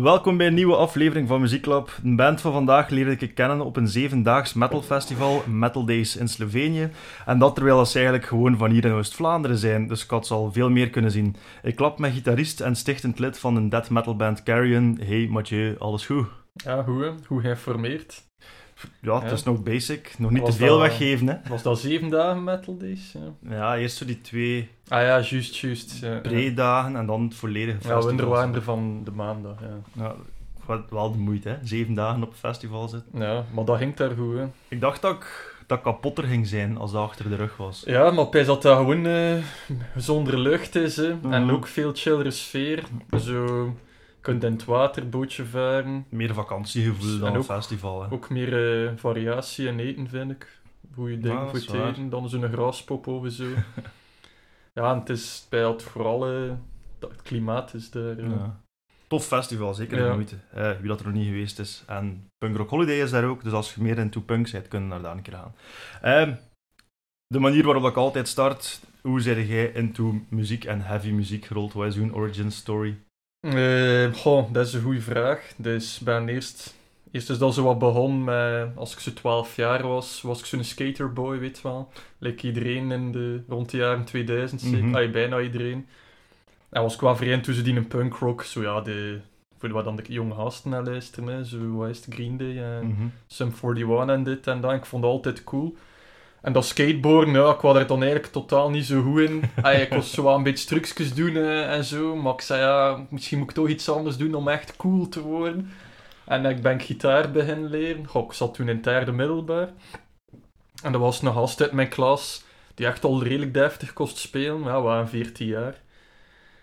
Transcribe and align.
welkom 0.00 0.36
bij 0.36 0.46
een 0.46 0.54
nieuwe 0.54 0.76
aflevering 0.76 1.28
van 1.28 1.40
Muzieklab. 1.40 1.98
Een 2.04 2.16
band 2.16 2.40
van 2.40 2.52
vandaag 2.52 2.88
leerde 2.88 3.16
ik 3.18 3.34
kennen 3.34 3.60
op 3.60 3.76
een 3.76 3.88
zevendaags 3.88 4.52
metalfestival, 4.52 5.42
Metal 5.46 5.84
Days 5.84 6.16
in 6.16 6.28
Slovenië. 6.28 6.90
En 7.26 7.38
dat 7.38 7.54
terwijl 7.54 7.86
ze 7.86 7.94
eigenlijk 7.94 8.26
gewoon 8.26 8.56
van 8.56 8.70
hier 8.70 8.84
in 8.84 8.92
Oost-Vlaanderen 8.92 9.58
zijn, 9.58 9.88
dus 9.88 10.04
ik 10.04 10.10
had 10.10 10.34
veel 10.52 10.70
meer 10.70 10.90
kunnen 10.90 11.10
zien. 11.10 11.36
Ik 11.62 11.76
klap 11.76 11.98
met 11.98 12.12
gitarist 12.12 12.60
en 12.60 12.76
stichtend 12.76 13.18
lid 13.18 13.38
van 13.38 13.56
een 13.56 13.68
death 13.68 13.90
metal 13.90 14.16
band 14.16 14.42
Carrion. 14.42 14.98
Hey 15.02 15.28
Mathieu, 15.30 15.78
alles 15.78 16.06
goed? 16.06 16.26
Ja, 16.54 16.84
hè? 16.84 17.10
hoe 17.26 17.40
geïnformeerd. 17.40 18.31
Ja, 19.00 19.14
het 19.14 19.24
Ja. 19.28 19.30
is 19.32 19.42
nog 19.42 19.62
basic. 19.62 20.14
Nog 20.18 20.30
niet 20.30 20.44
te 20.44 20.52
veel 20.52 20.78
dat- 20.78 20.88
weggeven, 20.88 21.26
hè. 21.28 21.36
Was 21.48 21.62
dat 21.62 21.78
zeven 21.78 22.08
dagen 22.08 22.44
Metal 22.44 22.76
Days? 22.76 23.12
Ja. 23.12 23.50
Ja, 23.56 23.76
eerst 23.76 23.96
zo 23.96 24.04
die 24.04 24.20
twee 24.20 24.68
Ah 24.88 25.00
ja, 25.02 25.20
juist, 25.20 25.56
juist. 25.56 25.98
Ja, 26.00 26.12
ja. 26.12 26.18
pre-dagen 26.20 26.96
en 26.96 27.06
dan 27.06 27.22
het 27.22 27.34
volledige 27.34 27.88
Ja, 27.88 27.94
festival. 27.94 28.16
we 28.16 28.24
waren 28.24 28.54
er 28.54 28.62
van 28.62 29.00
de 29.04 29.10
maandag, 29.10 29.60
ja. 29.60 30.02
Ja, 30.02 30.14
wel- 30.66 30.84
wel 30.90 31.12
de 31.12 31.18
moeite, 31.18 31.48
hè. 31.48 31.56
Zeven 31.62 31.94
dagen 31.94 32.22
op 32.22 32.28
een 32.30 32.36
festival 32.36 32.88
zitten. 32.88 33.20
Ja, 33.20 33.44
maar 33.54 33.64
dat 33.64 33.78
ging 33.78 33.96
daar 33.96 34.10
goed, 34.10 34.36
hè. 34.36 34.44
Ik 34.68 34.80
dacht 34.80 35.02
dat 35.02 35.14
ik, 35.14 35.54
dat 35.66 35.80
kapotter 35.82 36.24
ging 36.24 36.46
zijn 36.46 36.76
als 36.76 36.92
dat 36.92 37.02
achter 37.02 37.28
de 37.28 37.36
rug 37.36 37.56
was. 37.56 37.82
Ja, 37.86 38.10
maar 38.10 38.28
bij 38.28 38.44
dat 38.44 38.62
dat 38.62 38.76
gewoon 38.76 39.06
eh, 39.06 39.34
zonder 39.96 40.38
lucht 40.38 40.74
is, 40.74 40.96
hè. 40.96 41.14
En 41.30 41.50
ook 41.50 41.66
veel 41.66 41.90
chillere 41.94 42.30
sfeer. 42.30 42.82
Zo, 43.20 43.74
kunt 44.22 44.44
in 44.44 44.52
het 44.52 44.64
water 44.64 45.08
bootje 45.08 45.44
varen. 45.44 46.06
Meer 46.08 46.34
vakantiegevoel 46.34 47.18
dan 47.18 47.28
En 47.28 47.34
een 47.34 47.44
festival, 47.44 48.02
hè. 48.02 48.10
Ook 48.10 48.30
meer 48.30 48.84
eh, 48.86 48.92
variatie 48.96 49.66
in 49.66 49.78
eten, 49.78 50.08
vind 50.08 50.30
ik. 50.30 50.60
Dingen 50.96 51.20
Ja, 51.20 51.40
dat 51.40 51.48
voor 51.50 51.58
het 51.58 51.66
waar. 51.66 51.88
eten. 51.90 52.08
Dan 52.10 52.28
zo'n 52.28 52.48
graspop 52.52 53.06
of 53.06 53.28
zo. 53.30 53.44
ja, 54.74 54.92
en 54.92 54.98
het 54.98 55.08
is 55.08 55.46
bij 55.48 55.64
het 55.68 55.82
vooral... 55.82 56.26
eh, 56.26 56.50
het 57.00 57.22
klimaat 57.22 57.74
is 57.74 57.90
daar. 57.90 58.20
Ja. 58.28 58.60
Tof 59.06 59.26
festival, 59.26 59.74
zeker 59.74 59.96
de 59.96 60.02
Ja. 60.02 60.12
moeite. 60.12 60.36
Wie 60.80 60.88
dat 60.88 61.00
er 61.00 61.06
nog 61.06 61.14
niet 61.14 61.26
geweest 61.26 61.58
is. 61.58 61.82
En 61.86 62.26
Punk 62.38 62.56
Rock 62.56 62.70
Holiday 62.70 63.00
is 63.00 63.10
daar 63.10 63.24
ook, 63.24 63.42
dus 63.44 63.52
als 63.52 63.74
je 63.74 63.82
meer 63.82 63.98
into 63.98 64.20
punk 64.20 64.50
bent, 64.50 64.68
kun 64.68 64.80
je 64.82 64.86
naar 64.86 65.02
daar 65.02 65.16
een 65.16 65.22
keer 65.22 65.32
gaan. 65.34 65.54
Ehm, 66.02 66.34
de 67.26 67.38
manier 67.38 67.64
waarop 67.64 67.84
ik 67.84 67.96
altijd 67.96 68.28
start, 68.28 68.80
hoe 69.00 69.20
zeg 69.20 69.48
jij 69.48 69.72
into 69.72 70.14
muziek 70.28 70.64
en 70.64 70.80
heavy 70.80 71.10
muziek 71.10 71.44
gerold? 71.44 71.72
Wat 71.72 71.86
is 71.86 71.98
origin 72.12 72.52
story? 72.52 72.96
Eh, 73.42 74.12
goh, 74.14 74.52
dat 74.52 74.66
is 74.66 74.72
een 74.72 74.82
goede 74.82 75.00
vraag. 75.00 75.52
Dus 75.56 75.98
ik 75.98 76.04
ben 76.04 76.28
eerst... 76.28 76.74
Eerst 77.10 77.30
is 77.30 77.38
dat 77.38 77.54
zo 77.54 77.62
wat 77.62 77.78
begonnen 77.78 78.24
met... 78.24 78.76
Als 78.76 78.92
ik 78.92 78.98
zo 78.98 79.12
12 79.12 79.56
jaar 79.56 79.82
was, 79.86 80.22
was 80.22 80.38
ik 80.38 80.44
zo'n 80.44 80.64
skaterboy, 80.64 81.38
weet 81.38 81.56
je 81.56 81.62
wel. 81.62 81.88
Like 82.18 82.46
iedereen 82.46 82.90
in 82.90 83.12
de, 83.12 83.42
rond 83.48 83.70
de 83.70 83.76
jaren 83.76 84.04
2000, 84.04 84.60
zeker. 84.60 84.84
Mhm. 84.84 84.94
Ay, 84.96 85.10
bijna 85.10 85.40
iedereen. 85.40 85.86
En 86.70 86.82
was 86.82 86.94
ik 86.94 87.00
wel 87.00 87.16
vreemd 87.16 87.44
tussen 87.44 87.64
die 87.64 87.76
een 87.76 87.86
punkrock. 87.88 88.42
Zo 88.42 88.62
ja, 88.62 88.80
de... 88.80 89.20
Voor 89.58 89.70
wat 89.70 89.84
dan 89.84 89.96
de 89.96 90.02
jonge 90.08 90.34
gasten 90.34 90.70
naar 90.70 90.82
luisteren, 90.84 91.28
hè. 91.28 91.44
Zo, 91.44 91.72
wat 91.72 91.88
is 91.88 92.04
het, 92.04 92.14
Green 92.14 92.36
Day 92.36 92.58
en 92.62 92.86
Mhm. 92.86 93.06
Sum 93.26 93.52
41 93.62 94.08
en 94.14 94.22
dit 94.24 94.46
en 94.46 94.60
dat. 94.60 94.72
Ik 94.72 94.84
vond 94.86 95.04
het 95.04 95.12
altijd 95.12 95.44
cool. 95.44 95.76
En 96.42 96.52
dat 96.52 96.64
skateboarden, 96.64 97.34
ja, 97.34 97.52
ik 97.52 97.60
was 97.60 97.76
er 97.76 97.86
dan 97.86 98.02
eigenlijk 98.02 98.32
totaal 98.32 98.70
niet 98.70 98.84
zo 98.84 99.02
goed 99.02 99.20
in. 99.20 99.42
Ik 99.80 99.88
was 99.90 100.10
zo 100.10 100.34
een 100.34 100.42
beetje 100.42 100.66
trucjes 100.66 101.14
doen 101.14 101.36
eh, 101.36 101.72
en 101.72 101.84
zo. 101.84 102.16
Maar 102.16 102.32
ik 102.32 102.40
zei, 102.40 102.60
ja, 102.60 103.06
misschien 103.10 103.38
moet 103.38 103.48
ik 103.48 103.54
toch 103.54 103.68
iets 103.68 103.88
anders 103.88 104.16
doen 104.16 104.34
om 104.34 104.48
echt 104.48 104.76
cool 104.76 105.08
te 105.08 105.20
worden. 105.20 105.70
En 106.24 106.44
ik 106.44 106.62
ben 106.62 106.80
gitaar 106.80 107.30
beginnen 107.30 107.70
leren. 107.70 108.06
Goh, 108.06 108.24
ik 108.24 108.32
zat 108.32 108.54
toen 108.54 108.68
in 108.68 108.74
het 108.74 108.84
derde 108.84 109.12
middelbaar. 109.12 109.68
En 110.82 110.92
er 110.92 110.98
was 110.98 111.22
een 111.22 111.32
gast 111.32 111.60
uit 111.60 111.72
mijn 111.72 111.88
klas 111.88 112.44
die 112.74 112.86
echt 112.86 113.04
al 113.04 113.22
redelijk 113.22 113.54
deftig 113.54 113.92
kost 113.92 114.18
spelen. 114.18 114.62
Ja, 114.62 114.76
we 114.76 114.82
waren 114.82 115.08
14 115.08 115.46
jaar. 115.46 115.81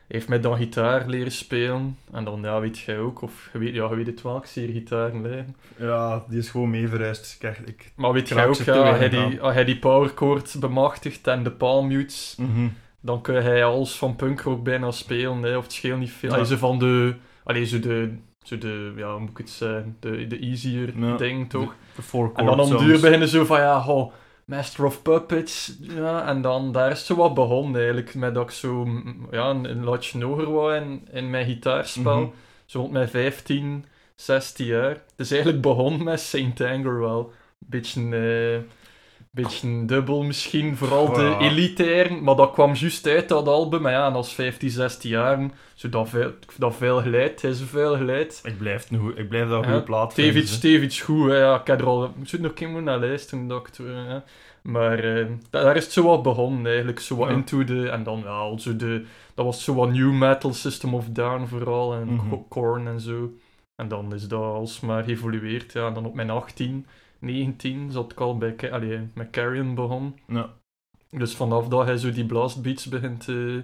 Heeft 0.10 0.28
mij 0.28 0.40
dan 0.40 0.58
gitaar 0.58 1.08
leren 1.08 1.32
spelen. 1.32 1.98
En 2.12 2.24
dan, 2.24 2.42
ja, 2.42 2.60
weet 2.60 2.80
jij 2.80 3.00
ook, 3.00 3.22
of 3.22 3.50
je 3.54 3.60
weet, 3.60 3.74
ja, 3.74 3.90
je 3.90 3.96
weet 3.96 4.06
het 4.06 4.22
wel, 4.22 4.38
ik 4.38 4.46
zie 4.46 4.64
hier 4.66 4.74
gitaar 4.74 5.12
leren. 5.16 5.56
Ja, 5.78 6.24
die 6.30 6.40
is 6.40 6.50
gewoon 6.50 6.70
mee 6.70 6.88
verhuisd. 6.88 7.38
Kijk, 7.40 7.58
ik... 7.66 7.92
Maar 7.96 8.12
weet 8.14 8.30
Ik 8.30 8.38
jij 8.38 8.48
ook, 8.48 8.56
ze 8.56 8.64
ja, 8.66 8.78
als 8.78 8.98
hij 8.98 9.10
weinig 9.10 9.30
die, 9.30 9.42
als 9.42 9.54
hij 9.54 9.66
die 9.66 9.80
powerchord 9.80 10.56
bemachtigt 10.60 11.28
en 11.28 11.44
de 11.44 11.52
palmmutes, 11.52 12.36
Mhm. 12.38 12.68
dan 13.02 13.22
kun 13.22 13.36
hij 13.44 13.64
alles 13.66 13.96
van 13.96 14.16
punkrock 14.16 14.64
bijna 14.64 14.92
spelen, 14.92 15.42
hè, 15.44 15.58
of 15.58 15.64
het 15.64 15.74
scheelt 15.74 16.00
niet 16.00 16.12
veel. 16.12 16.30
Ja. 16.30 16.36
Allee, 16.36 16.48
zo 16.48 16.56
van 16.58 16.80
de, 16.80 17.16
allee, 17.44 17.66
zo 17.66 17.80
de, 17.80 18.14
zo 18.44 18.58
de, 18.58 18.94
ja, 18.96 19.12
hoe 19.12 19.20
moet 19.20 19.30
ik 19.30 19.38
het 19.38 19.50
zeggen, 19.50 19.98
de, 20.00 20.28
de 20.28 20.40
easier 20.40 20.94
Ja. 21.00 21.18
ding, 21.18 21.50
toch? 21.50 21.76
De 21.96 22.02
four 22.02 22.32
En 22.36 22.46
dan 22.46 22.60
om 22.60 22.70
de 22.70 22.78
duur 22.78 23.00
beginnen 23.00 23.28
zo 23.28 23.46
van, 23.46 23.60
ja, 23.60 23.80
ho, 23.82 24.12
Master 24.50 24.86
of 24.86 25.02
Puppets, 25.02 25.78
ja, 25.80 26.28
en 26.28 26.42
dan, 26.42 26.72
daar 26.72 26.92
is 26.92 26.98
het 26.98 27.06
zo 27.08 27.16
wat 27.16 27.34
begonnen 27.34 27.76
eigenlijk, 27.82 28.16
met 28.16 28.34
dat 28.34 28.44
ik 28.44 28.52
zo, 28.52 28.88
ja, 29.32 29.50
een, 29.50 29.70
een 29.70 29.84
latje 29.84 30.24
hoger 30.24 30.52
was 30.52 30.74
in, 30.82 31.08
in 31.12 31.30
mijn 31.30 31.46
gitaarspel, 31.46 32.20
Mhm. 32.20 32.30
zo 32.66 32.80
rond 32.80 32.92
mijn 32.92 33.10
15, 33.10 33.86
16 34.16 34.66
jaar. 34.66 34.90
Het 34.90 35.02
is 35.18 35.32
eigenlijk 35.32 35.62
begonnen 35.62 36.04
met 36.04 36.20
Saint 36.20 36.62
Anger 36.62 37.00
wel. 37.00 37.32
Beetje, 37.58 38.02
eh 38.16 38.78
beetje 39.32 39.86
dubbel 39.86 40.24
misschien, 40.24 40.76
vooral 40.78 41.14
de 41.14 41.36
elitairen, 41.40 42.24
maar 42.24 42.36
dat 42.36 42.52
kwam 42.52 42.74
juist 42.74 43.08
uit 43.08 43.30
dat 43.30 43.48
album. 43.48 43.82
Maar 43.82 43.92
ja, 43.92 44.08
en 44.08 44.14
als 44.14 44.34
15, 44.34 44.70
16 44.70 45.10
jaar, 45.10 45.50
zo 45.74 45.90
dat 45.90 46.10
veel, 46.10 46.32
dat 46.58 46.76
veel 46.76 47.02
geleid, 47.02 47.42
hij 47.42 47.52
is 47.52 47.62
veel 47.62 47.96
geleid. 47.98 48.40
Ik 48.44 48.58
blijf, 48.58 48.92
ik 49.16 49.30
blijf 49.30 49.50
dat 49.50 49.64
Ja, 49.64 49.70
goede 49.70 49.84
plaat 49.84 50.14
vinden, 50.14 50.48
stevig 50.48 51.02
goed, 51.02 51.30
hè. 51.30 51.38
ja, 51.38 51.60
ik 51.60 51.68
heb 51.68 51.80
er 51.82 51.88
al, 51.88 52.04
ik 52.04 52.28
zou 52.28 52.42
nog 52.42 52.52
een 52.52 52.58
keer 52.58 52.84
naar 52.84 53.00
luisteren, 53.00 53.48
dacht 53.48 53.80
ik. 53.80 53.86
hè. 53.86 54.18
Maar 54.62 55.00
eh, 55.00 55.26
da- 55.50 55.64
daar 55.64 55.76
is 55.76 55.84
het 55.84 55.94
zo 55.94 56.04
wat 56.04 56.24
begonnen 56.24 56.66
eigenlijk, 56.66 57.00
zo 57.00 57.16
wat 57.16 57.30
Ja. 57.30 57.34
into 57.36 57.64
de, 57.64 57.90
en 57.90 58.04
dan 58.04 58.20
ja, 58.20 58.30
al 58.30 58.60
zo 58.60 58.76
de, 58.76 59.06
dat 59.34 59.46
was 59.46 59.64
zo 59.64 59.74
wat 59.74 59.92
new 59.92 60.12
metal, 60.12 60.54
System 60.54 60.94
of 60.94 61.06
Down 61.10 61.46
vooral, 61.46 61.94
en. 61.94 62.20
Co- 62.30 62.46
Korn 62.50 62.88
en 62.88 63.00
zo. 63.00 63.34
En 63.76 63.88
dan 63.88 64.14
is 64.14 64.28
dat 64.28 64.42
alsmaar 64.42 65.04
geëvolueerd, 65.04 65.74
ja, 65.74 65.88
en 65.88 65.94
dan 65.94 66.06
op 66.06 66.14
mijn 66.14 66.30
18, 66.30 66.86
19 67.20 67.92
zat 67.92 68.12
ik 68.12 68.20
al 68.20 68.38
bij, 68.38 68.56
Ca- 68.56 68.70
allee, 68.70 69.00
met 69.14 69.30
Carrion 69.30 69.76
begonnen. 69.76 70.16
Ja. 70.28 70.50
Dus 71.10 71.36
vanaf 71.36 71.68
dat 71.68 71.86
hij 71.86 71.98
zo 71.98 72.12
die 72.12 72.26
blastbeats 72.26 72.86
begint 72.86 73.24
te, 73.24 73.62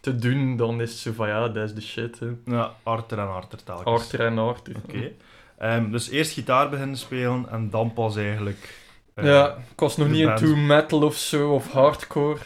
te 0.00 0.16
doen, 0.16 0.56
dan 0.56 0.80
is 0.80 0.90
het 0.90 0.98
zo 0.98 1.12
van 1.12 1.28
ja, 1.28 1.48
dat 1.48 1.64
is 1.68 1.74
de 1.74 1.80
shit, 1.80 2.18
hè. 2.18 2.26
Ja, 2.44 2.74
harder 2.82 3.18
en 3.18 3.26
harder 3.26 3.64
telkens. 3.64 4.02
Harder 4.10 4.26
en 4.26 4.36
harder. 4.36 4.76
Oké. 4.84 5.10
Ehm, 5.58 5.90
dus 5.90 6.08
eerst 6.10 6.32
gitaar 6.32 6.68
beginnen 6.70 6.96
spelen 6.96 7.48
en 7.50 7.70
dan 7.70 7.92
pas 7.92 8.16
eigenlijk... 8.16 8.74
eh, 9.14 9.24
Ja, 9.24 9.56
ik 9.72 9.80
was 9.80 9.96
nog 9.96 10.08
niet 10.08 10.24
band. 10.26 10.40
into 10.40 10.56
metal 10.56 11.02
of 11.02 11.16
zo, 11.16 11.52
of 11.54 11.72
hardcore. 11.72 12.38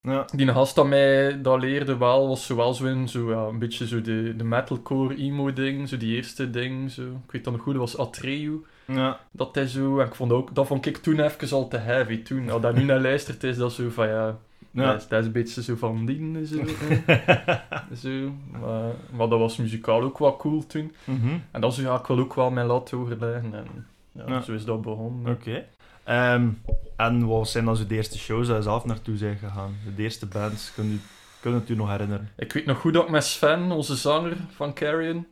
ja. 0.00 0.24
Die 0.34 0.48
gast 0.48 0.74
dat 0.74 0.86
mij 0.86 1.42
dat 1.42 1.60
leerde 1.60 1.96
wel, 1.96 2.28
was 2.28 2.46
zo 2.46 2.56
wel 2.56 2.74
zo 2.74 2.86
in, 2.86 3.08
zo, 3.08 3.30
ja, 3.30 3.46
een 3.46 3.58
beetje 3.58 3.86
zo 3.86 4.00
de, 4.00 4.34
de 4.36 4.44
metalcore 4.44 5.16
emo 5.16 5.52
ding, 5.52 5.88
zo 5.88 5.96
die 5.96 6.16
eerste 6.16 6.50
ding, 6.50 6.90
zo. 6.90 7.02
Ik 7.02 7.30
weet 7.32 7.44
dat 7.44 7.52
nog 7.52 7.62
goed, 7.62 7.74
dat 7.74 7.82
was 7.92 7.98
Atreu, 7.98 8.56
Ja. 8.86 9.20
dat 9.30 9.54
hij 9.54 9.66
zo, 9.66 9.98
en 10.00 10.06
ik 10.06 10.14
vond 10.14 10.32
ook, 10.32 10.54
dat 10.54 10.66
vond 10.66 10.86
ik 10.86 10.96
toen 10.96 11.20
even 11.20 11.56
al 11.56 11.68
te 11.68 11.76
heavy, 11.76 12.22
toen. 12.22 12.50
Als 12.50 12.62
dat 12.62 12.74
nu 12.74 12.82
naar 12.84 13.00
luistert, 13.00 13.44
is 13.44 13.56
dat 13.56 13.72
zo 13.72 13.88
van, 13.90 14.08
ja, 14.08 14.36
Ja. 14.70 14.86
Dat, 14.92 15.00
is, 15.00 15.08
dat 15.08 15.20
is 15.20 15.26
een 15.26 15.32
beetje 15.32 15.62
zo 15.62 15.76
van 15.76 16.06
die, 16.06 16.46
zo. 16.46 16.56
hè. 16.66 17.96
zo. 18.02 18.32
Maar, 18.60 18.90
maar 19.16 19.28
dat 19.28 19.38
was 19.38 19.56
muzikaal 19.56 20.02
ook 20.02 20.18
wel 20.18 20.36
cool 20.36 20.66
toen. 20.66 20.92
Mhm. 21.04 21.38
En 21.50 21.60
dan 21.60 21.72
zo, 21.72 21.82
ja, 21.82 21.98
ik 21.98 22.06
wil 22.06 22.18
ook 22.18 22.34
wel 22.34 22.50
mijn 22.50 22.66
lat 22.66 22.92
overleggen, 22.92 23.54
en 23.54 23.86
ja, 24.12 24.24
Ja. 24.26 24.40
zo 24.40 24.52
is 24.52 24.64
dat 24.64 24.82
begonnen. 24.82 25.32
Oké. 25.32 25.64
Ehm, 26.04 26.48
en 26.96 27.26
wat 27.26 27.48
zijn 27.48 27.64
dan 27.64 27.76
zo 27.76 27.86
de 27.86 27.94
eerste 27.94 28.18
shows 28.18 28.46
dat 28.46 28.56
je 28.56 28.62
zelf 28.62 28.84
naartoe 28.84 29.16
zijn 29.16 29.36
gegaan? 29.36 29.74
De 29.96 30.02
eerste 30.02 30.26
bands, 30.26 30.72
kun 30.74 30.90
je, 30.90 30.96
kun 31.40 31.50
je 31.52 31.58
het 31.58 31.68
u 31.68 31.74
nog 31.76 31.90
herinneren? 31.90 32.28
Ik 32.36 32.52
weet 32.52 32.66
nog 32.66 32.78
goed 32.78 32.92
dat 32.94 33.02
ik 33.04 33.10
met 33.10 33.24
Sven, 33.24 33.70
onze 33.70 33.94
zanger 33.96 34.36
van 34.54 34.74
Carrion, 34.74 35.26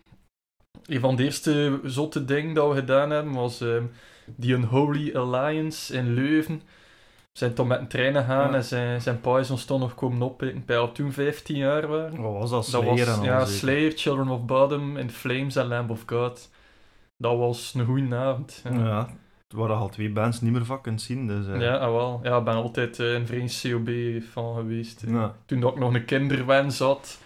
een 0.87 1.01
van 1.01 1.17
de 1.17 1.25
eerste 1.25 1.81
zotte 1.85 2.25
dingen 2.25 2.55
dat 2.55 2.69
we 2.69 2.75
gedaan 2.75 3.11
hebben, 3.11 3.33
was 3.33 3.61
ehm, 3.61 3.83
die 4.37 4.55
Unholy 4.55 5.17
Alliance 5.17 5.95
in 5.95 6.15
Leuven. 6.15 6.63
We 7.33 7.41
zijn 7.41 7.55
toen 7.55 7.67
met 7.67 7.79
een 7.81 7.89
trein 7.89 8.15
gegaan 8.15 8.49
Ja. 8.51 8.55
en 8.55 8.65
zijn, 8.65 9.01
zijn 9.03 9.21
pa 9.21 9.39
is 9.39 9.51
ons 9.51 9.65
toen 9.65 9.81
nog 9.81 9.95
komen 9.95 10.23
oppikken, 10.23 10.63
bij 10.67 10.79
al 10.79 10.93
toen 10.93 11.13
15 11.13 11.57
jaar 11.57 11.87
waren. 11.87 12.23
Wat 12.23 12.33
was 12.33 12.51
dat? 12.51 12.71
Dat 12.71 12.83
Slayer 12.83 13.07
was 13.07 13.19
al 13.19 13.25
ja? 13.25 13.45
Slayer, 13.45 13.93
Children 13.97 14.29
of 14.29 14.45
Bottom, 14.45 14.97
In 14.97 15.11
Flames 15.11 15.57
en 15.57 15.67
Lamb 15.67 15.91
of 15.91 16.03
God. 16.07 16.51
Dat 17.17 17.39
was 17.39 17.75
een 17.77 17.85
goede 17.85 18.17
avond. 18.17 18.61
Ja, 18.65 18.73
ja. 18.73 18.85
Ja. 18.85 19.09
Er 19.49 19.57
waren 19.61 19.77
al 19.77 19.89
twee 19.89 20.11
bands 20.11 20.41
niet 20.41 20.53
meer 20.53 20.65
van 20.65 20.81
kunt 20.81 21.03
zien, 21.03 21.27
dus... 21.27 21.47
eh, 21.47 21.81
ah, 21.81 21.93
wel. 21.93 22.21
Ja, 22.23 22.39
ik 22.39 22.45
ben 22.45 22.55
altijd 22.55 23.01
eh, 23.01 23.13
een 23.13 23.27
vreemd 23.27 23.61
COB-fan 23.63 24.55
geweest. 24.57 25.01
hè. 25.01 25.11
ja. 25.13 25.35
toen 25.47 25.61
dat 25.61 25.73
ik 25.73 25.79
nog 25.79 25.95
een 25.95 26.05
kinderwens 26.05 26.79
had. 26.79 27.19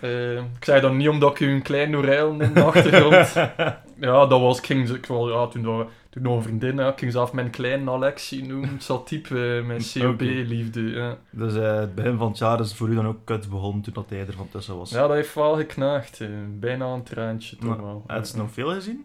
Eh, 0.00 0.36
ik 0.36 0.64
zei 0.64 0.80
dat 0.80 0.92
niet 0.92 1.08
omdat 1.08 1.30
ik 1.30 1.40
u 1.40 1.52
een 1.52 1.62
klein 1.62 1.90
Norel 1.90 2.40
in 2.40 2.54
de 2.54 2.62
achtergrond. 2.62 3.32
ja, 4.08 4.26
dat 4.26 4.40
was. 4.40 4.58
Ik 4.58 4.66
ging, 4.66 4.88
ik, 4.88 5.06
ja, 5.08 5.46
toen, 5.46 5.62
dat- 5.62 5.88
toen 6.10 6.22
nog 6.22 6.36
een 6.36 6.42
vriendin, 6.42 6.76
ja, 6.76 6.88
ik 6.92 6.98
ging 6.98 7.12
zelf 7.12 7.32
mijn 7.32 7.50
kleine 7.50 7.90
Alexie 7.90 8.44
noemen. 8.46 8.68
Het 8.72 8.82
zat 8.84 9.06
type 9.06 9.56
eh, 9.58 9.66
mijn 9.66 9.80
COB-liefde. 9.98 10.80
Ja. 10.82 11.16
Dus 11.30 11.54
eh, 11.54 11.74
het 11.76 11.94
begin 11.94 12.16
van 12.16 12.28
het 12.28 12.38
jaar 12.38 12.60
is 12.60 12.74
voor 12.74 12.88
u 12.88 12.94
dan 12.94 13.06
ook 13.06 13.24
kut 13.24 13.50
begonnen 13.50 13.82
toen 13.82 13.94
dat 13.94 14.06
hij 14.08 14.18
er 14.26 14.32
van 14.32 14.48
tussen 14.48 14.76
was. 14.76 14.90
ja, 14.90 15.00
dat 15.06 15.16
heeft 15.16 15.34
wel 15.34 15.56
geknaagd. 15.56 16.20
bijna 16.60 16.86
een 16.86 17.02
traantje 17.02 17.56
toch 17.56 17.76
wel. 17.76 18.04
Heb 18.06 18.24
je 18.24 18.36
nog 18.36 18.50
veel 18.50 18.68
gezien? 18.72 19.04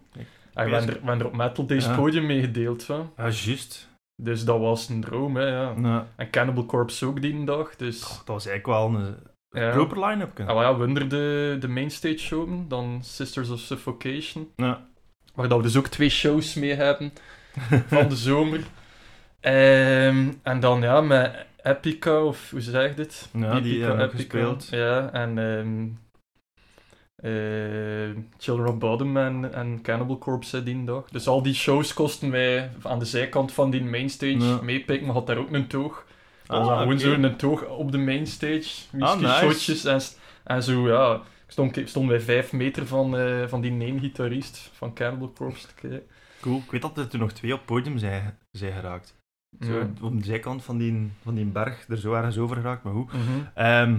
Ah, 0.54 0.64
we 0.64 0.70
hebben 0.70 1.00
er, 1.06 1.20
er 1.20 1.26
op 1.26 1.36
Metal 1.36 1.66
Days 1.66 1.90
podium 1.94 2.26
mee 2.26 2.40
gedeeld. 2.40 2.86
Hè. 2.86 2.94
Ja, 2.94 3.04
juist. 3.16 3.88
Dus 4.22 4.44
dat 4.44 4.58
was 4.60 4.88
een 4.88 5.00
droom, 5.00 5.36
hè, 5.36 5.46
ja. 5.46 5.74
Ja. 5.82 6.06
En 6.16 6.30
Cannibal 6.30 6.66
Corpse 6.66 7.06
ook 7.06 7.20
die 7.22 7.44
dag. 7.44 7.76
Dus 7.76 8.02
Goh, 8.02 8.16
dat 8.16 8.26
was 8.26 8.46
eigenlijk 8.46 8.78
wel 8.78 9.00
een, 9.00 9.14
Ja. 9.60 9.70
proper 9.70 10.04
line-up. 10.06 10.40
Ah, 10.40 10.46
wel 10.46 10.60
ja, 10.60 10.76
Wunder 10.76 11.08
de, 11.08 11.56
de 11.60 11.68
mainstage 11.68 12.18
show, 12.18 12.48
dan 12.68 12.98
Sisters 13.02 13.50
of 13.50 13.58
Suffocation. 13.58 14.48
Ja. 14.56 14.86
Waar 15.34 15.48
dat 15.48 15.56
we 15.58 15.62
dus 15.64 15.76
ook 15.76 15.88
twee 15.88 16.08
shows 16.08 16.54
mee 16.54 16.74
hebben 16.74 17.12
van 17.86 18.08
de 18.08 18.16
zomer. 18.16 18.60
Ehm, 19.40 20.32
en 20.42 20.60
dan 20.60 20.80
ja, 20.80 21.00
met 21.00 21.46
Epica, 21.62 22.22
of 22.24 22.50
hoe 22.50 22.60
zeg 22.60 22.88
je 22.88 22.94
dit? 22.94 23.28
Ja, 23.32 23.60
die 23.60 23.82
hebben 23.82 24.04
ook 24.04 24.10
gespeeld. 24.10 24.68
Ja, 24.70 25.12
en 25.12 25.38
ehm 25.38 25.84
eh, 27.16 28.22
Children 28.38 28.68
of 28.68 28.78
Bodom 28.78 29.16
en, 29.16 29.54
en 29.54 29.78
Cannibal 29.82 30.18
Corpse 30.18 30.62
die 30.62 30.84
dag. 30.84 31.04
Dus 31.10 31.26
al 31.28 31.42
die 31.42 31.54
shows 31.54 31.94
kosten 31.94 32.30
wij 32.30 32.70
aan 32.82 32.98
de 32.98 33.04
zijkant 33.04 33.52
van 33.52 33.70
die 33.70 33.84
mainstage 33.84 34.38
Ja. 34.38 34.58
meepikken. 34.62 35.06
We 35.06 35.12
had 35.12 35.26
daar 35.26 35.36
ook 35.38 35.52
een 35.52 35.66
toog. 35.66 36.05
Ah, 36.46 36.58
was 36.58 36.68
dan 36.68 36.78
gewoon 36.78 36.94
oké. 36.94 37.02
zo 37.02 37.12
een 37.12 37.36
toog 37.36 37.66
op 37.68 37.92
de 37.92 37.98
mainstage. 37.98 38.70
Ah, 38.98 39.18
Whisky 39.18 39.22
nice. 39.22 39.38
shotjes 39.38 39.84
en, 39.84 40.00
en 40.44 40.62
zo, 40.62 40.88
ja. 40.88 41.20
Stond, 41.46 41.78
stonden 41.84 42.10
wij 42.16 42.20
vijf 42.24 42.52
meter 42.52 42.86
van, 42.86 43.16
eh, 43.18 43.46
van 43.46 43.60
die 43.60 43.80
ene 43.80 44.00
gitarist 44.00 44.70
van 44.72 44.94
Cannibal 44.94 45.32
Corpse. 45.32 45.66
Cool. 46.40 46.56
Ik 46.64 46.70
weet 46.70 46.82
dat 46.82 46.98
er 46.98 47.08
toen 47.08 47.20
nog 47.20 47.32
twee 47.32 47.52
op 47.52 47.58
het 47.58 47.66
podium 47.66 47.98
zijn, 47.98 48.38
zijn 48.50 48.72
geraakt. 48.72 49.14
Zo. 49.60 49.88
Op 50.00 50.18
de 50.18 50.24
zijkant 50.24 50.64
van 50.64 50.78
die, 50.78 51.10
van 51.22 51.34
die 51.34 51.44
berg, 51.44 51.88
er 51.88 51.98
zo 51.98 52.12
ergens 52.12 52.38
over 52.38 52.56
geraakt, 52.56 52.82
maar 52.82 52.92
hoe. 52.92 53.06
Mhm. 53.06 53.18
Ehm, 53.54 53.98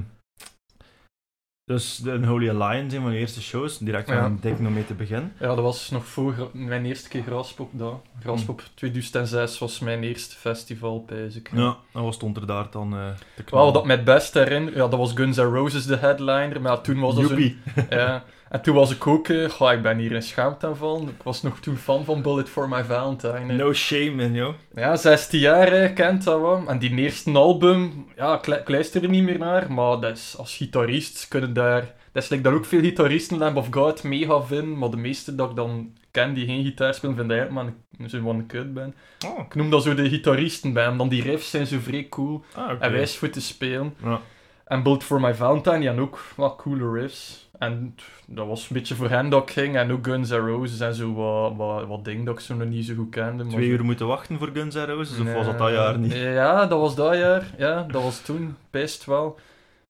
dus 1.68 1.98
de 1.98 2.12
Unholy 2.12 2.50
Alliance, 2.50 2.96
een 2.96 3.02
van 3.02 3.12
de 3.12 3.18
eerste 3.18 3.42
shows, 3.42 3.78
direct 3.78 4.10
Ja. 4.10 4.20
aan 4.20 4.38
dik 4.42 4.60
nog 4.60 4.72
mee 4.74 4.86
te 4.86 4.94
beginnen. 4.94 5.34
Ja, 5.40 5.48
dat 5.48 5.60
was 5.60 5.90
nog 5.90 6.06
voor 6.06 6.50
mijn 6.54 6.86
eerste 6.86 7.10
keer 7.10 7.24
Graspop 7.24 7.70
daar. 7.74 7.94
Graspop 8.22 8.62
2006 8.74 9.60
was 9.60 9.80
mijn 9.80 10.04
eerste 10.04 10.36
festival, 10.36 11.06
ik. 11.36 11.50
Ja, 11.54 11.78
en 11.94 12.04
wat 12.04 12.14
stond 12.14 12.38
er 12.38 12.48
daar 12.48 12.68
dan 12.72 12.94
eh 12.98 13.08
te 13.36 13.44
knallen? 13.44 13.74
wat 13.74 13.82
ik 13.82 13.88
me 13.88 13.96
het 13.96 14.04
best 14.04 14.34
herinner, 14.34 14.72
ja, 14.76 14.88
dat 14.88 15.00
was 15.00 15.12
Guns 15.14 15.38
N' 15.38 15.42
Roses 15.42 15.86
de 15.86 15.96
headliner, 15.98 16.62
maar 16.62 16.82
toen 16.82 17.00
was 17.00 17.16
dat 17.16 17.26
zo'n... 17.30 17.58
Ja, 17.90 18.24
en 18.50 18.62
toen 18.62 18.76
was 18.76 18.92
ik 18.92 19.08
ook, 19.08 19.28
eh, 19.28 19.50
goh, 19.50 19.72
ik 19.72 19.82
ben 19.82 19.98
hier 19.98 20.12
in 20.12 20.22
schaamteaanval. 20.24 21.02
Ik 21.02 21.24
was 21.24 21.42
nog 21.42 21.60
toen 21.60 21.76
fan 21.76 22.06
van 22.06 22.22
Bullet 22.22 22.50
for 22.50 22.70
My 22.70 22.84
Valentine. 22.84 23.54
No 23.54 23.74
shame 23.74 24.24
in, 24.24 24.34
joh. 24.34 24.54
Ja, 24.76 24.96
16 24.96 25.40
jaar, 25.40 25.90
kent 25.90 26.24
dat 26.24 26.42
wel. 26.42 26.64
En 26.68 26.80
die 26.80 26.96
eerste 26.96 27.32
album, 27.32 28.06
ja, 28.16 28.38
ik, 28.38 28.48
lu- 28.48 28.56
ik 28.56 28.70
luister 28.70 29.04
er 29.04 29.10
niet 29.10 29.24
meer 29.24 29.38
naar, 29.40 29.72
maar 29.74 30.00
dat 30.00 30.18
is, 30.18 30.36
als 30.38 30.56
gitarist 30.58 31.28
kunnen 31.28 31.54
daar... 31.54 31.96
Dat 32.12 32.24
is 32.26 32.30
like 32.30 32.44
dat 32.44 32.54
ook 32.54 32.66
veel 32.66 32.80
gitaristen 32.82 33.38
Lamb 33.38 33.58
of 33.58 33.68
God 33.72 34.04
mega 34.04 34.42
vinden, 34.42 34.78
maar 34.78 34.90
de 34.90 34.98
meeste 34.98 35.36
dat 35.36 35.50
ik 35.50 35.56
dan 35.56 35.94
ken 36.12 36.34
die 36.34 36.46
geen 36.46 36.64
gitaar 36.64 36.94
spelen, 36.94 37.16
vinden 37.16 37.38
eigenlijk 37.38 37.76
maar 37.98 38.10
zo 38.10 38.20
van 38.22 38.36
een 38.36 38.46
kut 38.46 38.74
ben. 38.74 38.96
Oh, 39.26 39.40
Ik 39.40 39.56
noem 39.56 39.70
dat 39.70 39.84
zo 39.84 39.94
de 39.96 40.10
gitaristen 40.10 40.74
bij 40.74 40.84
hem, 40.84 40.98
dan 40.98 41.10
die 41.10 41.22
riffs 41.22 41.50
zijn 41.50 41.68
zo 41.68 41.78
vrij 41.82 42.08
cool 42.10 42.44
ah, 42.54 42.70
en 42.80 42.92
wijs 42.92 43.18
voor 43.18 43.30
te 43.30 43.42
spelen. 43.42 43.96
Ja. 44.04 44.20
En 44.66 44.84
Build 44.84 45.04
for 45.04 45.22
My 45.22 45.34
Valentine, 45.34 45.80
die 45.80 46.00
ook 46.00 46.20
wat 46.36 46.56
coole 46.56 47.00
riffs. 47.00 47.47
En 47.60 47.96
dat 48.28 48.48
was 48.48 48.62
een 48.62 48.76
beetje 48.76 48.96
voor 48.96 49.10
hen 49.10 49.30
dat 49.30 49.42
ik 49.44 49.50
ging. 49.50 49.76
En 49.76 49.92
ook 49.92 50.06
Guns 50.06 50.30
N' 50.30 50.34
Roses 50.36 50.80
en 50.80 50.94
zo 50.96 51.14
wat, 51.14 51.54
wat, 51.56 51.88
wat 51.88 52.06
dingen 52.06 52.26
dat 52.26 52.34
ik 52.34 52.40
zo 52.40 52.56
nog 52.56 52.68
niet 52.68 52.86
zo 52.86 52.94
goed 52.96 53.10
kende. 53.10 53.44
maar 53.44 53.54
Twee 53.54 53.68
uur 53.68 53.86
moeten 53.86 54.08
wachten 54.08 54.38
voor 54.38 54.50
Guns 54.54 54.76
N' 54.76 54.80
Roses, 54.86 55.20
of 55.20 55.34
was 55.34 55.46
dat 55.46 55.58
Nee. 55.60 55.68
dat 55.68 55.72
jaar 55.80 55.98
niet? 56.00 56.14
Ja, 56.14 56.66
dat 56.66 56.80
was 56.80 56.96
dat 56.96 57.16
jaar. 57.18 57.44
Ja, 57.58 57.86
dat 57.92 58.04
was 58.04 58.22
toen 58.22 58.56
best 58.72 59.06
wel. 59.06 59.40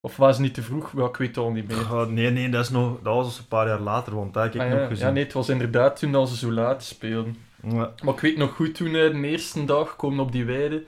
Of 0.02 0.18
was 0.18 0.30
het 0.36 0.40
niet 0.46 0.54
te 0.54 0.62
vroeg? 0.62 0.94
Ik 0.94 1.16
weet 1.18 1.28
het 1.28 1.38
al 1.38 1.52
niet 1.52 1.68
meer. 1.68 1.78
Ah, 1.78 2.08
nee, 2.08 2.30
nee, 2.32 2.50
dat, 2.50 2.64
is 2.64 2.70
nog, 2.70 3.00
dat 3.04 3.16
was 3.16 3.38
een 3.40 3.48
paar 3.48 3.68
jaar 3.68 3.80
later, 3.80 4.16
want 4.16 4.34
dat 4.34 4.44
heb 4.44 4.54
ik 4.56 4.62
Ah, 4.62 4.70
nog 4.70 4.80
ja. 4.80 4.88
gezien. 4.88 5.06
ja, 5.08 5.12
nee, 5.14 5.24
het 5.24 5.34
was 5.34 5.50
inderdaad 5.50 6.00
toen 6.00 6.12
dat 6.12 6.30
ze 6.30 6.36
zo 6.36 6.52
laat 6.52 6.84
speelden. 6.84 7.36
Ja. 7.64 7.92
Maar 8.04 8.14
ik 8.14 8.20
weet 8.20 8.38
nog 8.38 8.56
goed, 8.56 8.76
toen 8.76 8.88
eh, 8.96 9.12
de 9.12 9.28
eerste 9.28 9.66
dag 9.66 9.96
komen 9.96 10.20
op 10.20 10.32
die 10.32 10.46
weide. 10.46 10.84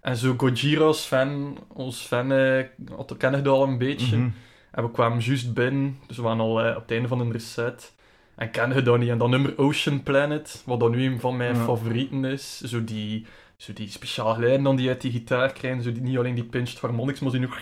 En 0.00 0.16
zo 0.16 0.34
Gojira 0.36 0.84
als 0.84 1.00
fan, 1.04 1.58
ons 1.72 2.00
fan, 2.00 2.32
eh, 2.32 2.64
had- 2.96 3.14
ken 3.18 3.34
ik 3.34 3.44
dat 3.44 3.54
al 3.54 3.62
een 3.62 3.78
beetje. 3.78 4.16
Mhm. 4.16 4.28
En 4.74 4.82
we 4.84 4.90
kwamen 4.90 5.18
juist 5.20 5.54
binnen, 5.54 5.98
dus 6.06 6.16
we 6.16 6.22
waren 6.22 6.40
al 6.40 6.60
eh, 6.64 6.76
op 6.76 6.82
het 6.82 6.90
einde 6.90 7.08
van 7.08 7.20
een 7.20 7.32
reset. 7.32 7.92
En 8.36 8.50
kennen 8.50 8.76
je 8.76 8.82
dat 8.82 8.98
niet? 8.98 9.08
En 9.08 9.18
dat 9.18 9.28
nummer 9.28 9.58
Ocean 9.58 10.02
Planet, 10.02 10.62
wat 10.66 10.80
dan 10.80 10.90
nu 10.90 11.04
een 11.06 11.20
van 11.20 11.36
mijn 11.36 11.54
Ja. 11.54 11.62
favorieten 11.64 12.24
is. 12.24 12.60
Zo 12.60 12.84
die, 12.84 13.26
zo 13.56 13.72
die 13.72 13.88
speciale 13.90 14.38
lijnen 14.40 14.62
dan 14.62 14.76
die 14.76 14.88
uit 14.88 15.00
die 15.00 15.10
gitaar 15.12 15.52
krijgen. 15.52 15.82
Zo 15.82 15.92
die, 15.92 16.02
niet 16.02 16.18
alleen 16.18 16.34
die 16.34 16.44
pinched 16.44 16.78
harmonics, 16.80 17.20
maar 17.20 17.30
zo 17.30 17.38
nog... 17.38 17.58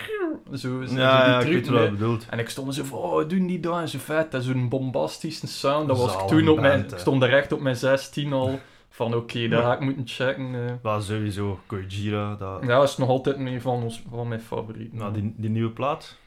Zo, 0.51 0.57
zo, 0.57 0.79
die 0.85 0.97
ja, 0.97 1.35
ik 1.39 1.41
truc, 1.41 1.53
weet 1.53 1.67
wat 1.67 1.91
bedoelt. 1.91 2.25
En 2.29 2.39
ik 2.39 2.49
stond 2.49 2.75
zo 2.75 2.83
van, 2.83 2.99
oh, 2.99 3.29
doen 3.29 3.47
die 3.47 3.59
dat? 3.59 3.79
En 3.79 3.89
zo 3.89 3.99
vet. 3.99 4.31
Dat 4.31 4.43
zo'n 4.43 4.69
bombastische 4.69 5.47
sound. 5.47 5.87
Dat 5.87 5.97
was 5.97 6.13
ik 6.13 6.19
toen 6.19 6.47
op 6.47 6.59
mijn... 6.59 6.79
Ik 6.91 6.97
stond 6.97 7.23
er 7.23 7.33
echt 7.33 7.51
op 7.51 7.59
mijn 7.59 7.75
16 7.75 8.33
al 8.33 8.59
van, 8.89 9.15
oké, 9.15 9.47
daar 9.47 9.59
Ja. 9.61 9.65
ga 9.65 9.73
ik 9.73 9.79
moeten 9.79 10.07
checken. 10.07 10.55
eh. 10.55 10.73
Maar 10.81 11.01
sowieso, 11.01 11.59
Gojira, 11.67 12.35
dat... 12.35 12.57
Ja, 12.61 12.67
dat 12.79 12.89
is 12.89 12.97
nog 12.97 13.09
altijd 13.09 13.35
een 13.37 13.61
van, 13.61 13.83
ons, 13.83 14.03
van 14.09 14.27
mijn 14.27 14.41
favorieten. 14.41 14.97
Nou, 14.97 15.13
die, 15.13 15.33
die 15.37 15.49
nieuwe 15.49 15.71
plaat. 15.71 16.17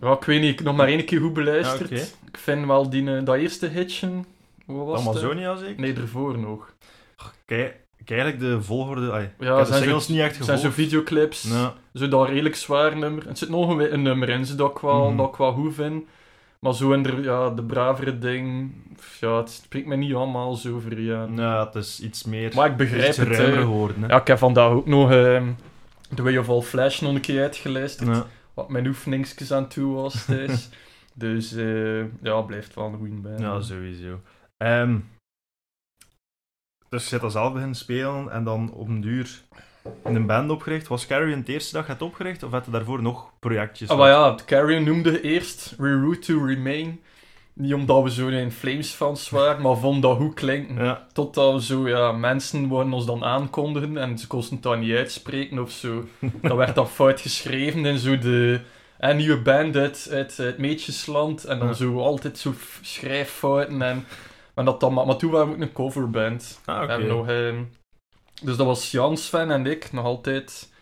Ja, 0.00 0.12
ik 0.12 0.24
weet 0.24 0.40
niet, 0.40 0.60
ik 0.60 0.66
nog 0.66 0.76
maar 0.76 0.88
één 0.88 1.04
keer 1.04 1.20
goed 1.20 1.32
beluisterd. 1.32 1.88
Ja. 1.90 1.96
Ik 2.26 2.36
vind 2.38 2.66
wel 2.66 2.90
die, 2.90 3.16
eh, 3.16 3.24
dat 3.24 3.36
eerste 3.36 3.66
hitje, 3.66 4.08
wat 4.66 4.86
was 4.86 5.00
het? 5.00 5.08
Amazonia, 5.08 5.56
zeker? 5.56 5.80
Nee, 5.80 5.94
ervoor 5.94 6.38
nog. 6.38 6.74
Kijk, 7.44 7.76
eigenlijk 8.06 8.40
de 8.40 8.62
volgorde... 8.62 9.06
Ik 9.06 9.46
Ja, 9.46 9.58
de 9.58 9.64
zijn 9.64 10.00
zo, 10.00 10.12
niet 10.12 10.20
echt 10.20 10.36
het 10.36 10.44
zijn 10.44 10.58
zo 10.58 10.68
gevolgd. 10.68 10.74
videoclips, 10.74 11.42
Ja. 11.42 11.74
zo 11.94 12.08
dat 12.08 12.28
redelijk 12.28 12.56
zwaar 12.56 12.96
nummer. 12.96 13.26
Het 13.28 13.38
zit 13.38 13.48
nog 13.48 13.70
een, 13.70 13.92
een 13.92 14.02
nummer 14.02 14.28
in, 14.28 14.46
zo 14.46 14.54
dat 14.56 14.70
ik 14.70 14.78
wel, 14.78 15.16
dat 15.16 15.28
ik 15.28 15.36
wel 15.36 15.52
goed 15.52 15.74
vind. 15.74 16.04
Maar 16.58 16.74
zo 16.74 16.92
in 16.92 17.02
de, 17.02 17.20
ja, 17.22 17.50
de 17.50 17.62
bravere 17.62 18.18
ding, 18.18 18.72
ja, 19.20 19.36
het 19.36 19.50
spreekt 19.50 19.86
me 19.86 19.96
niet 19.96 20.14
allemaal 20.14 20.54
zo 20.54 20.74
over, 20.74 21.00
ja. 21.00 21.28
ja, 21.36 21.64
het 21.64 21.74
is 21.74 22.00
iets 22.00 22.24
meer... 22.24 22.52
Maar 22.54 22.70
ik 22.70 22.76
begrijp 22.76 23.16
het, 23.16 23.36
geworden, 23.36 24.02
hè. 24.02 24.08
Ja, 24.08 24.20
ik 24.20 24.26
heb 24.26 24.38
vandaag 24.38 24.70
ook 24.70 24.86
nog 24.86 25.10
ehm 25.10 25.48
The 26.14 26.22
Way 26.22 26.36
of 26.36 26.48
All 26.48 26.60
Flash 26.60 27.00
nog 27.00 27.14
een 27.14 27.20
keer 27.20 27.42
uitgeluisterd. 27.42 28.08
Ja. 28.16 28.26
Wat 28.56 28.68
mijn 28.68 28.86
oefeningsjes 28.86 29.52
aan 29.52 29.68
toe 29.68 29.94
was 29.94 30.24
thuis. 30.24 30.68
dus 31.14 31.52
eh, 31.52 32.22
ja, 32.22 32.40
blijft 32.40 32.74
wel 32.74 32.86
een 32.86 32.96
goede 32.96 33.14
band. 33.14 33.40
Ja, 33.40 33.60
sowieso. 33.60 34.20
Ehm, 34.56 34.98
dus 36.88 37.02
je 37.02 37.08
zit 37.08 37.22
al 37.22 37.30
zelf 37.30 37.52
beginnen 37.52 37.76
spelen 37.76 38.30
en 38.30 38.44
dan 38.44 38.72
op 38.72 38.88
een 38.88 39.00
duur 39.00 39.42
in 40.04 40.14
een 40.14 40.26
band 40.26 40.50
opgericht. 40.50 40.88
Was 40.88 41.06
Carrion 41.06 41.42
de 41.42 41.52
eerste 41.52 41.72
dag 41.72 41.86
het 41.86 42.02
opgericht 42.02 42.42
of 42.42 42.50
had 42.50 42.64
je 42.64 42.70
daarvoor 42.70 43.02
nog 43.02 43.32
projectjes? 43.38 43.88
Ah, 43.88 43.98
maar 43.98 44.08
ja, 44.08 44.38
Carrion 44.46 44.84
noemde 44.84 45.20
eerst 45.20 45.74
Reroute 45.78 46.18
to 46.18 46.44
Remain. 46.44 47.00
Niet 47.58 47.74
omdat 47.74 48.02
we 48.02 48.10
zo 48.10 48.28
een 48.28 48.52
Flames 48.52 48.90
fans 48.90 49.30
waren, 49.30 49.62
maar 49.62 49.76
vonden 49.76 50.00
dat 50.00 50.16
goed 50.16 50.34
klinken. 50.34 50.84
Ja, 50.84 51.06
Totdat 51.12 51.52
we 51.54 51.62
zo, 51.62 51.88
ja, 51.88 52.12
mensen 52.12 52.68
wouden 52.68 52.92
ons 52.92 53.06
dan 53.06 53.24
aankondigen 53.24 53.96
en 53.96 54.18
ze 54.18 54.26
kosten 54.26 54.54
het 54.54 54.62
dan 54.62 54.78
niet 54.78 54.96
uitspreken 54.96 55.58
of 55.58 55.70
zo. 55.70 56.04
dat 56.42 56.56
werd 56.56 56.74
dan 56.74 56.88
fout 56.88 57.20
geschreven 57.20 57.84
in 57.86 57.98
zo 57.98 58.18
de 58.18 58.60
een 58.98 59.16
nieuwe 59.16 59.40
band 59.42 59.76
uit, 59.76 60.08
uit, 60.12 60.36
uit 60.40 60.58
Meetjesland. 60.58 61.44
En 61.44 61.58
dan 61.58 61.68
Ja. 61.68 61.74
zo 61.74 61.98
altijd 61.98 62.38
zo 62.38 62.54
schrijffouten 62.82 63.82
en... 63.82 64.04
en 64.54 64.64
dat 64.64 64.80
dan, 64.80 64.92
maar, 64.94 65.06
maar 65.06 65.16
toen 65.16 65.30
waren 65.30 65.48
we 65.48 65.54
ook 65.54 65.60
een 65.60 65.72
coverband. 65.72 66.60
ah, 66.64 66.82
oké. 66.82 66.92
En 66.92 67.06
nog, 67.06 67.28
ehm, 67.28 67.62
dus 68.42 68.56
dat 68.56 68.66
was 68.66 68.90
Jan, 68.90 69.16
Sven 69.16 69.50
en 69.50 69.66
ik, 69.66 69.92
nog 69.92 70.04
altijd 70.04 70.72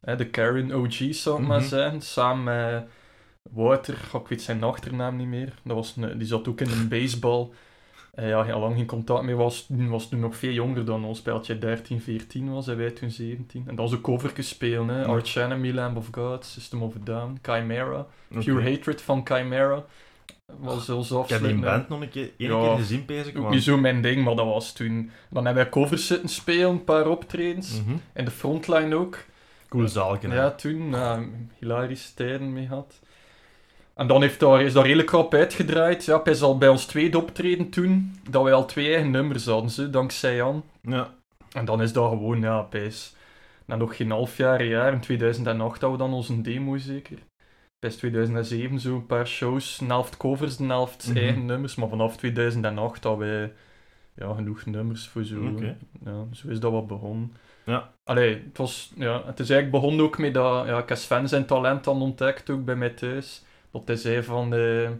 eh, 0.00 0.16
de 0.16 0.26
Karen 0.26 0.72
OG's, 0.74 1.22
zou 1.22 1.40
ik 1.40 1.46
maar 1.46 1.58
Mhm. 1.60 1.68
zeggen. 1.68 2.00
Samen 2.00 2.44
met 2.44 2.88
Wouter, 3.42 3.96
goh, 3.96 4.20
ik 4.20 4.28
weet 4.28 4.42
zijn 4.42 4.62
achternaam 4.62 5.16
niet 5.16 5.26
meer. 5.26 5.54
Dat 5.64 5.76
was 5.76 5.96
een, 5.96 6.18
die 6.18 6.26
zat 6.26 6.48
ook 6.48 6.60
in 6.60 6.70
een 6.70 6.88
baseball. 6.88 7.48
Eh, 8.14 8.28
ja, 8.28 8.42
heel 8.42 8.58
lang 8.60 8.76
geen 8.76 8.86
contact 8.86 9.22
mee 9.22 9.34
was. 9.34 9.66
Toen 9.66 9.88
was 9.88 10.08
toen 10.08 10.20
nog 10.20 10.36
veel 10.36 10.52
jonger 10.52 10.84
dan 10.84 11.04
ons. 11.04 11.18
Speeltje 11.18 11.58
13, 11.58 12.00
14 12.00 12.52
was 12.52 12.68
en 12.68 12.76
wij 12.76 12.90
toen 12.90 13.10
17. 13.10 13.64
En 13.66 13.74
dan 13.74 13.88
zo 13.88 14.00
covertjes 14.00 14.48
spelen. 14.48 14.88
Hè. 14.88 15.04
Arch 15.06 15.36
Enemy, 15.36 15.72
Lamb 15.72 15.96
of 15.96 16.08
God, 16.12 16.44
System 16.44 16.82
of 16.82 16.94
a 16.94 16.98
Down, 17.04 17.38
Chimera. 17.42 18.06
Pure 18.28 18.70
Hatred 18.70 19.02
van 19.02 19.20
Chimera. 19.24 19.84
Was 20.58 20.86
heel 20.86 21.22
Ik 21.22 21.28
heb 21.28 21.42
die 21.42 21.58
band 21.58 21.88
nog 21.88 22.00
een 22.00 22.08
keer, 22.08 22.30
één 22.38 22.50
Ja. 22.50 22.60
keer 22.60 22.76
gezien, 22.76 23.04
bezig. 23.06 23.34
Ook 23.34 23.50
niet 23.50 23.62
zo 23.62 23.76
mijn 23.76 24.02
ding, 24.02 24.24
maar 24.24 24.34
dat 24.34 24.46
was 24.46 24.72
toen. 24.72 25.10
Dan 25.30 25.44
hebben 25.44 25.62
wij 25.62 25.72
covers 25.72 26.06
zitten 26.06 26.28
spelen, 26.28 26.68
een 26.70 26.84
paar 26.84 27.08
optredens. 27.08 27.80
Mhm. 27.82 27.96
In 28.14 28.24
de 28.24 28.30
frontline 28.30 28.94
ook. 28.96 29.24
Cool 29.68 29.88
zaalken, 29.88 30.30
hè. 30.30 30.36
Ja, 30.36 30.50
toen. 30.50 30.90
Ja, 30.90 31.24
hilarische 31.58 32.14
tijden 32.14 32.52
mee 32.52 32.66
gehad. 32.66 33.00
En 33.98 34.06
dan 34.06 34.22
heeft 34.22 34.40
daar, 34.40 34.62
is 34.62 34.72
dat 34.72 34.84
redelijk 34.84 35.10
rap 35.10 35.34
uitgedraaid. 35.34 36.04
Ja, 36.04 36.20
hij 36.22 36.32
is 36.32 36.42
al 36.42 36.58
bij 36.58 36.68
ons 36.68 36.86
tweede 36.86 37.18
optreden 37.18 37.70
toen, 37.70 38.14
dat 38.30 38.42
wij 38.42 38.52
al 38.52 38.66
twee 38.66 38.92
eigen 38.92 39.10
nummers 39.10 39.46
hadden, 39.46 39.70
zo, 39.70 39.90
dankzij 39.90 40.36
Jan. 40.36 40.64
Ja. 40.82 41.14
En 41.52 41.64
dan 41.64 41.82
is 41.82 41.92
dat 41.92 42.08
gewoon, 42.08 42.40
ja, 42.40 42.60
pijs. 42.62 43.14
Na 43.64 43.76
nog 43.76 43.96
geen 43.96 44.10
half 44.10 44.36
jaar, 44.36 44.60
een 44.60 44.66
jaar, 44.66 44.92
in 44.92 45.00
2008 45.00 45.80
hadden 45.80 45.98
we 45.98 46.04
dan 46.04 46.14
onze 46.14 46.40
demo 46.40 46.76
zeker. 46.76 47.18
Best 47.78 47.98
2007 47.98 48.80
zo 48.80 48.94
een 48.94 49.06
paar 49.06 49.26
shows, 49.26 49.80
een 49.80 49.88
helft 49.88 50.16
covers, 50.16 50.58
een 50.58 50.68
helft 50.68 51.08
Mhm. 51.08 51.16
eigen 51.18 51.46
nummers. 51.46 51.74
Maar 51.74 51.88
vanaf 51.88 52.16
2008 52.16 53.04
hadden 53.04 53.28
wij 53.28 53.52
ja, 54.14 54.34
genoeg 54.34 54.66
nummers 54.66 55.08
voor 55.08 55.24
zo. 55.24 55.54
Ja, 56.04 56.24
zo 56.32 56.48
is 56.48 56.60
dat 56.60 56.72
wat 56.72 56.86
begonnen. 56.86 57.32
Ja. 57.64 57.90
Allee, 58.04 58.42
het, 58.44 58.58
was, 58.58 58.92
ja, 58.96 59.22
het 59.26 59.40
is 59.40 59.50
eigenlijk 59.50 59.70
begonnen 59.70 60.04
ook 60.04 60.18
met 60.18 60.34
dat... 60.34 60.66
Ja, 60.66 60.78
ik 60.78 60.96
Sven 60.96 61.28
zijn 61.28 61.46
talent 61.46 61.84
dan 61.84 62.02
ontdekt, 62.02 62.50
ook 62.50 62.64
bij 62.64 62.76
mij 62.76 62.90
thuis. 62.90 63.42
Dat 63.72 63.82
hij 63.86 63.96
zei 63.96 64.22
van... 64.22 64.54
eh, 64.54 64.90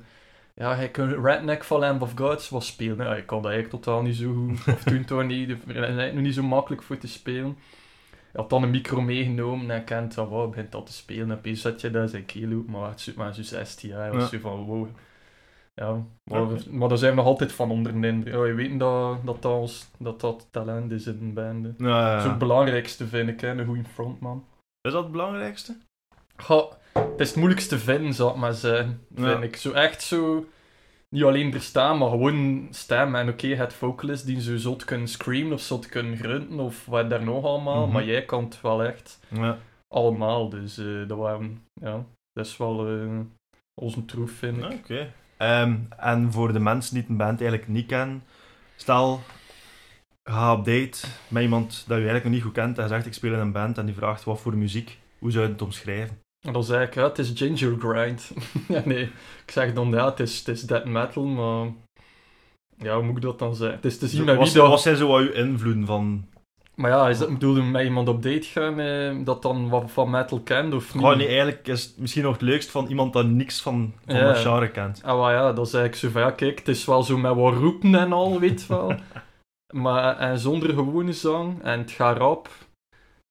ja, 0.54 0.74
hij 0.76 0.88
kan 0.90 1.24
Redneck 1.24 1.64
van 1.64 1.80
Lamb 1.80 2.02
of 2.02 2.12
Gods 2.16 2.48
was 2.48 2.66
spelen. 2.66 3.06
Ja, 3.06 3.14
ik 3.16 3.26
kan 3.26 3.42
dat 3.42 3.50
eigenlijk 3.52 3.82
totaal 3.82 4.02
niet 4.02 4.16
zo 4.16 4.32
goed. 4.34 4.50
Of 4.74 4.82
toen 4.82 5.04
toch 5.04 5.24
niet. 5.24 5.48
Dat 5.48 5.58
is 5.66 5.74
eigenlijk 5.74 6.14
nog 6.14 6.22
niet 6.22 6.34
zo 6.34 6.42
makkelijk 6.42 6.82
voor 6.82 6.98
te 6.98 7.08
spelen. 7.08 7.56
had 8.32 8.50
dan 8.50 8.62
een 8.62 8.70
micro 8.70 9.00
meegenomen 9.00 9.70
en 9.70 9.84
kent 9.84 10.14
dat, 10.14 10.28
wow, 10.28 10.48
begint 10.50 10.72
dat 10.72 10.86
te 10.86 10.92
spelen. 10.92 11.30
En 11.30 11.36
opeens 11.36 11.60
zet 11.60 11.80
je 11.80 11.90
daar 11.90 12.08
zijn 12.08 12.26
kilo, 12.26 12.64
maar 12.66 12.90
het 12.90 12.98
is 13.06 13.14
maar 13.14 13.34
zo 13.34 13.42
16 13.42 13.88
jaar. 13.90 14.12
was 14.12 14.22
Ja. 14.22 14.28
zo 14.28 14.38
van, 14.38 14.64
wow. 14.64 14.88
Ja, 15.74 16.04
maar, 16.30 16.46
maar 16.70 16.88
daar 16.88 16.98
zijn 16.98 17.10
we 17.10 17.16
nog 17.16 17.26
altijd 17.26 17.52
van 17.52 17.70
onder 17.70 18.00
de 18.00 18.06
indruk. 18.06 18.34
Ja, 18.34 18.44
je 18.44 18.52
weet 18.54 18.78
dat 18.78 19.26
dat, 19.26 19.42
dat, 19.42 19.52
ons, 19.52 19.90
dat 19.98 20.20
dat 20.20 20.48
talent 20.50 20.92
is 20.92 21.06
in 21.06 21.18
een 21.20 21.34
band. 21.34 21.64
hè. 21.66 21.86
Ja, 21.88 21.98
ja, 22.00 22.10
Dat 22.10 22.18
is 22.18 22.24
ook 22.24 22.30
het 22.30 22.38
belangrijkste, 22.38 23.06
vind 23.06 23.28
ik, 23.28 23.40
hè, 23.40 23.48
een 23.48 23.66
goede 23.66 23.84
frontman. 23.84 24.44
Is 24.80 24.92
dat 24.92 25.02
het 25.02 25.12
belangrijkste? 25.12 25.76
Goh, 26.36 26.72
het 27.00 27.20
is 27.20 27.28
het 27.28 27.36
moeilijkste 27.36 27.78
vinden, 27.78 28.14
zou 28.14 28.30
ik 28.30 28.36
maar 28.36 28.52
zeggen. 28.54 29.00
Ja. 29.14 29.30
Vind 29.30 29.42
ik. 29.42 29.56
Zo 29.56 29.72
echt 29.72 30.02
zo... 30.02 30.46
Niet 31.10 31.22
alleen 31.22 31.52
verstaan, 31.52 31.98
maar 31.98 32.10
gewoon 32.10 32.68
stem. 32.70 33.14
En 33.14 33.28
oké, 33.28 33.46
het 33.46 33.72
vocalist 33.72 34.26
die 34.26 34.40
zo 34.40 34.56
zot 34.56 34.84
kunnen 34.84 35.08
screamen 35.08 35.52
of 35.52 35.60
zot 35.60 35.86
kunnen 35.88 36.16
grunten 36.16 36.60
of 36.60 36.86
wat 36.86 37.10
daar 37.10 37.24
nog 37.24 37.44
allemaal. 37.44 37.84
Mhm. 37.84 37.92
Maar 37.92 38.04
jij 38.04 38.24
kan 38.24 38.44
het 38.44 38.60
wel 38.60 38.84
echt 38.84 39.18
Ja. 39.28 39.58
allemaal. 39.88 40.48
Dus 40.48 40.78
eh, 40.78 41.08
dat 41.08 41.18
waren... 41.18 41.62
Ja, 41.72 42.04
dat 42.32 42.46
is 42.46 42.56
wel 42.56 42.88
eh, 42.88 43.18
onze 43.80 44.04
troef, 44.04 44.30
vind 44.30 44.56
ik. 44.56 44.72
Oké. 44.72 45.12
Ehm, 45.36 45.76
en 45.98 46.32
voor 46.32 46.52
de 46.52 46.58
mensen 46.60 46.94
die 46.94 47.04
een 47.08 47.16
band 47.16 47.40
eigenlijk 47.40 47.70
niet 47.70 47.86
kennen, 47.86 48.22
stel, 48.76 49.20
ga 50.22 50.52
op 50.52 50.64
date 50.64 51.06
met 51.28 51.42
iemand 51.42 51.70
dat 51.70 51.86
je 51.86 51.94
eigenlijk 51.94 52.24
nog 52.24 52.32
niet 52.32 52.42
goed 52.42 52.52
kent 52.52 52.78
en 52.78 52.88
zegt 52.88 53.06
ik 53.06 53.14
speel 53.14 53.32
in 53.32 53.38
een 53.38 53.52
band 53.52 53.78
en 53.78 53.86
die 53.86 53.94
vraagt 53.94 54.24
wat 54.24 54.40
voor 54.40 54.56
muziek, 54.56 54.98
hoe 55.18 55.30
zou 55.30 55.44
je 55.44 55.52
het 55.52 55.62
omschrijven? 55.62 56.18
En 56.46 56.52
dan 56.52 56.64
zei 56.64 56.86
ik, 56.86 56.94
ja, 56.94 57.02
het 57.04 57.18
is 57.18 57.32
ginger 57.34 57.76
grind. 57.78 58.32
ja, 58.68 58.82
nee. 58.84 59.02
Ik 59.44 59.50
zeg 59.50 59.72
dan, 59.72 59.90
ja, 59.90 60.04
het 60.04 60.20
is, 60.20 60.38
het 60.38 60.48
is 60.48 60.62
death 60.62 60.84
metal, 60.84 61.24
maar... 61.24 61.66
Ja, 62.76 62.94
hoe 62.94 63.02
moet 63.04 63.16
ik 63.16 63.22
dat 63.22 63.38
dan 63.38 63.54
zeggen? 63.54 63.76
Het 63.76 63.84
is 63.84 63.98
te 63.98 64.08
zien 64.08 64.24
met 64.24 64.36
wat, 64.36 64.52
wie 64.52 64.56
dat... 64.56 64.68
wat 64.68 64.80
zijn 64.80 64.96
zo 64.96 65.08
wat 65.08 65.32
invloeden 65.32 65.86
van... 65.86 66.26
Maar 66.74 66.90
ja, 66.90 67.08
is 67.08 67.18
dat 67.18 67.28
bedoelde 67.28 67.62
met 67.62 67.84
iemand 67.84 68.08
op 68.08 68.22
date 68.22 68.46
gaan 68.46 68.80
eh, 68.80 69.16
dat 69.24 69.42
dan 69.42 69.68
wat 69.68 69.90
van 69.90 70.10
metal 70.10 70.40
kent 70.40 70.74
of 70.74 70.94
niet? 70.94 71.02
Gewoon 71.02 71.18
nee, 71.18 71.26
eigenlijk 71.26 71.68
is 71.68 71.84
het 71.84 71.98
misschien 71.98 72.22
nog 72.22 72.32
het 72.32 72.42
leukst 72.42 72.70
van 72.70 72.86
iemand 72.86 73.12
dat 73.12 73.26
niks 73.26 73.60
van, 73.60 73.94
van 74.06 74.16
Ja. 74.16 74.26
dat 74.26 74.38
genre 74.38 74.70
kent. 74.70 75.00
Ah, 75.04 75.18
maar 75.20 75.32
ja, 75.32 75.52
dan 75.52 75.66
zei 75.66 75.84
ik 75.84 75.94
zo 75.94 76.08
van, 76.08 76.20
ja, 76.20 76.30
kijk, 76.30 76.58
het 76.58 76.68
is 76.68 76.84
wel 76.84 77.02
zo 77.02 77.16
met 77.16 77.34
wat 77.34 77.54
roepen 77.54 77.94
en 77.94 78.12
al, 78.12 78.38
weet 78.38 78.66
wel. 78.66 78.94
maar 79.84 80.18
en 80.18 80.38
zonder 80.38 80.74
gewone 80.74 81.12
zang 81.12 81.62
en 81.62 81.78
het 81.78 81.90
gaat 81.90 82.16
rap. 82.16 82.48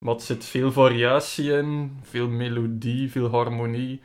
Maar 0.06 0.16
er 0.16 0.22
zit 0.22 0.46
veel 0.46 0.72
variatie 0.72 1.52
in, 1.52 1.98
veel 2.02 2.28
melodie, 2.28 3.12
veel 3.12 3.30
harmonie. 3.30 4.02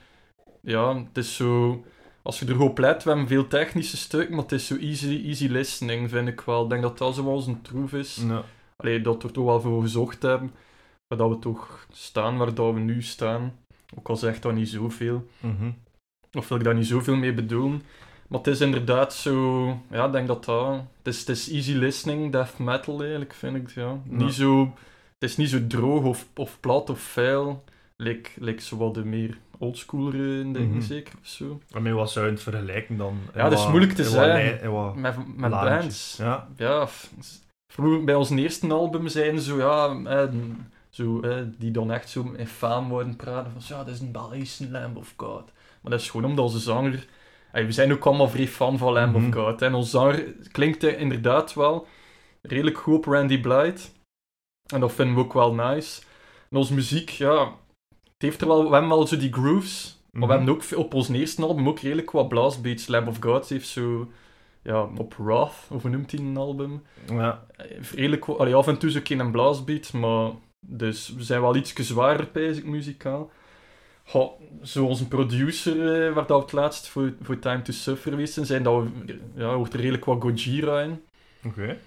Ja, 0.61 0.97
het 0.97 1.17
is 1.17 1.37
zo... 1.37 1.85
Als 2.23 2.39
je 2.39 2.47
er 2.47 2.55
goed 2.55 2.69
op 2.69 2.79
let, 2.79 3.03
we 3.03 3.11
hebben 3.11 3.29
veel 3.29 3.47
technische 3.47 3.97
stukken, 3.97 4.35
maar 4.35 4.43
het 4.43 4.53
is 4.53 4.67
zo 4.67 4.77
easy, 4.77 5.23
easy 5.25 5.47
listening, 5.47 6.11
vind 6.11 6.29
ik 6.29 6.41
wel. 6.41 6.63
Ik 6.63 6.71
denk 6.71 6.83
dat 6.83 6.99
dat 6.99 7.15
zo 7.15 7.25
wel 7.25 7.45
een 7.47 7.63
troef 7.63 7.93
is. 7.93 8.25
Ja. 8.29 8.45
Allee, 8.77 9.01
dat 9.01 9.23
we 9.23 9.29
er 9.29 9.35
toch 9.35 9.45
wel 9.45 9.61
voor 9.61 9.83
gezocht 9.83 10.23
hebben. 10.23 10.51
Maar 11.09 11.19
dat 11.19 11.29
we 11.29 11.39
toch 11.39 11.87
staan 11.91 12.37
waar 12.37 12.55
dat 12.55 12.75
we 12.75 12.81
nu 12.81 13.03
staan. 13.03 13.57
Ook 13.97 14.09
al 14.09 14.17
zegt 14.17 14.43
dat 14.43 14.53
niet 14.53 14.69
zoveel. 14.69 15.29
Mhm. 15.41 15.71
Of 16.33 16.49
wil 16.49 16.59
ik 16.59 16.65
daar 16.65 16.75
niet 16.75 16.87
zoveel 16.87 17.17
mee 17.17 17.35
bedoelen. 17.35 17.83
Maar 18.29 18.39
het 18.39 18.49
is 18.49 18.61
inderdaad 18.61 19.15
zo... 19.15 19.67
Ja, 19.91 20.07
ik 20.07 20.13
denk 20.13 20.27
dat 20.27 20.45
dat... 20.45 20.75
Het 20.99 21.15
is, 21.15 21.19
het 21.19 21.29
is 21.29 21.51
easy 21.51 21.73
listening, 21.73 22.33
death 22.33 22.59
metal 22.59 23.01
eigenlijk, 23.01 23.35
vind 23.35 23.57
ik. 23.57 23.71
Ja. 23.71 23.83
Ja. 23.83 24.01
Niet 24.05 24.35
zo... 24.35 24.75
Het 25.23 25.31
is 25.31 25.37
niet 25.37 25.49
zo 25.51 25.67
droog 25.67 26.05
of, 26.05 26.27
of 26.37 26.61
plat 26.61 26.91
of 26.91 27.01
vuil. 27.01 27.65
Lijkt 27.97 28.31
like 28.41 28.63
zo 28.63 28.77
wat 28.77 28.95
de 28.95 29.05
meer 29.05 29.39
oldschoolere 29.59 30.53
dingen, 30.53 30.69
Mhm. 30.71 30.81
zeker, 30.81 31.13
of 31.21 31.27
zo. 31.27 31.61
En 31.71 31.83
met 31.83 31.93
wat 31.93 32.11
zou 32.11 32.27
je 32.27 32.33
het 32.33 32.43
vergelijken 32.43 32.97
dan? 32.97 33.19
Ja, 33.35 33.49
dat 33.49 33.59
is 33.59 33.67
moeilijk 33.69 33.93
te 33.93 34.05
zeggen. 34.05 35.01
Met, 35.01 35.15
met 35.37 35.51
bands. 35.51 36.17
Ja. 36.19 36.49
Ja, 36.57 36.89
vroeger 37.73 38.05
bij 38.05 38.15
ons 38.15 38.31
eerste 38.31 38.69
album 38.73 39.09
zijn 39.09 39.41
zo, 39.41 39.59
ja, 39.59 40.11
eh, 40.11 40.29
zo, 40.91 41.21
eh, 41.21 41.37
die 41.59 41.71
dan 41.71 41.93
echt 41.93 42.09
zo 42.11 42.33
in 42.37 42.47
faam 42.47 42.89
worden 42.89 43.17
praten 43.17 43.53
van, 43.53 43.63
ja, 43.77 43.85
dat 43.85 43.95
is 43.95 44.01
een 44.01 44.13
Belgische 44.13 44.71
Lamb 44.71 44.97
of 44.97 45.13
God. 45.17 45.45
Maar 45.81 45.91
dat 45.93 46.01
is 46.01 46.11
gewoon 46.11 46.31
omdat 46.31 46.45
onze 46.45 46.59
zanger, 46.59 47.07
eh, 47.53 47.65
we 47.65 47.73
zijn 47.73 47.93
ook 47.93 48.07
allemaal 48.07 48.29
vrij 48.29 48.49
fan 48.49 48.79
van 48.79 48.93
Lamb 48.93 49.17
Mhm. 49.17 49.27
of 49.27 49.35
God. 49.35 49.61
hè. 49.61 49.67
En 49.67 49.75
onze 49.75 49.91
zanger 49.91 50.25
klinkt 50.53 50.83
inderdaad 50.85 51.55
wel 51.55 51.87
redelijk 52.43 52.79
goed 52.79 52.95
op 52.97 53.05
Randy 53.05 53.41
Blythe. 53.41 53.83
En 54.73 54.81
dat 54.81 54.93
vinden 54.93 55.15
we 55.15 55.21
ook 55.21 55.33
wel 55.33 55.55
nice. 55.55 56.03
En 56.51 56.57
onze 56.57 56.75
muziek, 56.75 57.09
ja, 57.11 57.45
het 57.89 58.19
heeft 58.19 58.41
er 58.41 58.47
wel, 58.47 58.65
we 58.67 58.73
hebben 58.73 58.89
wel 58.91 59.07
zo 59.07 59.17
die 59.17 59.33
grooves, 59.33 60.03
maar 60.11 60.21
Mhm. 60.21 60.31
we 60.31 60.35
hebben 60.37 60.55
ook 60.55 60.85
op 60.85 60.95
ons 60.95 61.09
eerste 61.09 61.43
album 61.43 61.69
ook 61.69 61.79
redelijk 61.81 62.11
wat 62.11 62.29
blastbeats. 62.29 62.87
Lamb 62.87 63.09
of 63.09 63.17
God 63.21 63.49
heeft 63.49 63.69
zo, 63.69 64.11
ja, 64.63 64.89
op 64.97 65.15
Wrath, 65.19 65.55
of 65.71 65.85
noemt 65.85 66.11
hij 66.11 66.21
een 66.21 66.37
album? 66.37 66.83
Ja. 67.09 67.45
Redelijk, 67.95 68.29
allee, 68.29 68.55
af 68.55 68.67
en 68.67 68.79
toe 68.79 68.91
zo 68.91 69.01
een 69.21 69.31
blastbeat, 69.31 69.93
maar 69.93 70.31
dus 70.67 71.15
we 71.17 71.23
zijn 71.23 71.41
wel 71.41 71.57
iets 71.57 71.73
zwaarder, 71.73 72.27
ik, 72.27 72.65
muzikaal. 72.65 73.31
Goh, 74.05 74.41
zoals 74.61 75.01
een 75.01 75.09
producer, 75.09 76.07
eh, 76.07 76.15
waar 76.15 76.27
dat 76.27 76.37
we 76.39 76.45
het 76.45 76.53
laatst 76.53 76.89
voor, 76.89 77.13
voor 77.23 77.39
Time 77.39 77.63
to 77.63 77.73
Suffer 77.73 78.11
geweest 78.11 78.39
zijn, 78.47 78.63
dat 78.63 78.83
we, 78.83 79.19
ja, 79.35 79.55
hoort 79.55 79.73
er 79.73 79.81
redelijk 79.81 80.05
wat 80.05 80.23
Gojira 80.23 80.81
in. 80.81 81.03
Oké. 81.47 81.79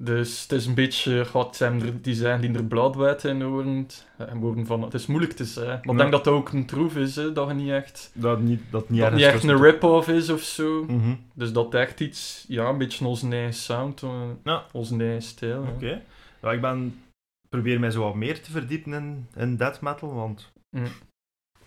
Dus 0.00 0.42
het 0.42 0.52
is 0.52 0.66
een 0.66 0.74
beetje, 0.74 1.24
god, 1.26 1.56
zijn 1.56 1.82
er, 1.82 2.02
die 2.02 2.14
zijn 2.14 2.40
die 2.40 2.52
er 2.54 2.64
bladwijd 2.64 3.24
in 3.24 3.42
horen. 3.42 3.86
En 4.16 4.38
worden 4.38 4.66
van, 4.66 4.82
het 4.82 4.94
is 4.94 5.06
moeilijk 5.06 5.32
te 5.32 5.44
zeggen. 5.44 5.72
Maar 5.72 5.80
ik 5.82 5.90
Ja. 5.90 5.96
denk 5.96 6.10
dat 6.12 6.24
dat 6.24 6.34
ook 6.34 6.52
een 6.52 6.66
troef 6.66 6.96
is, 6.96 7.16
hè, 7.16 7.32
dat 7.32 7.48
je 7.48 7.54
niet 7.54 7.70
echt, 7.70 8.10
Dat 8.14 8.40
niet, 8.40 8.60
dat 8.70 8.88
niet, 8.88 9.00
dat 9.00 9.10
ergens 9.12 9.22
niet 9.22 9.32
echt 9.34 9.44
een 9.44 9.62
rip-off 9.62 10.08
is 10.08 10.28
of 10.30 10.40
zo. 10.40 10.84
Mhm. 10.84 11.14
Dus 11.34 11.52
dat 11.52 11.74
echt 11.74 12.00
iets, 12.00 12.44
ja, 12.48 12.68
een 12.68 12.78
beetje 12.78 13.06
onze 13.06 13.28
eigen 13.30 13.54
sound, 13.54 14.02
eh, 14.02 14.22
Ja. 14.44 14.64
onze 14.72 14.96
eigen 14.98 15.22
stijl. 15.22 15.62
Oké. 15.74 16.02
Ik 16.50 16.60
ben... 16.60 17.02
probeer 17.48 17.80
mij 17.80 17.90
zo 17.90 18.02
wat 18.02 18.14
meer 18.14 18.42
te 18.42 18.50
verdiepen 18.50 18.92
in, 18.92 19.26
in 19.36 19.56
death 19.56 19.80
metal, 19.80 20.14
want... 20.14 20.52
Mm. 20.76 20.86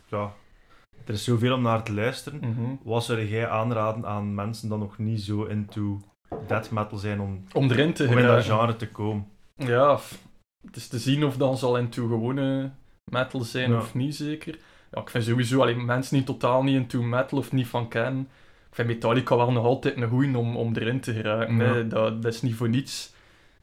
Ja, 0.07 0.33
er 1.05 1.13
is 1.13 1.23
zoveel 1.23 1.53
om 1.53 1.61
naar 1.61 1.83
te 1.83 1.93
luisteren. 1.93 2.39
Mhm. 2.39 2.75
Wat 2.83 3.03
zou 3.03 3.25
jij 3.27 3.47
aanraden 3.49 4.05
aan 4.05 4.33
mensen 4.35 4.69
die 4.69 4.77
nog 4.77 4.97
niet 4.97 5.21
zo 5.21 5.43
into 5.43 5.99
death 6.47 6.71
metal 6.71 6.97
zijn 6.97 7.19
om, 7.21 7.43
Om 7.53 7.71
erin 7.71 7.93
te 7.93 8.07
om 8.07 8.17
in 8.17 8.25
dat 8.25 8.45
genre 8.45 8.75
te 8.75 8.87
komen? 8.87 9.27
Ja, 9.55 9.99
het 10.65 10.75
is 10.75 10.87
te 10.87 10.99
zien 10.99 11.25
of 11.25 11.37
dan 11.37 11.57
zal 11.57 11.77
into 11.77 12.07
gewone 12.07 12.71
metal 13.11 13.41
zijn 13.41 13.71
Ja. 13.71 13.77
of 13.77 13.93
niet, 13.93 14.15
zeker. 14.15 14.57
Ja, 14.91 15.01
ik 15.01 15.09
vind 15.09 15.23
sowieso 15.23 15.61
alleen 15.61 15.85
mensen 15.85 16.15
die 16.17 16.25
totaal 16.25 16.63
niet 16.63 16.75
into 16.75 17.01
metal 17.01 17.37
of 17.37 17.51
niet 17.51 17.67
van 17.67 17.87
kennen. 17.87 18.27
Ik 18.69 18.75
vind 18.75 18.87
Metallica 18.87 19.35
wel 19.37 19.51
nog 19.51 19.65
altijd 19.65 19.97
een 19.97 20.09
goeie 20.09 20.37
om, 20.37 20.55
om 20.57 20.75
erin 20.75 20.99
te 20.99 21.13
geraken. 21.13 21.57
Ja. 21.57 21.81
Dat, 21.81 22.21
dat 22.21 22.33
is 22.33 22.41
niet 22.41 22.55
voor 22.55 22.69
niets. 22.69 23.13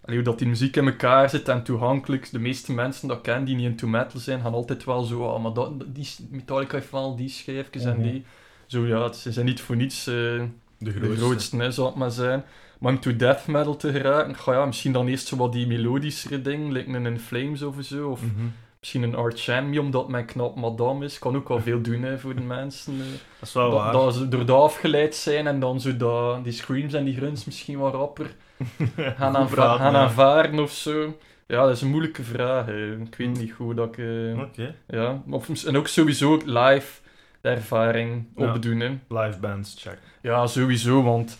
Allee, 0.04 0.16
hoe 0.16 0.24
dat 0.26 0.38
die 0.38 0.48
muziek 0.48 0.76
in 0.76 0.86
elkaar 0.86 1.30
zit 1.30 1.48
en 1.48 1.62
toegankelijk. 1.62 2.30
De 2.30 2.38
meeste 2.38 2.72
mensen 2.72 3.08
dat 3.08 3.16
ik 3.16 3.22
ken 3.22 3.44
die 3.44 3.54
niet 3.56 3.66
into 3.70 3.86
metal 3.86 4.20
zijn, 4.20 4.40
gaan 4.40 4.52
altijd 4.54 4.84
wel 4.84 5.02
zo, 5.02 5.20
oh, 5.22 5.42
maar 5.42 5.52
dat, 5.52 5.94
die, 5.94 6.08
Metallica 6.30 6.76
heeft 6.76 6.90
wel 6.90 7.16
die 7.16 7.28
schijfjes 7.28 7.84
en 7.84 7.96
Mhm. 7.98 8.02
die. 8.02 8.24
Zo 8.66 8.86
ja, 8.86 9.12
ze 9.12 9.32
zijn 9.32 9.46
niet 9.46 9.60
voor 9.60 9.76
niets 9.76 10.06
eh, 10.06 10.42
De 10.84 11.00
de 11.00 11.16
grootste. 11.16 11.56
hè, 11.56 11.70
zal 11.70 11.86
het 11.86 11.94
maar 11.94 12.10
zijn. 12.10 12.44
Maar 12.78 12.92
om 12.92 13.00
to 13.00 13.16
death 13.16 13.46
metal 13.46 13.76
te 13.76 13.92
geraken, 13.92 14.34
ga 14.36 14.52
ja, 14.52 14.64
misschien 14.64 14.92
dan 14.92 15.06
eerst 15.08 15.26
zo 15.26 15.36
wat 15.36 15.52
die 15.52 15.66
melodischere 15.66 16.42
dingen, 16.42 16.72
like 16.72 16.90
een 16.90 17.06
In 17.06 17.18
Flames 17.18 17.62
of 17.62 17.74
zo, 17.80 18.08
of 18.10 18.20
Mhm. 18.22 18.44
misschien 18.80 19.02
een 19.02 19.14
Arch 19.14 19.46
Enemy, 19.46 19.78
omdat 19.78 20.08
mijn 20.08 20.24
knap 20.24 20.56
madame 20.56 21.04
is. 21.04 21.18
Kan 21.18 21.36
ook 21.36 21.48
wel 21.48 21.60
veel 21.60 21.80
doen 21.80 22.02
hè, 22.02 22.18
voor 22.18 22.34
de 22.34 22.40
mensen. 22.40 22.92
eh. 22.92 22.98
Dat 23.38 23.48
is 23.48 23.52
wel 23.54 23.70
dat, 23.70 23.78
waar. 23.80 23.92
dat 23.92 24.14
ze 24.14 24.28
door 24.28 24.44
dat 24.46 24.60
afgeleid 24.62 25.14
zijn 25.14 25.46
en 25.46 25.60
dan 25.60 25.80
zo 25.80 25.96
dat, 25.96 26.44
die 26.44 26.52
screams 26.52 26.92
en 26.92 27.04
die 27.04 27.16
grunts 27.16 27.44
misschien 27.44 27.78
wat 27.78 27.94
rapper 27.94 28.34
gaan, 29.16 29.36
aanva- 29.36 29.76
gaan 29.76 30.58
of 30.60 30.70
zo. 30.72 31.16
Ja, 31.46 31.62
dat 31.64 31.76
is 31.76 31.82
een 31.82 31.90
moeilijke 31.90 32.22
vraag. 32.22 32.66
hè. 32.66 32.92
Ik 32.92 33.14
weet 33.16 33.36
Hm. 33.36 33.42
niet 33.42 33.52
goed 33.52 33.76
dat 33.76 33.88
ik... 33.88 33.98
eh, 33.98 34.38
Oké. 34.40 34.74
ja. 34.88 35.22
Of, 35.30 35.64
en 35.64 35.76
ook 35.76 35.86
sowieso 35.88 36.40
live 36.44 37.00
de 37.42 37.48
ervaring 37.48 38.26
Ja. 38.36 38.52
opdoen. 38.54 38.80
Hè. 38.80 38.98
Live 39.08 39.38
bands, 39.40 39.74
check. 39.82 39.98
Ja, 40.22 40.46
sowieso, 40.46 41.02
want... 41.02 41.38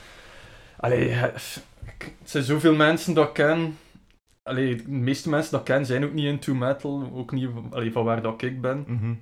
Allee, 0.77 1.09
hè, 1.09 1.29
ik- 1.29 2.15
het 2.19 2.31
zijn 2.31 2.45
zoveel 2.45 2.75
mensen 2.75 3.15
dat 3.15 3.29
ik 3.29 3.35
ken. 3.35 3.77
Allee, 4.43 4.77
de 4.77 4.89
meeste 4.91 5.29
mensen 5.31 5.51
dat 5.51 5.61
ik 5.61 5.67
ken 5.67 5.87
zijn 5.87 6.05
ook 6.05 6.13
niet 6.13 6.25
into 6.25 6.55
metal. 6.55 7.11
Ook 7.13 7.33
niet 7.33 7.49
allee, 7.71 7.93
van 7.93 8.05
waar 8.05 8.23
dat 8.23 8.43
ik 8.43 8.61
ben. 8.61 8.85
Mhm. 8.87 9.15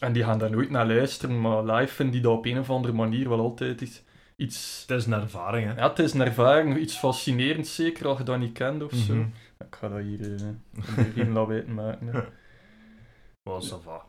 En 0.00 0.12
die 0.12 0.24
gaan 0.24 0.38
daar 0.38 0.50
nooit 0.50 0.70
naar 0.70 0.86
luisteren, 0.86 1.40
maar 1.40 1.64
live 1.64 1.94
vinden 1.94 2.14
die 2.14 2.22
dat 2.22 2.32
op 2.32 2.44
een 2.46 2.58
of 2.58 2.70
andere 2.70 2.94
manier 2.94 3.28
wel 3.28 3.40
altijd 3.40 3.80
iets... 3.80 4.02
iets 4.36 4.84
Het 4.86 4.98
is 4.98 5.06
een 5.06 5.12
ervaring, 5.12 5.66
hè. 5.66 5.74
ja, 5.80 5.88
het 5.88 5.98
is 5.98 6.12
een 6.12 6.20
ervaring, 6.20 6.76
iets 6.76 6.96
fascinerends 6.96 7.74
zeker, 7.74 8.06
als 8.06 8.18
je 8.18 8.24
dat 8.24 8.38
niet 8.38 8.52
kent 8.52 8.82
of 8.82 8.92
zo. 8.92 9.14
Mhm. 9.14 9.26
Ik 9.58 9.76
ga 9.80 9.88
dat 9.88 10.00
hier 10.00 10.34
eh 10.34 11.04
geen 11.14 11.32
lawaai 11.32 11.66
maken. 11.82 12.06
hè. 12.06 12.20
Wel, 13.50 13.62
ça 13.62 13.82
va. 13.84 14.04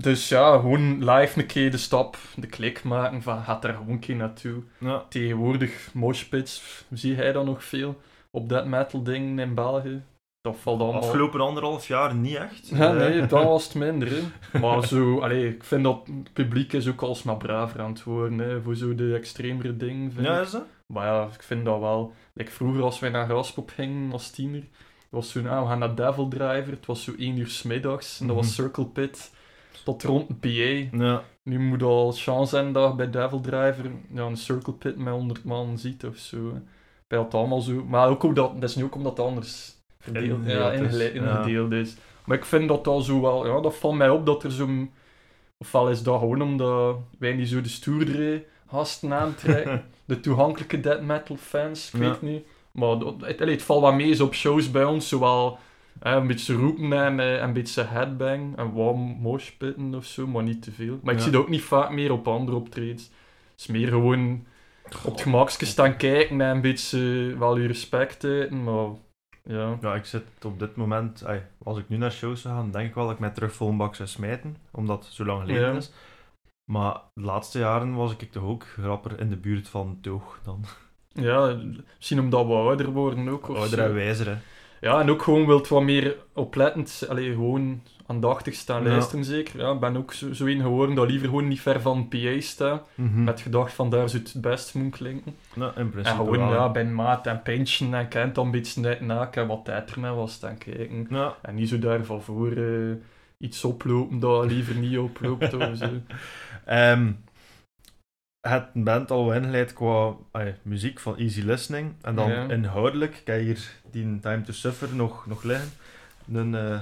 Dus 0.00 0.28
ja, 0.28 0.52
gewoon 0.58 1.04
live 1.10 1.40
een 1.40 1.46
keer 1.46 1.70
de 1.70 1.76
stap, 1.76 2.16
de 2.36 2.46
klik 2.46 2.82
maken 2.84 3.22
van 3.22 3.42
gaat 3.42 3.64
er 3.64 3.74
gewoon 3.74 3.88
een 3.90 3.98
keer 3.98 4.16
naartoe. 4.16 4.62
Ja. 4.78 5.04
Tegenwoordig, 5.08 5.90
moshpits, 5.94 6.84
zie 6.90 7.14
jij 7.14 7.32
dan 7.32 7.44
nog 7.44 7.64
veel 7.64 8.00
op 8.30 8.48
dat 8.48 8.66
metal 8.66 9.02
ding 9.02 9.40
in 9.40 9.54
België? 9.54 10.02
Dat 10.40 10.56
valt 10.56 10.80
allemaal... 10.80 11.00
Afgelopen 11.02 11.40
anderhalf 11.40 11.86
jaar 11.88 12.14
niet 12.14 12.36
echt. 12.36 12.68
Ja, 12.68 12.90
Eh, 12.90 12.96
nee, 12.96 13.26
dan 13.26 13.44
was 13.54 13.64
het 13.64 13.74
minder. 13.74 14.08
Hè. 14.10 14.58
Maar 14.60 14.86
zo, 14.86 15.18
allee, 15.20 15.48
ik 15.48 15.64
vind 15.64 15.84
dat 15.84 16.06
het 16.06 16.32
publiek 16.32 16.72
is 16.72 16.88
ook 16.88 17.02
alsmaar 17.02 17.36
braver 17.36 17.80
aan 17.80 17.90
het 17.92 18.02
worden, 18.02 18.38
hè, 18.38 18.62
voor 18.62 18.74
zo 18.74 18.94
de 18.94 19.14
extremere 19.14 19.76
dingen, 19.76 20.12
vind 20.12 20.26
Ja, 20.26 20.40
is 20.40 20.50
dat? 20.50 20.64
Maar 20.86 21.06
ja, 21.06 21.28
ik 21.34 21.42
vind 21.42 21.64
dat 21.64 21.80
wel... 21.80 22.12
Like 22.34 22.50
vroeger, 22.50 22.82
als 22.82 22.98
wij 22.98 23.10
naar 23.10 23.26
Graspop 23.28 23.70
gingen 23.70 24.12
als 24.12 24.30
tiener, 24.30 24.62
was 25.10 25.30
zo, 25.30 25.46
ah, 25.46 25.62
we 25.62 25.68
gaan 25.68 25.78
naar 25.78 25.94
Devil 25.94 26.28
Driver. 26.28 26.70
Het 26.72 26.86
was 26.86 27.04
zo 27.04 27.12
één 27.18 27.36
uur 27.36 27.48
's 27.48 27.62
middags. 27.62 28.20
En 28.20 28.26
dat 28.26 28.36
Mhm. 28.36 28.44
was 28.44 28.54
Circle 28.54 28.86
Pit. 28.86 29.30
Tot 29.90 30.02
rond 30.02 30.28
een 30.30 30.38
PA. 30.38 30.96
Ja. 31.04 31.22
Nu 31.42 31.58
moet 31.58 31.82
al 31.82 32.12
chance 32.12 32.54
hebben 32.56 32.72
dat 32.72 32.90
je 32.90 32.96
bij 32.96 33.10
Devil 33.10 33.40
Driver 33.40 33.90
ja, 34.12 34.22
een 34.22 34.36
Circle 34.36 34.72
Pit 34.72 34.96
met 34.96 35.12
100 35.12 35.44
man 35.44 35.78
ziet 35.78 36.04
of 36.04 36.16
zo. 36.16 36.52
Bij 37.08 37.18
het 37.18 37.34
allemaal 37.34 37.60
zo. 37.60 37.84
Maar 37.84 38.08
ook 38.08 38.22
omdat, 38.22 38.60
dat 38.60 38.70
is 38.70 38.76
nu 38.76 38.84
ook 38.84 38.94
omdat 38.94 39.16
het 39.16 39.26
anders 39.26 39.72
verdeeld, 40.00 40.46
ja, 40.46 40.72
Ingedeeld 40.72 41.72
is, 41.72 41.92
ja. 41.92 41.98
Maar 42.24 42.36
ik 42.36 42.44
vind 42.44 42.68
dat 42.68 42.84
dat 42.84 43.04
zo 43.04 43.20
wel, 43.20 43.46
ja, 43.46 43.60
dat 43.60 43.74
valt 43.76 43.94
mij 43.94 44.10
op 44.10 44.26
dat 44.26 44.42
er 44.44 44.50
zo'n. 44.52 44.90
Ofwel 45.58 45.90
is 45.90 46.02
dat 46.02 46.18
gewoon 46.18 46.42
omdat 46.42 46.96
wij 47.18 47.32
niet 47.32 47.48
zo 47.48 47.60
de 47.60 47.68
stoerdere 47.68 48.44
gasten 48.66 49.12
aantrekken. 49.14 49.84
de 50.04 50.20
toegankelijke 50.20 50.80
death 50.80 51.02
metal 51.02 51.36
fans, 51.36 51.90
ik 51.92 52.00
weet 52.00 52.22
niet. 52.22 52.44
Maar 52.72 52.98
dat- 52.98 53.14
het, 53.20 53.38
het 53.38 53.62
valt 53.62 53.82
wat 53.82 53.94
mee 53.94 54.08
is 54.10 54.20
op 54.20 54.34
shows 54.34 54.70
bij 54.70 54.84
ons, 54.84 55.08
zowel 55.08 55.58
hè, 56.00 56.16
een 56.16 56.26
beetje 56.26 56.54
roepen 56.54 56.92
en 56.92 57.20
eh, 57.20 57.40
een 57.40 57.52
beetje 57.52 57.82
headbang 57.82 58.56
en 58.56 58.72
wat 58.72 58.94
moshpitten 58.96 59.94
of 59.94 60.04
zo, 60.04 60.26
maar 60.26 60.42
niet 60.42 60.62
te 60.62 60.72
veel. 60.72 60.98
Maar 61.02 61.14
ik 61.14 61.20
zie 61.20 61.32
dat 61.32 61.40
ook 61.40 61.48
niet 61.48 61.62
vaak 61.62 61.90
meer 61.90 62.12
op 62.12 62.28
andere 62.28 62.56
optredens. 62.56 63.02
Het 63.50 63.60
is 63.60 63.66
meer 63.66 63.88
gewoon 63.88 64.46
op 65.04 65.12
het 65.12 65.20
gemakje 65.20 65.66
staan 65.66 65.96
kijken 65.96 66.40
en 66.40 66.48
een 66.48 66.60
beetje 66.60 67.30
eh, 67.32 67.38
wel 67.38 67.56
je 67.56 67.66
respect 67.66 68.24
uiten, 68.24 68.64
maar 68.64 68.88
ja. 69.44 69.78
Ja, 69.80 69.94
ik 69.94 70.04
zit 70.04 70.24
op 70.44 70.58
dit 70.58 70.76
moment, 70.76 71.24
als 71.62 71.78
ik 71.78 71.88
nu 71.88 71.96
naar 71.96 72.12
shows 72.12 72.40
zou 72.40 72.54
gaan, 72.54 72.70
denk 72.70 72.88
ik 72.88 72.94
wel 72.94 73.04
dat 73.04 73.14
ik 73.14 73.20
mij 73.20 73.30
terug 73.30 73.52
vol 73.52 73.68
een 73.68 73.76
bak 73.76 73.94
zou 73.94 74.08
smijten, 74.08 74.56
omdat 74.70 75.04
het 75.04 75.14
zo 75.14 75.24
lang 75.24 75.40
geleden 75.40 75.70
Ja. 75.70 75.76
is. 75.76 75.92
Maar 76.72 77.00
de 77.14 77.22
laatste 77.22 77.58
jaren 77.58 77.94
was 77.94 78.12
ik 78.16 78.32
toch 78.32 78.44
ook 78.44 78.64
grapper 78.64 79.20
in 79.20 79.28
de 79.28 79.36
buurt 79.36 79.68
van 79.68 79.98
Toog 80.00 80.40
dan. 80.44 80.64
Ja, 81.12 81.60
misschien 81.96 82.20
omdat 82.20 82.46
we 82.46 82.52
ouder 82.52 82.90
worden 82.90 83.28
ook. 83.28 83.48
Of 83.48 83.56
Ouder 83.56 83.78
en 83.78 83.94
wijzer, 83.94 84.26
hè. 84.26 84.36
Ja, 84.80 85.00
en 85.00 85.10
ook 85.10 85.22
gewoon 85.22 85.46
wilt 85.46 85.68
wat 85.68 85.82
meer 85.82 86.16
oplettend, 86.34 87.04
allee, 87.08 87.30
gewoon 87.30 87.82
aandachtig 88.06 88.54
staan 88.54 88.82
Ja. 88.82 88.88
luisteren 88.88 89.24
zeker. 89.24 89.60
Ja, 89.60 89.72
ik 89.72 89.80
ben 89.80 89.96
ook 89.96 90.12
zo, 90.12 90.32
zo 90.32 90.46
een 90.46 90.60
geworden 90.60 90.94
dat 90.94 91.10
liever 91.10 91.28
gewoon 91.28 91.48
niet 91.48 91.60
ver 91.60 91.80
van 91.80 92.08
PA 92.08 92.40
sta. 92.40 92.82
Mhm. 92.94 93.24
Met 93.24 93.40
gedacht 93.40 93.72
van 93.72 93.90
daar 93.90 94.08
zou 94.08 94.22
het 94.22 94.34
best 94.40 94.74
moet 94.74 94.96
klinken. 94.96 95.34
In 95.54 95.62
En 96.02 96.04
gewoon 96.04 96.38
wel, 96.38 96.52
ja, 96.52 96.70
bij 96.70 96.84
maat 96.84 97.26
en 97.26 97.42
pintje 97.42 97.96
en 97.96 98.08
kent 98.08 98.34
dan 98.34 98.44
een 98.44 98.50
beetje 98.50 98.80
net 98.80 99.00
na 99.00 99.30
en 99.30 99.46
wat 99.46 99.64
tijd 99.64 99.90
ermee 99.90 100.10
was 100.10 100.32
staan 100.32 100.58
kijken. 100.58 101.06
Ja, 101.10 101.36
En 101.42 101.54
niet 101.54 101.68
zo 101.68 101.78
daar 101.78 102.04
van 102.04 102.22
voor 102.22 102.52
eh, 102.52 102.92
iets 103.38 103.64
oplopen 103.64 104.18
dat 104.18 104.44
liever 104.44 104.74
niet 104.74 104.98
oploopt 104.98 105.54
of 105.54 105.76
zo. 105.76 105.88
Ehm, 106.64 107.10
het 108.40 108.66
band 108.74 109.10
al 109.10 109.24
wel 109.26 109.34
ingeleid 109.34 109.72
qua 109.72 110.14
muziek 110.62 110.98
van 111.00 111.16
Easy 111.16 111.40
Listening. 111.42 111.92
En 112.02 112.14
dan 112.14 112.30
Ja. 112.30 112.48
inhoudelijk, 112.48 113.20
kijk 113.24 113.42
hier 113.42 113.70
die 113.90 114.18
Time 114.20 114.42
to 114.42 114.52
Suffer 114.52 114.94
nog, 114.94 115.26
nog 115.26 115.42
liggen. 115.42 115.70
Een, 116.32 116.54
eh, 116.54 116.80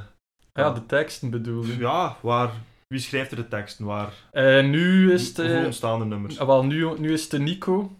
Ja, 0.52 0.70
de 0.70 0.86
teksten 0.86 1.30
bedoel 1.30 1.64
je. 1.64 1.78
ja, 1.78 2.16
waar, 2.20 2.50
wie 2.86 3.00
schrijft 3.00 3.30
er 3.30 3.36
de 3.36 3.48
teksten? 3.48 3.84
Waar, 3.84 4.12
Eh, 4.32 4.64
nu 4.64 5.12
is 5.12 5.28
het... 5.28 5.36
hoe 5.36 5.46
eh, 5.46 5.64
ontstaan 5.64 5.98
de 5.98 6.04
nummers? 6.04 6.38
ah, 6.38 6.46
wel, 6.46 6.64
nu, 6.64 6.88
nu 6.98 7.12
is 7.12 7.28
de 7.28 7.38
Nico, 7.38 7.96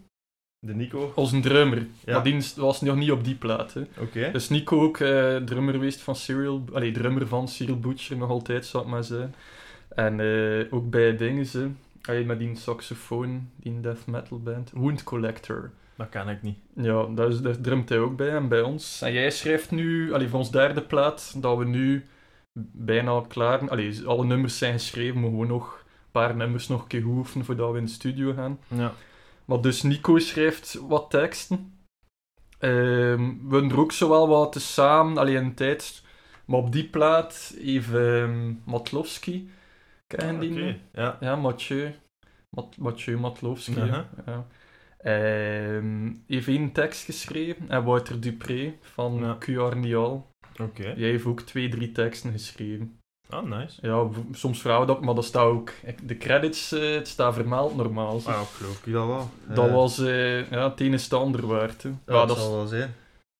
De 0.65 0.73
Nico? 0.75 1.11
onze 1.15 1.39
drummer. 1.39 1.87
Ja. 2.05 2.13
Maar 2.13 2.23
die 2.23 2.43
was 2.55 2.81
nog 2.81 2.95
niet 2.95 3.11
op 3.11 3.23
die 3.23 3.35
plaat. 3.35 3.73
Hè. 3.73 3.81
Oké. 3.99 4.31
Dus 4.31 4.49
Nico 4.49 4.81
ook 4.83 4.97
drummer 5.45 5.73
geweest 5.73 6.01
van 6.01 6.15
Serial... 6.15 6.63
Allee, 6.73 6.91
drummer 6.91 7.27
van 7.27 7.47
Serial 7.47 7.79
Butcher 7.79 8.17
nog 8.17 8.29
altijd, 8.29 8.65
zou 8.65 8.83
ik 8.83 8.89
maar 8.89 9.03
zijn. 9.03 9.35
En 9.95 10.21
ook 10.71 10.89
bij 10.89 11.15
dingen, 11.17 11.45
ze. 11.45 11.69
Allee, 12.01 12.25
met 12.25 12.39
die 12.39 12.55
saxofoon, 12.55 13.49
die 13.55 13.79
death 13.79 14.05
metal 14.05 14.39
band. 14.39 14.71
Wound 14.73 15.03
Collector. 15.03 15.71
Dat 15.95 16.09
ken 16.09 16.27
ik 16.27 16.41
niet. 16.41 16.57
Ja, 16.73 17.05
daar, 17.05 17.27
is, 17.27 17.41
daar 17.41 17.61
drumt 17.61 17.89
hij 17.89 17.99
ook 17.99 18.15
bij 18.15 18.29
en 18.29 18.47
bij 18.47 18.61
ons. 18.61 19.01
En 19.01 19.13
jij 19.13 19.31
schrijft 19.31 19.71
nu, 19.71 20.13
allee, 20.13 20.27
voor 20.27 20.39
ons 20.39 20.51
derde 20.51 20.81
plaat, 20.81 21.35
dat 21.41 21.57
we 21.57 21.65
nu 21.65 22.05
bijna 22.71 23.21
klaar... 23.27 23.69
Allee, 23.69 24.05
alle 24.05 24.25
nummers 24.25 24.57
zijn 24.57 24.73
geschreven, 24.73 25.19
maar 25.19 25.29
gewoon 25.29 25.47
nog 25.47 25.83
een 25.85 26.11
paar 26.11 26.35
nummers 26.35 26.67
nog 26.67 26.81
een 26.81 26.87
keer 26.87 27.05
oefenen 27.05 27.45
voordat 27.45 27.71
we 27.71 27.77
in 27.77 27.85
de 27.85 27.91
studio 27.91 28.33
gaan. 28.33 28.59
Ja. 28.67 28.93
Maar 29.45 29.61
dus 29.61 29.81
Nico 29.81 30.17
schrijft 30.17 30.79
wat 30.87 31.09
teksten. 31.09 31.73
Ehm, 32.59 33.33
we 33.47 33.59
doen 33.59 33.71
er 33.71 33.79
ook 33.79 33.91
zo 33.91 34.09
wel 34.09 34.27
wat 34.27 34.51
te 34.51 34.59
samen, 34.59 35.17
alleen 35.17 35.43
een 35.43 35.53
tijd. 35.53 36.03
Maar 36.45 36.59
op 36.59 36.71
die 36.71 36.85
plaat 36.85 37.55
even 37.59 38.21
ehm, 38.21 38.53
Matlowski. 38.63 39.49
Ken 40.17 40.41
je 40.41 40.49
die? 40.53 40.81
Ja. 40.93 41.17
Ja, 41.19 41.35
Mathieu. 41.35 41.91
Mat 42.49 42.77
Mathieu 42.77 43.17
Matlowski. 43.19 43.75
ja. 43.75 44.09
Ja. 44.25 44.47
Ehm, 44.97 46.13
heeft 46.27 46.47
één 46.47 46.71
tekst 46.71 47.03
geschreven. 47.05 47.69
En 47.69 47.83
Wouter 47.83 48.19
Dupré 48.19 48.73
van 48.81 49.17
Ja. 49.19 49.37
QR 49.39 49.75
Nial. 49.77 50.27
Jij 50.73 50.93
heeft 50.95 51.25
ook 51.25 51.41
twee, 51.41 51.69
drie 51.69 51.91
teksten 51.91 52.31
geschreven. 52.31 52.97
Ah, 53.29 53.43
nice. 53.49 53.87
Ja, 53.87 54.07
soms 54.31 54.61
vragen 54.61 54.81
we 54.81 54.87
dat, 54.87 55.01
maar 55.01 55.15
dat 55.15 55.25
staat 55.25 55.45
ook... 55.45 55.71
De 56.03 56.17
credits, 56.17 56.71
eh, 56.71 56.93
het 56.93 57.07
staat 57.07 57.33
vermeld 57.33 57.75
normaal. 57.75 58.21
Ah, 58.25 58.41
geloof 58.41 58.85
ik 58.85 58.93
dat 58.93 59.07
wel. 59.07 59.29
Dat 59.47 59.67
Eh, 59.67 59.73
was 59.73 59.99
eh, 59.99 60.49
ja, 60.51 60.69
het 60.69 60.79
ene 60.79 60.93
is 60.95 61.03
het 61.03 61.13
ander 61.13 61.47
waard. 61.47 61.83
Hè. 61.83 61.89
Ja, 61.89 61.95
Ja, 62.05 62.25
dat 62.25 62.37
zal 62.37 62.55
wel 62.55 62.67
zijn. 62.67 62.93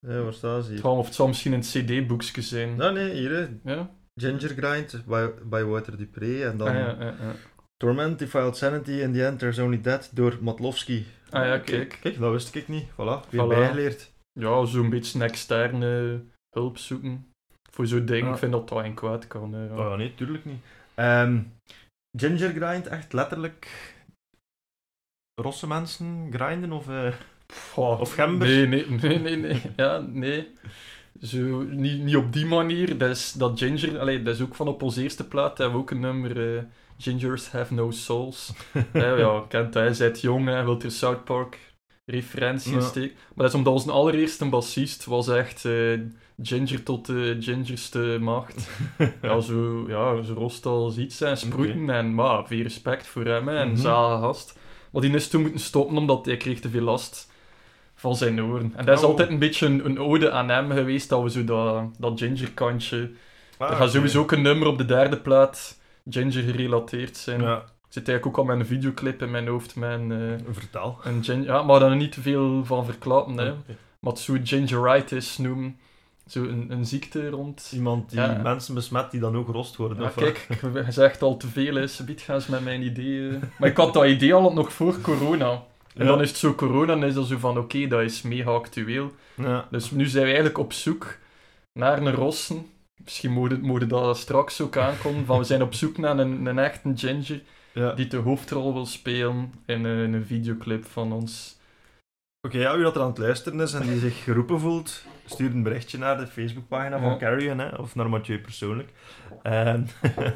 Ja, 0.08 0.22
waar 0.22 0.34
staat 0.34 0.64
ze 0.66 0.72
het 0.72 0.82
hier? 0.82 0.92
of 0.92 1.06
het 1.06 1.16
zal 1.16 1.28
misschien 1.28 1.54
een 1.54 1.62
cd-boekje 1.62 2.42
zijn. 2.42 2.76
Nou, 2.76 2.94
nee, 2.94 3.12
hier. 3.14 3.32
hè. 3.32 3.72
Ja? 3.74 3.90
Ginger 4.20 4.50
Grind 4.50 5.06
by, 5.06 5.28
by 5.44 5.62
Walter 5.64 5.98
Dupré. 5.98 6.44
En 6.50 6.58
dan 6.58 6.68
Ah, 6.68 6.74
ja, 6.74 6.96
ja, 7.00 7.06
ja. 7.06 7.36
Torment, 7.78 8.20
Defiled 8.20 8.58
Sanity, 8.58 8.92
In 8.92 9.14
the 9.14 9.26
End 9.26 9.40
There's 9.40 9.58
Only 9.60 9.82
Dead 9.82 10.10
door 10.14 10.38
Matlowski. 10.42 11.06
Ah 11.30 11.46
ja, 11.46 11.58
kijk. 11.60 11.98
Kijk, 12.02 12.20
dat 12.20 12.32
wist 12.32 12.56
ik 12.56 12.68
niet. 12.68 12.86
Voilà, 12.92 13.30
weer 13.30 13.46
Voilà. 13.46 13.48
bijgeleerd. 13.48 14.12
Ja, 14.40 14.66
zo'n 14.66 14.90
beetje 14.90 15.24
externe 15.24 16.22
hulp 16.50 16.78
zoeken. 16.78 17.28
Voor 17.72 17.88
zo'n 17.88 18.06
ding, 18.06 18.30
ik 18.32 18.38
vind 18.38 18.52
dat 18.52 18.70
dat 18.70 18.80
geen 18.80 18.94
kwaad 18.94 19.28
kan. 19.28 19.54
hè, 19.54 19.66
ja. 19.66 19.72
Oh 19.72 19.78
ja, 19.90 19.96
nee, 19.96 20.16
tuurlijk 20.16 20.46
niet. 20.46 20.62
Ehm, 20.96 21.42
ginger 22.18 22.50
Grind, 22.50 22.88
echt 22.88 23.14
letterlijk 23.14 23.68
rosse 25.42 25.68
mensen 25.68 26.28
grinden? 26.34 26.72
Of, 26.72 26.88
Goh, 27.74 28.00
Of 28.00 28.14
gembers? 28.14 28.50
Nee, 28.52 28.68
nee, 28.68 28.86
nee, 28.90 29.20
nee, 29.20 29.36
nee. 29.36 29.62
Ja, 29.76 29.98
nee. 29.98 30.48
Zo, 31.22 31.64
niet, 31.70 32.04
niet 32.04 32.16
op 32.16 32.34
die 32.34 32.46
manier. 32.46 32.98
Dat, 32.98 33.10
is, 33.10 33.34
dat 33.34 33.60
Ginger, 33.60 34.00
allee, 34.00 34.22
dat 34.22 34.36
is 34.36 34.42
ook 34.42 34.56
van 34.56 34.68
op 34.68 34.82
onze 34.82 35.02
eerste 35.02 35.28
plaat. 35.28 35.58
Hebben 35.58 35.76
we 35.76 35.82
ook 35.82 35.92
een 35.92 36.00
nummer, 36.00 36.56
eh, 36.58 36.64
Gingers 36.98 37.52
Have 37.52 37.74
No 37.74 37.92
Souls. 37.92 38.54
ja, 38.94 39.16
ja, 39.26 39.44
kent 39.48 39.74
hij, 39.74 39.94
zit 39.94 40.22
jong 40.22 40.50
en 40.50 40.66
wil 40.66 40.82
er 40.82 40.92
South 40.92 41.24
Park 41.24 41.58
referentie 42.06 42.72
in 42.72 42.80
Ja. 42.80 42.86
steken. 42.86 43.16
Maar 43.16 43.36
dat 43.36 43.48
is 43.48 43.54
omdat 43.54 43.74
onze 43.74 43.92
allereerste 43.92 44.46
bassist 44.46 45.06
was 45.06 45.28
echt 45.28 45.66
eh, 45.66 46.00
Ginger 46.42 46.84
tot 46.84 47.06
de 47.06 47.38
gingerste 47.40 48.18
macht. 48.22 48.70
ja, 49.22 49.40
zo, 49.40 49.86
ja, 49.88 50.22
zo 50.22 50.34
rost 50.34 50.66
als 50.66 50.98
iets 50.98 51.22
en 51.22 51.38
sproeten 51.38 51.90
en 51.90 52.14
maar, 52.14 52.48
veel 52.48 52.62
respect 52.62 53.08
voor 53.08 53.26
hem 53.26 53.48
hè, 53.48 53.56
en 53.58 53.78
zalige 53.78 54.22
gast. 54.22 54.58
Maar 54.92 55.02
die 55.02 55.14
is 55.14 55.28
toen 55.28 55.42
moeten 55.42 55.60
stoppen 55.60 55.98
omdat 55.98 56.26
hij 56.26 56.38
kreeg 56.38 56.60
te 56.60 56.70
veel 56.70 56.82
last 56.84 57.32
van 58.00 58.16
zijn 58.16 58.42
oren. 58.44 58.74
En 58.76 58.86
dat 58.86 58.98
is 58.98 59.04
Oh. 59.04 59.10
altijd 59.10 59.30
een 59.30 59.40
beetje 59.40 59.66
een, 59.66 59.86
een 59.86 60.00
ode 60.00 60.32
aan 60.32 60.50
hem 60.50 60.72
geweest, 60.72 61.10
dat 61.10 61.24
we 61.24 61.30
zo 61.30 61.44
dat, 61.44 61.84
dat 62.00 62.20
ginger 62.20 62.52
kantje... 62.52 63.10
Ah, 63.58 63.70
er 63.70 63.76
gaat 63.76 63.92
sowieso 63.92 64.20
ook 64.20 64.32
een 64.32 64.42
nummer 64.42 64.68
op 64.68 64.78
de 64.78 64.86
derde 64.86 65.18
plaat 65.18 65.80
ginger 66.10 66.44
gerelateerd 66.44 67.18
zijn. 67.18 67.42
Ja, 67.42 67.56
Ik 67.58 67.96
zit 67.96 68.08
eigenlijk 68.08 68.26
ook 68.28 68.38
al 68.38 68.56
met 68.56 68.60
een 68.60 68.72
videoclip 68.76 69.22
in 69.22 69.32
mijn 69.32 69.48
hoofd 69.48 69.76
met 69.76 69.92
een, 70.00 70.12
eh, 70.12 70.54
vertel. 70.54 70.98
een 71.04 71.24
ginger... 71.24 71.46
Ja, 71.46 71.64
maar 71.64 71.80
daar 71.80 71.96
niet 71.96 72.12
te 72.12 72.22
veel 72.22 72.66
van 72.66 72.86
verklappen, 72.86 73.38
hè. 73.38 73.50
Oké. 73.52 73.76
Maar 74.00 74.12
het 74.14 74.22
zou 74.22 74.40
gingeritis 74.44 75.38
noemen. 75.38 75.78
Zo 76.28 76.44
een, 76.44 76.66
een 76.70 76.86
ziekte 76.86 77.30
rond... 77.30 77.72
Iemand 77.74 78.10
die 78.10 78.20
Ja. 78.20 78.40
mensen 78.44 78.74
besmet 78.74 79.12
die 79.12 79.20
dan 79.20 79.36
ook 79.38 79.48
rost 79.48 79.76
worden. 79.76 79.98
Ja, 79.98 80.04
of 80.04 80.16
kijk, 80.16 80.48
je 80.74 80.86
zegt 80.90 81.22
al 81.22 81.38
te 81.38 81.48
veel, 81.48 81.76
hè. 81.76 81.88
Subiet 81.88 82.22
gaan 82.22 82.42
ze 82.42 82.52
met 82.52 82.64
mijn 82.64 82.82
ideeën... 82.82 83.42
Maar 83.58 83.70
ik 83.70 83.78
had 83.78 83.94
dat 83.94 84.06
idee 84.06 84.34
al 84.34 84.54
nog 84.54 84.74
voor 84.74 85.02
corona. 85.02 85.64
En 85.96 86.06
dan 86.06 86.22
is 86.22 86.30
het 86.30 86.38
zo 86.38 86.54
corona, 86.54 86.94
en 86.94 87.04
is 87.04 87.14
dat 87.14 87.28
zo 87.28 87.38
van, 87.38 87.58
oké, 87.58 87.88
dat 87.88 88.02
is 88.02 88.22
mega 88.22 88.52
actueel. 88.52 89.12
Ja. 89.36 89.68
Dus 89.72 89.92
nu 89.92 90.06
zijn 90.06 90.22
we 90.24 90.30
eigenlijk 90.30 90.58
op 90.58 90.74
zoek 90.74 91.18
naar 91.74 91.98
een 91.98 92.12
rossen. 92.14 92.66
Misschien 93.04 93.32
moeten 93.32 93.62
moet 93.62 93.90
dat 93.90 94.18
straks 94.18 94.62
ook 94.62 94.78
aankomen. 94.78 95.26
Van 95.26 95.38
we 95.38 95.44
zijn 95.44 95.62
op 95.62 95.74
zoek 95.74 95.98
naar 95.98 96.18
een, 96.20 96.46
een 96.46 96.60
echte 96.60 96.92
ginger 96.96 97.42
Ja. 97.74 97.92
die 97.94 98.08
de 98.08 98.18
hoofdrol 98.18 98.74
wil 98.74 98.86
spelen 98.86 99.54
in 99.66 99.84
een, 99.84 100.04
in 100.04 100.14
een 100.14 100.26
videoclip 100.26 100.86
van 100.86 101.12
ons. 101.12 101.58
Oké, 102.48 102.58
ja, 102.58 102.74
wie 102.76 102.84
dat 102.84 102.96
er 102.96 103.02
aan 103.02 103.08
het 103.08 103.18
luisteren 103.18 103.60
is 103.60 103.74
en 103.74 103.82
die 103.88 104.00
zich 104.00 104.24
geroepen 104.24 104.60
voelt, 104.60 105.04
stuur 105.26 105.52
een 105.52 105.64
berichtje 105.64 105.98
naar 105.98 106.18
de 106.18 106.28
Facebookpagina 106.28 106.96
Ja. 106.96 107.02
van 107.02 107.18
Carrion, 107.18 107.60
hè, 107.60 107.76
of 107.76 107.96
naar 107.96 108.10
Mathieu 108.10 108.40
persoonlijk. 108.40 108.90
En, 109.44 109.88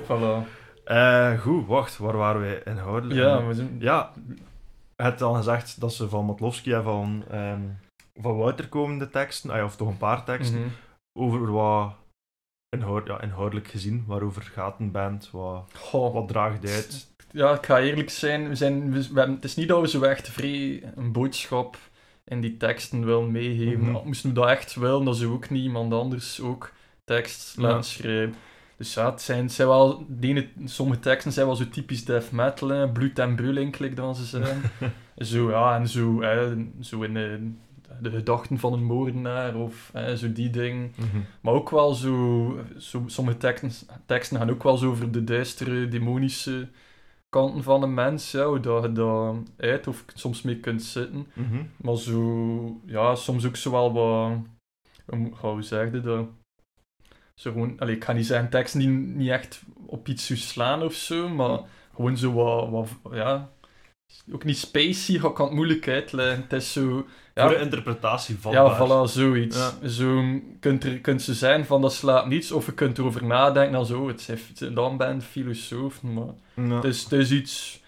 Voilà. 0.08 0.48
eh, 0.86 1.40
goed, 1.40 1.68
wacht, 1.68 1.98
waar 1.98 2.18
waren 2.18 2.42
wij 2.42 2.62
inhoudelijk? 2.66 3.20
Ja, 3.20 3.46
we 3.48 3.54
zijn... 3.54 3.76
Ja, 3.80 4.12
je 4.96 5.04
hebt 5.04 5.22
al 5.22 5.34
gezegd 5.34 5.80
dat 5.80 5.94
ze 5.94 6.10
van 6.10 6.26
Matlowski 6.26 6.74
en 6.74 6.84
van, 6.84 7.24
ehm, 7.30 7.62
van 8.22 8.38
Wouter 8.38 8.70
komen, 8.70 8.98
de 8.98 9.10
teksten, 9.10 9.50
ah 9.50 9.56
ja, 9.56 9.64
of 9.66 9.76
toch 9.76 9.88
een 9.88 9.98
paar 9.98 10.24
teksten, 10.24 10.60
Mhm. 10.60 10.70
over 11.20 11.52
wat 11.52 11.94
inhoud, 12.76 13.08
ja, 13.08 13.22
inhoudelijk 13.22 13.68
gezien, 13.68 14.04
waarover 14.08 14.42
gaat 14.42 14.80
een 14.80 14.92
band, 14.92 15.30
wat, 15.32 15.72
wat 15.92 16.28
draagt 16.28 16.66
uit. 16.70 17.12
Ja, 17.32 17.54
ik 17.54 17.66
ga 17.66 17.80
eerlijk 17.80 18.10
zijn. 18.10 18.48
We 18.50 18.56
zijn 18.56 18.92
we, 18.92 19.22
het 19.22 19.44
is 19.44 19.56
niet 19.56 19.68
dat 19.68 19.82
we 19.82 19.88
zo 19.88 20.02
echt 20.02 20.30
vrij 20.30 20.84
een 20.96 21.12
boodschap 21.12 21.78
in 22.26 22.42
die 22.42 22.58
teksten 22.58 23.06
wil 23.06 23.22
meegeven. 23.22 23.90
Mhm. 23.92 24.06
Moesten 24.06 24.30
we 24.30 24.36
dat 24.36 24.48
echt 24.50 24.76
willen, 24.76 25.06
dan 25.06 25.16
zou 25.16 25.32
ook 25.34 25.50
niet 25.50 25.64
iemand 25.64 25.94
anders 25.94 26.42
ook 26.42 26.72
tekst 27.04 27.54
Ja. 27.56 27.62
laten 27.62 27.84
schrijven. 27.84 28.36
Dus 28.84 28.94
ja, 28.94 29.12
het 29.12 29.22
zijn, 29.22 29.50
zijn 29.50 29.68
wel, 29.68 30.06
sommige 30.66 31.00
teksten 31.00 31.32
zijn 31.32 31.46
wel 31.46 31.56
zo 31.56 31.70
typisch 31.70 32.06
death 32.06 32.32
metal, 32.32 32.70
hè, 32.70 32.92
bloed 32.92 33.20
en 33.20 33.36
brulling, 33.36 33.94
dan 33.96 34.16
ze 34.16 34.26
zijn. 34.26 34.62
zo, 35.18 35.50
ja, 35.50 35.76
en 35.76 35.88
zo, 35.88 36.22
hè, 36.22 36.66
zo 36.80 37.02
in 37.02 37.14
de, 37.14 37.52
de 38.02 38.10
gedachten 38.10 38.60
van 38.60 38.74
een 38.74 38.84
moordenaar, 38.84 39.56
of 39.56 39.90
hè, 39.94 40.18
zo 40.18 40.32
die 40.32 40.50
dingen. 40.50 40.94
Mhm. 40.96 41.18
Maar 41.42 41.54
ook 41.54 41.70
wel 41.70 41.94
zo, 41.94 42.58
zo 42.78 43.04
sommige 43.06 43.38
teksten, 43.38 43.72
teksten 44.06 44.38
gaan 44.38 44.50
ook 44.50 44.64
wel 44.64 44.78
zo 44.78 44.90
over 44.90 45.12
de 45.12 45.24
duistere, 45.24 45.88
demonische 45.88 46.68
kanten 47.30 47.64
van 47.64 47.84
een 47.84 47.94
mens, 47.94 48.32
ja, 48.32 48.46
hoe 48.46 48.60
dat 48.60 48.84
je 48.84 48.92
dat 48.92 49.36
uit 49.58 49.88
of 49.88 50.06
soms 50.14 50.42
mee 50.42 50.60
kunt 50.60 50.84
zitten. 50.84 51.28
Mhm. 51.34 51.64
Maar 51.78 51.98
zo, 51.98 52.82
ja, 52.86 53.16
soms 53.16 53.46
ook 53.46 53.56
zo 53.56 53.72
wel 53.72 53.94
wat, 53.94 54.38
hoe 55.06 55.32
hoe 55.36 55.62
zeg 55.62 55.92
je 55.92 56.02
dat? 56.02 56.28
Zo 57.36 57.52
gewoon, 57.52 57.80
allee, 57.80 57.96
ik 57.96 58.04
ga 58.04 58.14
niet 58.14 58.26
zeggen 58.26 58.50
teksten 58.50 58.80
die 58.80 58.90
niet 58.90 59.30
echt 59.30 59.64
op 59.86 60.08
iets 60.08 60.48
slaan 60.50 60.84
of 60.84 60.94
zo, 60.94 61.30
maar 61.30 61.60
gewoon 61.96 62.18
zo 62.18 62.34
wat, 62.34 62.70
wat 62.70 62.90
ja, 63.14 63.50
ook 64.32 64.44
niet 64.44 64.58
spacey, 64.58 65.16
ik 65.16 65.22
kan 65.34 65.46
het 65.46 65.56
moeilijk 65.56 65.88
uitleggen. 65.88 66.42
Het 66.42 66.54
is 66.54 66.74
zo, 66.74 67.06
ja, 67.34 67.48
Voor 67.48 67.58
de 67.58 67.64
interpretatie 67.64 68.38
van 68.38 68.52
ja, 68.52 68.78
voilà, 68.78 69.12
zoiets. 69.12 69.58
Ja. 69.82 69.88
Zo 69.88 70.24
kunt 70.60 70.84
er 70.84 71.00
kunt 71.00 71.22
ze 71.22 71.34
zijn 71.34 71.66
van 71.66 71.82
dat 71.82 71.94
slaat 71.94 72.28
niets, 72.28 72.52
of 72.52 72.66
je 72.66 72.74
kunt 72.74 72.98
erover 72.98 73.26
nadenken 73.26 73.74
dan 73.74 73.86
zo, 73.86 74.08
het 74.08 74.22
zijn, 74.22 74.74
dan 74.74 74.98
ben 74.98 75.22
filosofen, 75.22 76.14
maar 76.14 76.34
Ja. 76.56 76.76
het 76.76 76.84
is, 76.84 77.04
het 77.04 77.12
is 77.12 77.32
iets... 77.32 77.82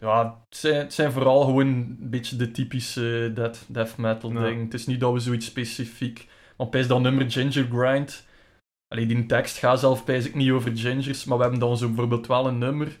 Ja, 0.00 0.24
het 0.48 0.58
zijn, 0.58 0.74
het 0.74 0.94
zijn 0.94 1.12
vooral 1.12 1.44
gewoon 1.44 1.66
een 1.66 1.96
beetje 2.00 2.36
de 2.36 2.50
typische 2.50 3.30
death, 3.34 3.64
death 3.66 3.96
metal 3.96 4.32
Ja. 4.32 4.42
dingen. 4.44 4.64
Het 4.64 4.74
is 4.74 4.86
niet 4.86 5.00
dat 5.00 5.12
we 5.12 5.18
zoiets 5.18 5.46
specifiek... 5.46 6.28
Want 6.56 6.70
bij 6.70 6.86
dat 6.86 7.00
nummer 7.00 7.30
Ginger 7.30 7.68
Grind... 7.72 8.25
Allee, 8.96 9.08
die 9.08 9.26
tekst 9.26 9.58
gaat 9.58 9.80
zelf 9.80 10.08
ik 10.08 10.34
niet 10.34 10.50
over 10.50 10.76
gingers, 10.76 11.24
maar 11.24 11.36
we 11.36 11.42
hebben 11.42 11.60
dan 11.60 11.76
zo 11.76 11.86
bijvoorbeeld 11.86 12.26
wel 12.26 12.46
een 12.46 12.58
nummer 12.58 12.98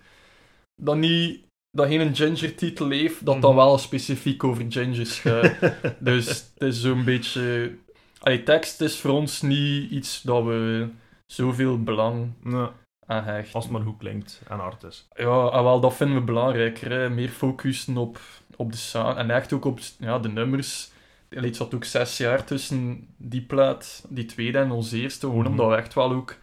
dat 0.82 0.96
niet... 0.96 1.44
Dat 1.70 1.86
geen 1.86 2.00
een 2.00 2.16
ginger-titel 2.16 2.90
heeft, 2.90 3.24
dat 3.26 3.40
dan 3.42 3.54
Mhm. 3.54 3.64
wel 3.64 3.78
specifiek 3.78 4.44
over 4.44 4.64
gingers 4.68 5.20
gaat. 5.20 5.54
dus 5.98 6.26
het 6.28 6.52
is 6.58 6.80
zo'n 6.80 7.04
beetje... 7.04 7.74
Allee, 8.20 8.42
tekst 8.42 8.80
is 8.80 8.98
voor 9.00 9.10
ons 9.10 9.42
niet 9.42 9.90
iets 9.90 10.22
dat 10.22 10.44
we 10.44 10.88
zoveel 11.26 11.82
belang 11.82 12.32
Ja, 12.44 12.72
aan 13.06 13.24
hechten. 13.24 13.54
als 13.54 13.64
het 13.64 13.72
maar 13.72 13.82
goed 13.82 13.98
klinkt 13.98 14.40
en 14.48 14.58
hard 14.58 14.82
is. 14.82 15.08
Ja, 15.16 15.26
ah, 15.26 15.62
wel, 15.62 15.80
dat 15.80 15.94
vinden 15.94 16.16
we 16.16 16.22
belangrijker. 16.22 16.90
Hè. 16.90 17.10
Meer 17.10 17.28
focussen 17.28 17.96
op, 17.96 18.18
op 18.56 18.72
de 18.72 18.78
sound. 18.78 19.16
En 19.16 19.30
echt 19.30 19.52
ook 19.52 19.64
op 19.64 19.78
ja, 19.98 20.18
de 20.18 20.28
nummers. 20.28 20.90
Allee, 21.36 21.48
Het 21.48 21.56
zat 21.56 21.74
ook 21.74 21.84
zes 21.84 22.16
jaar 22.16 22.44
tussen 22.44 23.06
die 23.16 23.42
plaat, 23.42 24.04
die 24.08 24.24
tweede 24.26 24.58
en 24.58 24.70
ons 24.70 24.92
eerste. 24.92 25.26
Gewoon 25.26 25.40
Mhm. 25.42 25.50
omdat 25.50 25.68
we 25.68 25.76
echt 25.76 25.94
wel 25.94 26.12
ook 26.12 26.36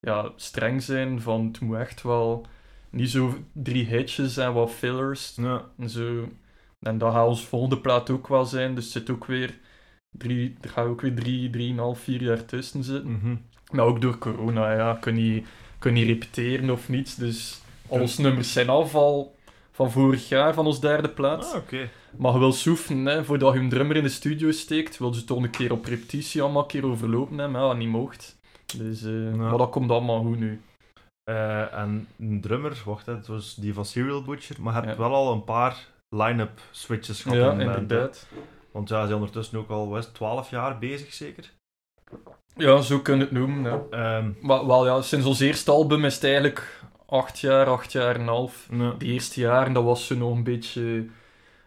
ja, 0.00 0.32
streng 0.36 0.82
zijn. 0.82 1.20
Van 1.20 1.46
het 1.46 1.60
moet 1.60 1.76
echt 1.76 2.02
wel 2.02 2.46
niet 2.90 3.10
zo 3.10 3.34
drie 3.52 3.84
hitjes 3.84 4.36
en 4.36 4.52
wat 4.52 4.70
fillers. 4.70 5.34
Ja. 5.36 5.64
En, 5.78 5.90
zo. 5.90 6.28
en 6.80 6.98
dat 6.98 7.12
gaat 7.12 7.26
onze 7.26 7.46
volgende 7.46 7.78
plaat 7.78 8.10
ook 8.10 8.28
wel 8.28 8.44
zijn. 8.44 8.74
Dus 8.74 8.84
er 8.84 8.90
zit 8.90 9.10
ook 9.10 9.24
weer 9.26 9.54
drie, 10.10 10.56
er 10.60 10.68
gaat 10.68 10.86
ook 10.86 11.00
weer 11.00 11.14
drie, 11.14 11.50
drieënhalf, 11.50 12.00
vier 12.00 12.22
jaar 12.22 12.44
tussen 12.44 12.84
zitten. 12.84 13.10
Mhm. 13.12 13.36
Maar 13.72 13.84
ook 13.84 14.00
door 14.00 14.18
corona, 14.18 14.72
ja, 14.72 14.94
kun 15.00 15.18
je 15.24 15.42
kun 15.78 15.92
niet 15.92 16.06
repeteren 16.06 16.70
of 16.70 16.88
niets. 16.88 17.14
Dus 17.14 17.60
al 17.88 18.00
onze 18.00 18.20
nummers 18.22 18.52
zijn 18.52 18.68
af 18.68 18.94
al 18.94 19.36
van 19.72 19.90
vorig 19.90 20.28
jaar, 20.28 20.54
van 20.54 20.66
ons 20.66 20.80
derde 20.80 21.08
plaats. 21.08 21.52
Ah, 21.52 21.56
oké. 21.56 21.88
Maar 22.18 22.32
je 22.32 22.38
wil 22.38 22.52
soefen, 22.52 23.06
hè, 23.06 23.24
voordat 23.24 23.52
je 23.54 23.58
een 23.60 23.68
drummer 23.68 23.96
in 23.96 24.02
de 24.02 24.08
studio 24.08 24.50
steekt, 24.50 24.98
wil 24.98 25.14
je 25.14 25.24
toch 25.24 25.42
een 25.42 25.50
keer 25.50 25.72
op 25.72 25.84
repetitie 25.84 26.42
allemaal 26.42 26.62
een 26.62 26.68
keer 26.68 26.84
overlopen, 26.86 27.38
hè, 27.38 27.48
maar 27.48 27.62
ja, 27.62 27.72
niet 27.72 27.88
mocht. 27.88 28.38
Dus, 28.76 29.02
eh, 29.04 29.32
Maar 29.34 29.58
dat 29.58 29.70
komt 29.70 29.90
allemaal 29.90 30.22
goed 30.22 30.38
nu. 30.38 30.60
Eh, 31.24 31.74
en 31.78 32.08
een 32.18 32.40
drummer, 32.40 32.82
wacht, 32.84 33.06
het 33.06 33.26
was 33.26 33.54
die 33.54 33.74
van 33.74 33.84
Serial 33.84 34.22
Butcher, 34.22 34.56
maar 34.60 34.74
je 34.74 34.80
hebt 34.86 34.98
Ja. 34.98 35.08
wel 35.08 35.14
al 35.14 35.32
een 35.32 35.44
paar 35.44 35.86
line-up 36.08 36.60
switches 36.70 37.22
gehad 37.22 37.38
Ja, 37.38 37.50
in 37.52 37.58
de 37.58 37.64
band, 37.64 37.76
inderdaad. 37.78 38.26
Want 38.72 38.88
ja, 38.88 39.00
ze 39.00 39.06
zijn 39.06 39.18
ondertussen 39.18 39.58
ook 39.58 39.70
al, 39.70 39.94
het, 39.94 40.14
12 40.14 40.50
jaar 40.50 40.78
bezig 40.78 41.12
zeker? 41.12 41.52
Ja, 42.56 42.80
zo 42.80 42.98
kun 43.00 43.14
je 43.16 43.20
het 43.20 43.30
noemen. 43.32 43.62
Ja. 43.62 43.82
Ehm, 44.18 44.30
Maar 44.40 44.66
wel, 44.66 44.86
ja, 44.86 45.02
sinds 45.02 45.26
ons 45.26 45.40
eerste 45.40 45.70
album 45.70 46.04
is 46.04 46.14
het 46.14 46.24
eigenlijk 46.24 46.80
acht 47.06 47.38
jaar, 47.38 47.66
acht 47.66 47.92
jaar 47.92 48.14
en 48.14 48.20
een 48.20 48.26
half. 48.26 48.68
De 48.98 49.04
eerste 49.06 49.40
jaren, 49.40 49.72
dat 49.72 49.84
was 49.84 50.06
zo 50.06 50.14
nog 50.16 50.34
een 50.34 50.42
beetje... 50.44 51.06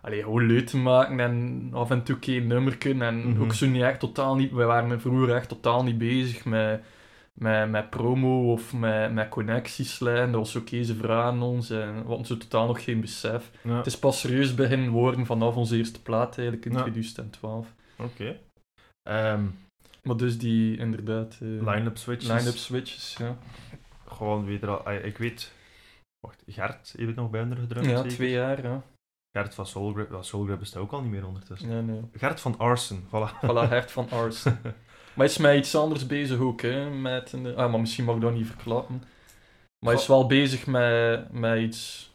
Allee, 0.01 0.23
gewoon 0.23 0.45
leuk 0.45 0.65
te 0.67 0.77
maken 0.77 1.19
en 1.19 1.69
af 1.73 1.89
en 1.91 2.03
toe 2.03 2.15
een 2.15 2.21
keer 2.21 2.41
een 2.41 2.47
nummerken. 2.47 3.01
En 3.01 3.29
Mhm. 3.29 3.41
ook 3.41 3.53
zo 3.53 3.67
niet 3.67 3.81
echt 3.81 3.99
totaal 3.99 4.35
niet... 4.35 4.51
We 4.51 4.63
waren 4.63 5.01
vroeger 5.01 5.35
echt 5.35 5.49
totaal 5.49 5.83
niet 5.83 5.97
bezig 5.97 6.45
met, 6.45 6.81
met, 7.33 7.69
met 7.69 7.89
promo 7.89 8.51
of 8.51 8.73
met, 8.73 9.13
met 9.13 9.29
connectieslijn. 9.29 10.31
Dat 10.31 10.41
was 10.41 10.55
oké, 10.55 10.83
ze 10.83 10.95
vragen 10.95 11.41
ons 11.41 11.69
en 11.69 12.01
we 12.01 12.07
hadden 12.07 12.25
zo 12.25 12.37
totaal 12.37 12.67
nog 12.67 12.83
geen 12.83 13.01
besef. 13.01 13.51
ja. 13.63 13.77
Het 13.77 13.85
is 13.85 13.99
pas 13.99 14.19
serieus 14.19 14.55
beginnen 14.55 14.89
worden 14.89 15.25
vanaf 15.25 15.55
onze 15.55 15.77
eerste 15.77 16.01
plaat 16.01 16.37
eigenlijk 16.37 16.65
in 16.65 16.71
Ja. 16.71 16.81
2012. 16.81 17.73
Oké. 17.97 18.37
Ehm, 19.09 19.43
Maar 20.03 20.17
dus 20.17 20.37
die, 20.37 20.77
inderdaad... 20.77 21.37
eh, 21.41 21.47
line-up 21.73 21.97
switches. 21.97 22.29
line-up 22.37 22.55
switches, 22.55 23.15
ja. 23.19 23.37
Gewoon 24.07 24.45
weer 24.45 24.67
al, 24.69 24.91
ik 24.93 25.17
weet, 25.17 25.53
wacht, 26.19 26.43
Gert 26.47 26.93
heeft 26.97 27.15
nog 27.15 27.29
bij 27.29 27.41
onder 27.41 27.57
gedrumd 27.57 27.85
Ja, 27.85 27.95
zeker? 27.95 28.11
twee 28.11 28.29
jaar, 28.31 28.63
ja. 28.63 28.83
Gert 29.41 29.55
van 29.55 29.65
Soulgrab, 29.65 30.09
well, 30.09 30.23
Soulgrab 30.23 30.59
bestaat 30.59 30.81
ook 30.81 30.91
al 30.91 31.01
niet 31.01 31.11
meer 31.11 31.27
ondertussen. 31.27 31.69
Nee, 31.69 31.81
nee. 31.81 32.01
Gert 32.13 32.41
van 32.41 32.57
Arsen, 32.57 33.03
voilà. 33.07 33.45
Voilà, 33.45 33.69
Hert 33.69 33.91
van 33.91 34.09
Ars. 34.09 34.43
maar 34.43 34.53
hij 35.15 35.25
is 35.25 35.37
met 35.37 35.55
iets 35.57 35.75
anders 35.75 36.05
bezig 36.05 36.39
ook, 36.39 36.61
hè. 36.61 36.89
Met 36.89 37.31
een, 37.31 37.55
ah, 37.55 37.71
maar 37.71 37.79
misschien 37.79 38.05
mag 38.05 38.15
ik 38.15 38.21
dat 38.21 38.33
niet 38.33 38.47
verklappen. 38.47 39.03
Maar 39.85 39.93
hij 39.93 40.01
is 40.01 40.07
wel 40.07 40.27
bezig 40.27 40.65
met, 40.67 41.31
met 41.31 41.59
iets 41.59 42.13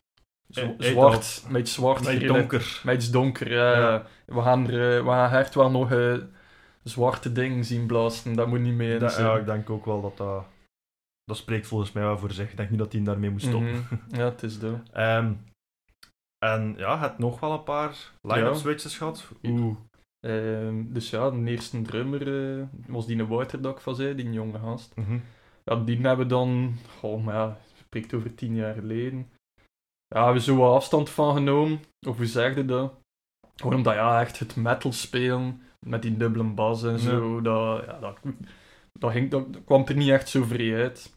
zo- 0.51 0.75
zwart. 0.79 1.45
Met 1.49 1.61
iets 1.61 1.73
zwart. 1.75 2.27
Donker. 2.27 2.81
Met 2.85 2.95
iets 2.95 3.11
donker. 3.11 3.53
Ja. 3.53 4.07
We 4.27 4.43
gaan, 4.43 4.71
er, 4.71 4.97
eh, 4.99 5.05
we 5.05 5.11
gaan 5.11 5.31
Hert 5.31 5.55
wel 5.55 5.71
nog 5.71 5.93
eh, 5.93 6.15
zwarte 6.83 7.33
dingen 7.33 7.65
zien 7.65 7.87
blazen. 7.87 8.35
Dat 8.35 8.47
moet 8.47 8.61
niet 8.61 8.75
mee 8.75 8.93
in 8.93 8.99
Dat- 8.99 9.13
zijn. 9.13 9.27
ja, 9.27 9.37
ik 9.37 9.47
denk 9.47 9.71
ook 9.71 9.85
wel 9.85 10.01
dat 10.01 10.17
dat... 10.17 10.45
Dat 11.25 11.37
spreekt 11.37 11.67
volgens 11.67 11.93
mij 11.93 12.03
wel 12.03 12.19
voor 12.19 12.31
zich. 12.31 12.51
Ik 12.51 12.57
denk 12.57 12.71
niet 12.71 12.79
dat 12.79 12.93
hij 12.93 13.03
daarmee 13.03 13.31
moet 13.31 13.43
stoppen. 13.43 13.71
Mhm. 13.71 14.17
Ja, 14.17 14.25
het 14.25 14.43
is. 14.43 14.59
Ehm, 14.93 15.33
en 16.53 16.75
ja, 16.77 16.99
het 16.99 17.19
nog 17.19 17.41
wel 17.41 17.53
een 17.53 17.63
paar 17.63 18.11
line-up 18.23 18.55
switches 18.55 18.97
gehad. 18.97 19.29
Ja. 19.41 19.51
Oeh. 19.51 19.77
Ehm, 20.21 20.85
dus 20.93 21.11
ja, 21.11 21.31
de 21.31 21.51
eerste 21.51 21.83
drummer 21.83 22.57
eh, 22.59 22.67
was 22.87 23.07
die 23.07 23.19
een 23.19 23.27
Wouter 23.27 23.61
dat 23.61 23.75
ik 23.75 23.81
van 23.81 23.95
zei, 23.95 24.15
die 24.15 24.33
jonge 24.33 24.59
gast. 24.59 24.97
Mhm. 24.97 25.19
Ja, 25.65 25.77
die 25.77 25.97
hebben 26.01 26.27
we 26.27 26.27
dan, 26.27 26.77
goh, 26.99 27.25
maar 27.25 27.35
ja, 27.35 27.49
het 27.49 27.79
spreekt 27.79 28.15
over 28.15 28.35
tien 28.35 28.55
jaar 28.55 28.75
geleden. 28.75 29.29
Ja, 30.07 30.19
we 30.19 30.25
hebben 30.25 30.43
zo 30.43 30.57
wat 30.57 30.75
afstand 30.75 31.11
van 31.11 31.35
genomen. 31.35 31.81
Of 32.07 32.17
hoe 32.17 32.27
zeg 32.27 32.55
je 32.55 32.65
dat? 32.65 32.93
Gewoon 33.57 33.75
omdat, 33.75 33.95
ja, 33.95 34.21
echt 34.21 34.39
het 34.39 34.57
metal 34.57 34.93
spelen, 34.93 35.63
met 35.87 36.03
die 36.03 36.17
dubbele 36.17 36.45
bas 36.45 36.83
en 36.83 36.99
zo, 36.99 37.41
dat, 37.41 37.85
ja, 37.85 37.99
dat, 37.99 38.19
dat, 38.93 39.13
ging, 39.13 39.31
dat, 39.31 39.53
dat 39.53 39.65
kwam 39.65 39.85
er 39.87 39.97
niet 39.97 40.11
echt 40.11 40.29
zo 40.29 40.43
vrij 40.43 40.83
uit. 40.83 41.17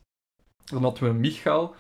Dan 0.64 0.84
hadden 0.84 1.04
we 1.04 1.20
Michael, 1.20 1.76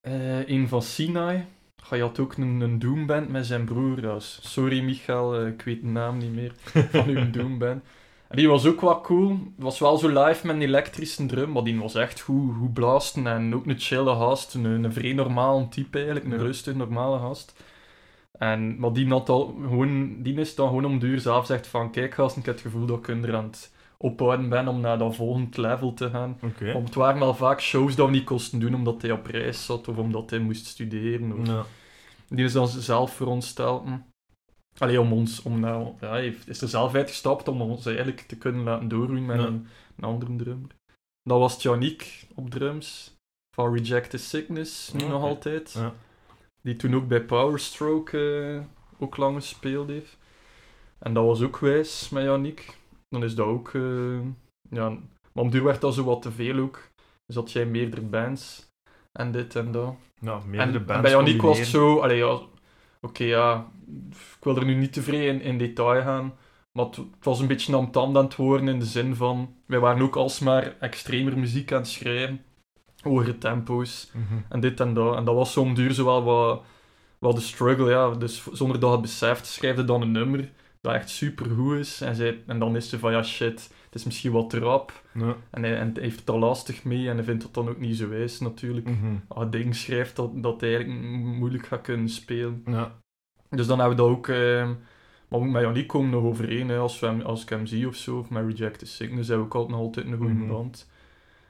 eh, 0.00 0.48
een 0.48 0.68
van 0.68 0.82
Sinai. 0.82 1.44
Hij 1.88 1.98
had 1.98 2.18
ook 2.18 2.36
een, 2.36 2.60
een 2.60 2.78
Doomband 2.78 3.28
met 3.28 3.46
zijn 3.46 3.64
broer. 3.64 4.00
Was- 4.00 4.38
sorry 4.42 4.80
Michael, 4.82 5.34
eh, 5.40 5.46
ik 5.46 5.62
weet 5.62 5.80
de 5.80 5.86
naam 5.86 6.18
niet 6.18 6.34
meer 6.34 6.52
van 6.90 7.08
uw 7.08 7.30
Doomband. 7.36 7.82
En 8.28 8.36
die 8.36 8.48
was 8.48 8.66
ook 8.66 8.80
wat 8.80 9.02
cool. 9.02 9.28
Het 9.30 9.64
was 9.64 9.78
wel 9.78 9.96
zo 9.98 10.08
live 10.24 10.46
met 10.46 10.56
een 10.56 10.62
elektrische 10.62 11.26
drum, 11.26 11.52
maar 11.52 11.62
die 11.64 11.80
was 11.80 11.94
echt 11.94 12.20
goed, 12.20 12.54
goed 12.56 12.72
blasten. 12.72 13.26
En 13.26 13.54
ook 13.54 13.66
een 13.66 13.78
chille 13.78 14.14
gast, 14.14 14.54
een, 14.54 14.64
een 14.64 14.92
vrij 14.92 15.12
normaal 15.12 15.68
type 15.68 15.96
eigenlijk, 15.96 16.26
een 16.26 16.38
rustig, 16.38 16.74
normale 16.74 17.18
gast. 17.18 17.54
En, 18.38 18.78
maar 18.78 18.92
die, 18.92 19.08
had 19.08 19.28
al, 19.28 19.56
gewoon, 19.62 20.22
die 20.22 20.34
is 20.40 20.54
dan 20.54 20.68
gewoon 20.68 20.84
om 20.84 20.98
de 20.98 21.06
uur 21.06 21.20
zelf 21.20 21.46
zegt 21.46 21.66
van, 21.66 21.90
kijk 21.90 22.14
gast, 22.14 22.36
ik 22.36 22.44
heb 22.44 22.54
het 22.54 22.64
gevoel 22.64 22.86
dat 22.86 22.98
ik 22.98 23.08
er 23.08 23.34
aan 23.34 23.44
het 23.44 23.72
ophouden 24.04 24.48
ben 24.48 24.68
om 24.68 24.80
naar 24.80 24.98
dat 24.98 25.14
volgende 25.16 25.60
level 25.60 25.94
te 25.94 26.10
gaan. 26.10 26.38
Oké. 26.42 26.72
Want 26.72 26.84
het 26.84 26.94
waren 26.94 27.20
wel 27.20 27.34
vaak 27.34 27.60
shows 27.60 27.94
dat 27.96 28.06
we 28.06 28.12
niet 28.12 28.24
kosten 28.24 28.58
doen 28.58 28.74
omdat 28.74 29.02
hij 29.02 29.10
op 29.10 29.26
reis 29.26 29.64
zat 29.64 29.88
of 29.88 29.96
omdat 29.96 30.30
hij 30.30 30.38
moest 30.38 30.66
studeren. 30.66 31.38
Of... 31.38 31.46
Ja. 31.46 31.64
Die 32.28 32.44
is 32.44 32.52
dan 32.52 32.68
zelf 32.68 33.14
voor 33.14 33.26
ons. 33.26 33.54
Allee, 34.78 35.00
om 35.00 35.12
ons, 35.12 35.42
om 35.42 35.60
nou, 35.60 35.92
ja, 36.00 36.16
is 36.46 36.60
er 36.60 36.68
zelf 36.68 36.94
uitgestapt 36.94 37.48
om 37.48 37.60
ons 37.60 37.86
eigenlijk 37.86 38.20
te 38.20 38.36
kunnen 38.36 38.62
laten 38.62 38.88
doorroeien 38.88 39.26
met 39.26 39.40
Ja. 39.40 39.46
een, 39.46 39.66
een 39.96 40.04
andere 40.04 40.36
drummer. 40.36 40.70
Dat 41.22 41.38
was 41.38 41.62
Janiek 41.62 42.26
op 42.34 42.50
drums, 42.50 43.14
van 43.56 43.74
Rejected 43.74 44.20
Sickness, 44.20 44.92
nu 44.92 45.06
nog 45.06 45.22
altijd. 45.22 45.72
Ja. 45.72 45.92
Die 46.62 46.76
toen 46.76 46.94
ook 46.94 47.08
bij 47.08 47.22
Powerstroke 47.22 48.18
eh, 48.18 49.02
ook 49.02 49.16
lang 49.16 49.36
gespeeld 49.36 49.88
heeft. 49.88 50.18
En 50.98 51.14
dat 51.14 51.24
was 51.24 51.42
ook 51.42 51.58
wijs 51.58 52.08
met 52.08 52.24
Janiek. 52.24 52.76
Dan 53.14 53.24
is 53.24 53.34
dat 53.34 53.46
ook, 53.46 53.74
eh, 53.74 54.20
ja, 54.70 54.88
maar 55.32 55.44
om 55.44 55.50
duur 55.50 55.64
werd 55.64 55.80
dat 55.80 55.94
zo 55.94 56.04
wat 56.04 56.22
te 56.22 56.32
veel 56.32 56.58
ook. 56.58 56.88
Dus 57.26 57.36
had 57.36 57.52
jij 57.52 57.66
meerdere 57.66 58.02
bands 58.02 58.70
en 59.12 59.32
dit 59.32 59.56
en 59.56 59.72
dat. 59.72 59.94
Ja, 60.20 60.40
meerdere 60.46 60.78
En, 60.78 60.84
bands 60.84 60.92
en 60.94 61.02
bij 61.02 61.10
Janiek 61.10 61.42
was 61.42 61.58
het 61.58 61.66
zo, 61.66 61.98
allee, 61.98 62.16
ja, 62.16 62.40
Oké, 63.00 63.24
ja, 63.24 63.66
ik 64.10 64.44
wil 64.44 64.56
er 64.56 64.64
nu 64.64 64.74
niet 64.74 64.92
te 64.92 65.02
vrij 65.02 65.26
in, 65.26 65.40
in 65.40 65.58
detail 65.58 66.02
gaan. 66.02 66.34
Maar 66.72 66.84
het, 66.84 66.96
het 66.96 67.24
was 67.24 67.40
een 67.40 67.46
beetje 67.46 67.72
namtand 67.72 68.16
aan 68.16 68.24
het 68.24 68.36
worden 68.36 68.68
in 68.68 68.78
de 68.78 68.84
zin 68.84 69.14
van... 69.14 69.54
Wij 69.66 69.78
waren 69.78 70.02
ook 70.02 70.16
alsmaar 70.16 70.76
extremer 70.80 71.38
muziek 71.38 71.72
aan 71.72 71.78
het 71.78 71.88
schrijven. 71.88 72.44
Hogere 73.02 73.38
tempo's. 73.38 74.10
Mhm. 74.12 74.40
En 74.48 74.60
dit 74.60 74.80
en 74.80 74.94
dat. 74.94 75.16
En 75.16 75.24
dat 75.24 75.34
was 75.34 75.52
zo'n 75.52 75.74
duur 75.74 75.92
zo 75.92 76.04
wel 76.04 76.22
wat, 76.22 76.62
wat 77.18 77.34
de 77.34 77.40
struggle, 77.40 77.90
ja. 77.90 78.10
Dus 78.10 78.46
zonder 78.52 78.80
dat 78.80 78.88
je 78.88 78.96
het 78.96 79.04
beseft, 79.04 79.46
schrijf 79.46 79.76
je 79.76 79.84
dan 79.84 80.02
een 80.02 80.12
nummer 80.12 80.50
dat 80.84 80.94
echt 80.94 81.10
super 81.10 81.50
goed 81.50 81.76
is. 81.78 82.00
En, 82.00 82.14
zij, 82.14 82.42
en 82.46 82.58
dan 82.58 82.76
is 82.76 82.88
ze 82.88 82.98
van, 82.98 83.12
ja 83.12 83.22
shit, 83.22 83.70
het 83.84 83.94
is 83.94 84.04
misschien 84.04 84.32
wat 84.32 84.52
rap. 84.52 85.02
Ja. 85.14 85.36
En 85.50 85.62
hij, 85.62 85.76
en 85.78 85.90
hij 85.94 86.02
heeft 86.02 86.18
het 86.20 86.30
al 86.30 86.38
lastig 86.38 86.84
mee 86.84 87.08
en 87.08 87.14
hij 87.16 87.24
vindt 87.24 87.42
het 87.42 87.54
dan 87.54 87.68
ook 87.68 87.78
niet 87.80 87.96
zo 87.96 88.08
wijs 88.08 88.40
natuurlijk. 88.40 88.88
Als 89.28 89.44
je 89.44 89.50
dingen 89.50 89.74
schrijft 89.74 90.16
dat, 90.16 90.42
dat 90.42 90.60
hij 90.60 90.74
eigenlijk 90.76 91.00
moeilijk 91.24 91.66
gaat 91.66 91.80
kunnen 91.80 92.08
spelen. 92.08 92.62
Ja. 92.66 92.98
Dus 93.50 93.66
dan 93.66 93.78
hebben 93.78 93.96
we 93.96 94.02
dat 94.02 94.10
ook... 94.12 94.28
eh 94.28 94.70
maar 95.28 95.42
met 95.42 95.62
Yannick 95.62 95.86
komen 95.86 96.10
nog 96.10 96.22
overeen. 96.24 96.68
Hè. 96.68 96.78
Als, 96.78 97.00
we 97.00 97.06
hem, 97.06 97.20
als 97.20 97.42
ik 97.42 97.48
hem 97.48 97.66
zie 97.66 97.88
of 97.88 97.96
zo, 97.96 98.18
of 98.18 98.30
met 98.30 98.44
Rejected 98.46 98.88
Sickness, 98.88 99.28
hebben 99.28 99.46
we 99.48 99.52
ook 99.54 99.60
altijd, 99.60 99.76
nog 99.76 99.86
altijd 99.86 100.06
een 100.06 100.16
goede 100.16 100.32
Mhm. 100.32 100.48
band. 100.48 100.88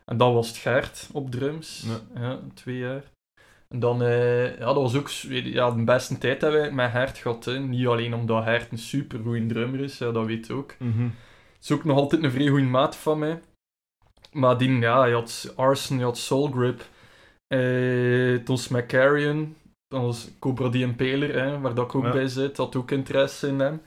En 0.05 0.16
dan 0.16 0.35
was 0.35 0.49
het 0.49 0.57
Gert 0.57 1.09
op 1.12 1.31
drums. 1.31 1.87
Ja. 2.14 2.40
twee 2.55 2.79
jaar. 2.79 3.03
En 3.68 3.79
dan, 3.81 4.03
eh, 4.03 4.59
ja, 4.59 4.64
dat 4.64 4.74
was 4.74 4.94
ook 4.96 5.09
ja, 5.31 5.70
de 5.70 5.85
beste 5.85 6.18
tijd 6.18 6.40
dat 6.40 6.53
wij 6.53 6.72
met 6.72 6.90
Gert 6.90 7.18
gehad. 7.18 7.44
Hè. 7.44 7.59
Niet 7.59 7.87
alleen 7.87 8.14
omdat 8.14 8.44
Gert 8.44 8.72
een 8.72 8.79
super 8.79 9.18
goede 9.18 9.46
drummer 9.46 9.81
is, 9.81 9.98
ja, 9.98 10.11
dat 10.11 10.27
weet 10.27 10.46
je 10.46 10.53
ook. 10.53 10.74
Mhm. 10.79 11.03
Het 11.03 11.62
is 11.62 11.70
ook 11.72 11.85
nog 11.85 11.96
altijd 11.96 12.22
een 12.22 12.31
vrij 12.31 12.48
goede 12.48 12.64
maat 12.64 12.96
van 12.96 13.18
mij. 13.18 13.40
Maar 14.33 14.59
die, 14.59 14.70
ja, 14.79 15.05
je 15.05 15.14
had 15.14 15.53
Arson, 15.57 15.98
je 15.98 16.05
had 16.05 16.18
Soul 16.18 16.50
Grip, 16.50 16.83
eh 17.46 18.37
Tom 18.44 18.57
McCarrion, 18.70 19.57
dan 19.88 20.03
was 20.03 20.29
Cobra 20.38 20.68
the 20.70 20.79
Impaler, 20.79 21.35
hè, 21.35 21.61
waar 21.61 21.74
dat 21.74 21.85
ik 21.85 21.94
ook 21.94 22.05
Ja. 22.05 22.11
bij 22.11 22.27
zit, 22.29 22.57
had 22.57 22.77
ook 22.77 22.90
interesse 22.90 23.48
in 23.48 23.59
hem. 23.61 23.81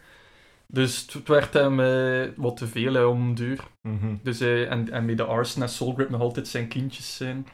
Dus 0.67 1.07
het, 1.13 1.27
werd 1.27 1.53
hem 1.53 1.79
eh, 1.79 2.29
wat 2.35 2.57
te 2.57 2.67
veel 2.67 2.93
hè, 2.93 3.03
om 3.03 3.35
duur. 3.35 3.63
Mhm. 3.81 4.15
Dus 4.23 4.39
en, 4.39 4.91
en 4.91 5.05
met 5.05 5.17
de 5.17 5.23
Arson 5.23 5.61
en 5.61 5.69
Soul 5.69 5.93
Grip 5.93 6.09
nog 6.09 6.21
altijd 6.21 6.47
zijn 6.47 6.67
kindjes 6.67 7.15
zijn. 7.15 7.47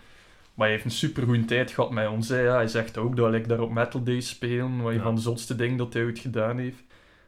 Maar 0.54 0.66
hij 0.68 0.76
heeft 0.76 0.86
een 0.86 0.92
super 0.92 1.24
goede 1.24 1.46
tijd 1.46 1.72
gehad 1.72 1.92
met 1.92 2.08
ons. 2.10 2.30
Hè. 2.30 2.40
Ja, 2.40 2.54
hij 2.56 2.68
zegt 2.68 2.98
ook 2.98 3.16
dat 3.16 3.34
ik 3.34 3.48
daar 3.48 3.60
op 3.60 3.72
Metal 3.72 4.04
Day 4.04 4.20
spelen, 4.22 4.82
wat 4.82 4.92
een 4.92 4.98
Ja. 4.98 5.04
van 5.04 5.16
de 5.16 5.22
zotste 5.22 5.56
dingen 5.56 5.78
dat 5.78 5.94
hij 5.94 6.04
ooit 6.04 6.20
gedaan 6.20 6.58
heeft. 6.58 6.84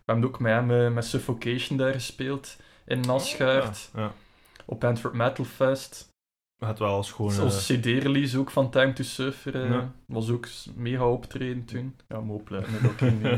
We 0.05 0.11
hebben 0.11 0.25
ook 0.29 0.39
met 0.39 0.51
hem 0.51 0.71
eh, 0.71 0.91
met 0.91 1.05
Suffocation 1.05 1.77
daar 1.77 1.93
gespeeld 1.93 2.55
in 2.85 2.99
Nasgaard 2.99 3.89
Ja. 3.95 4.11
op 4.65 4.83
Antwerp 4.83 5.13
Metal 5.13 5.45
Fest. 5.45 6.07
Het 6.65 6.79
wel 6.79 6.89
als 6.95 7.11
gewoon... 7.11 7.31
Zoals 7.31 7.65
CD-release 7.65 8.37
ook 8.39 8.51
van 8.51 8.69
Time 8.69 8.93
to 8.93 9.03
Suffer. 9.03 9.55
eh, 9.63 9.69
Ja. 9.69 9.91
Was 10.05 10.29
ook 10.29 10.47
mega 10.75 11.07
optreden 11.09 11.65
toen. 11.65 11.95
Ja, 12.07 12.19
maar 12.21 12.35
opletten 12.35 12.73
ik 12.73 12.91
ging, 12.97 13.25
eh, 13.25 13.37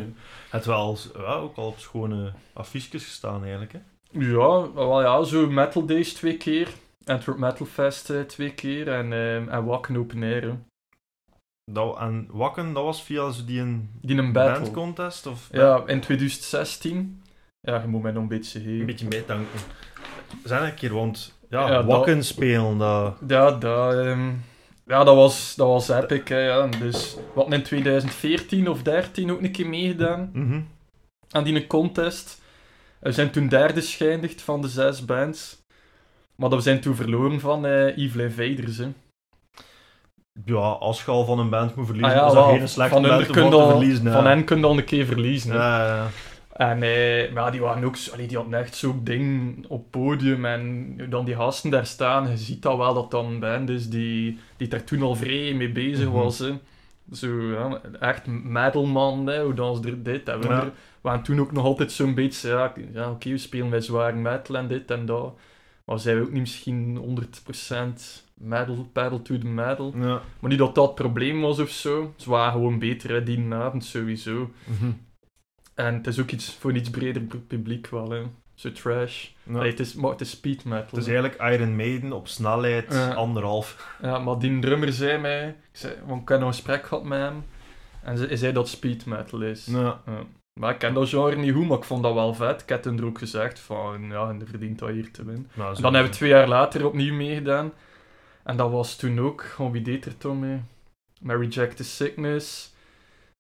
Het 0.49 0.65
wel 0.65 0.75
als, 0.77 1.09
ja, 1.17 1.33
ook 1.35 1.55
al 1.55 1.67
op 1.67 1.79
schone 1.79 2.33
affiches 2.53 3.03
gestaan 3.03 3.41
eigenlijk. 3.41 3.71
Hè. 3.73 3.79
Ja, 4.11 4.73
wel 4.73 5.01
ja, 5.01 5.23
zo 5.23 5.49
Metal 5.49 5.85
Days 5.85 6.13
twee 6.13 6.37
keer. 6.37 6.67
Antwerp 7.09 7.37
Metal 7.37 7.65
Fest 7.65 8.09
eh, 8.09 8.21
twee 8.21 8.53
keer. 8.53 8.87
En, 8.93 9.13
eh, 9.13 9.35
en 9.53 9.65
Wacken 9.65 9.97
Open 9.97 10.23
Air. 10.23 10.41
hè. 10.43 10.53
Dat, 11.71 11.97
en 11.97 12.27
Wakken, 12.31 12.73
dat 12.73 12.83
was 12.83 13.03
via 13.03 13.31
zo 13.31 13.45
die 13.45 13.59
een 13.59 13.89
Die 14.01 14.17
een 14.17 14.31
battle. 14.31 14.59
bandcontest? 14.61 15.25
Of 15.25 15.47
Ja, 15.51 15.83
in 15.85 15.99
2016. 15.99 17.21
Ja, 17.61 17.81
je 17.81 17.87
moet 17.87 18.01
mij 18.01 18.11
nog 18.11 18.21
een 18.21 18.27
beetje 18.29 18.59
een 18.59 18.65
heen. 18.65 18.85
beetje 18.85 19.07
meetanken. 19.07 19.59
We 20.43 20.47
zijn 20.47 20.63
een 20.63 20.73
keer, 20.73 20.93
want 20.93 21.39
ja, 21.49 21.69
Ja, 21.71 21.85
Wakken 21.85 22.23
spelen, 22.23 22.77
dat... 22.77 23.17
Ja, 23.27 23.51
dat, 23.51 23.93
ehm, 23.93 24.29
ja 24.85 25.03
dat, 25.03 25.15
was, 25.15 25.55
dat 25.55 25.67
was 25.67 25.89
epic. 25.89 26.27
Hè, 26.27 26.39
ja. 26.39 26.67
Dus 26.67 27.17
wat 27.35 27.53
in 27.53 27.63
2014 27.63 28.69
of 28.69 28.81
13 28.83 29.31
ook 29.31 29.41
een 29.41 29.51
keer 29.51 29.67
meegedaan 29.67 30.29
Mhm. 30.33 30.61
aan 31.29 31.43
die 31.43 31.67
contest. 31.67 32.41
We 32.99 33.11
zijn 33.11 33.31
toen 33.31 33.47
derde 33.47 33.81
geëindigd 33.81 34.41
van 34.41 34.61
de 34.61 34.67
zes 34.67 35.05
bands. 35.05 35.65
Maar 36.37 36.49
dat 36.49 36.57
we 36.57 36.63
zijn 36.63 36.79
toen 36.81 36.95
verloren 36.95 37.39
van 37.39 37.65
Invaders. 37.65 38.77
Hè. 38.77 38.87
Ja, 40.45 40.55
als 40.59 41.03
je 41.05 41.11
al 41.11 41.25
van 41.25 41.39
een 41.39 41.49
band 41.49 41.75
moet 41.75 41.85
verliezen, 41.85 42.11
Ah 42.13 42.17
ja, 42.21 42.27
is 42.27 42.33
dat 42.33 42.45
geen 42.57 42.69
slechte 42.69 42.93
van, 42.93 43.01
band 43.01 43.27
om 43.29 43.49
te 43.49 43.67
verliezen. 43.69 44.11
van 44.11 44.25
hen 44.25 44.43
kun 44.43 44.57
je 44.59 44.65
al 44.65 44.77
een 44.77 44.83
keer 44.83 45.05
verliezen. 45.05 45.53
Ja, 45.53 45.85
ja. 45.85 46.07
En 46.53 46.83
eh, 46.83 47.33
maar 47.33 47.43
ja, 47.43 47.51
die 47.51 47.61
waren 47.61 47.83
ook, 47.83 47.95
allee, 48.13 48.27
die 48.27 48.37
hadden 48.37 48.59
echt 48.59 48.75
zo'n 48.75 49.03
ding 49.03 49.55
op 49.67 49.81
het 49.81 49.89
podium 49.91 50.45
en 50.45 50.95
dan 51.09 51.25
die 51.25 51.35
gasten 51.35 51.69
daar 51.69 51.85
staan, 51.85 52.29
je 52.29 52.37
ziet 52.37 52.61
dat 52.61 52.77
wel 52.77 52.93
dat 52.93 53.11
dat 53.11 53.23
een 53.23 53.39
band 53.39 53.69
is 53.69 53.89
die, 53.89 54.39
die 54.57 54.67
daar 54.67 54.83
toen 54.83 55.01
al 55.01 55.15
vrij 55.15 55.53
mee 55.53 55.71
bezig 55.71 56.05
Mhm. 56.07 56.15
was. 56.17 56.39
Hè. 56.39 56.51
Zo, 57.13 57.51
ja, 57.51 57.81
echt 57.99 58.25
metalman, 58.27 59.27
hè, 59.27 59.43
hoe 59.43 59.53
dan 59.53 59.75
ze 59.75 59.87
er 59.89 60.03
dit. 60.03 60.29
En 60.29 60.39
we, 60.41 60.47
Ja. 60.47 60.71
waren 61.01 61.23
toen 61.23 61.39
ook 61.39 61.51
nog 61.51 61.65
altijd 61.65 61.91
zo'n 61.91 62.13
beetje, 62.13 62.49
ja, 62.49 62.73
ja 62.93 63.09
oké, 63.09 63.29
we 63.29 63.37
spelen 63.37 63.69
bij 63.69 63.81
zware 63.81 64.15
metal 64.15 64.55
en 64.57 64.67
dit 64.67 64.91
en 64.91 65.05
dat. 65.05 65.33
Maar 65.87 65.99
zijn 65.99 66.15
we 66.17 66.21
ook 66.23 66.31
niet 66.31 66.39
misschien 66.39 66.97
100% 66.97 68.23
metal, 68.33 68.89
pedal 68.93 69.21
to 69.21 69.37
the 69.37 69.47
metal. 69.47 69.93
ja. 69.95 70.21
Maar 70.39 70.49
niet 70.49 70.59
dat 70.59 70.75
dat 70.75 70.85
het 70.85 70.95
probleem 70.95 71.41
was 71.41 71.59
of 71.59 71.69
zo. 71.69 72.13
Ze 72.17 72.29
waren 72.29 72.51
gewoon 72.51 72.79
beter 72.79 73.09
hè, 73.09 73.23
die 73.23 73.53
avond 73.53 73.85
sowieso. 73.85 74.51
Mhm. 74.65 74.91
En 75.75 75.93
het 75.93 76.07
is 76.07 76.19
ook 76.19 76.31
iets 76.31 76.53
voor 76.55 76.69
een 76.69 76.75
iets 76.75 76.89
breder 76.89 77.21
pu- 77.21 77.37
publiek 77.37 77.87
wel, 77.87 78.09
hè. 78.09 78.21
Zo 78.53 78.71
trash. 78.71 79.27
Ja. 79.43 79.53
Allee, 79.57 79.69
het, 79.69 79.79
is, 79.79 79.93
maar 79.93 80.11
het 80.11 80.21
is 80.21 80.29
speed 80.29 80.63
metal. 80.65 80.87
Het 80.89 80.97
is 80.97 81.07
eigenlijk 81.07 81.41
Iron 81.41 81.75
Maiden 81.75 82.11
op 82.13 82.27
snelheid 82.27 82.93
Ja. 82.93 83.13
anderhalf. 83.13 83.95
Ja, 84.01 84.19
maar 84.19 84.39
die 84.39 84.59
drummer 84.59 84.93
zei 84.93 85.17
mij... 85.21 85.47
Ik 85.49 85.55
zei, 85.71 85.93
want 86.05 86.21
ik 86.21 86.29
heb 86.29 86.41
een 86.41 86.47
gesprek 86.47 86.85
gehad 86.85 87.03
met 87.03 87.19
hem. 87.19 87.43
En 88.03 88.17
ze- 88.17 88.35
zei 88.37 88.53
dat 88.53 88.67
speed 88.69 89.05
metal 89.05 89.41
is. 89.41 89.65
Ja. 89.65 90.01
Maar 90.57 90.73
ik 90.73 90.79
ken 90.79 90.93
dat 90.93 91.09
genre 91.09 91.35
niet 91.35 91.53
goed, 91.53 91.67
maar 91.67 91.77
ik 91.77 91.83
vond 91.83 92.03
dat 92.03 92.13
wel 92.13 92.33
vet. 92.33 92.61
Ik 92.61 92.69
heb 92.69 92.81
toen 92.81 92.97
er 92.97 93.05
ook 93.05 93.17
gezegd 93.17 93.59
van, 93.59 94.07
ja, 94.09 94.29
en 94.29 94.41
er 94.41 94.47
verdient 94.47 94.79
dat 94.79 94.89
hier 94.89 95.11
te 95.11 95.25
winnen. 95.25 95.49
Nou, 95.53 95.75
En 95.75 95.81
dan 95.81 95.93
hebben 95.93 96.11
we 96.11 96.17
twee 96.17 96.29
jaar 96.29 96.47
later 96.47 96.85
opnieuw 96.85 97.13
meegedaan. 97.13 97.73
En 98.43 98.57
dat 98.57 98.71
was 98.71 98.95
toen 98.95 99.19
ook, 99.19 99.55
oh, 99.57 99.71
wie 99.71 99.81
deed 99.81 100.05
er 100.05 100.17
toen 100.17 100.39
mee? 100.39 100.61
Met 101.21 101.37
Rejected 101.37 101.85
Sickness. 101.85 102.75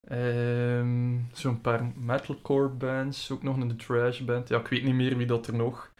Ehm, 0.07 1.17
Zo'n 1.33 1.61
paar 1.61 1.91
metalcore 1.95 2.67
bands. 2.67 3.31
Ook 3.31 3.43
nog 3.43 3.57
een 3.57 3.77
trash 3.77 4.19
band. 4.19 4.49
Ja, 4.49 4.57
ik 4.57 4.67
weet 4.67 4.83
niet 4.83 4.93
meer 4.93 5.17
wie 5.17 5.27
dat 5.27 5.47
er 5.47 5.55
nog. 5.55 5.91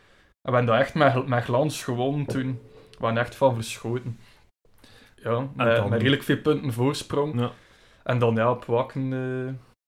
En 0.41 0.51
we 0.51 0.57
hebben 0.57 0.65
dat 0.65 0.79
echt 0.79 0.93
met, 0.93 1.27
met 1.27 1.43
glans 1.43 1.83
gewonnen 1.83 2.25
toen. 2.25 2.59
We 2.91 2.97
waren 2.99 3.17
echt 3.17 3.35
van 3.35 3.55
verschoten. 3.55 4.19
Ja, 5.15 5.47
met, 5.55 5.89
met 5.89 6.01
redelijk 6.01 6.23
veel 6.23 6.37
punten 6.41 6.73
voorsprong. 6.73 7.39
Ja. 7.39 7.51
En 8.03 8.19
dan 8.19 8.35
ja, 8.35 8.51
op 8.51 8.65
Wakken, 8.65 9.09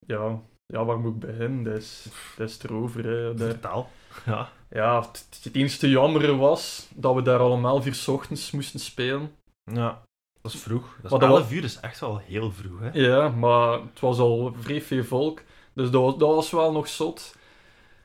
ja, 0.06 0.39
ja, 0.73 0.86
waar 0.86 0.99
moet 0.99 1.13
ik 1.13 1.19
beginnen? 1.19 1.63
Dat 1.63 1.73
is, 1.73 2.05
dat 2.38 2.49
is 2.49 2.60
erover. 2.63 3.03
Hè. 3.05 3.34
Daar, 3.34 3.47
Vertaal. 3.49 3.89
Ja. 4.25 4.49
ja, 4.69 4.99
het, 4.99 5.39
het 5.43 5.55
enige 5.55 5.89
jammere 5.89 6.36
was 6.36 6.88
dat 6.95 7.15
we 7.15 7.21
daar 7.21 7.39
al 7.39 7.51
om 7.51 7.65
11 7.65 7.86
uur 7.86 7.95
's 7.95 8.08
ochtends 8.08 8.51
moesten 8.51 8.79
spelen. 8.79 9.32
ja. 9.63 10.01
Dat 10.41 10.53
is 10.53 10.60
vroeg. 10.60 10.95
Dat 10.95 11.03
is 11.05 11.10
Maar 11.12 11.19
dat 11.19 11.29
11 11.29 11.39
was- 11.41 11.51
uur 11.51 11.63
is 11.63 11.79
echt 11.79 11.99
wel 11.99 12.17
heel 12.17 12.51
vroeg, 12.51 12.79
hè. 12.79 12.89
Ja, 12.93 13.29
maar 13.29 13.71
het 13.71 13.99
was 13.99 14.19
al 14.19 14.53
vrij 14.60 14.82
veel 14.82 15.03
volk. 15.03 15.41
Dus 15.73 15.89
dat 15.91 16.01
was, 16.01 16.17
dat 16.17 16.36
was 16.36 16.51
wel 16.51 16.71
nog 16.71 16.88
zot. 16.88 17.36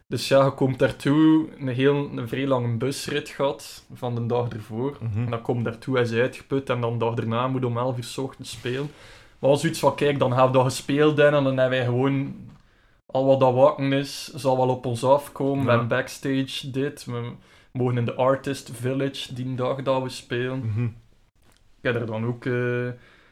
Dus 0.07 0.29
ja, 0.29 0.44
je 0.44 0.50
komt 0.50 0.79
daartoe, 0.79 1.48
een 1.59 1.68
heel 1.68 1.94
een 2.16 2.29
vrij 2.29 2.46
lange 2.46 2.77
busrit 2.77 3.29
gehad 3.29 3.85
van 3.94 4.14
de 4.14 4.27
dag 4.27 4.48
ervoor. 4.48 4.96
Mhm. 5.00 5.24
En 5.24 5.31
dan 5.31 5.42
kom 5.42 5.59
je 5.59 5.64
daartoe, 5.64 5.94
hij 5.94 6.05
is 6.05 6.12
uitgeput 6.12 6.70
en 6.70 6.81
dan 6.81 6.92
de 6.92 7.05
dag 7.05 7.14
daarna 7.14 7.48
moet 7.48 7.64
om 7.64 7.79
11 7.79 7.96
uur 7.96 8.05
's 8.05 8.18
ochtends 8.18 8.50
spelen. 8.50 8.90
Maar 9.38 9.50
als 9.50 9.61
zoiets 9.61 9.79
van, 9.79 9.94
kijk, 9.94 10.18
dan 10.18 10.31
hebben 10.33 10.50
we 10.50 10.57
dat 10.57 10.66
gespeeld 10.66 11.18
en 11.18 11.31
dan 11.33 11.44
hebben 11.44 11.68
wij 11.68 11.85
gewoon 11.85 12.35
al 13.14 13.27
wat 13.27 13.40
dat 13.40 13.55
wakken 13.55 13.92
is, 13.92 14.33
zal 14.35 14.57
wel 14.57 14.68
op 14.68 14.87
ons 14.87 15.05
afkomen. 15.05 15.64
We 15.64 15.70
hebben 15.70 15.88
backstage 15.88 16.70
dit, 16.70 17.05
we 17.05 17.33
mogen 17.72 17.96
in 17.98 18.05
de 18.05 18.14
Artist 18.14 18.70
Village 18.74 19.35
die 19.35 19.55
dag 19.55 19.83
dat 19.83 20.03
we 20.03 20.09
spelen. 20.09 20.59
Mhm. 20.66 20.85
Ik 21.81 21.92
heb 21.92 21.94
er 21.94 22.07
dan 22.07 22.24
ook... 22.27 22.44
eh 22.46 22.88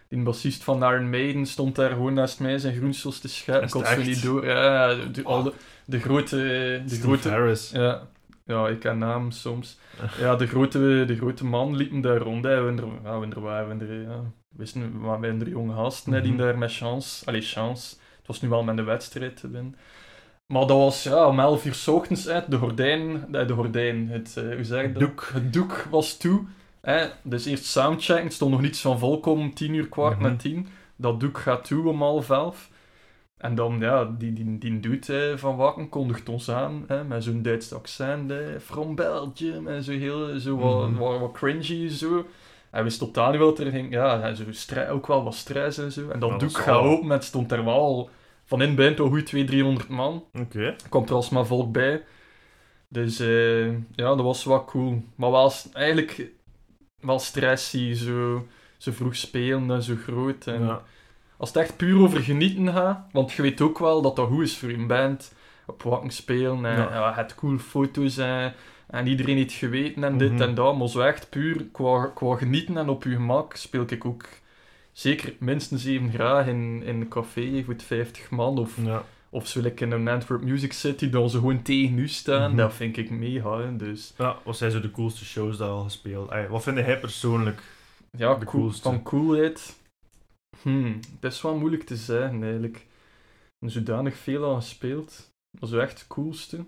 die 0.09 0.23
bassist 0.23 0.65
van 0.65 0.83
Iron 0.83 1.11
Maiden 1.11 1.47
stond 1.47 1.75
daar 1.77 1.91
gewoon 1.91 2.15
naast 2.15 2.41
mij 2.41 2.59
zijn 2.59 2.77
groensels 2.77 3.19
te 3.19 3.29
scheppen. 3.29 3.81
Ik 3.81 3.87
had 3.87 4.05
niet 4.05 4.23
door. 4.23 4.47
Ja, 4.47 4.95
de, 4.95 5.23
al 5.25 5.43
de, 5.43 5.53
de 5.85 6.01
grote... 6.01 6.37
De 6.37 6.83
Steve 6.87 7.03
grote 7.03 7.29
Harris. 7.29 7.71
ja, 7.71 8.09
ja, 8.47 8.69
ik 8.69 8.81
ken 8.81 8.99
naam 8.99 9.31
soms. 9.31 9.79
Ja, 10.19 10.37
de 10.37 10.47
grote, 10.47 11.05
de 11.07 11.17
grote 11.17 11.45
man 11.45 11.77
liepen 11.77 12.01
daar 12.01 12.19
rond. 12.19 12.45
Hè. 12.45 12.63
We, 12.63 12.83
er, 12.83 12.89
ja, 13.05 13.19
we 13.21 13.27
er 13.35 13.41
waren 13.41 13.81
er, 13.81 14.01
ja, 14.03 14.21
wisten, 14.57 14.93
we 14.93 15.07
waren 15.07 15.41
er 15.41 15.49
jonge 15.49 15.75
gasten 15.75 16.23
die 16.23 16.33
Mhm. 16.33 16.41
daar 16.41 16.59
met 16.59 16.73
chance... 16.73 17.27
Allee, 17.27 17.41
chance. 17.43 17.97
Het 18.23 18.31
was 18.31 18.41
nu 18.41 18.49
wel 18.49 18.63
met 18.63 18.77
de 18.77 18.83
wedstrijd 18.83 19.37
te 19.37 19.51
winnen. 19.51 19.75
Maar 20.47 20.67
dat 20.67 20.77
was 20.79 21.03
ja, 21.03 21.27
om 21.27 21.41
11 21.41 21.65
uur 21.65 21.75
's 21.75 21.89
ochtends 21.89 22.29
uit. 22.29 22.51
De 22.51 22.57
gordijn, 22.59 23.25
de 23.31 23.49
gordijn, 23.55 24.09
het, 24.09 24.37
eh, 24.37 24.55
hoe 24.55 24.65
zeg? 24.65 24.93
Doek. 24.93 25.31
Het 25.33 25.53
doek 25.53 25.87
was 25.91 26.17
toe. 26.17 26.41
Hè? 26.81 27.07
Dus 27.23 27.45
eerst 27.45 27.65
soundcheck. 27.65 28.23
Het 28.23 28.33
stond 28.33 28.51
nog 28.51 28.61
niets 28.61 28.81
van 28.81 28.99
volk 28.99 29.27
om 29.27 29.55
10 29.55 29.75
uur 29.75 29.89
kwart 29.89 30.19
Mhm. 30.19 30.29
na 30.31 30.37
10. 30.37 30.67
Dat 30.97 31.21
doek 31.21 31.39
gaat 31.39 31.65
toe 31.65 31.89
om 31.89 32.03
half 32.03 32.31
elf. 32.31 32.71
En 33.37 33.55
dan, 33.55 33.77
ja, 33.81 34.05
die, 34.19 34.33
die, 34.33 34.59
die 34.59 34.81
dude 34.81 35.31
eh, 35.31 35.37
van 35.37 35.57
Wakken 35.57 35.89
kondigt 35.89 36.29
ons 36.29 36.51
aan, 36.51 36.85
hè, 36.87 37.05
met 37.05 37.25
zo'n 37.25 37.43
Duits 37.43 37.73
accent, 37.73 38.31
hè, 38.31 38.61
from 38.61 38.95
Belgium, 38.95 39.69
en 39.69 39.83
zo 39.83 39.93
heel, 39.93 40.39
zo 40.41 40.57
wat, 40.57 40.89
Mhm. 40.91 40.99
wat, 40.99 41.19
wat 41.21 41.33
cringy, 41.33 41.89
zo. 41.89 42.27
Hij 42.73 42.83
wist 42.83 42.99
totaal 42.99 43.31
niet 43.31 43.41
wat 43.41 43.59
er 43.59 43.71
ging, 43.71 43.93
ja, 43.93 44.23
en 44.23 44.37
zo 44.37 44.91
ook 44.91 45.07
wel 45.07 45.25
wat 45.25 45.35
stress 45.35 45.79
en 45.79 45.93
zo. 45.93 46.09
En 46.09 46.19
dat 46.19 46.31
Dat 46.31 46.41
doek 46.41 46.57
gaat 46.57 46.81
open, 46.81 47.05
en 47.05 47.11
het 47.11 47.25
stond 47.25 47.53
er 47.53 47.65
wel 47.65 48.11
van 48.45 48.63
in 48.63 48.75
band 48.75 49.01
al 49.01 49.09
goed 49.09 49.27
200, 49.27 49.47
300 49.47 49.89
man. 49.89 50.25
Oké. 50.41 50.77
kwam 50.89 51.05
er 51.05 51.13
alsmaar 51.13 51.47
volk 51.47 51.73
bij. 51.73 52.03
Dus 52.89 53.21
eh, 53.21 53.69
ja, 53.71 54.15
dat 54.15 54.21
was 54.21 54.45
wel 54.45 54.65
cool. 54.65 55.03
Maar 55.15 55.31
wel 55.31 55.53
eigenlijk 55.73 56.31
wel 57.01 57.19
stressy, 57.19 57.95
zo, 57.95 58.47
zo 58.77 58.93
vroeg 58.93 59.17
spelen 59.17 59.71
en 59.71 59.83
zo 59.83 59.95
groot. 60.07 60.47
En 60.47 60.65
Ja. 60.65 60.83
Als 61.37 61.49
het 61.49 61.63
echt 61.63 61.77
puur 61.77 62.01
over 62.01 62.21
genieten 62.21 62.73
gaat, 62.73 63.07
want 63.13 63.33
je 63.33 63.43
weet 63.43 63.61
ook 63.61 63.79
wel 63.79 64.03
dat 64.03 64.17
dat 64.17 64.29
goed 64.29 64.43
is 64.43 64.59
voor 64.59 64.69
een 64.69 64.87
band. 64.87 65.33
Op 65.67 65.83
wakken 65.83 66.11
spelen 66.11 66.65
en 66.65 66.77
Ja. 66.77 66.93
ja. 66.93 67.15
het 67.15 67.35
cool 67.35 67.59
foto's 67.59 68.19
en, 68.19 68.55
en 68.93 69.07
iedereen 69.07 69.37
heeft 69.37 69.53
geweten 69.53 70.05
en 70.05 70.19
dit 70.19 70.33
Mhm. 70.33 70.43
en 70.43 70.55
dat. 70.55 70.79
Maar 70.79 70.89
zo 70.89 71.01
echt 71.01 71.31
puur 71.31 71.65
qua, 71.73 72.07
qua 72.15 72.37
genieten 72.37 72.77
en 72.77 72.89
op 72.89 73.05
je 73.05 73.11
gemak 73.11 73.57
speel 73.57 73.85
ik 73.89 74.05
ook 74.05 74.29
zeker 74.93 75.35
minstens 75.39 75.85
even 75.85 76.13
graag 76.13 76.47
in, 76.47 76.83
in 76.85 77.01
een 77.01 77.09
café 77.09 77.63
voor 77.65 77.75
50 77.79 78.31
man 78.31 78.59
of 78.59 78.77
Ja. 78.85 79.05
of 79.31 79.47
zo 79.49 79.61
like 79.61 79.85
in 79.85 79.91
een 79.93 80.09
Antwerp 80.09 80.43
Music 80.43 80.73
City, 80.73 81.11
dat 81.11 81.31
ze 81.31 81.37
gewoon 81.39 81.63
tegen 81.63 81.99
u 81.99 82.09
staan, 82.09 82.49
Mhm. 82.49 82.57
dat 82.59 82.75
vind 82.75 82.97
ik 82.97 83.11
mega. 83.11 83.59
hè. 83.59 83.77
Dus 83.77 84.15
ja, 84.19 84.37
wat 84.45 84.57
zijn 84.57 84.71
zo 84.71 84.81
de 84.81 84.91
coolste 84.91 85.25
shows 85.25 85.57
dat 85.57 85.69
al 85.69 85.83
gespeeld? 85.83 86.31
Ay, 86.31 86.49
wat 86.49 86.63
vind 86.63 86.77
jij 86.79 86.99
persoonlijk? 87.01 87.63
ja, 88.17 88.35
De 88.35 88.45
cool, 88.47 88.63
coolste. 88.63 88.83
van 88.83 89.03
coolheid. 89.03 89.81
Hmm, 90.63 91.01
dat 91.21 91.33
is 91.33 91.43
wel 91.43 91.57
moeilijk 91.57 91.83
te 91.85 91.97
zeggen 91.97 92.43
eigenlijk. 92.43 92.87
Zodanig 93.67 94.17
veel 94.17 94.45
al 94.45 94.55
gespeeld. 94.55 95.31
Dat 95.59 95.69
is 95.69 95.75
echt 95.75 95.99
het 95.99 96.07
coolste. 96.09 96.65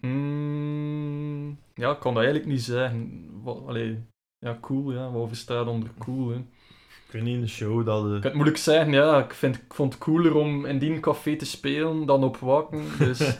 Hmm, 0.00 1.58
ja, 1.74 1.90
ik 1.90 1.98
kan 1.98 2.14
dat 2.14 2.22
eigenlijk 2.22 2.52
niet 2.52 2.62
zeggen. 2.62 3.30
Allee, 3.66 3.98
ja, 4.38 4.58
cool, 4.60 4.92
ja. 4.92 5.10
Wat 5.10 5.28
verstaat 5.28 5.66
onder 5.66 5.90
cool, 5.98 6.28
hè? 6.28 6.36
Ik 7.06 7.14
weet 7.14 7.22
niet, 7.22 7.34
in 7.34 7.40
de 7.40 7.48
show 7.48 7.86
dat 7.86 8.04
Ik 8.04 8.10
de... 8.10 8.12
kan 8.12 8.22
het 8.22 8.34
moeilijk 8.34 8.56
zeggen, 8.58 8.92
ja. 8.92 9.24
Ik, 9.24 9.32
vind, 9.32 9.56
ik 9.56 9.74
vond 9.74 9.92
het 9.92 10.02
cooler 10.02 10.34
om 10.34 10.66
in 10.66 10.78
die 10.78 11.00
café 11.00 11.36
te 11.36 11.44
spelen 11.46 12.06
dan 12.06 12.24
op 12.24 12.36
Wakken. 12.36 12.84
Dus 12.98 13.18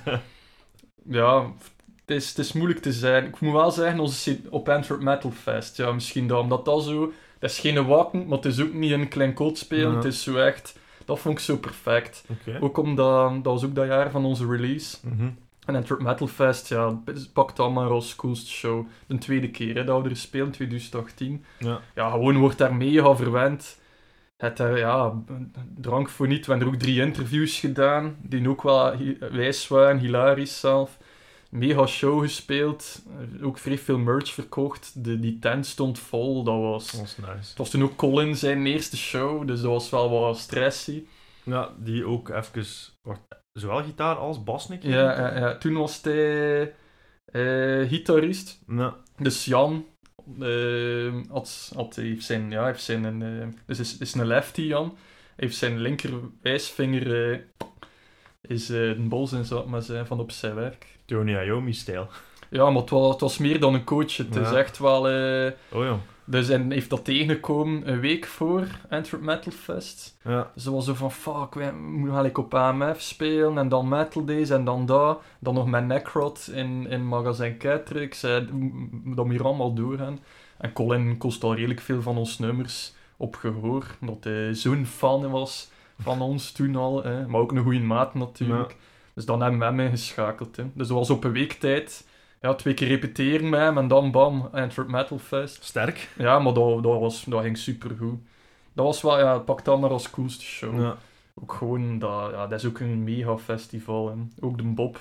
ja, 1.18 1.52
het 2.00 2.16
is, 2.16 2.28
het 2.28 2.38
is 2.38 2.52
moeilijk 2.52 2.80
te 2.80 2.92
zeggen. 2.92 3.28
Ik 3.28 3.40
moet 3.40 3.52
wel 3.52 3.70
zeggen, 3.70 4.00
onze 4.00 4.40
op 4.50 4.68
Antwerp 4.68 5.00
Metal 5.00 5.30
Fest, 5.30 5.76
ja, 5.76 5.92
misschien 5.92 6.26
dat, 6.26 6.40
omdat 6.40 6.64
dat 6.64 6.84
zo... 6.84 7.12
Dat 7.38 7.50
is 7.50 7.58
geen 7.58 7.86
Wakken, 7.86 8.26
maar 8.26 8.36
het 8.36 8.46
is 8.46 8.60
ook 8.60 8.72
niet 8.72 8.92
een 8.92 9.08
klein 9.08 9.36
spelen. 9.52 9.90
Ja. 9.90 9.96
Het 9.96 10.04
is 10.04 10.22
zo 10.22 10.36
echt... 10.36 10.78
Dat 11.04 11.18
vond 11.18 11.38
ik 11.38 11.44
zo 11.44 11.56
perfect. 11.56 12.24
Ook 12.60 12.76
omdat... 12.76 13.44
Dat 13.44 13.52
was 13.52 13.64
ook 13.64 13.74
dat 13.74 13.86
jaar 13.86 14.10
van 14.10 14.24
onze 14.24 14.46
release. 14.46 14.96
Mhm. 15.02 15.28
En 15.68 15.74
Antwerp 15.74 16.02
Metal 16.02 16.26
Fest, 16.26 16.68
ja, 16.68 17.02
pak 17.32 17.56
dat 17.56 17.72
maar 17.72 17.90
als 17.90 18.16
coolste 18.16 18.50
show. 18.50 18.86
De 19.06 19.18
tweede 19.18 19.50
keer 19.50 19.74
hè, 19.74 19.84
dat 19.84 20.02
we 20.02 20.08
er 20.08 20.16
spelen, 20.16 20.50
2018 20.50 21.44
Ja. 21.58 21.80
ja, 21.94 22.10
gewoon 22.10 22.36
wordt 22.36 22.58
daar 22.58 22.74
mega 22.74 23.16
verwend. 23.16 23.78
Het, 24.36 24.60
eh, 24.60 24.78
ja, 24.78 25.22
drank 25.76 26.08
voor 26.08 26.28
niet. 26.28 26.46
We 26.46 26.50
hebben 26.50 26.68
er 26.68 26.74
ook 26.74 26.80
drie 26.80 27.00
interviews 27.00 27.60
gedaan, 27.60 28.16
die 28.22 28.48
ook 28.48 28.62
wel 28.62 28.96
wijs 29.32 29.68
waren, 29.68 29.98
hilarisch 29.98 30.60
zelf. 30.60 30.98
Mega 31.50 31.86
show 31.86 32.20
gespeeld, 32.20 33.02
eh, 33.38 33.46
ook 33.46 33.58
vrij 33.58 33.78
veel 33.78 33.98
merch 33.98 34.32
verkocht. 34.32 35.04
De, 35.04 35.20
die 35.20 35.38
tent 35.38 35.66
stond 35.66 35.98
vol, 35.98 36.42
dat 36.42 36.60
was... 36.60 36.90
Dat 36.90 37.00
was 37.00 37.16
nice. 37.16 37.48
Het 37.48 37.58
was 37.58 37.70
toen 37.70 37.82
ook 37.82 37.96
Colin 37.96 38.36
zijn 38.36 38.66
eerste 38.66 38.96
show, 38.96 39.46
dus 39.46 39.60
dat 39.60 39.70
was 39.70 39.90
wel 39.90 40.10
wat 40.10 40.38
stressy. 40.38 41.04
Ja, 41.42 41.70
die 41.78 42.06
ook 42.06 42.28
even... 42.28 42.64
Zowel 43.58 43.82
gitaar 43.82 44.16
als 44.16 44.44
bas? 44.44 44.68
Ja, 44.80 45.18
ja, 45.18 45.38
ja. 45.38 45.58
toen 45.58 45.74
was 45.74 46.02
hij 46.02 46.62
eh, 47.24 47.88
gitarist. 47.88 48.58
Ja. 48.68 48.96
Dus 49.16 49.44
Jan 49.44 49.86
eh, 50.40 51.14
had, 51.30 51.72
had, 51.74 51.96
heeft 51.96 52.24
zijn, 52.24 52.50
ja, 52.50 52.64
heeft 52.66 52.82
zijn 52.82 53.22
eh, 53.22 53.46
dus 53.66 53.78
is, 53.78 53.98
is 53.98 54.14
een 54.14 54.26
lefty 54.26 54.62
Jan. 54.62 54.84
Hij 55.36 55.46
heeft 55.46 55.56
zijn 55.56 55.78
linker 55.78 56.10
wijsvinger 56.42 57.32
eh, 57.32 57.38
is 58.40 58.68
een 58.68 59.28
zou 59.42 59.60
ik 59.60 59.66
maar 59.66 59.82
zeggen 59.82 60.06
van 60.06 60.20
op 60.20 60.30
zijn 60.30 60.54
werk. 60.54 60.86
Tony 61.04 61.44
Iommi-stijl. 61.44 62.08
Ja, 62.50 62.70
maar 62.70 62.80
het 62.80 62.90
was, 62.90 63.12
het 63.12 63.20
was 63.20 63.38
meer 63.38 63.60
dan 63.60 63.74
een 63.74 63.84
coach. 63.84 64.16
Het 64.16 64.36
is 64.36 64.50
Ja. 64.50 64.56
echt 64.56 64.78
wel. 64.78 65.00
Oh 65.72 65.84
jong. 65.84 66.00
Dus 66.30 66.48
en 66.48 66.70
heeft 66.70 66.90
dat 66.90 67.04
tegengekomen 67.04 67.88
een 67.88 68.00
week 68.00 68.26
voor 68.26 68.66
Antwerp 68.90 69.22
Metal 69.22 69.52
Fest. 69.52 70.16
Ja. 70.24 70.50
Ze 70.56 70.72
was 70.72 70.84
zo 70.84 70.94
van, 70.94 71.12
fuck, 71.12 71.54
we 71.54 71.70
moeten 71.72 72.00
eigenlijk 72.00 72.38
op 72.38 72.54
AMF 72.54 73.00
spelen, 73.00 73.58
en 73.58 73.68
dan 73.68 73.88
Metal 73.88 74.24
Days, 74.24 74.50
en 74.50 74.64
dan 74.64 74.86
dat. 74.86 75.22
Dan 75.38 75.54
nog 75.54 75.66
met 75.66 75.86
Necrot 75.86 76.50
in, 76.52 76.86
in 76.86 77.06
magazijn 77.06 77.58
Catrix. 77.58 78.22
Eh, 78.22 78.34
dat 79.04 79.24
moet 79.24 79.30
hier 79.30 79.44
allemaal 79.44 79.74
doorgaan. 79.74 80.18
En 80.58 80.72
Colin 80.72 81.18
kost 81.18 81.44
al 81.44 81.54
redelijk 81.54 81.80
veel 81.80 82.02
van 82.02 82.16
ons 82.16 82.38
nummers 82.38 82.94
op 83.16 83.34
gehoor, 83.34 83.96
omdat 84.00 84.24
hij 84.24 84.54
zo'n 84.54 84.86
fan 84.86 85.30
was 85.30 85.70
van 85.98 86.20
ons 86.20 86.52
toen 86.52 86.76
al. 86.76 87.04
Hè. 87.04 87.26
Maar 87.26 87.40
ook 87.40 87.52
een 87.52 87.62
goede 87.62 87.80
maat 87.80 88.14
natuurlijk. 88.14 88.76
Dus 89.14 89.24
dan 89.24 89.42
hebben 89.42 89.58
we 89.58 89.64
hem 89.64 89.80
ingeschakeld. 89.80 90.56
Hè. 90.56 90.64
Dus 90.74 90.88
dat 90.88 90.96
was 90.96 91.10
op 91.10 91.24
een 91.24 91.32
week 91.32 91.52
tijd. 91.52 92.06
Ja, 92.40 92.54
twee 92.54 92.74
keer 92.74 92.88
repeteren 92.88 93.48
met 93.48 93.60
hem, 93.60 93.78
en 93.78 93.88
dan 93.88 94.10
bam, 94.10 94.48
Antwerp 94.52 94.88
Metal 94.88 95.18
Fest. 95.18 95.64
Sterk. 95.64 96.08
Ja, 96.16 96.38
maar 96.38 96.52
dat, 96.52 96.82
dat, 96.82 97.00
was, 97.00 97.24
dat 97.24 97.42
ging 97.42 97.58
supergoed. 97.58 98.20
Dat 98.72 98.84
was 98.84 99.02
wel, 99.02 99.18
ja, 99.18 99.38
pak 99.38 99.64
dat 99.64 99.80
maar 99.80 99.90
als 99.90 100.10
coolste 100.10 100.44
show. 100.44 100.80
Ja. 100.80 100.96
Ook 101.34 101.52
gewoon, 101.52 101.98
dat, 101.98 102.30
ja, 102.30 102.46
dat 102.46 102.58
is 102.58 102.66
ook 102.66 102.78
een 102.78 103.04
mega 103.04 103.38
festival. 103.38 104.16
Ook 104.40 104.56
de 104.56 104.64
Bob 104.64 105.00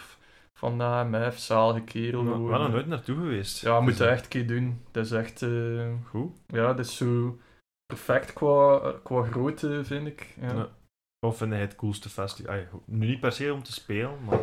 van 0.54 0.78
de 0.78 0.84
AMF, 0.84 1.38
zalige 1.38 1.82
kerel. 1.82 2.24
We 2.24 2.32
gewoon. 2.32 2.50
zijn 2.50 2.62
er 2.62 2.70
nooit 2.70 2.88
naartoe 2.88 3.16
geweest. 3.16 3.62
Ja, 3.62 3.78
we 3.78 3.84
moeten 3.84 4.06
Dus, 4.06 4.14
echt 4.14 4.24
een 4.24 4.30
keer 4.30 4.48
doen. 4.48 4.82
Dat 4.92 5.06
is 5.06 5.12
echt, 5.12 5.42
eh, 5.42 5.50
Goed. 6.10 6.32
ja, 6.48 6.74
dat 6.74 6.86
is 6.86 6.98
zo 6.98 7.38
perfect 7.86 8.34
qua, 8.34 8.94
qua 9.04 9.24
grootte, 9.24 9.86
vind 9.86 10.08
ik. 10.08 10.36
Ja. 10.42 10.54
Ja. 10.54 10.70
Wat 11.20 11.38
vind 11.38 11.52
jij 11.52 11.60
het 11.62 11.76
coolste 11.76 12.10
festival? 12.10 12.56
Nu 12.86 13.08
niet 13.08 13.20
per 13.20 13.32
se 13.32 13.54
om 13.54 13.64
te 13.64 13.74
spelen, 13.74 14.18
maar 14.26 14.40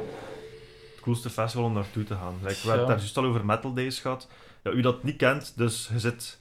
coolste 1.04 1.30
festival 1.30 1.66
om 1.66 1.72
naartoe 1.72 2.04
te 2.04 2.14
gaan. 2.14 2.34
Like, 2.42 2.54
we 2.54 2.68
hebben 2.68 2.78
het 2.78 2.86
daar 2.86 2.96
juist 2.96 3.16
al 3.16 3.24
over 3.24 3.44
Metal 3.44 3.74
Days 3.74 4.00
gehad. 4.00 4.28
Ja, 4.62 4.70
u 4.70 4.80
dat 4.80 5.02
niet 5.02 5.16
kent, 5.16 5.52
dus 5.56 5.88
je 5.92 5.98
zit 5.98 6.38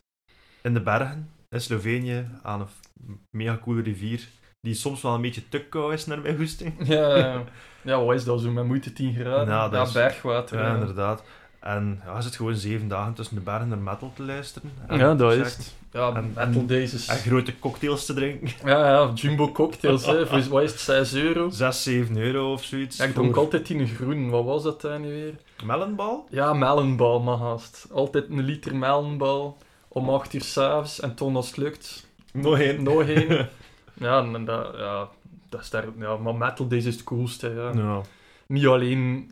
in 0.61 0.73
de 0.73 0.81
bergen 0.81 1.29
in 1.49 1.61
Slovenië 1.61 2.27
aan 2.41 2.61
een 2.61 3.19
mega 3.29 3.57
coole 3.57 3.81
rivier 3.81 4.27
die 4.63 4.73
soms 4.73 5.01
wel 5.01 5.13
een 5.13 5.21
beetje 5.21 5.49
te 5.49 5.65
koud 5.65 5.93
is 5.93 6.05
naar 6.05 6.19
mijn 6.19 6.37
goesting. 6.37 6.87
Ja, 6.87 7.15
ja. 7.15 7.43
ja, 7.81 8.03
wat 8.03 8.15
is 8.15 8.23
dat 8.23 8.41
zo 8.41 8.51
met 8.51 8.65
moeite 8.65 8.93
10 8.93 9.13
graden? 9.13 9.47
Ja, 9.47 9.69
dat 9.69 9.93
bergwater. 9.93 10.59
Ja. 10.59 10.73
inderdaad. 10.73 11.23
En 11.63 12.01
ja, 12.05 12.15
je 12.15 12.21
zit 12.21 12.35
gewoon 12.35 12.55
zeven 12.55 12.87
dagen 12.87 13.13
tussen 13.13 13.35
de 13.35 13.41
bergen 13.41 13.67
naar 13.67 13.77
metal 13.77 14.11
te 14.15 14.23
luisteren. 14.23 14.71
En 14.87 14.97
Ja, 14.97 15.13
dat 15.15 15.33
is 15.33 15.39
het. 15.55 15.73
Ja, 15.91 16.13
En- 16.15 16.27
Metal 16.35 16.43
en- 16.61 16.67
Days 16.67 16.93
is... 16.93 17.07
En 17.07 17.17
grote 17.17 17.59
cocktails 17.59 18.05
te 18.05 18.13
drinken. 18.13 18.49
Ja, 18.71 18.89
ja, 18.89 19.11
jumbo 19.15 19.51
cocktails, 19.51 20.05
hè. 20.05 20.27
Voor, 20.27 20.43
wat 20.49 20.61
is 20.63 20.71
het, 20.71 20.79
6 20.79 21.13
euro? 21.13 21.49
6, 21.49 21.83
7 21.83 22.17
euro 22.17 22.51
of 22.51 22.63
zoiets. 22.63 22.97
Ja, 22.97 23.03
ik 23.03 23.13
voor 23.13 23.21
dronk 23.21 23.35
altijd 23.37 23.69
in 23.69 23.79
een 23.79 23.87
groen. 23.87 24.29
Wat 24.29 24.43
was 24.43 24.63
dat 24.63 24.81
dan 24.81 25.01
nu 25.01 25.07
weer? 25.07 25.33
Melonbal? 25.65 26.27
Ja, 26.29 26.53
melonbal, 26.53 27.19
maar 27.21 27.37
haast. 27.37 27.87
Altijd 27.91 28.29
een 28.29 28.43
liter 28.43 28.75
melonbal 28.75 29.57
om 29.87 30.09
8 30.09 30.33
uur 30.33 30.41
s'avonds 30.41 30.99
en 30.99 31.13
toen 31.15 31.35
als 31.35 31.47
het 31.47 31.57
lukt, 31.57 32.07
Nog 32.33 32.59
één. 32.59 32.83
nog 32.83 33.01
één. 33.03 33.49
ja, 33.93 34.23
en 34.33 34.45
dat, 34.45 34.73
ja, 34.77 35.07
dat 35.49 35.61
is 35.61 35.69
daar, 35.69 35.85
ja, 35.99 36.17
maar 36.17 36.35
metal 36.35 36.67
deze 36.67 36.87
is 36.87 36.93
het 36.95 37.03
coolste. 37.03 37.49
Ja. 37.49 37.71
Ja. 37.81 38.01
Niet 38.47 38.65
alleen, 38.65 39.31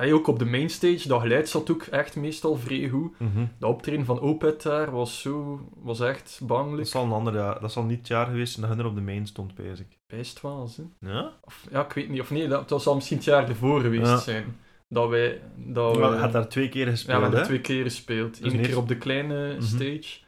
hey, 0.00 0.12
ook 0.12 0.26
op 0.26 0.38
de 0.38 0.44
mainstage, 0.44 1.08
dat 1.08 1.20
geluid 1.20 1.48
zat 1.48 1.70
ook 1.70 1.82
echt 1.82 2.16
meestal 2.16 2.56
vrij 2.56 2.88
goed. 2.88 3.20
Mhm. 3.20 3.44
De 3.58 3.66
optreden 3.66 4.04
van 4.04 4.20
Opet 4.20 4.62
daar 4.62 4.90
was 4.90 5.20
zo, 5.20 5.60
was 5.74 6.00
echt 6.00 6.36
Dat 6.38 6.48
bangelijk. 6.48 6.88
zal 6.88 7.04
een 7.04 7.12
ander 7.12 7.34
jaar. 7.34 7.60
Dat 7.60 7.72
zal 7.72 7.82
niet 7.84 7.98
het 7.98 8.08
jaar 8.08 8.26
geweest 8.26 8.60
dat 8.60 8.68
hij 8.70 8.78
er 8.78 8.86
op 8.86 8.94
de 8.94 9.00
main 9.00 9.26
stond, 9.26 9.54
bezig. 9.54 9.86
Best 10.06 10.40
wel, 10.40 10.70
hè. 11.00 11.08
Ja? 11.12 11.32
Of, 11.44 11.66
ja, 11.70 11.84
ik 11.84 11.92
weet 11.92 12.08
niet, 12.08 12.20
of 12.20 12.30
nee, 12.30 12.48
dat, 12.48 12.68
dat 12.68 12.82
zal 12.82 12.94
misschien 12.94 13.16
het 13.16 13.26
jaar 13.26 13.48
ervoor 13.48 13.80
geweest 13.80 14.06
Ja. 14.10 14.16
zijn. 14.18 14.56
Dat 14.88 15.08
wij, 15.08 15.40
dat 15.56 15.96
we- 15.96 16.02
had 16.02 16.32
daar 16.32 16.48
twee 16.48 16.68
keer 16.68 16.84
Ja, 16.84 16.90
gespeeld, 16.90 17.16
we 17.18 17.22
hebben 17.24 17.42
twee 17.44 17.60
keer 17.60 17.82
gespeeld. 17.82 18.42
Dus 18.42 18.52
Eén 18.52 18.60
keer 18.60 18.76
op 18.78 18.88
de 18.88 18.96
kleine 18.96 19.52
Mhm. 19.52 19.62
stage, 19.62 20.18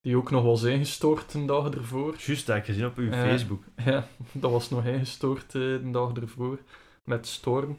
die 0.00 0.16
ook 0.16 0.30
nog 0.30 0.42
was 0.44 0.62
ingestort 0.62 1.34
een 1.34 1.46
dag 1.46 1.70
ervoor. 1.70 2.14
Juist, 2.18 2.46
dat 2.46 2.56
heb 2.56 2.64
ik 2.64 2.70
gezien 2.70 2.86
op 2.86 2.96
uw 2.96 3.10
Ja. 3.10 3.22
Facebook. 3.22 3.62
Ja, 3.84 4.06
dat 4.32 4.50
was 4.50 4.70
nog 4.70 4.84
ingestort 4.84 5.44
eh, 5.46 5.60
de 5.60 5.88
dag 5.90 6.12
ervoor, 6.12 6.58
met 7.04 7.26
storm. 7.26 7.78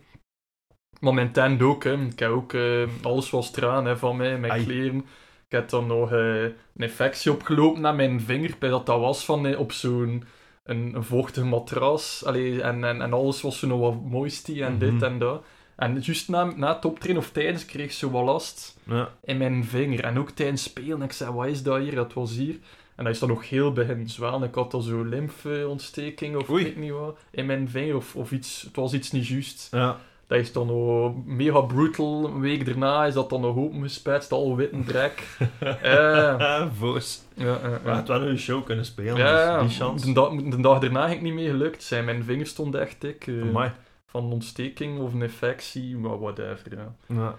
Maar 1.01 1.13
mijn 1.13 1.31
tent 1.31 1.61
ook, 1.61 1.83
hè. 1.83 1.93
Ik 2.01 2.19
heb 2.19 2.29
ook, 2.29 2.53
eh, 2.53 2.83
alles 3.01 3.29
was 3.29 3.51
traan 3.51 3.85
hè, 3.85 3.97
van 3.97 4.17
mij, 4.17 4.37
mijn 4.37 4.51
Ai. 4.51 4.63
kleren. 4.63 4.97
Ik 5.45 5.57
heb 5.57 5.69
dan 5.69 5.87
nog 5.87 6.11
eh, 6.11 6.43
een 6.43 6.53
infectie 6.75 7.31
opgelopen 7.31 7.85
aan 7.85 7.95
mijn 7.95 8.21
vinger, 8.21 8.51
bij 8.59 8.69
dat 8.69 8.85
dat 8.85 8.99
was 8.99 9.25
van 9.25 9.45
eh, 9.45 9.59
op 9.59 9.71
zo'n 9.71 10.23
een, 10.63 10.91
een 10.95 11.03
vochtige 11.03 11.45
matras. 11.45 12.25
Allee, 12.25 12.61
en, 12.61 12.83
en, 12.83 13.01
en 13.01 13.13
alles 13.13 13.41
was 13.41 13.59
zo 13.59 13.67
nog 13.67 13.79
wat 13.79 14.01
moisty 14.03 14.61
en 14.61 14.71
Mhm. 14.71 14.79
dit 14.79 15.01
en 15.01 15.19
dat. 15.19 15.43
En 15.75 15.99
juist 16.01 16.29
na, 16.29 16.43
na 16.43 16.73
het 16.75 16.85
optreden 16.85 17.17
of 17.17 17.31
tijdens 17.31 17.65
kreeg 17.65 17.85
ik 17.85 17.91
zo 17.91 18.09
wat 18.09 18.23
last 18.25 18.77
Ja. 18.83 19.09
in 19.23 19.37
mijn 19.37 19.63
vinger. 19.65 20.03
En 20.03 20.19
ook 20.19 20.29
tijdens 20.29 20.63
spelen. 20.63 21.01
Ik 21.01 21.11
zei, 21.11 21.31
wat 21.31 21.47
is 21.47 21.63
dat 21.63 21.79
hier? 21.79 21.95
Dat 21.95 22.13
was 22.13 22.35
hier. 22.35 22.55
En 22.95 23.03
dat 23.03 23.13
is 23.13 23.19
dan 23.19 23.29
nog 23.29 23.49
heel 23.49 23.73
beginnen 23.73 24.09
zwellen. 24.09 24.43
Ik 24.43 24.55
had 24.55 24.73
al 24.73 24.81
zo 24.81 25.03
lymfontsteking 25.03 26.35
of 26.35 26.49
Oei. 26.49 26.65
ik 26.65 26.73
weet 26.73 26.83
niet 26.83 26.91
wat 26.91 27.17
in 27.31 27.45
mijn 27.45 27.69
vinger. 27.69 27.95
Of, 27.95 28.15
of 28.15 28.31
iets, 28.31 28.61
het 28.61 28.75
was 28.75 28.93
iets 28.93 29.11
niet 29.11 29.27
juist. 29.27 29.67
ja. 29.71 29.99
Dat 30.31 30.39
is 30.39 30.51
dan 30.51 30.67
nog 30.67 31.13
mega 31.25 31.61
brutal. 31.61 32.25
Een 32.25 32.39
week 32.39 32.65
daarna 32.65 33.05
is 33.05 33.13
dat 33.13 33.29
dan 33.29 33.41
nog 33.41 33.55
opengespetst, 33.55 34.31
al 34.31 34.55
wit 34.55 34.71
en 34.71 34.83
drek. 34.85 35.23
Eh, 35.81 36.65
Voos. 36.77 37.21
ja, 37.33 37.59
We 37.83 37.89
hadden 37.89 38.19
wel 38.19 38.29
een 38.29 38.37
show 38.37 38.65
kunnen 38.65 38.85
spelen, 38.85 39.17
Ja, 39.17 39.59
dus 39.61 39.69
die 39.69 39.79
chance. 39.85 40.05
de, 40.05 40.13
dag, 40.13 40.35
de 40.35 40.61
dag 40.61 40.79
daarna 40.79 41.01
ging 41.01 41.13
het 41.13 41.21
niet 41.21 41.33
meer 41.33 41.49
gelukt. 41.49 41.83
Zijn 41.83 42.05
mijn 42.05 42.23
vingers 42.23 42.49
stonden 42.49 42.81
echt 42.81 43.01
dik. 43.01 43.27
eh, 43.27 43.65
van 44.05 44.23
een 44.25 44.31
ontsteking 44.31 44.99
of 44.99 45.13
een 45.13 45.21
infectie, 45.21 45.97
maar 45.97 46.19
whatever. 46.19 46.77
Ja. 46.77 46.95
Ja. 47.15 47.35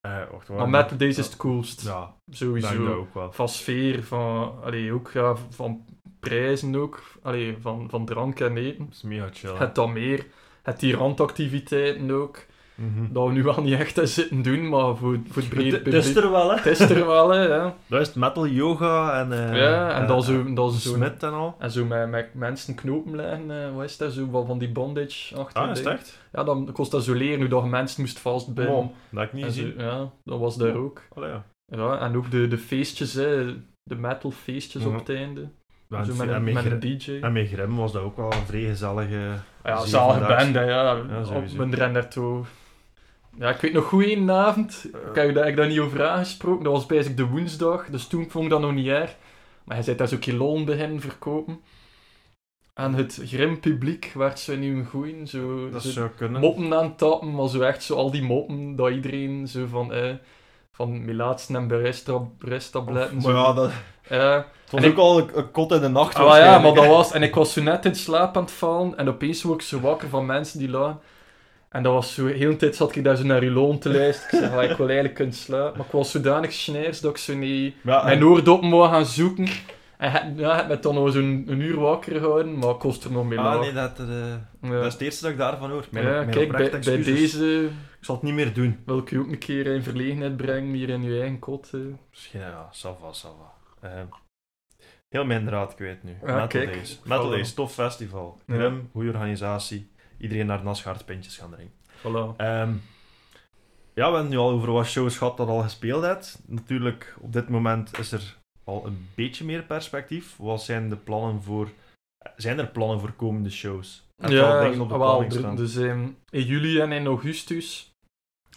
Eh, 0.00 0.30
wacht, 0.32 0.48
Maar 0.48 0.68
Metal 0.68 0.96
Days 0.96 1.18
is 1.18 1.26
het 1.26 1.36
coolst. 1.36 1.82
Ja, 1.82 2.14
Sowieso. 2.30 2.92
ook 2.92 3.14
wel. 3.14 3.32
Van 3.32 3.48
sfeer, 3.48 4.04
van, 4.04 4.52
allee, 4.64 4.92
ook 4.92 5.10
ja, 5.14 5.34
van 5.50 5.84
prijzen 6.20 6.76
ook. 6.76 7.02
Allee, 7.22 7.56
van, 7.60 7.86
van 7.90 8.04
drank 8.04 8.40
en 8.40 8.56
eten. 8.56 8.84
Dat 8.84 8.94
is 8.94 9.02
mega 9.02 9.28
chill. 9.32 9.54
Het 9.56 9.74
dan 9.74 9.92
meer. 9.92 10.26
Het 10.62 10.80
die 10.80 10.96
randactiviteiten 10.96 12.10
ook. 12.10 12.48
Mhm. 12.74 13.12
Dat 13.12 13.26
we 13.26 13.32
nu 13.32 13.42
wel 13.42 13.62
niet 13.62 13.78
echt 13.78 14.00
zitten 14.08 14.42
doen, 14.42 14.68
maar 14.68 14.96
voor, 14.96 15.18
voor 15.28 15.42
het 15.42 15.48
brede 15.54 15.76
Het 15.76 15.84
het 15.86 15.94
is 15.94 16.06
publiek. 16.06 16.24
er 16.24 16.30
wel, 16.30 16.48
hè? 16.50 16.56
Het 16.56 16.66
is 16.66 16.80
er 16.80 17.06
wel, 17.06 17.28
hè. 17.30 17.42
Ja, 17.46 17.74
Dat 17.86 18.00
is 18.00 18.06
het 18.06 18.16
metal 18.16 18.46
yoga 18.46 19.20
en... 19.20 19.32
eh, 19.32 19.56
ja 19.56 19.94
en 19.94 20.02
eh, 20.02 20.08
dan 20.08 20.22
zo... 20.22 20.52
Dan 20.52 20.70
zo 20.72 20.92
Smit 20.94 21.22
en 21.22 21.32
al. 21.32 21.54
en 21.58 21.70
zo 21.70 21.84
met, 21.84 22.10
met 22.10 22.34
mensen 22.34 22.74
knopen 22.74 23.16
leggen, 23.16 23.50
eh, 23.64 23.74
wat 23.74 23.84
is 23.84 23.96
dat? 23.96 24.12
Zo 24.12 24.28
van, 24.30 24.46
van 24.46 24.58
die 24.58 24.72
bondage 24.72 25.36
achter 25.36 25.62
Ah, 25.62 25.70
is 25.70 25.82
echt? 25.82 26.18
Ja, 26.32 26.44
dan 26.44 26.72
kost 26.72 26.90
dat 26.90 27.04
zo 27.04 27.12
leren 27.14 27.38
hoe 27.40 27.48
dat 27.48 27.62
je 27.62 27.68
mensen 27.68 28.00
moest 28.02 28.18
vastbinden. 28.18 28.72
Wow, 28.74 28.90
dat 29.10 29.22
ik 29.24 29.32
niet 29.32 29.52
zo, 29.52 29.66
ja, 29.76 30.10
dat 30.24 30.38
was 30.38 30.56
daar 30.56 30.74
ook. 30.76 31.02
Allee, 31.14 31.30
ja. 31.30 31.44
Ja, 31.66 31.98
en 31.98 32.16
ook 32.16 32.30
de, 32.30 32.48
de 32.48 32.58
feestjes, 32.58 33.14
hè, 33.14 33.44
de 33.82 33.94
metal 33.96 34.30
feestjes 34.30 34.82
Mhm. 34.82 34.92
op 34.92 34.98
het 35.06 35.16
einde. 35.16 35.48
Ja, 35.90 36.04
zo 36.04 36.10
en 36.10 36.16
met 36.16 36.28
en 36.28 36.34
een, 36.46 36.52
met 36.52 36.80
DJ. 36.80 37.18
En 37.20 37.32
met 37.32 37.48
Grim 37.48 37.76
was 37.76 37.92
dat 37.92 38.02
ook 38.02 38.16
wel 38.16 38.32
een 38.32 38.46
vrij 38.46 38.60
gezellige... 38.64 39.32
Ja, 39.64 39.74
zeven 39.76 39.88
zalige 39.88 40.26
band, 40.26 40.54
hè, 40.54 40.62
ja. 40.62 40.82
Ja, 40.82 41.36
op 41.36 41.52
mijn 41.56 41.74
ren 41.74 41.92
daartoe. 41.92 42.44
Ja, 43.38 43.50
ik 43.50 43.60
weet 43.60 43.72
nog 43.72 43.84
goed 43.84 44.04
één 44.04 44.30
avond. 44.30 44.86
Ik 45.08 45.14
heb 45.14 45.26
je 45.26 45.32
daar, 45.32 45.48
ik 45.48 45.56
daar 45.56 45.68
niet 45.68 45.78
over 45.78 46.08
aangesproken. 46.08 46.64
Dat 46.64 46.72
was 46.72 46.86
bijzonder 46.86 47.24
de 47.26 47.30
woensdag, 47.32 47.86
dus 47.86 48.06
toen 48.06 48.30
vond 48.30 48.44
ik 48.44 48.50
dat 48.50 48.60
nog 48.60 48.72
niet 48.72 48.86
erg. 48.86 49.16
Maar 49.64 49.74
hij 49.74 49.84
zei 49.84 49.96
daar 49.96 50.08
zo 50.08 50.16
kilon 50.16 50.64
beginnen 50.64 51.00
verkopen. 51.00 51.60
Aan 52.74 52.94
het 52.94 53.20
grim 53.24 53.60
publiek 53.60 54.12
werd 54.14 54.38
ze 54.38 54.56
nu 54.56 54.76
een 54.76 54.86
goeie. 54.86 55.26
Zo, 55.26 55.70
Dat 55.70 55.82
zo 55.82 55.90
zou 55.90 56.08
kunnen. 56.08 56.40
moppen 56.40 56.74
aan 56.74 56.84
het 56.84 56.98
tappen, 56.98 57.34
maar 57.34 57.48
zo 57.48 57.60
echt 57.60 57.82
zo 57.82 57.94
al 57.94 58.10
die 58.10 58.22
moppen 58.22 58.76
dat 58.76 58.90
iedereen 58.90 59.48
zo 59.48 59.66
van... 59.66 59.92
Eh, 59.92 60.14
van 60.72 61.04
melaatsen 61.04 61.56
en 61.56 61.68
beresttabletten. 62.38 63.16
Maar 63.22 63.34
ja, 63.34 63.52
dat... 63.52 63.72
Ja. 64.10 64.34
Het 64.36 64.70
was 64.70 64.82
En 64.84 64.90
ook 64.90 64.96
al 64.98 65.18
een, 65.18 65.30
een 65.38 65.50
kot 65.50 65.72
in 65.72 65.80
de 65.80 65.88
nacht 65.88 66.14
Ah, 66.16 66.36
ja, 66.38 66.58
maar 66.58 66.74
dat 66.74 66.86
was... 66.96 67.12
En 67.12 67.22
ik 67.22 67.34
was 67.34 67.52
zo 67.52 67.62
net 67.62 67.84
in 67.84 67.94
slaap 67.94 68.36
aan 68.36 68.42
het 68.42 68.52
vallen 68.52 68.96
en 68.98 69.08
opeens 69.08 69.42
word 69.42 69.60
ik 69.60 69.66
zo 69.66 69.80
wakker 69.80 70.08
van 70.08 70.26
mensen 70.26 70.58
die 70.58 70.68
lagen. 70.70 71.00
En 71.68 71.82
dat 71.82 71.92
was 71.92 72.14
zo... 72.14 72.26
Heel 72.26 72.50
de 72.50 72.56
tijd 72.56 72.76
zat 72.76 72.96
ik 72.96 73.04
daar 73.04 73.16
zo 73.16 73.24
naar 73.24 73.42
uw 73.42 73.78
te 73.78 73.90
luisteren. 73.92 74.42
Ik 74.42 74.48
zei, 74.50 74.56
ah, 74.64 74.70
ik 74.70 74.76
wil 74.76 74.86
eigenlijk 74.86 75.14
kunnen 75.14 75.34
slapen. 75.34 75.76
Maar 75.76 75.86
ik 75.86 75.92
was 75.92 76.10
zodanig 76.10 76.52
snijers 76.52 77.00
dat 77.00 77.10
ik 77.10 77.16
zo 77.16 77.34
niet... 77.34 77.74
Ja, 77.82 78.04
Mijn 78.04 78.18
en- 78.18 78.24
oordoppen 78.24 78.70
wou 78.70 78.88
gaan 78.90 79.06
zoeken. 79.06 79.46
En 79.98 80.10
het, 80.12 80.22
ja, 80.36 80.56
het 80.56 80.68
met 80.68 80.82
dan 80.82 80.94
nog 80.94 81.12
zo'n 81.12 81.44
een 81.48 81.60
uur 81.60 81.78
wakker 81.80 82.12
gehouden, 82.20 82.58
maar 82.58 82.70
ik 82.70 82.78
kost 82.78 83.04
er 83.04 83.12
nog 83.12 83.24
mee 83.28 83.38
Ah, 83.38 83.60
nee, 83.60 83.72
dat, 83.72 83.98
eh, 83.98 84.06
Ja. 84.62 84.76
dat 84.76 84.86
is 84.86 84.92
het 84.92 85.02
eerste 85.02 85.22
dat 85.22 85.30
ik 85.32 85.38
daarvan 85.38 85.70
hoor. 85.70 85.84
Mijn, 85.90 86.04
ja, 86.06 86.10
mijn 86.10 86.30
kijk, 86.30 86.52
bij, 86.52 86.80
deze 87.02 87.62
Ik 87.64 87.70
zal 88.06 88.14
het 88.14 88.24
niet 88.24 88.34
meer 88.34 88.52
doen. 88.54 88.78
wil 88.86 88.98
ik 88.98 89.10
je 89.10 89.18
ook 89.18 89.28
een 89.28 89.38
keer 89.38 89.66
in 89.66 89.82
verlegenheid 89.82 90.36
brengen, 90.36 90.72
hier 90.74 90.88
in 90.88 91.02
je 91.02 91.20
eigen 91.20 91.38
kot. 91.38 91.68
eh. 91.72 91.80
Misschien, 92.10 92.40
ja, 92.40 92.68
salva, 92.70 93.12
salva. 93.12 93.52
Eh, 93.80 94.02
heel 95.08 95.24
mijn 95.24 95.44
draad 95.46 95.74
kwijt 95.74 96.02
nu. 96.02 96.10
Ja, 96.10 96.32
Metal 96.32 96.46
kijk. 96.46 96.72
Days. 96.72 97.00
Metal 97.04 97.26
Voilà. 97.26 97.30
Days, 97.30 97.54
tof 97.54 97.72
festival. 97.72 98.38
Ja. 98.46 98.54
Grim, 98.54 98.88
goede 98.92 99.08
organisatie. 99.08 99.90
Iedereen 100.18 100.46
naar 100.46 100.62
Nasgaard 100.64 101.04
pintjes 101.04 101.36
gaan 101.36 101.50
drinken. 101.50 101.74
Voilà. 101.98 102.36
Ehm, 102.36 102.72
ja, 103.94 104.08
we 104.08 104.14
hebben 104.14 104.28
nu 104.28 104.36
al 104.36 104.50
over 104.50 104.72
wat 104.72 104.86
shows 104.86 105.16
gehad 105.18 105.36
dat 105.36 105.48
al 105.48 105.60
gespeeld 105.62 106.02
hebt. 106.02 106.40
Natuurlijk, 106.46 107.14
op 107.20 107.32
dit 107.32 107.48
moment 107.48 107.98
is 107.98 108.12
er 108.12 108.36
al 108.64 108.86
een 108.86 109.08
beetje 109.14 109.44
meer 109.44 109.62
perspectief. 109.62 110.36
Wat 110.36 110.62
zijn 110.62 110.88
de 110.88 110.96
plannen 110.96 111.42
voor... 111.42 111.68
Zijn 112.36 112.58
er 112.58 112.66
plannen 112.68 113.00
voor 113.00 113.12
komende 113.12 113.50
shows? 113.50 114.08
Heb 114.16 114.30
je 114.30 114.42
al 114.42 114.54
Ja, 114.56 114.62
dingen 114.62 114.80
op 114.80 114.88
de 114.88 114.98
wel, 114.98 115.06
planning 115.08 115.32
staan? 115.32 115.56
dus 115.56 115.76
ehm, 115.76 116.08
in 116.30 116.42
juli 116.44 116.80
en 116.80 116.92
in 116.92 117.06
augustus 117.06 117.89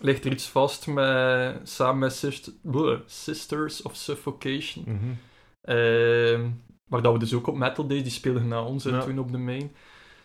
ligt 0.02 0.26
er 0.26 0.32
iets 0.32 0.48
vast 0.48 0.88
met, 0.88 1.56
samen 1.70 2.00
met 2.00 2.52
bleh, 2.62 3.00
Sisters 3.06 3.82
of 3.82 3.96
Suffocation. 3.96 4.84
Mhm. 4.88 5.12
Ehm, 5.62 6.50
waar 6.90 7.02
dat 7.02 7.14
we 7.14 7.20
dus 7.20 7.34
ook 7.34 7.48
op 7.48 7.56
Metal 7.56 7.88
Days, 7.88 8.04
die 8.04 8.12
speelden 8.12 8.48
na 8.48 8.64
ons 8.64 8.86
en 8.86 8.94
Ja. 8.94 9.02
toen 9.04 9.20
op 9.20 9.32
de 9.32 9.38
main. 9.38 9.72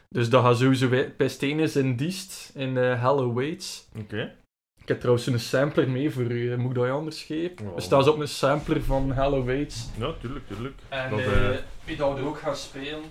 Dus 0.09 0.31
dat 0.31 0.45
gaat 0.45 0.59
sowieso 0.59 0.89
bij- 1.17 1.29
Stenis 1.29 1.77
in 1.77 1.97
Diest, 1.97 2.51
in 2.55 2.69
uh, 2.77 3.01
Hell 3.03 3.19
Awaits. 3.19 3.89
Oké. 3.99 4.35
Ik 4.81 4.89
heb 4.89 4.99
trouwens 5.01 5.27
een 5.27 5.41
sampler 5.41 5.91
mee 5.91 6.11
voor 6.11 6.23
u, 6.23 6.57
moet 6.57 6.71
ik 6.71 6.75
dat 6.77 6.85
je 6.85 6.91
anders 6.91 7.23
geven? 7.23 7.65
Ja. 7.67 7.71
Er 7.77 7.83
staat 7.83 8.09
op 8.09 8.19
een 8.19 8.29
sampler 8.29 8.83
van 8.85 9.13
Hell 9.13 9.35
Awaits. 9.35 9.87
Ja, 9.99 10.13
tuurlijk, 10.21 10.47
tuurlijk. 10.47 10.75
En 10.89 11.11
Dat, 11.11 11.19
eh, 11.19 11.49
eh, 11.55 11.59
wie 11.85 11.97
dat 11.97 12.15
we 12.15 12.21
er 12.21 12.27
ook 12.27 12.39
gaan 12.39 12.57
spelen, 12.57 13.03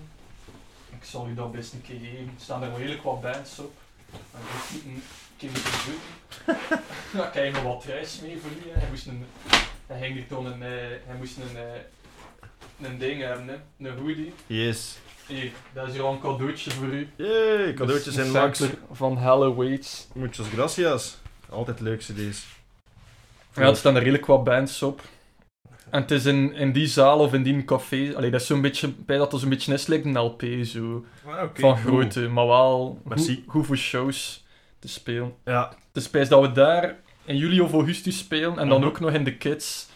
ik 0.90 1.04
zal 1.04 1.28
u 1.28 1.34
dat 1.34 1.52
best 1.52 1.72
een 1.72 1.82
keer 1.82 1.98
geven. 2.00 2.24
Er 2.24 2.30
staan 2.40 2.62
er 2.62 2.68
wel 2.68 2.78
redelijk 2.78 3.02
wat 3.02 3.20
bands 3.20 3.58
op. 3.58 3.72
En 4.12 4.40
ik 4.78 4.84
moet 4.84 5.02
zoeken. 5.40 6.00
ja, 7.14 7.26
ik 7.26 7.34
heb 7.34 7.52
nog 7.52 7.62
wat 7.62 7.84
reis 7.84 8.20
mee 8.22 8.38
voor 8.40 8.50
u. 8.50 8.70
hè. 8.70 8.80
Hij 8.80 8.88
moest 8.90 9.06
een, 9.06 9.24
hij 9.86 10.00
ging 10.00 10.26
toen 10.28 10.46
een, 10.46 10.62
eh, 10.62 10.68
hij 11.06 11.16
moest 11.18 11.36
een, 11.36 11.56
eh, 11.56 12.88
een 12.90 12.98
ding 12.98 13.22
hebben, 13.22 13.62
een 13.78 13.98
hoodie. 13.98 14.32
Yes. 14.46 14.98
Hier, 15.26 15.52
dat 15.72 15.86
is 15.86 15.92
hier 15.92 16.02
al 16.02 16.12
een 16.12 16.20
cadeautje 16.20 16.70
voor 16.70 16.86
u. 16.88 17.08
Yay, 17.16 17.74
cadeautjes 17.74 18.14
Dus 18.14 18.26
in 18.26 18.32
Max. 18.32 18.62
van 18.92 19.18
Awaits. 19.18 20.08
Muchas 20.14 20.46
gracias. 20.48 21.18
Altijd 21.48 21.80
leuk 21.80 21.98
cd's. 21.98 22.46
Ja, 23.54 23.62
er 23.62 23.76
staan 23.76 23.94
er 23.94 24.00
redelijk 24.02 24.26
wat 24.26 24.44
bands 24.44 24.82
op. 24.82 25.00
En 25.90 26.00
het 26.00 26.10
is 26.10 26.24
in, 26.24 26.54
in 26.54 26.72
die 26.72 26.86
zaal 26.86 27.18
of 27.18 27.32
in 27.32 27.42
die 27.42 27.64
café, 27.64 28.12
allee, 28.16 28.30
dat 28.30 28.40
is 28.40 28.46
zo'n 28.46 28.60
beetje, 28.60 28.88
bij 28.88 29.16
dat 29.16 29.32
het 29.32 29.40
zo'n 29.40 29.50
beetje 29.50 29.72
is, 29.72 29.86
like 29.86 30.08
een 30.08 30.18
LP, 30.18 30.42
zo. 30.64 31.04
Ah, 31.26 31.38
van 31.38 31.50
cool. 31.54 31.74
grootte, 31.74 32.28
maar 32.28 32.46
wel 32.46 33.00
Merci. 33.04 33.34
goed, 33.34 33.44
goed 33.46 33.66
voor 33.66 33.76
shows 33.76 34.44
te 34.78 34.88
spelen. 34.88 35.34
Ja, 35.44 35.72
Het 35.92 36.14
is 36.14 36.28
dat 36.28 36.40
we 36.40 36.52
daar 36.52 36.96
in 37.24 37.36
juli 37.36 37.60
of 37.60 37.72
augustus 37.72 38.18
spelen 38.18 38.58
en 38.58 38.68
dan 38.68 38.78
Mhm. 38.80 38.88
ook 38.88 39.00
nog 39.00 39.10
in 39.12 39.24
de 39.24 39.36
Kids. 39.36 39.88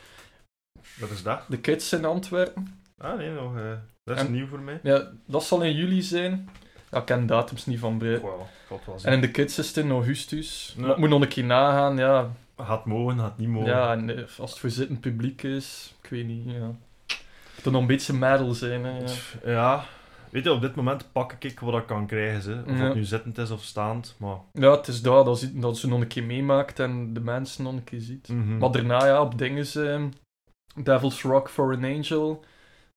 wat 0.99 1.11
is 1.11 1.23
dat? 1.23 1.43
De 1.49 1.59
Kids 1.59 1.93
in 1.93 2.05
Antwerpen. 2.05 2.81
Ah, 2.99 3.17
nee, 3.19 3.31
nog... 3.31 3.57
eh, 3.57 3.63
dat 4.05 4.17
is 4.17 4.23
En- 4.23 4.33
nieuw 4.33 4.47
voor 4.47 4.61
mij. 4.61 4.81
Ja, 4.83 5.09
dat 5.27 5.45
zal 5.45 5.63
in 5.63 5.75
juli 5.75 6.03
zijn. 6.03 6.49
Ja, 6.91 6.99
ik 6.99 7.05
ken 7.05 7.27
datums 7.27 7.67
niet 7.67 7.79
van. 7.79 7.99
Wow, 7.99 8.41
wel 8.69 8.81
En 9.03 9.13
in 9.13 9.21
de 9.21 9.31
Kids 9.31 9.59
is 9.59 9.67
het 9.69 9.77
in 9.77 9.91
augustus. 9.91 10.75
Maar 10.79 10.91
ik 10.91 10.97
moet 10.97 11.09
nog 11.09 11.23
een 11.23 11.29
keer 11.29 11.45
nagaan, 11.45 11.97
ja. 11.97 12.31
Gaat 12.57 12.85
mogen, 12.87 13.19
gaat 13.19 13.39
niet 13.39 13.49
mogen. 13.49 13.69
Ja, 13.69 13.93
en 13.93 14.17
eh, 14.17 14.25
als 14.39 14.51
het 14.51 14.59
voor 14.59 14.71
zitten 14.71 15.01
publiek 15.01 15.43
is, 15.43 15.95
ik 16.03 16.11
weet 16.11 16.27
niet, 16.27 16.45
ja. 16.51 16.71
Het 17.55 17.65
moet 17.65 17.73
nog 17.73 17.81
een 17.81 17.87
beetje 17.87 18.13
metal 18.13 18.53
zijn, 18.53 18.85
hè. 18.85 18.99
Ja. 18.99 19.07
Ja, 19.45 19.85
weet 20.33 20.45
je, 20.45 20.53
op 20.53 20.61
dit 20.61 20.75
moment 20.75 21.13
pak 21.13 21.33
ik 21.39 21.61
wat 21.61 21.81
ik 21.81 21.87
kan 21.87 22.07
krijgen. 22.07 22.43
Ze. 22.43 22.63
Of 22.67 22.79
Ja. 22.79 22.85
het 22.85 22.95
nu 22.95 23.05
zittend 23.05 23.39
is 23.39 23.51
of 23.51 23.63
staand. 23.63 24.15
Maar, 24.19 24.37
Ja, 24.53 24.71
het 24.71 24.87
is 24.89 25.03
dat, 25.03 25.25
dat, 25.25 25.39
ze- 25.39 25.59
dat 25.59 25.79
ze 25.79 25.89
nog 25.89 26.01
een 26.01 26.07
keer 26.07 26.25
meemaakt 26.25 26.79
en 26.79 27.13
de 27.15 27.21
mensen 27.21 27.65
nog 27.65 27.73
een 27.73 27.85
keer 27.85 28.01
ziet. 28.01 28.29
Mhm. 28.29 28.59
Maar 28.59 28.71
daarna, 28.71 29.07
ja, 29.07 29.21
op 29.23 29.39
dingen 29.39 29.67
ehm 29.75 30.09
Devil's 30.83 31.23
Rock 31.23 31.51
for 31.51 31.75
an 31.75 31.85
Angel 31.85 32.45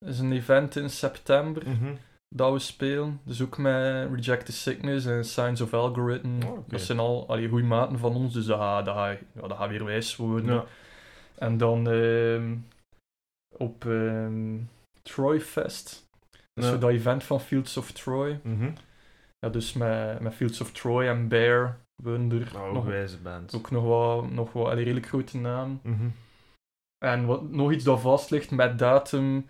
is 0.06 0.20
een 0.20 0.32
event 0.32 0.76
in 0.76 0.90
september 0.90 1.70
Mhm. 1.70 1.94
dat 2.36 2.52
we 2.54 2.60
spelen. 2.60 3.20
Dus 3.24 3.42
ook 3.42 3.58
met 3.58 4.10
Reject 4.14 4.46
the 4.46 4.52
Sickness 4.52 5.06
en 5.06 5.26
Signs 5.26 5.62
of 5.62 5.74
Algorithm. 5.74 6.44
Oh. 6.46 6.58
Dat 6.68 6.82
zijn 6.82 7.00
al 7.00 7.28
allee, 7.28 7.50
goede 7.50 7.66
maten 7.66 8.00
van 8.00 8.16
ons, 8.16 8.34
dus 8.34 8.46
dat 8.46 8.60
gaat, 8.60 8.86
dat 8.86 8.96
gaat, 8.96 9.18
ja, 9.34 9.48
dat 9.48 9.58
gaat 9.58 9.70
weer 9.70 9.86
wijs 9.86 10.16
worden. 10.16 10.54
Ja. 10.54 10.66
En 11.38 11.58
dan 11.58 11.90
ehm, 11.90 12.56
op 13.58 13.86
ehm 13.86 14.58
Troy 15.02 15.42
Fest. 15.42 16.05
Ja. 16.62 16.68
zo 16.70 16.78
dat 16.78 16.90
event 16.90 17.24
van 17.24 17.42
Fields 17.42 17.78
of 17.78 17.92
Troy. 17.92 18.40
Mhm. 18.44 18.70
Ja, 19.40 19.50
dus 19.50 19.74
met, 19.74 20.20
met 20.20 20.34
Fields 20.34 20.62
of 20.62 20.72
Troy 20.72 21.08
en 21.08 21.28
Bear 21.28 21.80
Wunder. 21.96 22.50
Nou, 22.54 22.74
nog, 22.74 22.86
wijze 22.86 23.18
band. 23.18 23.56
ook 23.56 23.72
nog 23.72 23.84
wat, 23.84 24.32
nog 24.32 24.52
wat 24.54 24.66
allee, 24.68 24.84
redelijk 24.84 25.08
grote 25.08 25.38
naam. 25.38 25.80
Mhm. 25.84 26.08
En 27.06 27.26
wat, 27.26 27.50
nog 27.50 27.72
iets 27.72 27.84
dat 27.84 28.00
vast 28.02 28.30
ligt 28.30 28.52
met 28.52 28.80
datum 28.80 29.48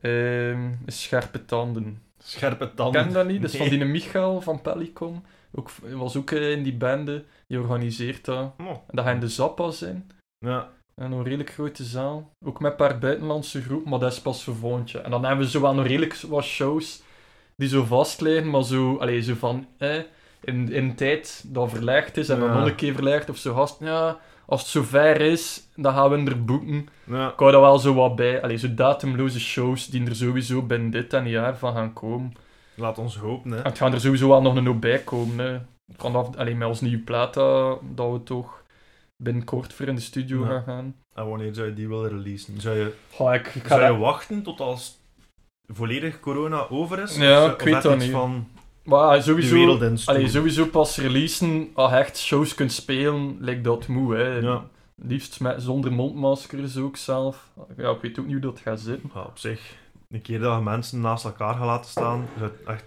ehm, 0.00 0.70
is 0.86 1.02
Scherpe 1.02 1.44
Tanden. 1.44 2.02
Scherpe 2.18 2.64
Ik 2.64 2.74
tanden. 2.74 3.04
ken 3.04 3.12
dat 3.12 3.26
niet, 3.26 3.42
dat 3.42 3.52
is 3.52 3.58
Nee. 3.58 3.68
van 3.68 3.78
die 3.78 3.86
Michael 3.86 4.40
van 4.40 4.60
Pellicon. 4.62 5.24
Ook, 5.54 5.70
was 5.70 6.16
ook 6.16 6.30
eh, 6.30 6.50
in 6.52 6.62
die 6.62 6.74
bende, 6.76 7.24
die 7.46 7.58
organiseert 7.60 8.24
dat. 8.24 8.52
Oh, 8.58 8.68
En 8.68 8.80
dat 8.90 9.04
gaat 9.04 9.14
in 9.14 9.20
de 9.20 9.28
Zappa 9.28 9.70
zijn. 9.70 10.10
Ja. 10.38 10.70
En 11.02 11.12
een 11.12 11.22
redelijk 11.22 11.50
grote 11.50 11.84
zaal. 11.84 12.30
Ook 12.44 12.60
met 12.60 12.70
een 12.70 12.76
paar 12.76 12.98
buitenlandse 12.98 13.62
groepen, 13.62 13.90
maar 13.90 13.98
dat 13.98 14.12
is 14.12 14.20
pas 14.20 14.44
voor 14.44 14.54
volgend. 14.54 14.94
En 14.94 15.10
dan 15.10 15.24
hebben 15.24 15.44
we 15.44 15.50
zo 15.50 15.60
wel 15.60 15.74
nog 15.74 15.86
redelijk 15.86 16.14
wat 16.28 16.44
shows 16.44 17.02
die 17.56 17.68
zo 17.68 17.84
vast 17.84 18.20
liggen, 18.20 18.50
maar 18.50 18.64
zo, 18.64 18.96
allee, 18.96 19.22
zo 19.22 19.34
van, 19.34 19.66
eh, 19.78 19.98
in, 20.44 20.72
in 20.72 20.94
tijd 20.94 21.44
dat 21.46 21.70
verlegd 21.70 22.16
is 22.16 22.28
en 22.28 22.38
dan 22.38 22.48
Ja. 22.48 22.58
nog 22.58 22.68
een 22.68 22.74
keer 22.74 22.94
verlegd 22.94 23.30
of 23.30 23.36
zo 23.36 23.54
gast, 23.54 23.76
ja, 23.80 24.18
als 24.46 24.60
het 24.60 24.70
zover 24.70 25.20
is, 25.20 25.62
dan 25.76 25.94
gaan 25.94 26.10
we 26.24 26.30
er 26.30 26.44
boeken. 26.44 26.88
Ja. 27.04 27.28
Ik 27.32 27.38
hou 27.38 27.52
daar 27.52 27.60
wel 27.60 27.78
zo 27.78 27.94
wat 27.94 28.16
bij. 28.16 28.42
Allee, 28.42 28.56
zo 28.56 28.74
datumloze 28.74 29.40
shows 29.40 29.86
die 29.86 30.06
er 30.06 30.16
sowieso 30.16 30.62
binnen 30.62 30.90
dit 30.90 31.12
en 31.12 31.28
jaar 31.28 31.56
van 31.58 31.74
gaan 31.74 31.92
komen. 31.92 32.32
Laat 32.74 32.98
ons 32.98 33.16
hopen, 33.16 33.50
hè. 33.50 33.56
En 33.56 33.64
het 33.64 33.78
gaan 33.78 33.92
er 33.92 34.00
sowieso 34.00 34.28
wel 34.28 34.42
nog 34.42 34.56
een 34.56 34.66
hoop 34.66 34.80
bij 34.80 34.98
komen. 34.98 35.38
Hè. 35.38 35.58
vanaf, 35.96 36.36
alleen 36.36 36.58
met 36.58 36.68
ons 36.68 36.80
nieuwe 36.80 36.98
plaat, 37.02 37.34
dat, 37.34 37.78
dat 37.94 38.12
we 38.12 38.22
toch 38.22 38.61
binnenkort 39.22 39.72
voor 39.72 39.86
in 39.86 39.94
de 39.94 40.00
studio 40.00 40.42
gaan 40.44 40.62
gaan. 40.62 40.96
En 41.14 41.28
wanneer 41.28 41.54
zou 41.54 41.66
je 41.66 41.74
die 41.74 41.88
willen 41.88 42.08
releasen? 42.08 42.60
Zou 42.60 42.76
je, 42.76 42.92
ik, 43.32 43.54
ik 43.54 43.66
zou 43.66 43.82
je 43.82 43.96
wachten 43.98 44.42
tot 44.42 44.60
als 44.60 44.98
volledig 45.66 46.20
corona 46.20 46.66
over 46.68 46.98
is? 46.98 47.16
Ja, 47.16 47.44
Of- 47.44 47.52
ik 47.52 47.60
weet 47.60 47.82
dat 47.82 47.98
niet. 47.98 48.10
van 48.10 48.48
Maar 48.84 49.16
de 49.16 49.22
sowieso, 49.22 49.78
allee, 50.04 50.28
sowieso 50.28 50.66
pas 50.66 50.96
releasen, 50.96 51.70
als 51.74 51.90
je 51.90 51.96
echt 51.96 52.18
shows 52.18 52.54
kunt 52.54 52.72
spelen, 52.72 53.36
lijkt 53.40 53.64
dat 53.64 53.86
moe. 53.86 54.14
Hè. 54.14 54.36
Ja. 54.38 54.64
Liefst 54.96 55.40
met, 55.40 55.62
zonder 55.62 55.92
mondmaskers 55.92 56.76
ook 56.76 56.96
zelf. 56.96 57.48
Ja, 57.76 57.90
ik 57.90 58.00
weet 58.00 58.18
ook 58.18 58.24
niet 58.24 58.32
hoe 58.34 58.42
dat 58.52 58.60
gaat 58.60 58.80
zitten. 58.80 59.10
Ja, 59.14 59.20
op 59.22 59.38
zich, 59.38 59.76
een 60.08 60.22
keer 60.22 60.38
dat 60.38 60.56
je 60.58 60.62
mensen 60.64 61.00
naast 61.00 61.24
elkaar 61.24 61.54
gaat 61.54 61.64
laten 61.66 61.90
staan, 61.90 62.26
zou 62.38 62.50
het 62.50 62.66
echt 62.66 62.84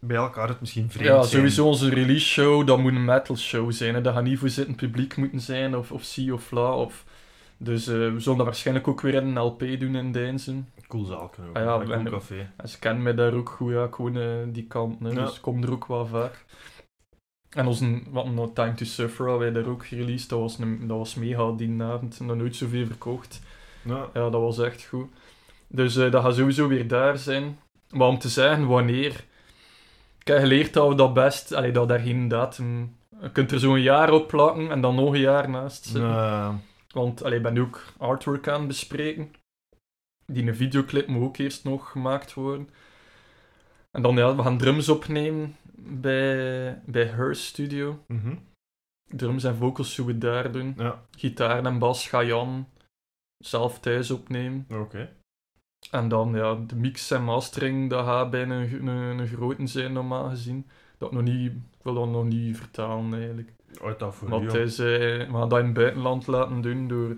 bij 0.00 0.16
elkaar 0.16 0.48
het 0.48 0.60
misschien 0.60 0.90
vreemd 0.90 1.08
Ja, 1.08 1.22
sowieso 1.22 1.66
onze 1.66 1.88
release 1.88 2.26
show, 2.26 2.66
dat 2.66 2.78
moet 2.78 2.92
een 2.94 3.04
metal 3.04 3.36
show 3.36 3.72
zijn. 3.72 3.94
Hè. 3.94 4.00
Dat 4.00 4.14
gaat 4.14 4.22
niet 4.22 4.38
voor 4.38 4.48
zitten 4.48 4.74
publiek 4.74 5.16
moeten 5.16 5.40
zijn, 5.40 5.76
of, 5.76 5.92
of 5.92 6.02
zie 6.04 6.34
of 6.34 6.50
la. 6.50 6.74
Of... 6.74 7.04
Dus 7.56 7.86
eh, 7.86 7.94
we 7.94 8.14
zullen 8.20 8.38
dat 8.38 8.46
waarschijnlijk 8.46 8.88
ook 8.88 9.00
weer 9.00 9.14
in 9.14 9.26
een 9.26 9.38
LP 9.44 9.58
doen 9.78 9.96
in 9.96 10.12
Deinzen. 10.12 10.68
Cool 10.88 11.04
zaalken 11.04 11.44
ook. 11.48 11.56
Ah 11.56 11.62
ja, 11.62 11.74
een 11.74 11.80
cool 11.84 11.92
en- 11.92 12.04
café. 12.10 12.50
En 12.56 12.68
ze 12.68 12.78
kennen 12.78 13.02
mij 13.02 13.14
daar 13.14 13.32
ook 13.34 13.48
goed, 13.48 13.72
ja, 13.72 13.84
ik 13.84 13.94
woon 13.94 14.16
eh, 14.16 14.26
die 14.46 14.66
kant. 14.66 15.00
Hè, 15.00 15.08
Ja. 15.08 15.14
Dus 15.24 15.36
ik 15.36 15.42
kom 15.42 15.62
er 15.62 15.72
ook 15.72 15.86
wel 15.86 16.06
vaak. 16.06 16.44
En 17.48 17.66
onze, 17.66 18.02
wat 18.10 18.26
No 18.30 18.52
Time 18.52 18.74
to 18.74 18.84
Suffer 18.84 19.28
hadden 19.28 19.52
wij 19.52 19.62
daar 19.62 19.70
ook 19.72 19.86
gereleased. 19.86 20.28
Dat 20.28 20.38
was, 20.40 20.58
een, 20.58 20.86
dat 20.86 20.96
was 20.98 21.14
mega 21.14 21.52
die 21.52 21.82
avond. 21.82 22.20
Nog 22.20 22.36
nooit 22.36 22.56
zoveel 22.56 22.86
verkocht. 22.86 23.40
Ja, 23.82 24.08
Ja, 24.14 24.30
dat 24.30 24.40
was 24.40 24.58
echt 24.58 24.84
goed. 24.84 25.06
Dus 25.68 25.96
eh, 25.96 26.10
dat 26.10 26.22
gaat 26.24 26.34
sowieso 26.34 26.68
weer 26.68 26.88
daar 26.88 27.18
zijn. 27.18 27.58
Maar 27.90 28.08
om 28.08 28.18
te 28.18 28.28
zeggen 28.28 28.66
wanneer... 28.66 29.24
Ik 30.28 30.34
heb 30.34 30.42
geleerd 30.42 30.72
dat 30.72 30.88
we 30.88 30.94
dat 30.94 31.14
best... 31.14 31.52
Allee, 31.52 31.72
dat 31.72 31.88
daar 31.88 31.98
geen 31.98 32.28
datum... 32.28 32.96
Je 33.20 33.32
kunt 33.32 33.52
er 33.52 33.58
zo'n 33.58 33.80
jaar 33.80 34.12
op 34.12 34.28
plakken 34.28 34.70
en 34.70 34.80
dan 34.80 34.94
nog 34.94 35.12
een 35.12 35.20
jaar 35.20 35.50
naast 35.50 35.84
zitten. 35.84 36.62
Want 36.88 37.22
allee, 37.22 37.36
ik 37.36 37.42
ben 37.42 37.58
ook 37.58 37.82
artwork 37.98 38.48
aan 38.48 38.58
het 38.58 38.68
bespreken. 38.68 39.32
Die 40.26 40.46
een 40.46 40.56
videoclip 40.56 41.06
moet 41.06 41.22
ook 41.22 41.36
eerst 41.36 41.64
nog 41.64 41.90
gemaakt 41.90 42.34
worden. 42.34 42.68
En 43.90 44.02
dan 44.02 44.16
ja, 44.16 44.36
we 44.36 44.42
gaan 44.42 44.58
drums 44.58 44.88
opnemen 44.88 45.56
bij, 45.76 46.82
bij 46.86 47.04
Her 47.04 47.36
Studio. 47.36 48.04
mhm. 48.06 48.36
Drums 49.04 49.44
en 49.44 49.56
vocals 49.56 49.94
zullen 49.94 50.14
we 50.14 50.18
daar 50.18 50.52
doen. 50.52 50.74
Ja, 50.76 51.02
Gitaar 51.10 51.64
en 51.64 51.78
bas 51.78 52.08
ga 52.08 52.22
Jan 52.22 52.68
zelf 53.38 53.80
thuis 53.80 54.10
opnemen. 54.10 54.66
oké. 54.68 55.16
En 55.90 56.08
dan 56.08 56.32
ja, 56.34 56.58
de 56.66 56.76
mix 56.76 57.10
en 57.10 57.24
mastering, 57.24 57.90
dat 57.90 58.04
gaat 58.04 58.30
bijna 58.30 58.60
een, 58.60 58.86
een, 58.86 59.18
een 59.18 59.26
grote 59.26 59.66
zijn 59.66 59.92
normaal 59.92 60.28
gezien. 60.28 60.66
Dat 60.98 61.12
nog 61.12 61.22
niet, 61.22 61.52
ik 61.52 61.82
wil 61.82 61.94
dat 61.94 62.08
nog 62.08 62.24
niet 62.24 62.56
vertalen 62.56 63.14
eigenlijk. 63.14 63.52
Uit 63.82 63.98
dat 63.98 64.14
voor 64.14 64.68
zei, 64.68 65.26
we 65.26 65.32
gaan 65.32 65.48
dat 65.48 65.58
in 65.58 65.64
het 65.64 65.74
buitenland 65.74 66.26
laten 66.26 66.60
doen 66.60 66.88
door 66.88 67.16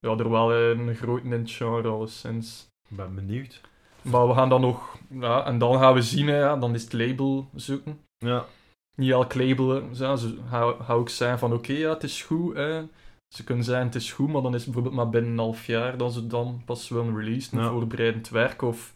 ja, 0.00 0.16
er 0.16 0.30
wel 0.30 0.52
een 0.54 0.94
grote 0.94 1.24
in 1.24 1.32
het 1.32 1.50
genre 1.50 1.88
alleszins. 1.88 2.68
Ik 2.88 2.96
ben 2.96 3.14
benieuwd. 3.14 3.60
Maar 4.02 4.28
we 4.28 4.34
gaan 4.34 4.48
dan 4.48 4.60
nog, 4.60 4.96
ja, 5.08 5.44
en 5.44 5.58
dan 5.58 5.78
gaan 5.78 5.94
we 5.94 6.02
zien, 6.02 6.26
ja, 6.26 6.56
dan 6.56 6.74
is 6.74 6.82
het 6.82 6.92
label 6.92 7.48
zoeken. 7.54 8.00
Ja, 8.18 8.46
Niet 8.94 9.10
elk 9.10 9.34
label, 9.34 9.94
zo, 9.94 10.16
ze 10.16 10.38
ga, 10.48 10.74
ga 10.80 10.92
ook 10.92 11.08
zijn 11.08 11.38
van 11.38 11.52
oké, 11.52 11.72
ja, 11.72 11.88
het 11.88 12.02
is 12.02 12.22
goed. 12.22 12.56
Hè. 12.56 12.82
Ze 13.28 13.44
kunnen 13.44 13.64
zeggen 13.64 13.84
het 13.86 13.94
is 13.94 14.12
goed, 14.12 14.28
maar 14.28 14.42
dan 14.42 14.54
is 14.54 14.64
het 14.64 14.72
bijvoorbeeld 14.74 14.94
maar 15.02 15.08
binnen 15.12 15.30
een 15.32 15.38
half 15.38 15.66
jaar 15.66 15.96
dat 15.96 16.12
ze 16.12 16.26
dan 16.26 16.62
pas 16.64 16.88
willen 16.88 17.16
releasen, 17.16 17.58
Ja. 17.58 17.70
voorbereidend 17.70 18.28
werk. 18.28 18.62
Of, 18.62 18.94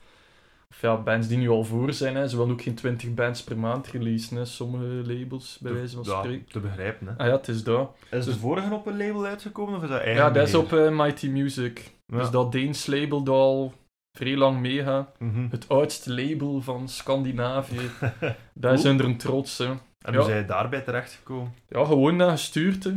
of 0.70 0.80
ja, 0.80 0.96
bands 0.96 1.28
die 1.28 1.38
nu 1.38 1.48
al 1.48 1.64
voor 1.64 1.92
zijn, 1.92 2.14
hè. 2.16 2.28
ze 2.28 2.36
willen 2.36 2.52
ook 2.52 2.62
geen 2.62 2.74
20 2.74 3.14
bands 3.14 3.44
per 3.44 3.58
maand 3.58 3.86
releasen, 3.86 4.36
hè. 4.36 4.44
sommige 4.44 4.84
labels, 5.12 5.58
bij 5.60 5.72
wijze 5.72 5.94
van 5.96 6.04
ja, 6.06 6.18
spreken. 6.22 6.46
te 6.52 6.60
begrijpen. 6.60 7.06
Hè. 7.06 7.12
Ah 7.16 7.26
ja, 7.26 7.32
het 7.32 7.48
is 7.48 7.64
dat. 7.64 7.90
Is 8.10 8.24
de 8.24 8.30
Dus- 8.30 8.40
vorige 8.40 8.74
op 8.74 8.86
een 8.86 8.96
label 8.96 9.24
uitgekomen 9.24 9.76
of 9.76 9.82
is 9.82 9.88
dat 9.88 10.00
eigen 10.00 10.22
Ja, 10.24 10.30
dat 10.30 10.48
is 10.48 10.54
op 10.54 10.72
eh, 10.72 10.90
Mighty 10.98 11.28
Music. 11.28 11.92
Ja. 12.06 12.18
Dus 12.18 12.30
dat 12.30 12.52
Deens 12.52 12.86
label 12.86 13.22
dat 13.22 13.34
al 13.34 13.72
vrij 14.18 14.36
lang 14.36 14.60
meegaat. 14.60 15.18
Mhm. 15.18 15.46
Het 15.50 15.68
oudste 15.68 16.12
label 16.14 16.60
van 16.60 16.88
Scandinavië. 16.88 17.90
Daar 18.54 18.78
zijn 18.78 18.98
er 18.98 19.04
een 19.04 19.16
trots, 19.16 19.58
hè. 19.58 19.72
En 20.02 20.12
Ja. 20.12 20.18
hoe 20.18 20.26
zijn 20.28 20.38
je 20.40 20.44
daarbij 20.46 20.80
terechtgekomen? 20.80 21.54
Ja, 21.68 21.84
gewoon 21.84 22.16
naar 22.16 22.30
gestuurd, 22.30 22.84
hè. 22.84 22.92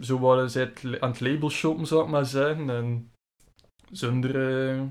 Zo 0.00 0.18
waren 0.18 0.50
zij 0.50 0.72
aan 1.00 1.10
het 1.10 1.20
label 1.20 1.50
shoppen, 1.50 1.86
zou 1.86 2.02
ik 2.04 2.10
maar 2.10 2.26
zeggen. 2.26 2.70
En 2.70 3.10
zonder... 3.90 4.48
eh, 4.70 4.82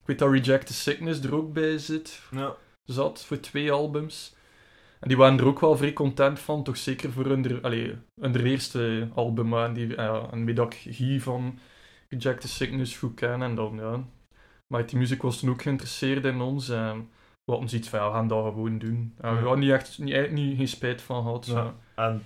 ik 0.00 0.06
weet 0.06 0.18
dat 0.18 0.30
Reject 0.32 0.66
the 0.66 0.72
Sickness 0.72 1.22
er 1.22 1.34
ook 1.34 1.52
bij 1.52 1.78
zit. 1.78 2.20
Ja. 2.30 2.54
Zat, 2.84 3.24
voor 3.24 3.40
twee 3.40 3.72
albums. 3.72 4.36
En 5.00 5.08
die 5.08 5.16
waren 5.16 5.38
er 5.38 5.46
ook 5.46 5.60
wel 5.60 5.76
vrij 5.76 5.92
content 5.92 6.38
van. 6.38 6.62
Toch 6.64 6.76
zeker 6.76 7.12
voor 7.12 7.26
hun, 7.26 7.62
allee, 7.62 7.94
hun 8.20 8.36
eerste 8.36 9.08
album. 9.14 9.54
En, 9.54 9.72
die, 9.72 9.88
ja, 9.88 10.28
en 10.30 10.44
met 10.44 10.56
dat 10.56 10.74
ik 10.74 10.94
Guy 10.94 11.20
van 11.20 11.58
Reject 12.08 12.40
the 12.40 12.48
Sickness 12.48 12.96
goed 12.96 13.14
ken. 13.14 13.42
En 13.42 13.54
dan, 13.54 13.76
ja... 13.76 14.04
Mighty 14.66 14.96
Music 14.96 15.22
was 15.22 15.38
toen 15.38 15.50
ook 15.50 15.62
geïnteresseerd 15.62 16.24
in 16.24 16.40
ons. 16.40 16.68
En 16.68 17.08
we 17.48 17.54
hadden 17.54 17.70
zoiets 17.70 17.88
van, 17.88 17.98
ja, 17.98 18.06
we 18.06 18.12
gaan 18.12 18.28
dat 18.28 18.44
gewoon 18.44 18.78
doen. 18.78 19.14
En 19.20 19.34
we 19.34 19.40
hadden 19.40 19.58
niet 19.58 19.70
echt, 19.70 19.98
niet, 19.98 20.14
eigenlijk 20.14 20.44
niet, 20.44 20.56
geen 20.56 20.68
spijt 20.68 21.02
van 21.02 21.22
gehad. 21.22 21.44
zo. 21.44 21.74
En, 21.94 22.24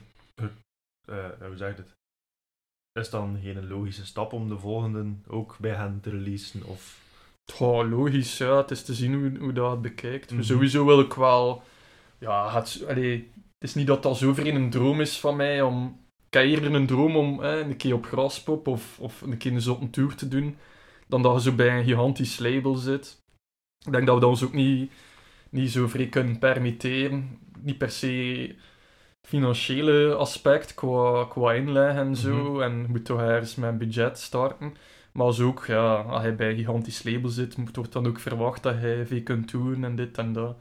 eh, 1.08 1.30
hoe 1.40 1.56
zeg 1.56 1.76
je 1.76 1.82
het? 1.82 1.94
Is 3.00 3.10
dan 3.10 3.38
geen 3.42 3.68
logische 3.68 4.06
stap 4.06 4.32
om 4.32 4.48
de 4.48 4.58
volgende 4.58 5.12
ook 5.26 5.56
bij 5.60 5.74
hen 5.74 6.00
te 6.00 6.10
releasen? 6.10 6.64
Of... 6.64 7.00
Goh, 7.52 7.90
logisch, 7.90 8.38
ja. 8.38 8.56
Het 8.56 8.70
is 8.70 8.84
te 8.84 8.94
zien 8.94 9.14
hoe, 9.14 9.38
hoe 9.38 9.52
dat 9.52 9.70
het 9.70 9.82
bekijkt. 9.82 10.30
Mhm. 10.30 10.42
Sowieso 10.42 10.84
wil 10.84 11.00
ik 11.00 11.12
wel... 11.12 11.62
Ja, 12.18 12.54
het, 12.54 12.84
allee, 12.88 13.30
het 13.34 13.68
is 13.68 13.74
niet 13.74 13.86
dat 13.86 14.02
dat 14.02 14.16
zo 14.16 14.32
vreemd 14.32 14.56
een 14.56 14.70
droom 14.70 15.00
is 15.00 15.20
van 15.20 15.36
mij 15.36 15.62
om... 15.62 16.00
Ik 16.26 16.38
heb 16.38 16.44
eerder 16.44 16.74
een 16.74 16.86
droom 16.86 17.16
om 17.16 17.40
een 17.40 17.76
keer 17.76 17.94
op 17.94 18.06
Graspop 18.06 18.66
of, 18.66 18.98
of 19.00 19.20
een 19.20 19.36
keer 19.36 19.52
een 19.52 19.60
zotte 19.60 19.90
tour 19.90 20.14
te 20.14 20.28
doen, 20.28 20.56
dan 21.06 21.22
dat 21.22 21.34
je 21.34 21.50
zo 21.50 21.56
bij 21.56 21.78
een 21.78 21.84
gigantisch 21.84 22.38
label 22.38 22.74
zit. 22.74 23.20
Ik 23.86 23.92
denk 23.92 24.06
dat 24.06 24.14
we 24.14 24.20
dat 24.20 24.30
ons 24.30 24.44
ook 24.44 24.52
niet, 24.52 24.92
niet 25.52 25.70
zo 25.70 25.86
vrij 25.88 26.06
kunnen 26.06 26.38
permitteren. 26.38 27.38
Niet 27.60 27.78
per 27.78 27.90
se 27.90 28.54
financiële 29.22 30.14
aspect 30.14 30.74
qua, 30.74 31.24
qua 31.24 31.52
inleg 31.52 31.96
en 31.96 32.16
zo. 32.16 32.60
En 32.60 32.78
je 32.78 32.88
moet 32.88 33.04
toch 33.04 33.20
ergens 33.20 33.54
met 33.54 33.70
een 33.70 33.78
budget 33.78 34.18
starten. 34.18 34.76
Maar 35.12 35.26
als 35.26 35.40
ook, 35.40 35.64
ja, 35.66 35.94
als 35.94 36.24
je 36.24 36.32
bij 36.32 36.50
een 36.50 36.56
gigantisch 36.56 37.02
label 37.02 37.30
zit, 37.30 37.56
moet 37.56 37.76
wordt 37.76 37.92
dan 37.92 38.06
ook 38.06 38.20
verwacht 38.20 38.62
dat 38.62 38.80
je 38.80 39.02
veel 39.06 39.22
kunt 39.22 39.50
doen 39.50 39.84
en 39.84 39.96
dit 39.96 40.18
en 40.18 40.32
dat. 40.32 40.56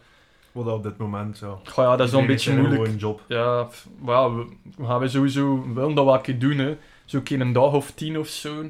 Wat 0.52 0.68
op 0.68 0.84
dit 0.84 0.98
moment 0.98 1.38
zo. 1.38 1.62
Goh, 1.64 1.86
ja, 1.86 1.96
dat 1.96 2.06
is 2.06 2.12
wel 2.12 2.22
een 2.22 2.28
beetje 2.28 2.56
moeilijk. 2.56 2.82
Gewoon 2.82 2.98
job. 2.98 3.24
Ja, 3.28 3.68
ja, 4.06 4.32
we, 4.36 4.46
we 4.78 4.86
gaan 4.86 5.00
wij 5.00 5.08
sowieso 5.08 5.74
wel 5.74 5.94
dat 5.94 6.06
wat 6.06 6.30
doen, 6.38 6.58
hè. 6.58 6.78
Zo 7.06 7.18
een 7.18 7.24
keer 7.24 7.42
een 7.42 7.54
dag 7.54 7.74
of 7.74 7.92
tien 7.92 8.20
of 8.20 8.28
zo. 8.28 8.66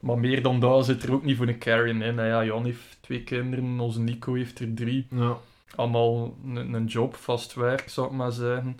Maar 0.00 0.18
meer 0.18 0.42
dan 0.42 0.60
dat 0.60 0.84
zit 0.84 1.02
er 1.02 1.12
ook 1.12 1.24
niet 1.24 1.36
voor 1.36 1.48
een 1.48 1.58
carry 1.58 1.88
in. 1.88 2.14
Nou 2.14 2.28
ja, 2.28 2.44
Jan 2.44 2.64
heeft 2.64 2.98
twee 3.00 3.22
kinderen, 3.22 3.80
onze 3.80 4.00
Nico 4.00 4.34
heeft 4.34 4.58
er 4.58 4.74
drie. 4.74 5.06
Ja. 5.10 5.36
Allemaal 5.76 6.36
een, 6.44 6.72
een 6.72 6.84
job, 6.86 7.14
vast 7.14 7.54
werk, 7.54 7.88
zou 7.88 8.06
ik 8.06 8.12
maar 8.12 8.32
zeggen. 8.32 8.78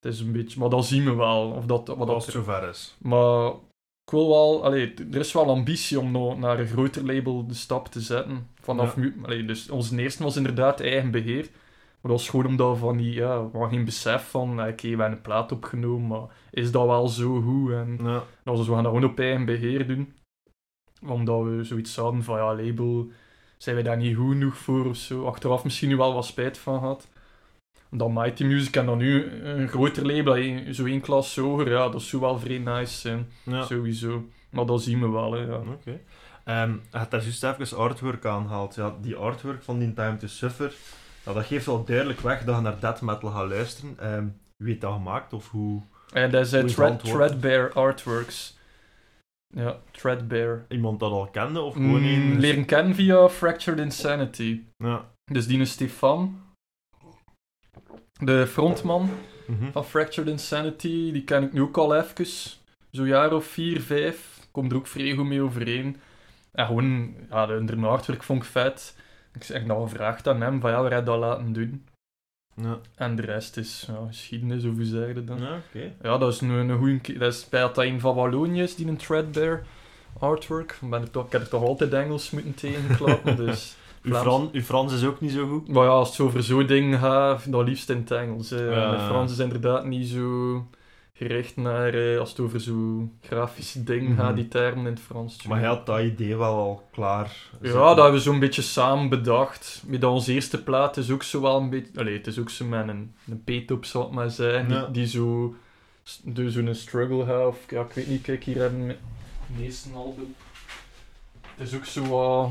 Het 0.00 0.12
is 0.12 0.20
een 0.20 0.32
beetje... 0.32 0.60
Maar 0.60 0.68
dat 0.68 0.84
zien 0.86 1.04
we 1.04 1.14
wel. 1.14 1.50
Of 1.50 1.66
dat, 1.66 1.86
wat 1.88 1.98
dat 1.98 2.08
als 2.08 2.24
het 2.26 2.34
zover 2.34 2.68
is. 2.68 2.96
maar 3.02 3.48
ik 4.04 4.10
wil 4.10 4.28
wel, 4.28 4.64
allee, 4.64 4.94
er 5.12 5.18
is 5.18 5.32
wel 5.32 5.48
ambitie 5.48 6.00
om 6.00 6.10
no- 6.10 6.34
naar 6.36 6.58
een 6.58 6.66
groter 6.66 7.04
label 7.04 7.46
de 7.46 7.54
stap 7.54 7.88
te 7.88 8.00
zetten. 8.00 8.48
Vanaf 8.60 8.94
Ja. 8.94 9.00
nu, 9.00 9.16
allee, 9.24 9.44
dus 9.44 9.70
onze 9.70 9.98
eerste 9.98 10.22
was 10.22 10.36
inderdaad 10.36 10.80
eigen 10.80 11.10
beheer. 11.10 11.42
Maar 12.00 12.12
dat 12.12 12.20
was 12.20 12.28
gewoon 12.28 12.46
omdat 12.46 12.72
we 12.72 12.78
van 12.78 12.96
die, 12.96 13.12
ja, 13.12 13.42
we 13.44 13.50
hadden 13.58 13.70
geen 13.76 13.84
besef 13.84 14.28
van, 14.30 14.50
oké, 14.60 14.82
we 14.82 14.88
hebben 14.88 15.10
een 15.12 15.20
plaat 15.20 15.52
opgenomen, 15.52 16.06
maar 16.06 16.26
is 16.50 16.70
dat 16.70 16.86
wel 16.86 17.08
zo 17.08 17.40
goed? 17.40 17.70
En 17.72 17.98
Ja. 18.02 18.22
was, 18.44 18.66
we 18.66 18.72
gaan 18.74 18.82
dat 18.82 18.92
gewoon 18.92 19.10
op 19.10 19.18
eigen 19.18 19.44
beheer 19.44 19.86
doen. 19.86 20.14
Omdat 21.08 21.42
we 21.44 21.64
zoiets 21.64 21.96
hadden 21.96 22.22
van, 22.22 22.36
ja, 22.38 22.54
label, 22.54 23.08
zijn 23.64 23.76
we 23.76 23.82
daar 23.82 23.96
niet 23.96 24.16
goed 24.16 24.32
genoeg 24.32 24.56
voor 24.56 24.86
of 24.86 24.96
zo. 24.96 25.26
Achteraf 25.26 25.64
misschien 25.64 25.88
nu 25.88 25.96
wel 25.96 26.14
wat 26.14 26.24
spijt 26.24 26.58
van 26.58 26.78
gehad. 26.78 27.08
Dan 27.90 28.12
Mighty 28.12 28.44
Music 28.44 28.76
en 28.76 28.86
dan 28.86 28.98
nu 28.98 29.32
een 29.42 29.68
groter 29.68 30.06
label, 30.06 30.34
eh, 30.34 30.72
zo 30.72 30.84
één 30.84 31.00
klas 31.00 31.36
hoger, 31.36 31.70
ja, 31.70 31.88
dat 31.88 32.02
zou 32.02 32.22
wel 32.22 32.38
vrij 32.38 32.58
nice 32.58 32.94
zijn. 32.98 33.26
Ja. 33.42 33.64
Sowieso. 33.64 34.28
Maar 34.50 34.66
dat 34.66 34.82
zien 34.82 35.00
we 35.00 35.08
wel, 35.08 35.32
hè, 35.32 35.40
ja. 35.40 35.56
Oké. 35.56 36.00
Ehm, 36.44 36.70
je 36.70 36.98
hebt 36.98 37.10
daar 37.10 37.22
juist 37.22 37.44
even 37.44 37.76
artwork 37.78 38.24
aangehaald. 38.24 38.74
Ja, 38.74 38.94
die 39.00 39.16
artwork 39.16 39.62
van 39.62 39.78
die 39.78 39.94
Time 39.94 40.16
to 40.16 40.26
Suffer, 40.26 40.74
dat 41.22 41.44
geeft 41.44 41.66
wel 41.66 41.84
duidelijk 41.84 42.20
weg 42.20 42.44
dat 42.44 42.56
je 42.56 42.62
naar 42.62 42.80
death 42.80 43.00
metal 43.00 43.30
gaat 43.30 43.48
luisteren. 43.48 43.94
Ehm, 43.98 44.26
wie 44.56 44.68
heeft 44.68 44.80
dat 44.80 44.92
gemaakt 44.92 45.32
of 45.32 45.50
hoe 45.50 45.82
En 46.12 46.30
dat 46.30 46.46
is 46.46 46.52
eh, 46.52 46.60
Hoe 46.60 46.68
is 46.68 46.78
antwoord? 46.78 47.28
Threadbare 47.28 47.72
Artworks. 47.72 48.53
Ja, 49.54 49.78
Threadbare. 49.90 50.64
iemand 50.68 51.00
dat 51.00 51.10
al 51.12 51.26
kende 51.26 51.60
of 51.60 51.72
gewoon 51.74 52.00
Mm, 52.00 52.06
een... 52.32 52.38
leren 52.40 52.64
kennen 52.64 52.94
via 52.94 53.28
Fractured 53.28 53.78
Insanity. 53.80 54.60
Ja. 54.76 55.10
Dus 55.32 55.46
die 55.46 55.60
is 55.60 55.70
Stefan, 55.70 56.40
de 58.20 58.46
frontman 58.46 59.10
Mhm. 59.46 59.70
van 59.72 59.84
Fractured 59.84 60.28
Insanity, 60.30 61.12
die 61.12 61.24
ken 61.24 61.42
ik 61.42 61.52
nu 61.52 61.60
ook 61.60 61.76
al 61.76 61.96
even. 61.96 62.26
Zo'n 62.90 63.06
jaar 63.06 63.32
of 63.32 63.44
vier, 63.46 63.80
vijf. 63.80 64.38
Komt 64.50 64.70
er 64.72 64.76
ook 64.78 64.86
vrij 64.86 65.14
goed 65.14 65.26
mee 65.26 65.42
overeen. 65.42 65.96
En 66.52 66.66
gewoon, 66.66 67.14
ja, 67.30 67.46
de, 67.46 67.64
de 67.64 67.86
artwork 67.86 68.22
vond 68.22 68.42
ik 68.42 68.48
vet. 68.48 68.96
Ik 69.34 69.42
zeg 69.44 69.64
nog 69.64 69.90
gevraagd 69.90 70.28
aan 70.28 70.40
hem, 70.40 70.60
van 70.60 70.70
ja, 70.70 70.82
waar 70.82 70.90
heb 70.90 71.00
je 71.00 71.06
dat 71.10 71.18
laten 71.18 71.52
doen? 71.52 71.84
Ja, 72.56 72.78
En 72.94 73.16
de 73.16 73.22
rest 73.22 73.56
is 73.56 73.84
ja, 73.88 74.06
geschiedenis, 74.08 74.64
of 74.64 74.74
hoe 74.74 74.84
zeg 74.84 75.06
je 75.08 75.14
dat 75.14 75.26
dan? 75.26 75.38
ja 75.40 75.56
oké. 75.68 75.92
Ja, 76.02 76.18
dat 76.18 76.32
is 76.32 76.40
een, 76.40 76.48
een 76.50 76.78
goeie... 76.78 77.18
Dat 77.18 77.32
is 77.32 77.48
bij 77.48 77.60
dat 77.60 77.78
een 77.78 78.00
van 78.00 78.14
Wallonië 78.14 78.62
is, 78.62 78.74
die 78.74 78.86
een 78.86 78.96
Threadbare 78.96 79.62
artwork. 80.18 80.78
Ben 80.82 81.02
ik, 81.02 81.12
toch, 81.12 81.26
ik 81.26 81.32
heb 81.32 81.40
er 81.40 81.48
toch 81.48 81.62
altijd 81.62 81.92
Engels 81.92 82.30
moeten 82.30 82.54
tegenklappen, 82.54 83.36
dus... 83.46 83.76
Uw, 84.02 84.10
Vlaams- 84.10 84.26
Fran, 84.26 84.48
uw 84.52 84.60
Frans 84.60 84.92
is 84.92 85.04
ook 85.04 85.20
niet 85.20 85.32
zo 85.32 85.46
goed. 85.48 85.68
Maar 85.68 85.84
ja, 85.84 85.90
als 85.90 86.08
het 86.10 86.20
over 86.26 86.42
zo'n 86.42 86.66
ding 86.66 86.98
gaat, 86.98 87.50
dan 87.52 87.64
liefst 87.64 87.90
in 87.90 87.96
het 87.96 88.10
Engels. 88.10 88.50
hè. 88.50 88.64
Mijn 88.68 89.00
Frans 89.00 89.32
is 89.32 89.38
inderdaad 89.38 89.84
niet 89.84 90.08
zo 90.08 90.66
gericht 91.16 91.56
naar... 91.56 91.94
eh, 91.94 92.18
als 92.18 92.30
het 92.30 92.40
over 92.40 92.60
zo'n 92.60 93.12
grafische 93.20 93.84
ding 93.84 94.08
Mhm. 94.08 94.16
gaat, 94.16 94.36
die 94.36 94.48
termen 94.48 94.86
in 94.86 94.92
het 94.92 95.00
Frans. 95.00 95.42
Maar 95.42 95.58
hij 95.58 95.68
had 95.68 95.86
dat 95.86 96.00
idee 96.00 96.36
wel 96.36 96.54
al 96.54 96.88
klaar. 96.92 97.36
Ja, 97.60 97.72
dat 97.72 97.96
hebben 97.96 98.12
we 98.12 98.20
zo'n 98.20 98.38
beetje 98.38 98.62
samen 98.62 99.08
bedacht. 99.08 99.82
Met 99.86 100.04
onze 100.04 100.32
eerste 100.32 100.62
plaat 100.62 100.96
is 100.96 101.10
ook 101.10 101.22
zo 101.22 101.40
wel 101.40 101.56
een 101.60 101.70
beetje... 101.70 102.00
Allee, 102.00 102.16
het 102.16 102.26
is 102.26 102.38
ook 102.38 102.50
zo 102.50 102.64
met 102.64 102.88
een, 102.88 103.14
een 103.30 103.44
peet 103.44 103.70
op, 103.70 103.84
zal 103.84 104.06
ik 104.06 104.10
maar. 104.12 104.32
Ja. 104.36 104.62
Die, 104.62 104.90
die 104.90 105.06
zo... 105.06 105.54
Dus 106.22 106.52
zo'n 106.54 106.74
struggle 106.74 107.24
heeft. 107.24 107.46
Of, 107.46 107.58
ja, 107.70 107.80
ik 107.82 107.92
weet 107.92 108.06
niet, 108.08 108.22
kijk, 108.22 108.44
hier 108.44 108.58
hebben 108.58 108.86
we 108.86 108.96
het 109.52 109.60
eerste 109.62 109.88
album. 109.94 110.34
Het 111.56 111.68
is 111.68 111.74
ook 111.74 111.84
zo 111.84 112.06
wat... 112.06 112.50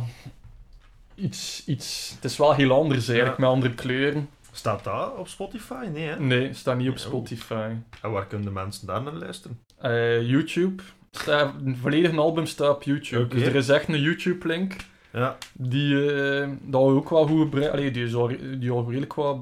iets, 1.16 1.64
iets... 1.66 2.12
Het 2.16 2.24
is 2.26 2.38
wel 2.38 2.54
heel 2.54 2.72
anders 2.72 3.08
eigenlijk, 3.08 3.38
Ja. 3.40 3.44
met 3.46 3.54
andere 3.54 3.74
kleuren. 3.74 4.30
Staat 4.56 4.84
dat 4.84 5.16
op 5.18 5.28
Spotify? 5.28 5.88
Nee, 5.92 6.08
hè? 6.08 6.20
Nee, 6.20 6.54
staat 6.54 6.78
niet 6.78 6.90
op. 6.90 6.98
Spotify. 6.98 7.70
En 8.02 8.12
waar 8.12 8.28
kunnen 8.28 8.48
de 8.48 8.54
mensen 8.54 8.88
daar 8.88 9.02
naar 9.04 9.14
luisteren? 9.14 9.60
Eh, 9.78 10.22
YouTube. 10.30 10.84
Staat, 11.12 11.54
een 11.66 11.78
volledig 11.78 12.18
album 12.18 12.46
staat 12.46 12.76
op 12.76 12.84
YouTube. 12.84 13.28
Dus 13.36 13.42
er 13.48 13.56
is 13.56 13.70
echt 13.70 13.88
een 13.88 14.02
YouTube-link. 14.02 14.76
Ja, 15.12 15.38
Die, 15.54 16.12
eh, 16.14 16.50
dat 16.62 16.82
ook 16.82 17.10
wel 17.10 17.28
goed 17.28 17.42
gebruikt. 17.42 17.72
Allee, 17.72 17.92
die, 17.92 18.04
is 18.04 18.14
al, 18.14 18.28
die 18.60 18.72
al 18.72 18.86
redelijk 18.88 19.14
wat 19.14 19.40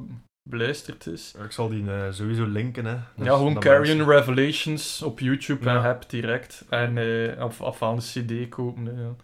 beluisterd 0.49 1.07
is. 1.07 1.35
ik 1.45 1.51
zal 1.51 1.69
die 1.69 1.91
eh, 1.91 2.11
sowieso 2.11 2.45
linken. 2.45 2.85
Hè. 2.85 2.95
Dus 3.15 3.25
ja, 3.25 3.35
gewoon 3.35 3.59
Carrion 3.59 3.97
mensen- 3.97 4.15
Revelations 4.15 5.01
op 5.01 5.19
YouTube 5.19 5.69
en 5.69 5.81
heb 5.81 6.09
direct. 6.09 6.65
En 6.69 6.97
af, 7.37 7.61
af 7.61 7.81
aan 7.83 7.95
de 7.95 8.01
CD 8.01 8.49
kopen. 8.49 8.85
hè, 8.85 9.01
ja. 9.01 9.15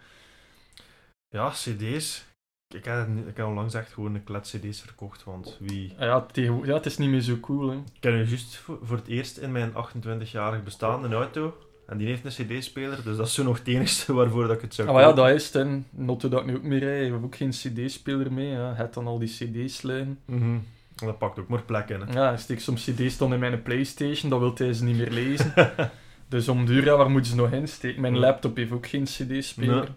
Ja, 1.28 1.48
cd's. 1.50 2.26
Ik 2.74 2.84
heb, 2.84 3.08
ik 3.28 3.36
heb 3.36 3.46
onlangs 3.46 3.74
echt 3.74 3.92
gewoon 3.92 4.14
een 4.14 4.24
klets 4.24 4.50
cd's 4.56 4.80
verkocht, 4.80 5.24
want 5.24 5.56
wie... 5.60 5.94
Ja, 5.98 6.20
tegen- 6.32 6.60
ja, 6.66 6.74
het 6.74 6.86
is 6.86 6.98
niet 6.98 7.08
meer 7.10 7.20
zo 7.20 7.36
cool. 7.40 7.68
Hè. 7.70 7.76
Ik 7.76 8.00
ken 8.00 8.12
nu 8.12 8.24
juist 8.24 8.56
voor, 8.56 8.78
voor 8.82 8.96
het 8.96 9.06
eerst 9.06 9.36
in 9.36 9.52
mijn 9.52 9.72
28-jarig 9.72 10.62
bestaan 10.64 11.04
een 11.04 11.12
auto. 11.12 11.56
En 11.86 11.98
die 11.98 12.06
heeft 12.06 12.24
een 12.24 12.46
cd-speler, 12.58 13.02
dus 13.04 13.16
dat 13.16 13.26
is 13.26 13.34
zo 13.34 13.42
nog 13.44 13.58
het 13.58 13.66
enigste 13.68 14.12
waarvoor 14.18 14.46
dat 14.46 14.56
ik 14.56 14.62
het 14.62 14.74
zou 14.74 14.88
Ah, 14.88 14.94
maar 14.94 15.02
ja, 15.02 15.12
dat 15.12 15.28
is 15.28 15.44
het. 15.44 15.52
hè. 15.66 15.78
Notto 15.90 16.28
dat 16.28 16.40
ik 16.40 16.46
nu 16.46 16.56
ook 16.56 16.62
meer 16.62 16.78
rij. 16.78 17.04
Ik 17.06 17.12
heb 17.12 17.24
ook 17.24 17.36
geen 17.36 17.50
CD-speler 17.50 18.32
mee. 18.32 18.48
Ja. 18.50 18.74
Het 18.74 18.94
dan 18.94 19.06
al 19.06 19.18
die 19.18 19.28
CD's 19.28 19.82
liggen. 19.82 20.18
En 20.26 21.06
dat 21.06 21.18
pakt 21.18 21.38
ook 21.38 21.48
maar 21.48 21.62
plek 21.62 21.88
in. 21.88 22.00
Hè. 22.00 22.12
Ja, 22.12 22.32
ik 22.32 22.38
steek 22.38 22.60
soms 22.60 22.84
CD's 22.90 23.16
dan 23.16 23.32
in 23.32 23.38
mijn 23.38 23.62
PlayStation. 23.62 24.30
Dat 24.30 24.38
wil 24.40 24.52
hij 24.54 24.72
ze 24.72 24.84
niet 24.84 24.96
meer 24.96 25.10
lezen. 25.10 25.52
dus 26.28 26.48
om 26.48 26.66
duur, 26.66 26.84
ja, 26.84 26.96
waar 26.96 27.10
moeten 27.10 27.30
ze 27.30 27.36
nog 27.36 27.50
in 27.52 27.68
steken? 27.68 28.00
Mijn 28.00 28.18
laptop 28.18 28.56
heeft 28.56 28.72
ook 28.72 28.86
geen 28.86 29.04
CD-speler. 29.04 29.84
Ja. 29.84 29.94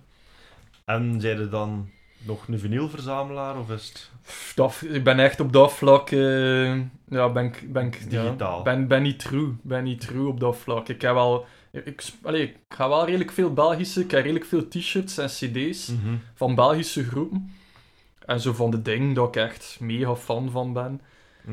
En 0.85 1.23
er 1.23 1.49
dan 1.49 1.89
nog 2.25 2.47
een 2.47 2.59
vinylverzamelaar 2.59 3.59
of 3.59 3.69
is 3.69 3.87
het... 3.87 4.09
Dat, 4.55 4.81
ik 4.89 5.03
ben 5.03 5.19
echt 5.19 5.39
op 5.39 5.53
dat 5.53 5.73
vlak, 5.73 6.09
eh, 6.11 6.75
ja, 7.09 7.29
ben 7.31 7.45
ik, 7.45 7.73
ben 7.73 7.85
ik 7.85 8.09
Digitaal. 8.09 8.57
Ja, 8.57 8.63
ben, 8.63 8.87
ben 8.87 9.01
niet 9.01 9.19
true, 9.19 9.53
ben 9.61 9.83
niet 9.83 10.01
true 10.01 10.27
op 10.27 10.39
dat 10.39 10.57
vlak. 10.57 10.87
Ik 10.89 11.01
heb 11.01 11.13
wel, 11.13 11.45
ik, 11.71 12.03
ik, 12.23 12.55
ga 12.69 12.89
wel 12.89 13.05
redelijk 13.05 13.31
veel 13.31 13.53
Belgische, 13.53 14.01
ik 14.01 14.11
heb 14.11 14.21
redelijk 14.21 14.45
veel 14.45 14.67
t-shirts 14.67 15.17
en 15.17 15.27
cd's 15.27 15.87
Mhm. 15.87 16.15
van 16.33 16.55
Belgische 16.55 17.03
groepen. 17.03 17.51
En 18.25 18.39
zo 18.39 18.53
van 18.53 18.71
de 18.71 18.81
dingen 18.81 19.13
dat 19.13 19.27
ik 19.27 19.35
echt 19.35 19.77
mega 19.79 20.15
fan 20.15 20.49
van 20.51 20.73
ben. 20.73 21.01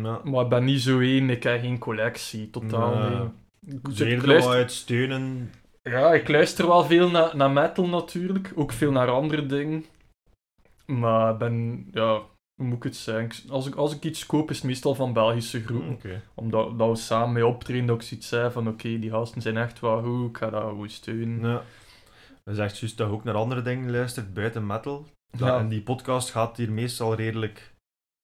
Ja. 0.02 0.20
Maar 0.24 0.42
ik 0.42 0.48
ben 0.48 0.64
niet 0.64 0.80
zo 0.80 1.00
één, 1.00 1.30
ik 1.30 1.42
heb 1.42 1.60
geen 1.60 1.78
collectie, 1.78 2.50
totaal 2.50 2.98
Nee. 2.98 3.18
niet. 3.60 4.00
Ik, 4.00 4.06
ik, 4.08 4.26
luister, 4.26 4.52
uit 4.52 4.72
steunen. 4.72 5.52
ja, 5.82 6.12
ik 6.14 6.28
luister 6.28 6.66
wel 6.66 6.84
veel 6.84 7.10
naar, 7.10 7.36
naar 7.36 7.50
metal 7.50 7.86
natuurlijk, 7.88 8.52
ook 8.54 8.72
veel 8.72 8.92
naar 8.92 9.08
andere 9.10 9.46
dingen. 9.46 9.84
Maar 10.92 11.36
ben, 11.36 11.86
ja, 11.92 12.12
hoe 12.54 12.66
moet 12.66 12.76
ik 12.76 12.82
het 12.82 12.96
zeggen? 12.96 13.50
Als 13.50 13.66
ik, 13.66 13.74
als 13.74 13.94
ik 13.94 14.04
iets 14.04 14.26
koop, 14.26 14.50
is 14.50 14.56
het 14.56 14.64
meestal 14.66 14.94
van 14.94 15.12
Belgische 15.12 15.60
groepen. 15.62 15.90
Oké. 15.92 16.22
Omdat 16.34 16.78
dat 16.78 16.88
we 16.88 16.96
samen 16.96 17.32
mee 17.32 17.46
optreden, 17.46 17.86
dat 17.86 17.96
ik 17.96 18.02
zoiets 18.02 18.28
zei 18.28 18.50
van 18.50 18.68
oké, 18.68 18.98
die 18.98 19.10
gasten 19.10 19.42
zijn 19.42 19.56
echt 19.56 19.80
wel 19.80 20.02
goed, 20.02 20.28
ik 20.28 20.36
ga 20.36 20.50
dat 20.50 20.70
goed 20.72 20.92
steunen. 20.92 21.50
Ja. 21.50 21.62
Dat 22.44 22.54
is 22.54 22.60
echt 22.60 22.78
juist 22.78 22.96
dat 22.96 23.08
je 23.08 23.12
ook 23.12 23.24
naar 23.24 23.34
andere 23.34 23.62
dingen 23.62 23.90
luistert 23.90 24.34
buiten 24.34 24.66
metal. 24.66 25.06
Ja. 25.38 25.58
En 25.58 25.68
die 25.68 25.82
podcast 25.82 26.30
gaat 26.30 26.56
hier 26.56 26.70
meestal 26.72 27.14
redelijk 27.14 27.74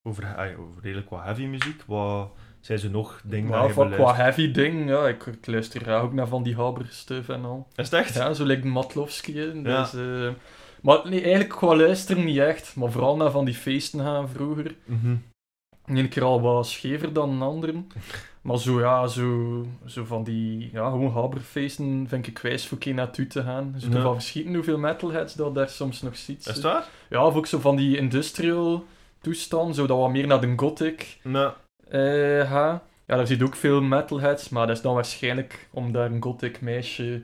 over, 0.09 0.37
ah, 0.37 0.61
over 0.61 0.83
redelijk 0.83 1.11
wat 1.11 1.23
heavy 1.23 1.45
muziek. 1.45 1.83
Wat 1.87 2.31
zijn 2.61 2.79
ze 2.79 2.91
nog 2.91 3.21
dingen 3.25 3.51
Ja, 3.51 3.69
van, 3.69 3.91
qua 3.91 4.15
heavy 4.15 4.51
ding, 4.51 4.89
ja, 4.89 5.09
ik, 5.09 5.27
ik 5.27 5.47
luister 5.47 5.81
graag 5.81 6.03
ook 6.03 6.13
naar 6.13 6.29
van 6.29 6.43
die 6.43 6.57
Haber 6.57 6.87
stuff 6.91 7.29
en 7.29 7.45
al. 7.45 7.69
Is 7.75 7.91
het 7.91 8.01
echt? 8.01 8.15
Ja, 8.15 8.33
zo 8.35 8.45
lijkt 8.45 8.65
Matlowski. 8.65 9.39
hè, 9.39 9.45
Ja. 9.45 9.83
Dus, 9.83 9.95
eh, 9.95 10.33
maar 10.85 11.01
nee, 11.05 11.21
eigenlijk 11.21 11.51
qua 11.51 11.77
luisteren 11.77 12.25
niet 12.25 12.39
echt, 12.39 12.77
maar 12.77 12.91
vooral 12.91 13.17
naar 13.17 13.31
van 13.31 13.45
die 13.45 13.55
feesten 13.55 14.01
gaan 14.01 14.29
vroeger. 14.29 14.75
Mhm. 14.85 15.17
Eén 15.87 16.09
keer 16.09 16.23
al 16.23 16.41
wat 16.41 16.67
schever 16.67 17.13
dan 17.13 17.31
een 17.31 17.43
andere. 17.43 17.75
Maar 18.43 18.59
zo, 18.59 18.81
ja, 18.81 19.07
zo, 19.07 19.67
zo 19.87 20.05
van 20.05 20.25
die, 20.25 20.71
ja, 20.73 20.91
gewoon 20.91 21.13
Haberfeesten 21.13 22.07
vind 22.09 22.27
ik 22.27 22.39
wijs 22.39 22.67
voor 22.67 22.79
keer 22.79 22.95
naartoe 22.95 23.27
te 23.27 23.43
gaan. 23.43 23.75
Zo 23.79 23.89
Ja. 23.91 24.03
van 24.03 24.15
verschieten 24.15 24.55
hoeveel 24.55 24.79
metalheads 24.79 25.35
dat 25.35 25.55
daar 25.55 25.69
soms 25.69 26.03
nog 26.03 26.17
ziet. 26.17 26.47
Is 26.47 26.61
waar? 26.61 26.89
Ja, 27.11 27.27
of 27.27 27.35
ook 27.35 27.47
zo 27.47 27.59
van 27.59 27.77
die 27.77 27.97
industrial 27.97 28.85
toestand, 29.21 29.75
zo 29.77 29.87
dat 29.87 29.99
wat 29.99 30.11
meer 30.11 30.27
naar 30.27 30.41
de 30.41 30.53
gothic 30.57 31.19
Nou, 31.23 31.53
eh 31.89 32.51
gaat. 32.51 32.83
Ja, 33.07 33.17
daar 33.17 33.27
zit 33.27 33.43
ook 33.43 33.57
veel 33.57 33.81
metalheads, 33.83 34.49
maar 34.49 34.67
dat 34.67 34.77
is 34.77 34.83
dan 34.83 34.95
waarschijnlijk 34.95 35.69
om 35.71 35.93
daar 35.93 36.11
een 36.11 36.23
gothic 36.23 36.61
meisje 36.61 37.23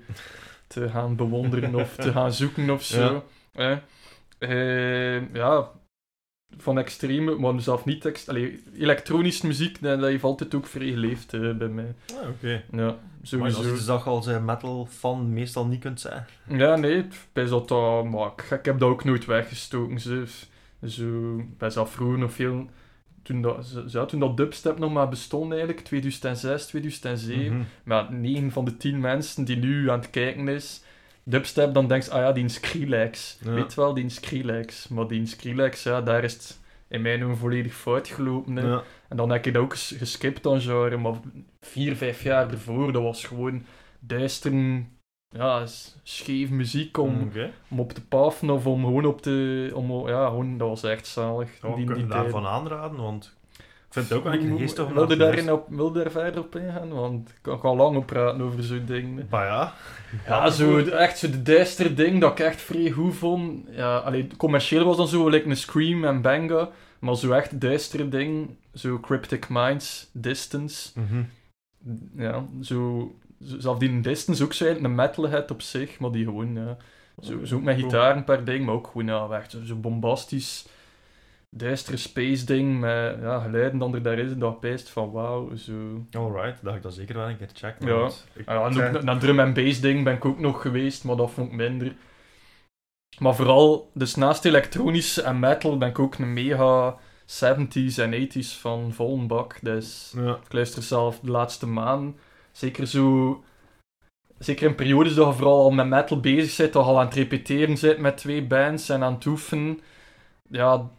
te 0.66 0.88
gaan 0.88 1.16
bewonderen 1.16 1.74
of 1.74 1.96
te 1.96 2.12
gaan 2.16 2.32
zoeken 2.32 2.70
of 2.70 2.82
zo. 2.82 3.24
Eh, 3.53 3.76
eh, 4.38 5.34
ja, 5.34 5.70
van 6.57 6.78
extreme, 6.78 7.34
maar 7.34 7.61
zelf 7.61 7.84
niet 7.84 8.05
ex 8.05 8.28
allee, 8.28 8.62
elektronische 8.74 9.46
muziek, 9.46 9.82
dat, 9.82 10.01
heeft 10.01 10.24
altijd 10.24 10.55
ook 10.55 10.66
vrij 10.66 10.90
geleefd 10.90 11.32
eh, 11.34 11.53
bij 11.57 11.68
mij. 11.68 11.94
ah, 12.22 12.28
oké. 12.28 12.51
Ja, 12.51 12.62
Maar 12.70 12.86
dat 12.86 12.96
sowieso. 13.22 13.62
is 13.62 13.70
iets 13.72 13.86
dat 13.86 14.05
je 14.05 14.11
als 14.11 14.26
eh, 14.26 14.44
metal 14.44 14.86
fan 14.90 15.32
meestal 15.32 15.66
niet 15.66 15.80
kunt 15.80 16.01
zijn. 16.01 16.24
Ja, 16.48 16.76
nee, 16.76 17.07
bij 17.32 17.44
dat 17.46 17.68
dat, 17.68 18.05
maar 18.05 18.26
ik, 18.36 18.51
ik 18.59 18.64
heb 18.64 18.78
dat 18.78 18.88
ook 18.88 19.05
nooit 19.05 19.24
weggestoken. 19.24 20.01
Zo, 20.01 20.24
zo, 20.86 21.36
bij 21.59 21.68
dat 21.70 21.90
vroeger 21.90 22.18
nog 22.18 22.32
veel, 22.32 22.66
toen 23.22 23.42
dat, 23.42 23.82
ja, 23.86 24.05
toen 24.05 24.20
dat 24.20 24.36
dubstep 24.36 24.78
nog 24.78 24.92
maar 24.92 25.09
bestond 25.09 25.51
eigenlijk, 25.51 25.80
2006, 25.80 26.66
2007, 26.66 27.53
Mhm. 27.57 27.62
maar 27.84 28.12
9 28.12 28.51
van 28.51 28.64
de 28.64 28.76
10 28.76 29.01
mensen 29.01 29.44
die 29.44 29.57
nu 29.57 29.90
aan 29.90 29.98
het 30.01 30.11
kijken 30.11 30.48
is, 30.48 30.82
dubstep, 31.30 31.74
dan 31.74 31.86
denk 31.88 32.02
je, 32.02 32.10
ah 32.10 32.20
ja, 32.20 32.32
die 32.32 32.48
Skrillex. 32.48 33.38
Ja. 33.44 33.50
Weet 33.52 33.74
wel, 33.74 33.94
die 33.94 34.08
Skrillex. 34.08 34.88
Maar 34.88 35.06
die 35.08 35.26
Skrillex, 35.26 35.82
ja, 35.82 36.00
daar 36.02 36.24
is 36.24 36.32
het 36.32 36.60
in 36.88 37.02
mijn 37.02 37.24
ogen 37.24 37.36
volledig 37.36 37.74
fout 37.74 38.08
gelopen. 38.08 38.54
Ja. 38.66 38.82
En 39.08 39.16
dan 39.16 39.30
heb 39.30 39.46
ik 39.46 39.52
dat 39.54 39.62
ook 39.62 39.72
ges- 39.72 39.94
geskipt 39.98 40.42
dan 40.42 40.60
genre, 40.60 40.96
maar 40.96 41.14
vier, 41.60 41.96
vijf 41.96 42.22
jaar 42.22 42.50
ervoor, 42.50 42.92
dat 42.92 43.02
was 43.02 43.24
gewoon 43.24 43.62
duister, 44.00 44.52
ja, 45.28 45.66
scheef 46.02 46.50
muziek 46.50 46.96
om, 46.98 47.22
Oké. 47.22 47.50
om 47.70 47.80
op 47.80 47.92
te 47.92 48.04
paffen 48.06 48.50
of 48.50 48.66
om 48.66 48.84
gewoon 48.84 49.04
op 49.06 49.22
te, 49.22 49.70
om, 49.74 50.08
ja, 50.08 50.26
gewoon, 50.26 50.58
dat 50.58 50.68
was 50.68 50.82
echt 50.82 51.06
zalig. 51.06 51.50
Oh, 51.64 51.76
die, 51.76 51.84
kun 51.84 51.98
je 51.98 52.06
daarvan 52.06 52.46
aanraden? 52.46 52.96
Want 53.00 53.38
vind 53.91 54.09
het 54.09 54.18
ook 54.18 54.24
wel 54.24 54.32
een 54.32 54.59
geestig 54.59 54.84
om 54.84 54.93
Wil 54.93 55.01
naar 55.01 55.11
je 55.11 55.16
te 55.16 55.24
daarin 55.24 55.53
op, 55.53 55.66
wil 55.68 55.86
je 55.86 56.03
daar 56.03 56.11
verder 56.11 56.41
op 56.41 56.57
ingaan? 56.57 56.88
Want 56.88 57.28
ik 57.28 57.38
kan, 57.43 57.61
kan 57.61 57.76
lang 57.76 57.97
op 57.97 58.07
praten 58.07 58.41
over 58.41 58.62
zo'n 58.62 58.84
ding. 58.86 59.24
Maar 59.30 59.47
ja. 59.47 59.74
Ja, 60.26 60.51
zo, 60.51 60.78
echt 60.78 61.18
zo 61.18 61.30
de 61.30 61.43
duister 61.43 61.97
ding 61.97 62.20
dat 62.20 62.30
ik 62.30 62.38
echt 62.38 62.61
vrij 62.61 62.91
goed 62.91 63.14
vond. 63.14 63.66
Ja, 63.70 63.97
allee, 63.97 64.26
commercieel 64.36 64.84
was 64.84 64.97
dan 64.97 65.09
zo, 65.09 65.28
like 65.28 65.49
een 65.49 65.57
Scream 65.57 66.05
en 66.05 66.22
Banga. 66.22 66.70
Maar 67.01 67.16
zo 67.16 67.32
echt 67.32 67.61
duistere 67.61 68.09
ding, 68.09 68.57
zo 68.74 68.99
Cryptic 69.01 69.49
Minds, 69.49 70.11
Distance. 70.12 71.01
Mhm. 71.01 71.22
Ja, 72.16 72.47
zo, 72.61 73.11
zelf 73.38 73.78
die 73.78 74.01
Distance 74.01 74.45
ook 74.45 74.53
zo 74.53 74.64
eigenlijk 74.64 74.95
een 74.95 75.01
metalhead 75.01 75.51
op 75.51 75.62
zich, 75.62 75.99
maar 75.99 76.11
die 76.11 76.24
gewoon, 76.24 76.55
ja, 76.55 76.76
zo, 77.20 77.45
zo 77.45 77.57
ook 77.57 77.62
met 77.62 77.76
gitaar 77.80 78.16
een 78.16 78.24
paar 78.24 78.45
dingen, 78.45 78.64
maar 78.64 78.74
ook 78.74 78.86
gewoon, 78.86 79.07
ja, 79.07 79.28
echt 79.30 79.51
zo, 79.51 79.59
zo 79.64 79.76
bombastisch, 79.76 80.66
duistere 81.57 81.96
space 81.96 82.44
ding, 82.44 82.80
met 82.80 83.16
ja, 83.20 83.38
geluiden 83.40 83.78
dan 83.78 83.94
er 83.94 84.03
daar 84.03 84.18
is, 84.18 84.36
dat 84.36 84.61
pijst 84.61 84.88
van 84.88 85.11
wauw, 85.11 85.55
zo... 85.57 86.07
Alright, 86.12 86.64
dat 86.64 86.74
ik 86.74 86.82
dat 86.82 86.94
zeker 86.94 87.16
wel 87.16 87.28
een 87.28 87.36
keer 87.36 87.48
checken. 87.53 87.86
Ja. 87.86 87.94
want 87.94 88.26
ik- 88.34 88.46
ja, 88.46 88.64
en 88.66 88.96
ook 88.96 89.03
naar 89.03 89.18
drum 89.18 89.40
en 89.40 89.53
bass 89.55 89.80
ding 89.80 90.05
ben 90.05 90.14
ik 90.14 90.24
ook 90.24 90.38
nog 90.38 90.61
geweest, 90.62 91.05
maar 91.05 91.16
dat 91.16 91.30
vond 91.30 91.48
ik 91.51 91.57
minder. 91.57 91.94
Maar 93.18 93.34
vooral, 93.34 93.90
dus 93.94 94.14
naast 94.14 94.44
elektronisch 94.44 95.20
en 95.22 95.38
metal 95.38 95.78
ben 95.78 95.88
ik 95.88 95.98
ook 95.98 96.14
een 96.14 96.32
mega 96.32 96.96
70s 97.26 97.98
en 97.98 98.12
80s 98.28 98.59
van 98.61 98.92
Vollenbak. 98.92 99.59
Dus 99.62 100.12
Ja. 100.16 100.38
ik 100.46 100.53
luister 100.53 100.82
zelf 100.82 101.18
de 101.20 101.30
laatste 101.30 101.66
maand. 101.66 102.16
Zeker 102.53 102.86
zo... 102.86 103.44
Zeker 104.38 104.68
in 104.68 104.74
periodes 104.74 105.14
dat 105.14 105.26
je 105.26 105.32
vooral 105.32 105.62
al 105.62 105.70
met 105.70 105.86
metal 105.86 106.20
bezig 106.20 106.57
bent, 106.57 106.72
dat 106.72 106.84
je 106.84 106.88
al 106.90 106.98
aan 106.98 107.05
het 107.07 107.14
repeteren 107.14 107.76
bent 107.80 107.98
met 107.98 108.16
twee 108.16 108.46
bands 108.46 108.88
en 108.88 109.03
aan 109.03 109.14
het 109.14 109.24
oefenen. 109.26 109.80
Ja, 110.48 110.90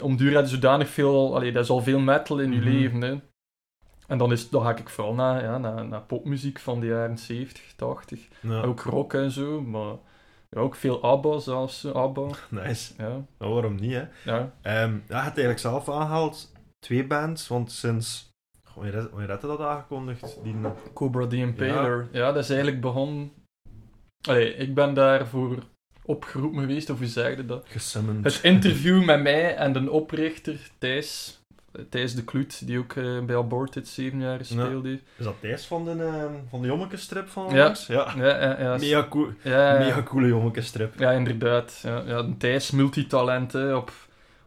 om 0.00 0.16
duur 0.16 0.46
zodanig 0.46 0.88
veel, 0.88 1.34
allee, 1.34 1.52
dat 1.52 1.64
is 1.64 1.70
al 1.70 1.82
veel 1.82 1.98
metal 2.00 2.38
in 2.38 2.52
je 2.52 2.58
Mhm. 2.60 2.68
leven. 2.68 3.00
Hè. 3.00 3.14
En 4.06 4.18
dan, 4.18 4.32
is, 4.32 4.48
dan 4.50 4.62
ga 4.62 4.76
ik 4.76 4.88
vooral 4.88 5.14
naar, 5.14 5.42
ja, 5.42 5.58
naar, 5.58 5.84
naar 5.88 6.00
popmuziek 6.02 6.58
van 6.58 6.80
de 6.80 6.86
jaren 6.86 7.18
70, 7.18 7.72
80. 7.76 8.28
Ja, 8.40 8.62
Ook 8.62 8.80
rock 8.80 9.14
en 9.14 9.30
zo, 9.30 9.60
maar 9.62 9.94
ja, 10.50 10.60
ook 10.60 10.74
veel 10.74 11.02
ABBA 11.02 11.38
zelfs. 11.38 11.84
eh, 11.84 11.92
ABBA, 11.92 12.26
nice. 12.50 12.94
ja. 12.98 13.24
Nou, 13.38 13.52
waarom 13.52 13.74
niet, 13.74 13.92
hè? 13.92 14.04
ja. 14.24 14.52
Ehm 14.62 14.92
ja, 14.92 14.98
je 15.08 15.14
hebt 15.14 15.24
eigenlijk 15.38 15.58
zelf 15.58 15.88
aangehaald 15.88 16.52
twee 16.78 17.06
bands, 17.06 17.48
want 17.48 17.72
sinds... 17.72 18.28
Wanneer 18.74 19.28
had 19.30 19.40
je 19.40 19.46
dat 19.46 19.60
aangekondigd? 19.60 20.38
Die... 20.42 20.54
Cobra 20.94 21.26
the 21.26 21.36
Impaler. 21.36 22.08
Ja. 22.12 22.32
dat 22.32 22.42
is 22.42 22.50
eigenlijk 22.50 22.80
begonnen... 22.80 23.32
Allee, 24.28 24.54
ik 24.54 24.74
ben 24.74 24.94
daarvoor 24.94 25.58
opgeroepen 26.10 26.60
geweest, 26.60 26.90
of 26.90 26.98
hoe 26.98 27.06
zeg 27.06 27.36
je 27.36 27.46
dat? 27.46 27.66
Het 28.22 28.40
interview 28.42 29.04
met 29.04 29.22
mij 29.22 29.56
en 29.56 29.72
de 29.72 29.90
oprichter, 29.90 30.56
Thijs. 30.78 31.38
Thijs 31.88 32.14
de 32.14 32.24
Kloet, 32.24 32.66
die 32.66 32.78
ook 32.78 32.92
eh, 32.92 33.18
bij 33.26 33.36
Aborted 33.36 33.88
zeven 33.88 34.20
jaar 34.20 34.44
speelde. 34.44 34.92
Is 34.92 35.24
dat 35.24 35.34
Thijs 35.40 35.66
van 35.66 35.84
de, 35.84 35.90
ehm, 35.90 36.32
van 36.50 36.60
de 36.60 36.66
Jommekenstrip 36.66 37.28
van 37.28 37.54
Ja. 37.54 37.74
Ja. 37.88 38.12
Ja, 38.16 38.40
ja, 38.40 38.60
ja. 38.60 38.76
Mega, 38.76 39.06
cool, 39.10 39.28
ja, 39.42 39.78
mega 39.78 40.02
coole 40.02 40.26
Jommekenstrip. 40.28 40.98
Ja, 40.98 41.10
inderdaad. 41.10 41.80
Ja, 41.82 42.02
ja, 42.06 42.26
Thijs 42.38 42.70
multitalent, 42.70 43.52
hè, 43.52 43.74
op, 43.74 43.92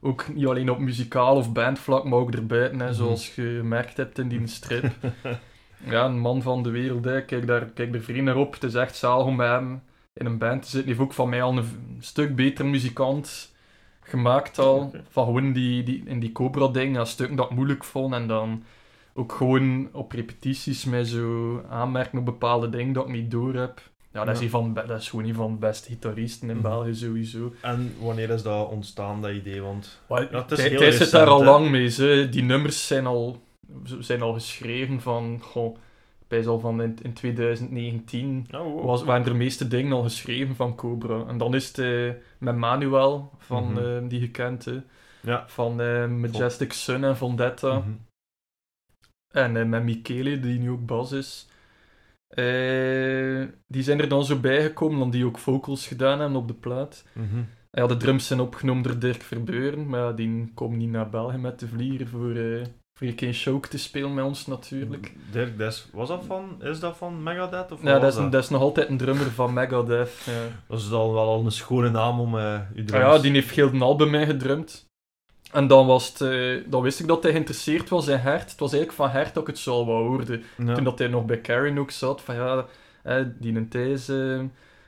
ook 0.02 0.28
niet 0.34 0.46
alleen 0.46 0.70
op 0.70 0.80
muzikaal 0.80 1.36
of 1.36 1.52
bandvlak, 1.52 2.04
maar 2.04 2.20
ook 2.20 2.34
erbuiten, 2.34 2.80
hè, 2.80 2.86
Mhm. 2.86 2.94
zoals 2.96 3.36
je 3.36 3.56
gemerkt 3.58 3.98
hebt 3.98 4.20
in 4.20 4.28
die 4.28 4.48
strip. 4.48 4.86
ja, 5.90 6.06
een 6.06 6.20
man 6.20 6.42
van 6.42 6.64
de 6.64 6.70
wereld, 6.70 7.06
hè. 7.06 7.22
Kijk, 7.26 7.48
daar, 7.48 7.66
kijk 7.66 7.96
er 7.96 8.02
vrienden 8.04 8.26
naar 8.26 8.44
op. 8.44 8.54
Het 8.54 8.64
is 8.64 8.74
echt 8.74 8.96
zalig 8.96 9.26
om 9.26 9.38
bij 9.38 9.50
hem 9.50 9.82
in 10.14 10.26
een 10.26 10.38
band 10.38 10.62
te 10.62 10.70
zitten. 10.70 10.90
Hij 10.90 10.90
heeft 10.90 11.10
ook 11.10 11.14
van 11.16 11.30
mij 11.30 11.42
al 11.42 11.58
een, 11.58 11.98
stuk 12.00 12.36
beter 12.36 12.66
muzikant 12.66 13.52
gemaakt 14.02 14.60
al. 14.60 14.92
Van 15.10 15.26
gewoon 15.26 15.54
die, 15.54 15.84
die, 15.84 16.04
in 16.06 16.20
die 16.20 16.32
Cobra-ding, 16.32 16.96
ja, 16.96 17.06
stukken 17.06 17.36
dat 17.36 17.50
ik 17.50 17.56
moeilijk 17.56 17.84
vond. 17.84 18.14
En 18.14 18.28
dan 18.28 18.64
ook 19.14 19.32
gewoon 19.32 19.90
op 19.92 20.12
repetities 20.12 20.86
mij 20.86 21.04
zo 21.04 21.62
aanmerken 21.70 22.20
op 22.20 22.26
bepaalde 22.26 22.70
dingen 22.70 22.94
dat 22.94 23.06
ik 23.06 23.12
niet 23.12 23.32
door 23.32 23.54
heb. 23.54 23.82
Ja, 24.14 24.24
dat, 24.26 24.34
is 24.34 24.40
Ja. 24.40 24.46
een 24.46 24.52
van, 24.52 24.74
dat 24.74 24.90
is 25.00 25.10
gewoon 25.10 25.26
een 25.26 25.34
van 25.36 25.52
de 25.52 25.58
beste 25.58 25.90
gitaristen 25.90 26.50
in 26.50 26.56
Mhm. 26.56 26.64
België 26.64 26.96
sowieso. 26.96 27.54
En 27.62 27.94
wanneer 28.00 28.30
is 28.30 28.44
dat 28.44 28.70
ontstaan, 28.70 29.22
dat 29.22 29.32
idee? 29.32 29.62
Want 29.62 30.00
Ja, 30.10 30.28
het 30.32 30.52
is 30.52 30.64
heel 30.64 30.92
zit 30.92 31.12
daar 31.12 31.28
al 31.28 31.40
hè? 31.40 31.46
lang 31.46 31.70
mee. 31.70 31.90
Ze. 31.90 32.28
Die 32.32 32.44
nummers 32.44 32.88
zijn 32.88 33.06
al, 33.06 33.42
zijn 34.00 34.22
al 34.22 34.34
geschreven 34.34 35.02
van... 35.02 35.40
Goh, 35.42 35.78
bij 36.34 36.48
al 36.48 36.60
van 36.60 36.82
in, 36.82 36.98
in 37.02 37.14
2019 37.14 38.48
oh, 38.52 38.60
wow. 38.60 38.86
was, 38.86 39.04
waren 39.04 39.24
de 39.26 39.34
meeste 39.34 39.68
dingen 39.68 39.92
al 39.94 40.04
geschreven 40.04 40.56
van 40.56 40.76
Cobra. 40.76 41.26
En 41.28 41.38
dan 41.38 41.56
is 41.56 41.68
het 41.68 41.78
eh, 41.78 42.12
met 42.38 42.56
Manuel, 42.56 43.32
van, 43.38 43.72
Mhm. 43.72 43.78
eh, 43.78 44.10
die 44.10 44.20
gekend, 44.20 44.66
hè, 44.66 44.82
Ja. 45.22 45.44
van 45.48 45.82
eh, 45.82 46.08
Majestic 46.08 46.74
Sun 46.74 47.04
en 47.04 47.18
Vendetta. 47.18 47.78
Mhm. 47.80 47.92
En 49.32 49.70
met 49.70 49.84
Michele, 49.84 50.40
die 50.40 50.60
nu 50.60 50.70
ook 50.70 50.86
bas 50.86 51.12
is. 51.12 51.48
Die 53.68 53.84
zijn 53.84 54.00
er 54.00 54.08
dan 54.10 54.26
zo 54.26 54.40
bijgekomen, 54.40 54.98
omdat 54.98 55.12
die 55.12 55.26
ook 55.26 55.38
vocals 55.38 55.88
gedaan 55.88 56.20
hebben 56.20 56.38
op 56.38 56.48
de 56.48 56.54
plaat. 56.54 57.06
Mhm. 57.14 57.44
Ja, 57.72 57.88
de 57.88 57.98
drums 57.98 58.28
zijn 58.28 58.40
opgenomen 58.40 58.84
door 58.84 59.00
Dirk 59.00 59.22
Verbeuren, 59.22 59.90
maar 59.90 60.16
die 60.16 60.52
komt 60.54 60.78
niet 60.78 60.90
naar 60.90 61.10
België 61.10 61.38
met 61.38 61.60
de 61.60 61.68
vliegen 61.68 62.08
voor, 62.08 62.36
voor 63.04 63.12
een 63.12 63.16
keer 63.18 63.34
show 63.34 63.64
te 63.64 63.78
spelen 63.78 64.14
met 64.14 64.26
ons 64.26 64.48
natuurlijk. 64.48 65.14
Dirk 65.32 65.58
Des, 65.58 65.88
was 65.94 66.08
dat 66.08 66.24
van, 66.26 66.62
is 66.62 66.80
dat 66.80 66.98
van 66.98 67.24
Megadeth? 67.24 67.72
Of 67.72 67.84
Ja, 67.84 68.00
dat 68.00 68.14
is, 68.14 68.20
een- 68.20 68.30
dat 68.30 68.44
is 68.44 68.50
nog 68.50 68.62
altijd 68.62 68.90
een 68.90 68.98
drummer 68.98 69.32
van 69.32 69.54
Megadeth. 69.54 70.12
Ja. 70.26 70.32
Dat 70.68 70.80
is 70.80 70.90
dan 70.90 71.14
wel 71.14 71.28
al 71.28 71.46
een 71.46 71.52
schone 71.52 71.90
naam 71.90 72.20
om 72.20 72.38
je 72.38 72.44
Ah 72.44 72.62
drums... 72.86 72.92
ja, 72.92 73.18
die 73.20 73.32
heeft 73.32 73.52
heel 73.52 73.68
een 73.68 73.82
album 73.82 74.10
mee 74.10 74.26
gedrumd. 74.26 74.86
En 75.52 75.68
dan, 75.68 75.88
was 75.88 76.08
het, 76.08 76.22
eh, 76.22 76.64
dan 76.72 76.82
wist 76.82 77.00
ik 77.00 77.08
dat 77.08 77.24
hij 77.24 77.32
geïnteresseerd 77.32 77.90
was 77.90 78.08
in 78.08 78.18
Hert. 78.18 78.52
Het 78.52 78.60
was 78.60 78.74
eigenlijk 78.74 79.02
van 79.04 79.10
Hert 79.20 79.34
dat 79.34 79.44
ik 79.44 79.48
het 79.50 79.58
zo 79.60 79.72
al 79.74 79.86
wat 79.86 79.96
hoorde. 79.98 80.42
Ja. 80.58 80.74
Toen 80.76 80.84
dat 80.84 81.00
hij 81.00 81.08
nog 81.08 81.26
bij 81.26 81.38
Karen 81.42 81.78
ook 81.78 81.92
zat, 81.92 82.22
van 82.22 82.36
ja, 82.36 82.66
die 83.40 83.56
een 83.56 83.70
Thijs 83.70 84.10
eh, 84.10 84.42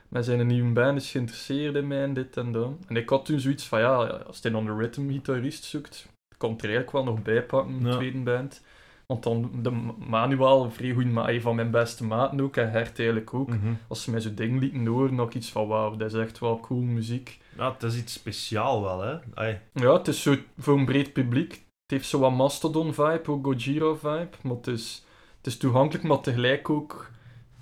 met 0.08 0.24
zijn 0.24 0.46
nieuwe 0.46 0.72
band 0.72 1.00
is 1.00 1.10
geïnteresseerd 1.10 1.74
in 1.74 1.86
mij 1.86 2.02
en 2.02 2.14
dit 2.14 2.36
en 2.36 2.52
dat. 2.52 2.70
En 2.88 2.96
ik 2.96 3.08
had 3.08 3.24
toen 3.24 3.40
zoiets 3.40 3.64
van, 3.66 3.80
ja, 3.80 3.94
als 4.26 4.38
hij 4.42 4.50
dan 4.50 4.66
een 4.66 4.78
rhythm-gitarist 4.78 5.64
zoekt, 5.64 6.06
het 6.38 6.62
er 6.62 6.68
eigenlijk 6.68 6.90
wel 6.90 7.04
nog 7.04 7.22
bij 7.22 7.42
pakken, 7.42 7.80
Ja. 7.86 7.92
tweede 7.96 8.18
band. 8.18 8.64
Want 9.06 9.22
dan, 9.22 9.50
de 9.62 9.70
Manuel, 10.08 10.64
een 10.64 10.72
vrij 10.72 10.92
goede 10.92 11.10
ma 11.10 11.28
een 11.28 11.40
van 11.40 11.54
mijn 11.54 11.70
beste 11.70 12.04
maten 12.04 12.40
ook, 12.40 12.56
en 12.56 12.70
Hert 12.70 12.98
eigenlijk 12.98 13.34
ook. 13.34 13.48
Mhm. 13.48 13.72
Als 13.88 14.02
ze 14.02 14.10
mij 14.10 14.20
zo 14.20 14.34
dingen 14.34 14.58
lieten 14.58 14.86
horen, 14.86 15.14
nog 15.14 15.32
iets 15.32 15.50
van, 15.50 15.66
wauw, 15.66 15.96
dat 15.96 16.14
is 16.14 16.20
echt 16.20 16.38
wel 16.38 16.60
cool 16.60 16.80
muziek. 16.80 17.38
Ja, 17.56 17.72
het 17.72 17.82
is 17.82 17.96
iets 17.96 18.12
speciaal 18.12 18.82
wel, 18.82 19.00
hè. 19.02 19.16
Ai. 19.34 19.58
Ja, 19.72 19.92
het 19.92 20.08
is 20.08 20.22
zo 20.22 20.36
voor 20.58 20.78
een 20.78 20.84
breed 20.84 21.12
publiek. 21.12 21.50
Het 21.52 21.90
heeft 21.98 22.08
zo 22.08 22.18
wat 22.18 22.32
Mastodon-vibe, 22.32 23.22
ook 23.30 23.44
Gojira-vibe. 23.44 24.28
Maar 24.42 24.56
het 24.56 24.66
is, 24.66 25.04
het 25.36 25.46
is 25.46 25.56
toegankelijk, 25.56 26.04
maar 26.04 26.20
tegelijk 26.20 26.70
ook... 26.70 27.10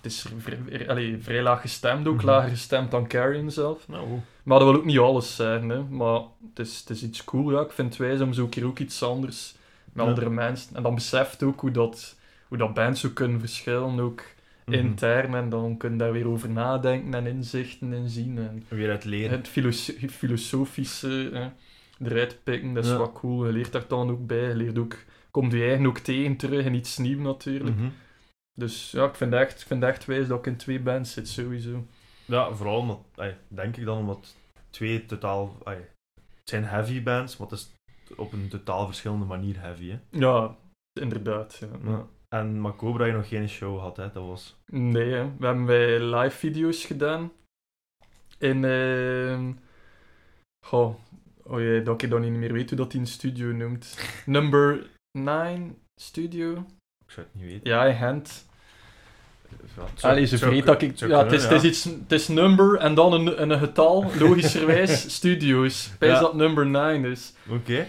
Het 0.04 0.12
is 0.12 0.26
vrij, 0.38 0.88
allee, 0.88 1.18
vrij 1.20 1.42
laag 1.42 1.60
gestemd, 1.60 2.06
ook 2.06 2.16
Mhm. 2.16 2.26
lager 2.26 2.50
gestemd 2.50 2.90
dan 2.90 3.06
Carrion 3.08 3.50
zelf. 3.50 3.88
Nou, 3.88 4.06
Maar 4.42 4.58
dat 4.58 4.68
wil 4.68 4.76
ook 4.76 4.84
niet 4.84 4.98
alles 4.98 5.36
zijn, 5.36 5.68
hè. 5.68 5.82
Maar 5.82 6.20
het 6.54 6.66
is, 6.66 6.78
het 6.80 6.90
is 6.90 7.02
iets 7.02 7.24
cool, 7.24 7.50
ja. 7.52 7.60
Ik 7.60 7.70
vind 7.72 7.88
het 7.88 7.98
wijs 7.98 8.20
om 8.20 8.32
zo 8.32 8.46
keer 8.46 8.64
ook 8.64 8.78
iets 8.78 9.02
anders 9.02 9.54
met 9.92 10.04
Ja. 10.04 10.10
andere 10.10 10.30
mensen... 10.30 10.76
En 10.76 10.82
dan 10.82 10.94
beseft 10.94 11.42
ook 11.42 11.60
hoe 11.60 11.70
dat, 11.70 12.16
hoe 12.48 12.58
dat 12.58 12.74
bands 12.74 13.00
zo 13.00 13.08
kunnen 13.14 13.40
verschillen, 13.40 14.00
ook 14.00 14.22
mhm. 14.64 14.78
intern. 14.78 15.34
En 15.34 15.48
dan 15.48 15.76
kun 15.76 15.90
je 15.92 15.96
daar 15.96 16.12
weer 16.12 16.28
over 16.28 16.50
nadenken 16.50 17.14
en 17.14 17.26
inzichten 17.26 17.92
in 17.92 18.08
zien. 18.08 18.38
En 18.38 18.64
Weer 18.68 18.90
uit 18.90 19.04
leren. 19.04 19.36
het 19.38 19.48
filoso- 19.48 19.92
filosofische 20.10 21.30
eh, 21.32 21.46
eruit 22.08 22.38
pikken, 22.44 22.74
dat 22.74 22.84
is 22.84 22.90
Ja. 22.90 22.96
wat 22.96 23.12
cool. 23.12 23.46
Je 23.46 23.52
leert 23.52 23.72
daar 23.72 23.84
dan 23.88 24.10
ook 24.10 24.26
bij. 24.26 24.48
Je 24.48 24.54
leert 24.56 24.78
ook, 24.78 24.96
komt 25.30 25.52
je 25.52 25.62
eigen 25.64 25.86
ook 25.86 25.98
tegen 25.98 26.36
terug 26.36 26.64
en 26.64 26.74
iets 26.74 26.98
nieuws 26.98 27.22
natuurlijk. 27.22 27.76
Mhm. 27.76 27.86
Dus 28.54 28.90
ja, 28.90 29.04
ik 29.04 29.14
vind, 29.14 29.32
echt, 29.32 29.60
ik 29.60 29.66
vind 29.66 29.82
echt 29.82 30.04
wijs 30.04 30.26
dat 30.26 30.38
ik 30.38 30.46
in 30.46 30.56
twee 30.56 30.80
bands 30.80 31.12
zit, 31.12 31.28
sowieso. 31.28 31.86
Ja, 32.24 32.52
vooral 32.52 32.78
omdat, 32.78 33.00
denk 33.48 33.76
ik 33.76 33.84
dan, 33.84 33.98
omdat 33.98 34.36
twee 34.70 35.06
totaal... 35.06 35.58
het 35.64 35.88
zijn 36.44 36.64
heavy 36.64 37.02
bands, 37.02 37.36
maar 37.36 37.48
het 37.48 37.58
is 37.58 37.72
op 38.16 38.32
een 38.32 38.48
totaal 38.48 38.86
verschillende 38.86 39.24
manier 39.24 39.60
heavy, 39.60 39.90
hè. 39.90 39.98
Ja, 40.10 40.56
inderdaad. 41.00 41.54
Ja. 41.54 41.90
Ja. 41.90 42.06
En 42.28 42.60
Macobra 42.60 43.04
je 43.04 43.12
nog 43.12 43.28
geen 43.28 43.48
show 43.48 43.80
had, 43.80 43.96
hè. 43.96 44.12
Dat 44.12 44.26
was... 44.26 44.56
Nee, 44.66 45.12
hè. 45.12 45.36
we 45.38 45.46
hebben 45.46 45.66
bij 45.66 46.00
live 46.00 46.36
video's 46.36 46.84
gedaan. 46.84 47.32
In, 48.38 48.64
ehm 48.64 49.52
goh, 50.66 50.94
oh 51.42 51.60
jee, 51.60 51.82
dat 51.82 52.02
ik 52.02 52.10
dan 52.10 52.20
niet 52.20 52.32
meer 52.32 52.52
weet 52.52 52.68
hoe 52.68 52.78
dat 52.78 52.90
die 52.90 53.00
een 53.00 53.06
studio 53.06 53.52
noemt. 53.52 53.98
Number 54.26 54.90
9 55.18 55.78
Studio? 56.00 56.66
Ik 57.16 57.20
zou 57.20 57.26
het 57.32 57.42
niet 57.42 57.50
weten. 57.52 57.70
Ja, 57.70 57.84
in 57.84 57.96
Gent. 57.96 58.46
Ja, 60.00 60.08
Allee, 60.08 60.26
ze 60.26 60.38
vreet 60.38 60.56
kun- 60.64 60.66
dat 60.66 60.82
ik... 60.82 60.98
Ja, 60.98 61.22
het 61.22 61.32
is, 61.32 61.42
het, 61.42 61.52
is 61.52 61.62
iets, 61.62 61.84
het 61.84 62.12
is 62.12 62.28
number 62.28 62.76
en 62.78 62.94
dan 62.94 63.12
een, 63.12 63.42
een 63.50 63.58
getal, 63.58 64.04
logischerwijs, 64.18 65.00
studio's. 65.16 65.90
Bij 65.98 66.08
Ja. 66.08 66.20
dat 66.20 66.34
number 66.34 66.66
9 66.66 67.04
is. 67.10 67.32
Oké. 67.48 67.86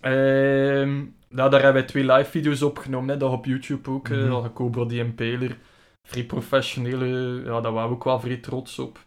Ehm 0.00 1.04
nou, 1.28 1.50
daar 1.50 1.62
hebben 1.62 1.72
wij 1.82 1.90
twee 1.90 2.04
live 2.04 2.30
video's 2.30 2.62
opgenomen, 2.62 3.08
hè, 3.08 3.16
dat 3.16 3.32
op 3.32 3.44
YouTube 3.44 3.90
ook. 3.90 4.08
Mm 4.08 4.52
Cobra 4.52 4.84
die 4.84 4.98
Impaler. 4.98 5.56
Vrij 6.08 6.24
professionele, 6.24 7.42
ja, 7.44 7.60
daar 7.60 7.72
waren 7.72 7.88
we 7.88 7.94
ook 7.94 8.04
wel 8.04 8.20
vrij 8.20 8.36
trots 8.36 8.78
op. 8.78 8.98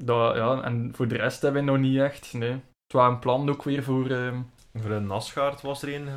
Dat, 0.00 0.36
ja, 0.36 0.62
en 0.62 0.90
voor 0.94 1.08
de 1.08 1.16
rest 1.16 1.42
hebben 1.42 1.64
we 1.64 1.70
nog 1.70 1.80
niet 1.80 1.98
echt, 2.00 2.32
nee. 2.32 2.50
Het 2.50 2.92
was 2.92 3.08
een 3.12 3.18
plan 3.18 3.48
ook 3.50 3.62
weer 3.62 3.82
voor... 3.82 4.10
ehm, 4.10 4.36
Voor 4.74 4.90
een 4.90 5.06
Nasgaard 5.06 5.60
was 5.60 5.82
er 5.82 5.94
een 5.94 6.08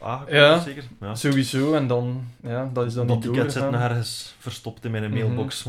aangekondigd, 0.00 0.36
Ja. 0.44 0.58
zeker? 0.60 0.84
Ja. 1.00 1.14
Sowieso, 1.14 1.74
en 1.74 1.86
dan, 1.86 2.24
ja, 2.42 2.70
dat 2.72 2.86
is 2.86 2.94
dan 2.94 3.06
niet 3.06 3.22
ticket 3.22 3.52
zit 3.52 3.70
nog 3.70 3.80
ergens 3.80 4.34
verstopt 4.38 4.84
in 4.84 4.90
mijn 4.90 5.10
Mhm. 5.10 5.14
mailbox. 5.14 5.66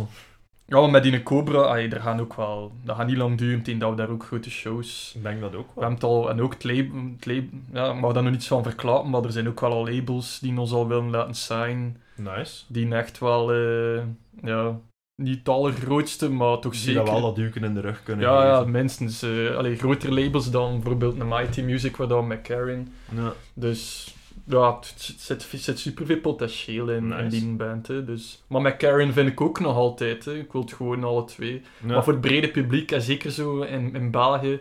Ja, 0.70 0.80
maar 0.80 0.90
met 0.90 1.04
die 1.04 1.24
Cobra, 1.24 1.62
ay, 1.62 1.90
er 1.90 2.02
gaan 2.02 2.20
ook 2.20 2.34
wel... 2.36 2.72
Dat 2.84 2.96
gaat 2.96 3.08
niet 3.08 3.18
lang 3.18 3.38
duren 3.38 3.62
tegen 3.62 3.80
dat 3.80 3.90
we 3.90 3.96
daar 3.96 4.10
ook 4.10 4.24
grote 4.26 4.50
shows... 4.50 5.14
Ik 5.16 5.24
denk 5.24 5.42
dat 5.42 5.56
ook 5.56 5.68
We 5.68 5.72
wel. 5.80 5.84
hebben 5.90 5.94
het 5.94 6.04
al... 6.04 6.30
En 6.30 6.42
ook 6.42 6.54
het 6.54 6.64
label... 6.64 7.02
Het 7.16 7.26
label 7.26 7.50
ja, 7.74 7.92
ik 7.94 8.00
mag 8.00 8.14
daar 8.14 8.24
nog 8.24 8.32
niets 8.32 8.48
van 8.48 8.64
verklappen, 8.64 9.10
maar 9.10 9.24
er 9.24 9.32
zijn 9.32 9.48
ook 9.48 9.60
wel 9.60 9.72
al 9.72 9.90
labels 9.90 10.40
die 10.40 10.60
ons 10.60 10.72
al 10.72 10.88
willen 10.88 11.10
laten 11.10 11.36
signen. 11.36 11.98
Nice. 12.16 12.64
Die 12.68 12.96
echt 12.96 13.20
wel... 13.20 13.52
eh, 13.54 14.02
ja, 14.44 14.80
niet 15.16 15.38
het 15.38 15.50
allergrootste, 15.50 16.30
maar 16.32 16.60
toch 16.60 16.72
Die 16.72 16.82
zeker... 16.82 17.04
dat 17.06 17.10
wel 17.14 17.22
dat 17.22 17.36
duiken 17.36 17.64
in 17.64 17.74
de 17.74 17.82
rug 17.82 18.04
kunnen 18.04 18.26
ja, 18.26 18.46
ja, 18.46 18.56
geven. 18.58 18.72
minstens. 18.72 19.22
eh 19.22 19.56
allee, 19.56 19.76
grotere 19.76 20.14
labels 20.24 20.52
dan 20.52 20.74
bijvoorbeeld 20.74 21.20
een 21.20 21.28
Mighty 21.28 21.62
Music, 21.62 21.98
waar 21.98 22.08
dan 22.08 22.28
met 22.28 22.42
Karen. 22.42 22.94
Ja. 23.16 23.34
Dus 23.54 24.14
ja, 24.50 24.76
het 24.76 25.16
zit, 25.18 25.42
zit, 25.52 25.80
superveel 25.80 26.20
potentieel 26.20 26.90
in, 26.90 27.12
in 27.12 27.30
die 27.30 27.56
band. 27.56 27.88
Hè. 27.88 28.06
Dus, 28.06 28.44
maar 28.48 28.62
met 28.62 28.78
Karen 28.78 29.14
vind 29.14 29.30
ik 29.30 29.42
ook 29.42 29.60
nog 29.60 29.76
altijd. 29.76 30.26
Hè. 30.26 30.34
Ik 30.36 30.52
wil 30.52 30.62
het 30.62 30.74
gewoon 30.74 31.04
alle 31.04 31.24
twee. 31.26 31.62
Ja. 31.82 31.94
Maar 31.94 32.04
voor 32.04 32.14
het 32.14 32.22
brede 32.22 32.50
publiek, 32.52 32.92
en 32.92 33.02
zeker 33.02 33.32
zo 33.32 33.62
in, 33.62 33.96
in 33.96 34.12
België, 34.12 34.60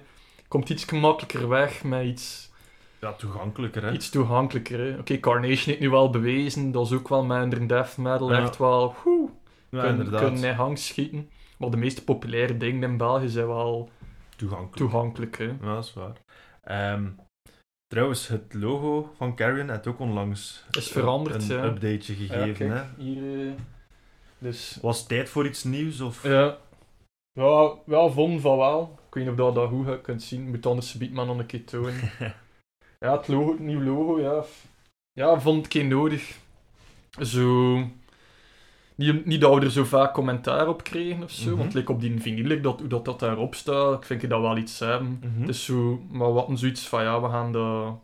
komt 0.49 0.70
iets 0.70 0.84
gemakkelijker 0.84 1.49
weg 1.49 1.84
met 1.84 2.05
iets, 2.05 2.51
ja, 3.01 3.12
toegankelijker, 3.12 3.82
hè. 3.84 3.93
iets 3.93 4.11
toegankelijker. 4.11 4.78
hè. 4.78 4.99
Oké, 4.99 5.20
Carnation 5.20 5.64
heeft 5.66 5.80
nu 5.80 5.91
wel 5.91 6.11
bewezen, 6.11 6.72
dat 6.72 6.87
is 6.87 6.93
ook 6.93 7.09
wel 7.09 7.24
met 7.24 7.53
hun 7.53 7.66
death 7.66 7.97
metal 7.97 8.32
Ja. 8.32 8.43
echt 8.43 8.57
wel... 8.59 8.95
Woe, 9.05 9.28
ja, 9.70 9.80
kunnen, 9.80 9.97
inderdaad. 10.05 10.28
kunnen 10.28 10.51
in 10.51 10.55
hang 10.57 10.78
schieten. 10.78 11.28
Maar 11.59 11.70
de 11.70 11.76
meeste 11.76 12.05
populaire 12.05 12.57
dingen 12.57 12.91
in 12.91 12.97
België 12.97 13.28
zijn 13.28 13.47
wel 13.47 13.91
Toegankelijk. 14.37 14.76
toegankelijk. 14.76 15.39
Hè. 15.39 15.45
Ja, 15.45 15.74
dat 15.74 15.84
is 15.84 15.93
waar. 15.95 16.12
Ehm, 16.62 17.05
trouwens, 17.87 18.28
het 18.28 18.55
logo 18.55 19.12
van 19.16 19.37
Carrion 19.37 19.70
heeft 19.70 19.87
ook 19.87 19.99
onlangs 19.99 20.64
Is 20.70 20.89
veranderd, 20.89 21.49
een 21.49 21.57
ja. 21.57 21.64
updateje 21.64 22.22
Ja, 22.22 22.26
gegeven. 22.26 22.55
kijk, 22.68 22.80
hè? 22.97 23.03
hier... 23.03 23.49
eh, 23.49 23.53
dus... 24.39 24.78
Was 24.82 24.99
het 24.99 25.09
tijd 25.09 25.28
voor 25.28 25.47
iets 25.47 25.64
nieuws? 25.64 26.01
Of... 26.01 26.22
Ja. 26.22 26.59
Ja, 27.32 27.74
wel 27.84 28.11
vonden 28.12 28.41
van 28.41 28.57
wel. 28.57 28.99
Ik 29.09 29.14
weet 29.14 29.24
niet 29.24 29.32
of 29.32 29.39
dat, 29.39 29.55
dat 29.55 29.68
goed 29.68 30.01
kunt 30.01 30.22
zien. 30.22 30.51
Moet 30.51 30.66
anders 30.66 30.95
biedt 30.95 31.12
maar 31.12 31.26
nog 31.26 31.39
een 31.39 31.47
keer 31.47 31.64
tonen. 31.64 32.11
ja, 33.01 33.16
het, 33.16 33.28
logo, 33.28 33.51
het 33.51 33.61
nieuwe 33.61 33.84
logo, 33.84 34.20
ja. 34.20 34.45
Ja, 35.12 35.41
vond 35.41 35.66
ik 35.66 35.72
geen 35.72 35.89
nodig. 35.89 36.37
Zo... 37.20 37.76
Niet, 38.97 39.26
niet 39.26 39.40
dat 39.40 39.55
we 39.55 39.61
er 39.61 39.70
zo 39.70 39.84
vaak 39.84 40.14
commentaar 40.14 40.68
op 40.68 40.82
kregen 40.84 41.22
of 41.22 41.30
zo, 41.30 41.49
Mhm. 41.51 41.59
want 41.59 41.74
like 41.74 41.92
op 41.92 42.01
die 42.01 42.20
vinyl, 42.20 42.61
dat, 42.62 42.78
hoe 42.80 42.88
dat, 42.88 43.05
dat 43.05 43.20
daarop 43.20 43.55
staat, 43.55 43.94
ik 43.99 44.05
vind 44.07 44.22
ik 44.22 44.28
dat 44.28 44.40
wel 44.40 44.57
iets 44.57 44.78
hebben. 44.78 45.20
Mhm. 45.22 45.40
Het 45.40 45.49
is 45.49 45.64
zo, 45.64 46.01
maar 46.11 46.32
wat 46.32 46.49
een 46.49 46.59
zoiets 46.59 46.88
van, 46.88 47.03
ja, 47.03 47.20
we 47.22 47.28
gaan 47.28 47.53
dat 47.53 47.99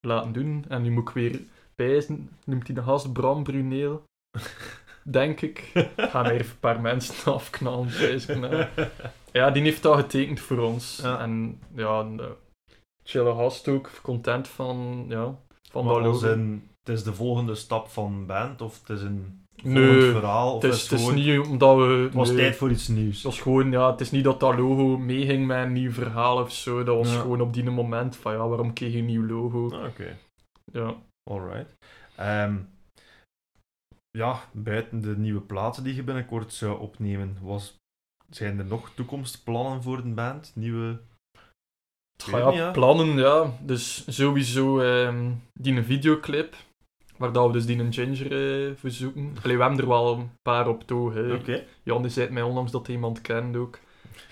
laten 0.00 0.32
doen. 0.32 0.64
En 0.68 0.82
nu 0.82 0.90
moet 0.90 1.08
ik 1.08 1.14
weer 1.14 1.40
bijzen, 1.74 2.30
noemt 2.44 2.66
hij 2.66 2.74
de 2.76 2.82
gast 2.82 3.12
Bram 3.12 3.42
Bruneel, 3.42 4.02
denk 5.02 5.40
ik. 5.40 5.70
Gaan 5.96 6.24
er 6.24 6.32
even 6.32 6.46
een 6.50 6.58
paar 6.60 6.80
mensen 6.80 7.32
afknallen, 7.34 7.86
bijzen. 7.98 8.42
hè. 8.42 8.68
Ja, 9.32 9.50
die 9.50 9.62
heeft 9.62 9.82
dat 9.82 9.96
getekend 9.96 10.40
voor 10.40 10.58
ons. 10.58 11.00
Ja. 11.02 11.18
En 11.20 11.60
ja, 11.74 11.98
een 12.00 12.20
eh, 12.20 12.26
chille 13.04 13.34
gast 13.34 13.68
ook, 13.68 13.90
content 14.02 14.48
van, 14.48 15.04
ja, 15.08 15.34
van 15.70 15.84
Maar 15.84 15.94
dat 15.94 16.04
als 16.04 16.22
logo. 16.22 16.34
in, 16.34 16.68
het 16.84 16.96
is 16.96 17.02
de 17.02 17.14
volgende 17.14 17.54
stap 17.54 17.88
van 17.88 18.26
band, 18.26 18.60
of 18.62 18.80
het 18.80 18.96
is 18.98 19.02
een 19.02 19.46
Nee, 19.62 19.86
volgend 19.92 20.12
verhaal, 20.12 20.54
of 20.54 20.62
Het 20.62 20.72
is, 20.72 20.90
het 20.90 21.14
niet 21.14 21.38
omdat 21.38 21.76
we... 21.76 21.82
het 21.82 22.14
was 22.14 22.28
nee, 22.28 22.36
tijd 22.36 22.56
voor 22.56 22.70
iets 22.70 22.88
nieuws. 22.88 23.14
Het 23.14 23.24
was 23.24 23.40
gewoon, 23.40 23.70
ja, 23.70 23.90
het 23.90 24.00
is 24.00 24.10
niet 24.10 24.24
dat 24.24 24.40
dat 24.40 24.56
logo 24.58 24.98
meeging 24.98 25.46
met 25.46 25.58
een 25.64 25.72
nieuw 25.72 25.92
verhaal 25.92 26.40
of 26.42 26.52
zo. 26.52 26.84
Dat 26.84 26.96
was 26.96 27.12
Ja. 27.12 27.20
gewoon 27.20 27.40
op 27.40 27.52
die 27.52 27.64
moment 27.70 28.16
van, 28.16 28.32
ja, 28.32 28.48
waarom 28.48 28.72
kreeg 28.72 28.92
je 28.92 28.98
een 28.98 29.06
nieuw 29.06 29.26
logo? 29.26 29.70
Ah, 29.70 29.84
Oké. 29.84 30.16
Ja. 30.72 30.94
Alright. 31.30 31.74
Ehm, 32.16 32.56
ja, 34.10 34.40
buiten 34.52 35.00
de 35.00 35.16
nieuwe 35.16 35.40
platen 35.40 35.84
die 35.84 35.94
je 35.94 36.02
binnenkort 36.02 36.52
zou 36.52 36.78
opnemen, 36.80 37.36
was, 37.40 37.76
zijn 38.30 38.58
er 38.58 38.64
nog 38.64 38.90
toekomstplannen 38.94 39.82
voor 39.82 40.02
de 40.02 40.08
band? 40.08 40.52
Nieuwe... 40.54 40.98
Ja, 42.26 42.48
niet, 42.48 42.58
ja. 42.58 42.70
plannen, 42.70 43.16
ja. 43.16 43.52
Dus 43.60 44.04
sowieso 44.16 44.80
ehm, 44.80 45.30
die 45.52 45.76
een 45.76 45.84
videoclip, 45.84 46.56
waar 47.18 47.32
dat 47.32 47.46
we 47.46 47.52
dus 47.52 47.66
die 47.66 47.78
een 47.78 47.92
Ginger 47.92 48.32
eh, 48.66 48.72
verzoeken. 48.76 49.36
Allee, 49.42 49.56
we 49.56 49.62
hebben 49.62 49.80
er 49.80 49.88
wel 49.88 50.14
een 50.16 50.30
paar 50.42 50.68
op 50.68 50.86
toe. 50.86 51.12
Hè. 51.12 51.34
Oké. 51.34 51.64
Jan 51.82 52.02
die 52.02 52.10
zei 52.10 52.30
mij 52.30 52.42
onlangs 52.42 52.72
dat 52.72 52.86
hij 52.86 52.94
iemand 52.94 53.20
kent 53.20 53.56
ook. 53.56 53.78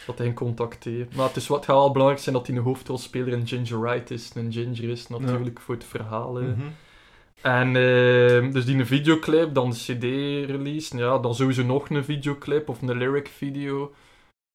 Dat 0.06 0.18
hij 0.18 0.26
een 0.26 0.34
contacteert. 0.34 1.14
Maar 1.16 1.26
het, 1.26 1.36
is 1.36 1.46
wat, 1.46 1.64
gaat 1.64 1.76
wel 1.76 1.90
belangrijk 1.92 2.22
zijn 2.22 2.34
dat 2.34 2.46
hij 2.46 2.56
een 2.56 2.62
hoofdrolspeler 2.62 3.32
een 3.32 3.46
Gingerite 3.46 4.14
is. 4.14 4.30
Een 4.34 4.52
Ginger 4.52 4.88
is 4.88 5.06
natuurlijk 5.08 5.60
voor 5.60 5.74
het 5.74 5.84
verhaal. 5.84 6.34
hè. 6.34 6.42
Mhm. 6.48 6.60
En 7.42 7.76
ehm, 7.76 8.50
dus 8.52 8.64
die 8.64 8.78
een 8.78 8.86
videoclip, 8.86 9.54
dan 9.54 9.70
de 9.70 9.76
CD-release. 9.76 10.96
Ja, 10.96 11.18
dan 11.18 11.34
sowieso 11.34 11.62
nog 11.62 11.90
een 11.90 12.04
videoclip 12.04 12.68
of 12.68 12.82
een 12.82 12.96
lyric 12.98 13.28
video. 13.28 13.92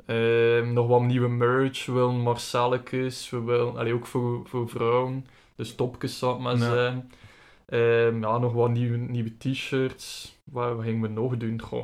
Ehm, 0.06 0.74
nog 0.74 0.88
wat 0.88 1.02
nieuwe 1.02 1.28
merch. 1.28 1.86
We 1.86 1.92
willen 1.92 2.20
Marcelletjes. 2.20 3.30
We 3.30 3.42
willen, 3.44 3.78
allee, 3.78 3.94
ook 3.94 4.06
voor, 4.08 4.42
voor 4.46 4.70
vrouwen. 4.70 5.26
Dus 5.56 5.76
topjes 5.76 6.22
ik 6.22 6.38
maar 6.40 6.58
Ja. 6.58 6.60
zijn. 6.74 7.12
Ehm, 7.72 8.22
ja, 8.22 8.38
nog 8.38 8.54
wat 8.54 8.70
nieuwe, 8.70 8.98
nieuwe 8.98 9.38
t-shirts. 9.38 10.36
Wat, 10.52 10.76
wat 10.76 10.84
gingen 10.84 11.02
we 11.02 11.08
nog 11.08 11.38
doen? 11.38 11.62
Goh. 11.62 11.84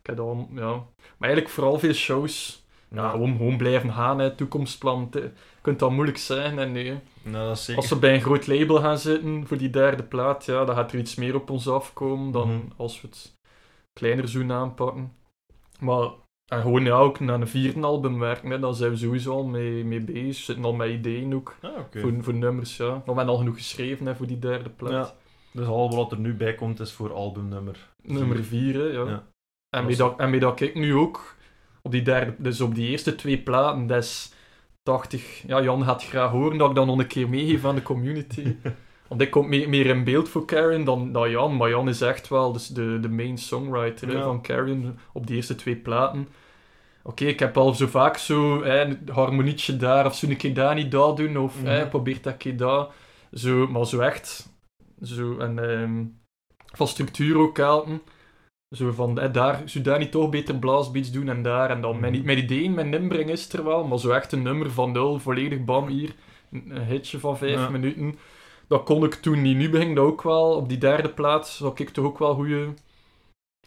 Ik 0.00 0.06
heb 0.06 0.16
dan, 0.16 0.48
ja. 0.54 0.70
Maar 1.16 1.28
eigenlijk 1.28 1.48
vooral 1.48 1.78
veel 1.78 1.92
shows. 1.92 2.60
Ja, 2.90 3.10
gewoon, 3.10 3.36
gewoon 3.36 3.56
blijven 3.56 3.92
gaan, 3.92 4.18
hè. 4.18 4.34
toekomstplan. 4.34 5.08
Je 5.12 5.30
kunt 5.60 5.78
dat 5.78 5.90
moeilijk 5.90 6.18
zijn. 6.18 6.58
En 6.58 6.72
nee. 6.72 6.98
Nou, 7.22 7.48
dat 7.48 7.58
zeker. 7.58 7.80
Als 7.82 7.90
we 7.90 7.96
bij 7.96 8.14
een 8.14 8.20
groot 8.20 8.46
label 8.46 8.80
gaan 8.80 8.98
zitten 8.98 9.46
voor 9.46 9.56
die 9.56 9.70
derde 9.70 10.02
plaat, 10.02 10.44
ja, 10.44 10.64
dan 10.64 10.74
gaat 10.74 10.92
er 10.92 10.98
iets 10.98 11.14
meer 11.14 11.34
op 11.34 11.50
ons 11.50 11.68
afkomen 11.68 12.32
dan 12.32 12.48
Mhm. 12.48 12.58
als 12.76 13.00
we 13.00 13.08
het 13.08 13.32
kleiner 13.92 14.28
zoen 14.28 14.52
aanpakken. 14.52 15.12
Maar 15.80 16.08
en 16.46 16.60
gewoon 16.60 16.84
ja, 16.84 16.94
ook 16.96 17.20
naar 17.20 17.40
een 17.40 17.48
vierde 17.48 17.80
album 17.80 18.18
werken, 18.18 18.50
hè, 18.50 18.58
daar 18.58 18.74
zijn 18.74 18.90
we 18.90 18.96
sowieso 18.96 19.32
al 19.32 19.44
mee, 19.44 19.84
mee 19.84 20.00
bezig. 20.00 20.26
We 20.26 20.32
zitten 20.32 20.64
al 20.64 20.72
met 20.74 20.88
ideeën 20.90 21.34
ook 21.34 21.54
Ah, 21.62 21.70
voor, 21.90 22.12
voor 22.20 22.34
nummers. 22.34 22.76
Ja. 22.76 22.88
Maar 22.88 23.00
we 23.04 23.12
hebben 23.12 23.28
al 23.28 23.36
genoeg 23.36 23.56
geschreven 23.56 24.06
hè, 24.06 24.14
voor 24.16 24.26
die 24.26 24.38
derde 24.38 24.70
plaat. 24.70 24.92
Ja. 24.92 25.14
Dus 25.52 25.66
al 25.66 25.94
wat 25.96 26.12
er 26.12 26.18
nu 26.18 26.34
bij 26.34 26.54
komt 26.54 26.80
is 26.80 26.92
voor 26.92 27.12
albumnummer. 27.12 27.88
Nummer 28.02 28.44
vier, 28.44 28.74
hè, 28.74 28.84
ja. 28.86 29.08
Ja. 29.08 29.26
En, 29.70 29.88
is- 29.88 29.96
dat, 29.96 30.18
en 30.18 30.30
met 30.30 30.40
dat 30.40 30.60
ik 30.60 30.74
nu 30.74 30.94
ook 30.94 31.34
op 31.82 31.90
die 31.92 32.02
derde, 32.02 32.34
dus 32.38 32.60
op 32.60 32.74
die 32.74 32.88
eerste 32.88 33.14
twee 33.14 33.38
platen, 33.38 33.86
dat 33.86 34.02
is 34.02 34.32
80. 34.82 35.42
Ja, 35.46 35.62
Jan 35.62 35.84
gaat 35.84 36.04
graag 36.04 36.30
horen 36.30 36.58
dat 36.58 36.68
ik 36.70 36.76
dat 36.76 36.86
nog 36.86 36.98
een 36.98 37.06
keer 37.06 37.28
meegeef 37.28 37.64
aan 37.64 37.74
de 37.74 37.82
community. 37.82 38.54
Want 39.08 39.20
ik 39.24 39.30
kom 39.30 39.48
meer, 39.48 39.68
meer 39.68 39.86
in 39.86 40.04
beeld 40.04 40.28
voor 40.28 40.44
Karen 40.44 40.84
dan, 40.84 41.12
dan 41.12 41.30
Jan. 41.30 41.56
Maar 41.56 41.68
Jan 41.68 41.88
is 41.88 42.00
echt 42.00 42.28
wel 42.28 42.52
dus 42.52 42.66
de, 42.66 42.98
de 43.00 43.08
main 43.08 43.38
songwriter 43.38 44.08
hè, 44.08 44.14
van 44.22 44.40
Karen 44.40 44.98
op 45.12 45.26
die 45.26 45.36
eerste 45.36 45.54
twee 45.54 45.76
platen. 45.76 46.28
Oké, 47.02 47.24
ik 47.24 47.38
heb 47.38 47.56
al 47.56 47.74
zo 47.74 47.86
vaak 47.86 48.16
zo 48.16 48.62
hè, 48.64 48.80
een 48.80 49.08
harmonietje 49.12 49.76
daar 49.76 50.06
of 50.06 50.14
zo 50.14 50.28
een 50.28 50.36
keer 50.36 50.54
daar 50.54 50.74
niet 50.74 50.90
dat 50.90 51.16
doen. 51.16 51.36
Of 51.38 51.56
Mhm. 51.58 51.66
hè, 51.66 51.88
probeer 51.88 52.18
dat 52.22 52.36
keer 52.36 52.56
dat. 52.56 52.92
Zo, 53.32 53.66
maar 53.66 53.86
zo 53.86 53.98
echt. 54.00 54.51
Zo, 55.02 55.38
en 55.38 55.58
ehm, 55.70 56.04
van 56.76 56.88
structuur 56.88 57.36
ook 57.38 57.56
helpen. 57.56 58.02
Zo 58.76 58.90
van, 58.92 59.18
hè, 59.18 59.30
daar, 59.30 59.62
zou 59.64 59.84
daar 59.84 59.98
niet 59.98 60.10
toch 60.10 60.30
beter 60.30 60.56
blaasbeats 60.58 61.10
doen 61.10 61.28
en 61.28 61.42
daar. 61.42 61.70
En 61.70 61.80
dan 61.80 62.00
mijn, 62.00 62.12
Mhm. 62.14 62.24
mijn 62.24 62.38
ideeën, 62.38 62.74
mijn 62.74 62.94
inbreng 62.94 63.30
is 63.30 63.52
er 63.52 63.64
wel. 63.64 63.84
Maar 63.84 63.98
zo 63.98 64.10
echt 64.10 64.32
een 64.32 64.42
nummer 64.42 64.70
van 64.70 64.92
nul, 64.92 65.18
volledig 65.20 65.64
bam 65.64 65.86
hier. 65.88 66.14
Een, 66.52 66.76
een 66.76 66.84
hitje 66.86 67.18
van 67.18 67.38
vijf 67.38 67.54
Ja. 67.60 67.68
minuten. 67.68 68.18
Dat 68.68 68.82
kon 68.84 69.04
ik 69.04 69.14
toen 69.14 69.42
niet. 69.42 69.56
Nu 69.56 69.70
begin 69.70 69.94
dat 69.94 70.04
ook 70.04 70.22
wel. 70.22 70.54
Op 70.56 70.68
die 70.68 70.78
derde 70.78 71.08
plaats 71.08 71.56
zou 71.56 71.72
ik 71.76 71.88
toch 71.90 72.04
ook 72.04 72.18
wel 72.18 72.34
goede 72.34 72.74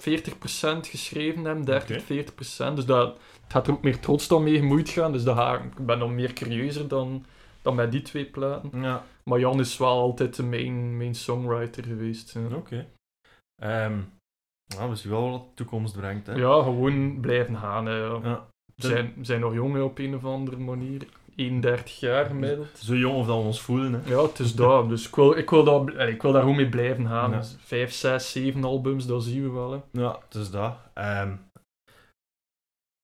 40% 0.02 0.88
geschreven 0.88 1.46
hebben. 1.46 1.66
30, 1.66 1.96
Oké. 1.96 2.06
40%. 2.06 2.76
Dus 2.76 2.86
dat, 2.86 3.08
het 3.44 3.52
gaat 3.52 3.68
er 3.68 3.74
ook 3.74 3.84
meer 3.84 4.00
trots 4.00 4.28
dan 4.28 4.44
mee 4.44 4.58
gemoeid 4.58 4.90
gaan. 4.90 5.12
Dus 5.12 5.24
dat 5.24 5.60
ik 5.60 5.86
ben 5.86 6.00
dan 6.00 6.16
meer 6.16 6.34
curieuzer 6.34 6.88
dan, 6.88 7.26
dan 7.66 7.76
met 7.76 7.91
die 7.91 8.01
twee 8.01 8.26
platen. 8.26 8.82
Ja, 8.82 9.05
Maar 9.24 9.39
Jan 9.39 9.59
is 9.59 9.78
wel 9.78 9.99
altijd 9.99 10.36
de 10.36 10.43
main, 10.43 10.97
main 10.97 11.16
songwriter 11.16 11.84
geweest. 11.84 12.36
Oké. 12.53 12.88
Ehm 13.61 13.99
nou, 14.68 14.89
we 14.89 14.95
zien 14.95 15.11
wel 15.11 15.32
wat 15.32 15.41
de 15.41 15.53
toekomst 15.53 15.95
brengt. 15.95 16.28
Hè. 16.28 16.34
Ja, 16.34 16.63
gewoon 16.63 17.20
blijven 17.20 17.57
gaan. 17.57 17.86
Hè. 17.86 17.97
ja. 17.97 18.47
Zijn, 18.76 19.13
zijn 19.22 19.39
nog 19.39 19.53
jong 19.53 19.74
hè, 19.74 19.82
op 19.82 19.97
een 19.97 20.16
of 20.16 20.26
andere 20.26 20.57
manier. 20.57 21.07
31 21.36 21.99
jaar 21.99 22.26
gemiddeld. 22.26 22.78
Zo 22.78 22.95
jong 22.95 23.16
of 23.16 23.28
dat 23.28 23.38
we 23.38 23.43
ons 23.43 23.61
voelen. 23.61 23.93
Hè. 23.93 24.09
Ja, 24.09 24.22
het 24.22 24.39
is 24.39 24.55
dat. 24.55 24.89
Dus 24.89 25.07
ik 25.07 25.16
wil, 25.16 25.38
ik 25.38 25.49
wil, 25.49 25.70
allee, 25.70 26.13
ik 26.13 26.22
wil 26.22 26.32
daar 26.32 26.41
gewoon 26.41 26.55
mee 26.55 26.70
blijven 26.70 27.07
gaan. 27.07 27.32
Ja. 27.32 27.38
Dus 27.38 27.55
vijf, 27.59 27.93
zes, 27.93 28.32
zeven 28.32 28.63
albums, 28.63 29.05
dat 29.05 29.24
zien 29.24 29.43
we 29.43 29.49
wel. 29.49 29.72
Hè. 29.72 29.80
Ja, 30.01 30.20
het 30.28 30.36
is 30.36 30.51
dat. 30.51 30.78
Ehm, 30.93 31.36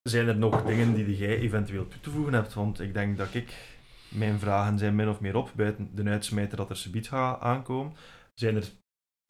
zijn 0.02 0.28
er 0.28 0.38
nog 0.38 0.64
dingen 0.64 0.94
die 0.94 1.18
jij 1.18 1.38
eventueel 1.38 1.88
toe 1.88 2.00
te 2.00 2.10
voegen 2.10 2.34
hebt? 2.34 2.54
Want 2.54 2.80
ik 2.80 2.94
denk 2.94 3.18
dat 3.18 3.34
ik... 3.34 3.71
Mijn 4.12 4.40
vragen 4.40 4.78
zijn 4.80 4.96
min 4.96 5.10
of 5.10 5.20
meer 5.20 5.36
op, 5.36 5.50
buiten 5.56 5.90
de 5.96 6.04
uitsmijter 6.10 6.58
dat 6.58 6.70
er 6.70 6.78
subiet 6.78 7.08
gaat 7.08 7.42
aankomen. 7.42 7.94
Zijn 8.34 8.56
er... 8.56 8.64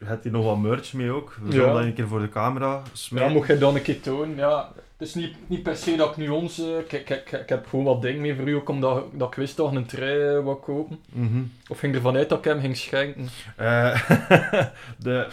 Heb 0.06 0.24
je 0.24 0.32
nog 0.32 0.46
wat 0.46 0.58
merch 0.58 0.94
mee 0.94 1.12
ook? 1.12 1.38
We 1.42 1.46
Ja. 1.46 1.52
zullen 1.52 1.74
dat 1.74 1.84
een 1.84 1.94
keer 1.94 2.08
voor 2.08 2.20
de 2.20 2.30
camera 2.30 2.72
Ja, 2.74 2.82
smijten. 2.94 3.32
mocht 3.34 3.48
je 3.48 3.58
dan 3.58 3.76
een 3.76 3.82
keer 3.82 4.02
tonen. 4.02 4.36
Ja, 4.36 4.72
het 4.98 5.08
is 5.08 5.14
niet, 5.16 5.36
niet 5.48 5.64
per 5.64 5.76
se 5.76 5.96
dat 5.96 6.10
ik 6.12 6.18
nu 6.18 6.30
ons... 6.30 6.60
eh, 6.60 6.78
ik, 6.78 6.92
ik, 6.92 7.10
ik, 7.10 7.32
ik 7.32 7.50
heb 7.50 7.68
gewoon 7.68 7.86
wat 7.86 8.02
dingen 8.02 8.22
mee 8.22 8.36
voor 8.36 8.48
u, 8.48 8.54
ook 8.56 8.70
omdat 8.70 9.06
dat 9.14 9.28
ik 9.28 9.34
wist 9.36 9.58
dat 9.58 9.76
een 9.76 9.86
trui 9.86 10.36
eh, 10.38 10.44
wou 10.44 10.56
kopen. 10.60 11.00
Mhm. 11.12 11.42
Of 11.70 11.80
ging 11.80 11.96
ervan 11.96 12.16
uit 12.16 12.30
dat 12.30 12.38
ik 12.38 12.44
hem 12.44 12.60
ging 12.60 12.78
schenken. 12.78 13.28
Eh, 13.56 14.10
de, 14.98 15.28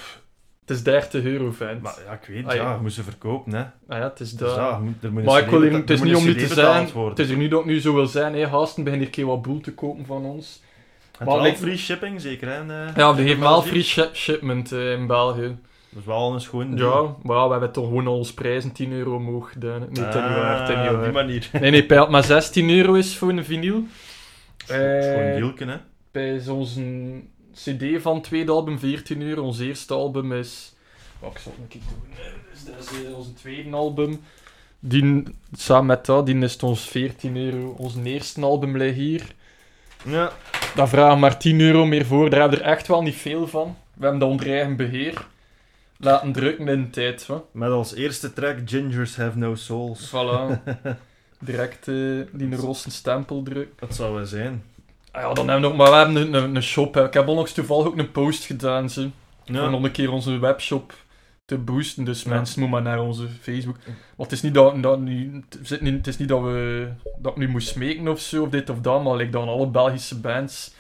Het 0.69 0.77
is 0.77 0.83
30 0.83 1.25
euro, 1.25 1.51
vent. 1.51 1.83
maar 1.83 1.95
ja, 2.07 2.13
ik 2.13 2.29
weet, 2.29 2.47
Ah, 2.47 2.55
ja. 2.55 2.63
ja, 2.63 2.77
we 2.77 2.83
moesten 2.83 3.05
verkopen, 3.05 3.53
hè. 3.53 3.61
Ah 3.63 3.99
ja, 3.99 4.03
het 4.03 4.21
is 4.21 4.31
Dus 4.31 4.39
dat. 4.49 4.57
ja, 4.57 4.79
moet- 4.79 4.95
er 5.03 5.13
moet 5.13 5.21
een 5.21 5.27
Maar 5.27 5.43
ik 5.43 5.49
wil 5.51 5.61
hier, 5.63 5.73
het 5.73 5.91
is 5.91 6.01
niet 6.03 6.13
moet 6.13 6.23
om 6.23 6.29
een 6.29 6.35
nu 6.37 6.47
te 6.47 6.55
zijn. 6.55 6.89
Het 7.09 7.19
is 7.19 7.31
er 7.31 7.37
nu 7.37 7.49
dat 7.49 7.61
ik 7.61 7.67
nu 7.67 7.81
zo 7.81 7.95
wil 7.95 8.07
zijn. 8.07 8.35
Hé, 8.35 8.49
gasten 8.49 8.85
beginnen 8.85 8.93
hier 9.09 9.19
een 9.19 9.25
keer 9.25 9.27
wat 9.27 9.43
boel 9.43 9.61
te 9.61 9.73
kopen 9.75 10.07
van 10.07 10.25
ons. 10.25 10.63
En 11.19 11.27
maar 11.27 11.35
wel 11.35 11.45
like- 11.45 11.57
free 11.57 11.77
shipping, 11.77 12.21
zeker, 12.21 12.49
hè? 12.49 12.87
eh, 12.87 12.97
Ja, 12.97 13.15
we 13.15 13.23
geven 13.23 13.41
wel 13.41 13.63
free 13.63 13.83
shi- 13.83 14.09
shipment 14.15 14.73
eh, 14.73 14.93
in 14.93 15.07
België. 15.07 15.57
Dat 15.91 16.01
is 16.01 16.05
wel 16.07 16.33
een 16.35 16.41
schoon 16.41 16.77
Ja, 16.77 17.03
maar 17.23 17.37
ja, 17.37 17.45
we 17.45 17.51
hebben 17.51 17.73
toch 17.73 17.85
gewoon 17.87 18.07
al 18.07 18.17
ons 18.17 18.35
prijzen 18.35 18.73
10 18.73 18.93
euro 18.93 19.15
omhoog 19.15 19.53
gedaan. 19.53 19.79
Nee, 19.79 19.89
het 19.89 19.99
is 19.99 20.05
niet 20.05 20.15
waar, 20.15 20.61
het 20.61 20.69
is 20.69 20.77
niet 20.77 20.87
Ah, 20.89 20.95
op 20.95 21.03
die 21.03 21.13
manier. 21.13 21.49
Nee, 21.61 21.71
nee, 21.71 21.87
bij 21.87 22.09
maar 22.09 22.25
16 22.25 22.71
euro 22.71 22.95
is 22.95 23.17
voor 23.17 23.29
een 23.29 23.45
vinyl. 23.45 23.83
Eh, 24.67 24.79
dealken, 25.37 25.69
hè. 25.69 25.77
bij 26.13 26.43
onze 26.49 26.83
CD 27.65 28.03
van 28.03 28.15
het 28.15 28.25
tweede 28.25 28.53
album 28.53 28.79
14 28.79 29.23
euro. 29.23 29.43
Ons 29.43 29.59
eerste 29.59 29.95
album 29.95 30.33
is. 30.33 30.73
Oh, 31.21 31.31
ik 31.33 31.39
zal 31.39 31.53
het 31.53 31.61
een 31.61 31.69
keer 31.69 31.81
doen. 31.89 32.15
Dus 32.53 32.65
dat 32.65 32.75
is 32.79 33.05
eh, 33.05 33.17
onze 33.17 33.33
tweede 33.33 33.71
album. 33.71 34.21
Die, 34.81 35.23
samen 35.53 35.87
met 35.87 36.07
dat, 36.07 36.27
die 36.27 36.39
is 36.39 36.53
het 36.53 36.63
ons 36.63 36.89
14 36.89 37.37
euro. 37.37 37.75
Ons 37.79 37.95
eerste 38.05 38.41
album 38.41 38.77
ligt 38.77 38.97
hier. 38.97 39.35
Ja. 40.05 40.33
Daar 40.75 40.89
vragen 40.89 41.15
we 41.15 41.21
maar 41.21 41.39
10 41.39 41.61
euro 41.61 41.87
meer 41.87 42.07
voor. 42.07 42.31
Daar 42.31 42.41
hebben 42.41 42.59
we 42.59 42.65
er 42.65 42.71
echt 42.71 42.87
wel 42.87 43.03
niet 43.03 43.15
veel 43.15 43.47
van. 43.49 43.77
We 43.95 44.03
hebben 44.03 44.21
dat 44.21 44.29
onder 44.29 44.51
eigen 44.51 44.77
beheer. 44.77 45.27
Laten 45.97 46.33
drukken 46.33 46.69
in 46.69 46.83
de 46.83 46.91
tijd. 46.91 47.27
Hè. 47.27 47.35
Met 47.53 47.71
als 47.71 47.95
eerste 47.95 48.33
track 48.33 48.59
Gingers 48.65 49.17
Have 49.17 49.39
No 49.39 49.55
Souls. 49.55 50.09
Voilà. 50.09 50.63
Direct 51.41 51.89
eh, 51.89 52.21
die 52.33 52.57
rosse 52.57 52.91
stempel 52.91 53.43
druk. 53.43 53.69
Dat 53.79 53.95
zou 53.95 54.15
wel 54.15 54.27
zijn. 54.27 54.63
Ah 55.19 55.25
ja, 55.25 55.33
dan 55.35 55.49
hebben 55.49 55.71
we 55.71 55.77
nog, 55.77 55.77
maar 55.77 55.91
we 55.91 55.97
hebben 55.97 56.17
een, 56.17 56.35
een, 56.45 56.57
een 56.57 56.63
shop. 56.63 56.95
Hè. 56.95 57.05
Ik 57.07 57.15
heb 57.15 57.29
onlangs 57.29 57.53
toevallig 57.53 57.87
ook 57.87 57.99
een 57.99 58.13
post 58.13 58.45
gedaan. 58.45 58.91
Ze, 58.91 59.09
Om 59.49 59.71
nog 59.71 59.83
een 59.83 59.91
keer 59.91 60.13
onze 60.13 60.39
webshop 60.39 60.95
te 61.45 61.59
boosten. 61.59 62.05
Dus 62.05 62.23
Ja. 62.23 62.31
mensen 62.31 62.61
moeten 62.61 62.83
maar 62.83 62.93
naar 62.95 63.05
onze 63.05 63.27
Facebook. 63.41 63.77
Want 64.17 64.31
het 64.31 64.33
is 64.33 64.43
niet 64.43 64.55
dat, 64.55 64.83
dat, 64.83 65.01
nu, 65.01 65.45
het 65.51 65.71
is 65.71 65.81
niet, 65.81 65.95
het 65.95 66.07
is 66.07 66.19
niet 66.19 66.29
dat, 66.29 66.43
we, 66.43 66.89
dat 67.19 67.33
ik 67.33 67.39
nu 67.39 67.49
moest 67.49 67.69
smeken 67.69 68.09
of 68.09 68.21
zo, 68.21 68.43
of 68.43 68.49
dit 68.49 68.71
of 68.71 68.81
dat, 68.81 69.03
maar 69.05 69.17
like 69.17 69.31
dan 69.31 69.49
alle 69.49 69.67
Belgische 69.67 70.19
bands. 70.19 70.75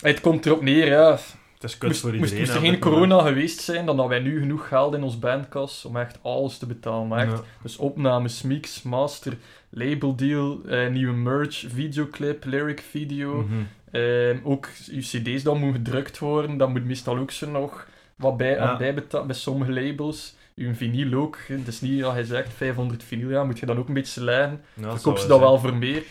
Het 0.00 0.20
komt 0.20 0.46
erop 0.46 0.62
neer, 0.62 0.86
ja. 0.86 1.18
Het 1.60 1.70
is 1.70 1.78
Moest, 1.78 2.00
voor 2.00 2.10
moest, 2.10 2.22
iedereen. 2.22 2.38
moest 2.40 2.54
er 2.54 2.60
geen 2.60 2.78
moment. 2.78 2.82
corona 3.08 3.22
geweest 3.28 3.60
zijn, 3.60 3.86
dan 3.86 3.98
hadden 3.98 4.22
wij 4.22 4.30
nu 4.32 4.40
genoeg 4.40 4.68
geld 4.68 4.94
in 4.94 5.02
ons 5.02 5.18
bandkas 5.18 5.84
om 5.84 5.96
echt 5.96 6.18
alles 6.22 6.58
te 6.58 6.66
betalen. 6.66 7.08
Maar 7.08 7.18
echt, 7.26 7.32
Ja. 7.36 7.42
dus 7.62 7.76
opnames, 7.76 8.42
mix, 8.42 8.82
master, 8.82 9.36
label 9.70 10.16
deal, 10.16 10.60
eh, 10.66 10.88
nieuwe 10.90 11.12
merch, 11.12 11.64
videoclip, 11.68 12.44
lyric 12.44 12.80
video. 12.80 13.46
Ehm, 13.90 14.38
ook 14.42 14.68
je 14.90 15.00
cd's 15.00 15.42
dan 15.42 15.58
moet 15.58 15.74
gedrukt 15.74 16.18
worden, 16.18 16.56
dat 16.56 16.68
moet 16.68 16.84
meestal 16.84 17.18
ook 17.18 17.30
zo 17.30 17.50
nog 17.50 17.86
wat 18.16 18.36
bij, 18.36 18.50
Ja. 18.50 18.58
aan 18.58 18.78
bijbetaald 18.78 19.26
bij 19.26 19.36
sommige 19.36 19.72
labels. 19.72 20.36
Uw 20.56 20.74
vinyl 20.74 21.18
ook, 21.20 21.38
het 21.46 21.66
is 21.68 21.80
niet, 21.80 21.98
ja, 21.98 22.12
hij 22.12 22.22
zegt 22.24 22.52
500 22.54 23.02
vinyl, 23.04 23.30
ja, 23.30 23.44
moet 23.44 23.58
je 23.58 23.66
dan 23.66 23.78
ook 23.78 23.88
een 23.88 23.94
beetje 23.94 24.24
leggen. 24.24 24.60
Ja, 24.74 24.82
dat 24.82 24.92
Verkoop 24.94 25.18
ze 25.18 25.26
dat 25.26 25.38
wel 25.40 25.58
voor 25.58 25.74
meer. 25.76 26.02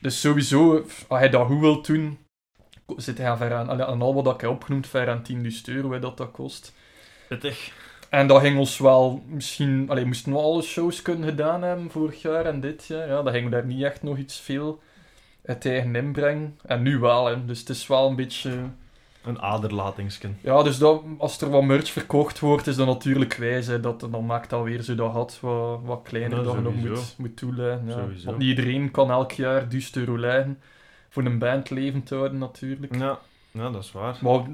Dus 0.00 0.20
sowieso, 0.20 0.84
als 1.08 1.18
hij 1.18 1.28
dat 1.30 1.46
goed 1.46 1.60
wil 1.60 1.82
doen, 1.82 2.18
zit 2.96 3.18
hij 3.18 3.30
aan, 3.30 3.36
ver 3.36 3.54
aan, 3.54 3.82
aan 3.82 4.02
al 4.02 4.14
wat 4.14 4.34
ik 4.34 4.40
heb 4.40 4.50
opgenoemd, 4.50 4.86
ver 4.86 5.08
aan 5.08 5.22
10.000 5.32 5.38
euro, 5.64 5.92
hè, 5.92 5.98
dat 5.98 6.16
dat 6.16 6.30
kost. 6.30 6.74
Pittig. 7.28 7.72
En 8.08 8.26
dat 8.26 8.40
ging 8.40 8.58
ons 8.58 8.78
wel 8.78 9.22
misschien... 9.26 9.90
Allee, 9.90 10.04
moesten 10.04 10.32
we 10.32 10.38
alle 10.38 10.62
shows 10.62 11.02
kunnen 11.02 11.28
gedaan 11.28 11.62
hebben 11.62 11.90
vorig 11.90 12.22
jaar 12.22 12.46
en 12.46 12.60
dit 12.60 12.86
jaar. 12.86 13.08
Ja, 13.08 13.22
dat 13.22 13.32
ging 13.32 13.50
daar 13.50 13.66
niet 13.66 13.82
echt 13.82 14.02
nog 14.02 14.16
iets 14.16 14.40
veel 14.40 14.80
uit 15.44 15.66
eigen 15.66 15.94
inbreng. 15.94 16.50
En 16.66 16.82
nu 16.82 16.98
wel, 16.98 17.26
hè. 17.26 17.44
Dus 17.44 17.58
het 17.58 17.68
is 17.68 17.86
wel 17.86 18.08
een 18.08 18.16
beetje... 18.16 18.50
Een 19.24 19.40
aderlatingsken. 19.40 20.38
Ja, 20.40 20.62
dus 20.62 20.78
dat, 20.78 21.02
als 21.18 21.40
er 21.40 21.50
wat 21.50 21.64
merch 21.64 21.90
verkocht 21.90 22.38
wordt, 22.38 22.66
is 22.66 22.76
dat 22.76 22.86
natuurlijk 22.86 23.34
wijs. 23.34 23.66
Hè, 23.66 23.80
dat, 23.80 24.00
dan 24.00 24.26
maakt 24.26 24.50
dat 24.50 24.62
weer 24.62 24.82
zo 24.82 24.94
dat 24.94 25.12
gat 25.12 25.38
wat, 25.40 25.80
wat 25.82 26.00
kleiner 26.02 26.38
Ja, 26.38 26.44
dat 26.44 26.54
je 26.54 26.60
nog 26.60 26.74
moet, 26.74 27.14
moet 27.18 27.36
toeleggen. 27.36 27.86
Ja. 27.86 28.06
Want 28.24 28.38
niet 28.38 28.48
iedereen 28.48 28.90
kan 28.90 29.10
elk 29.10 29.32
jaar 29.32 29.68
1000 29.68 29.96
euro 29.96 30.18
leggen 30.18 30.58
voor 31.16 31.24
een 31.24 31.38
band 31.38 31.70
levend 31.70 32.10
houden, 32.10 32.38
natuurlijk. 32.38 32.96
Ja. 32.96 33.18
ja, 33.50 33.70
dat 33.70 33.82
is 33.82 33.92
waar. 33.92 34.18
Maar 34.20 34.44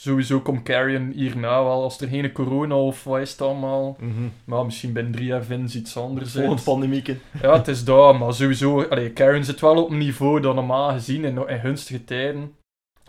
sowieso 0.00 0.40
komt 0.40 0.62
Carrion 0.62 1.10
hierna 1.10 1.62
wel, 1.64 1.82
als 1.82 2.00
er 2.00 2.08
geen 2.08 2.32
corona 2.32 2.74
of 2.74 3.04
wat 3.04 3.20
is 3.20 3.30
het 3.30 3.40
allemaal... 3.42 3.96
Mhm. 4.00 4.12
Maar 4.44 4.64
misschien 4.64 4.92
binnen 4.92 5.12
drie 5.12 5.26
jaar 5.26 5.44
vinden 5.44 5.68
ze 5.68 5.78
iets 5.78 5.96
anders 5.96 6.32
Volgend 6.32 6.52
uit. 6.54 6.64
pandemieken. 6.64 7.20
Ja, 7.42 7.52
het 7.56 7.68
is 7.68 7.84
dat, 7.84 8.18
maar 8.18 8.34
sowieso... 8.34 8.82
Allee, 8.82 9.10
Karen 9.10 9.44
zit 9.44 9.60
wel 9.60 9.82
op 9.84 9.90
een 9.90 9.98
niveau 9.98 10.40
dat 10.40 10.54
normaal 10.54 10.90
gezien 10.90 11.24
in, 11.24 11.48
in 11.48 11.60
gunstige 11.60 12.04
tijden 12.04 12.54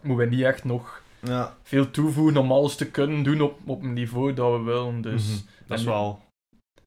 moeten 0.01 0.29
we 0.29 0.35
niet 0.35 0.45
echt 0.45 0.63
nog 0.63 1.01
Ja. 1.21 1.55
veel 1.63 1.91
toevoegen 1.91 2.37
om 2.37 2.51
alles 2.51 2.75
te 2.75 2.89
kunnen 2.91 3.23
doen 3.23 3.41
op, 3.41 3.59
op 3.65 3.81
een 3.83 3.93
niveau 3.93 4.33
dat 4.33 4.51
we 4.57 4.63
willen. 4.63 5.01
Dus 5.01 5.27
Mhm. 5.27 5.37
Dat 5.67 5.79
is 5.79 5.85
wel... 5.85 6.19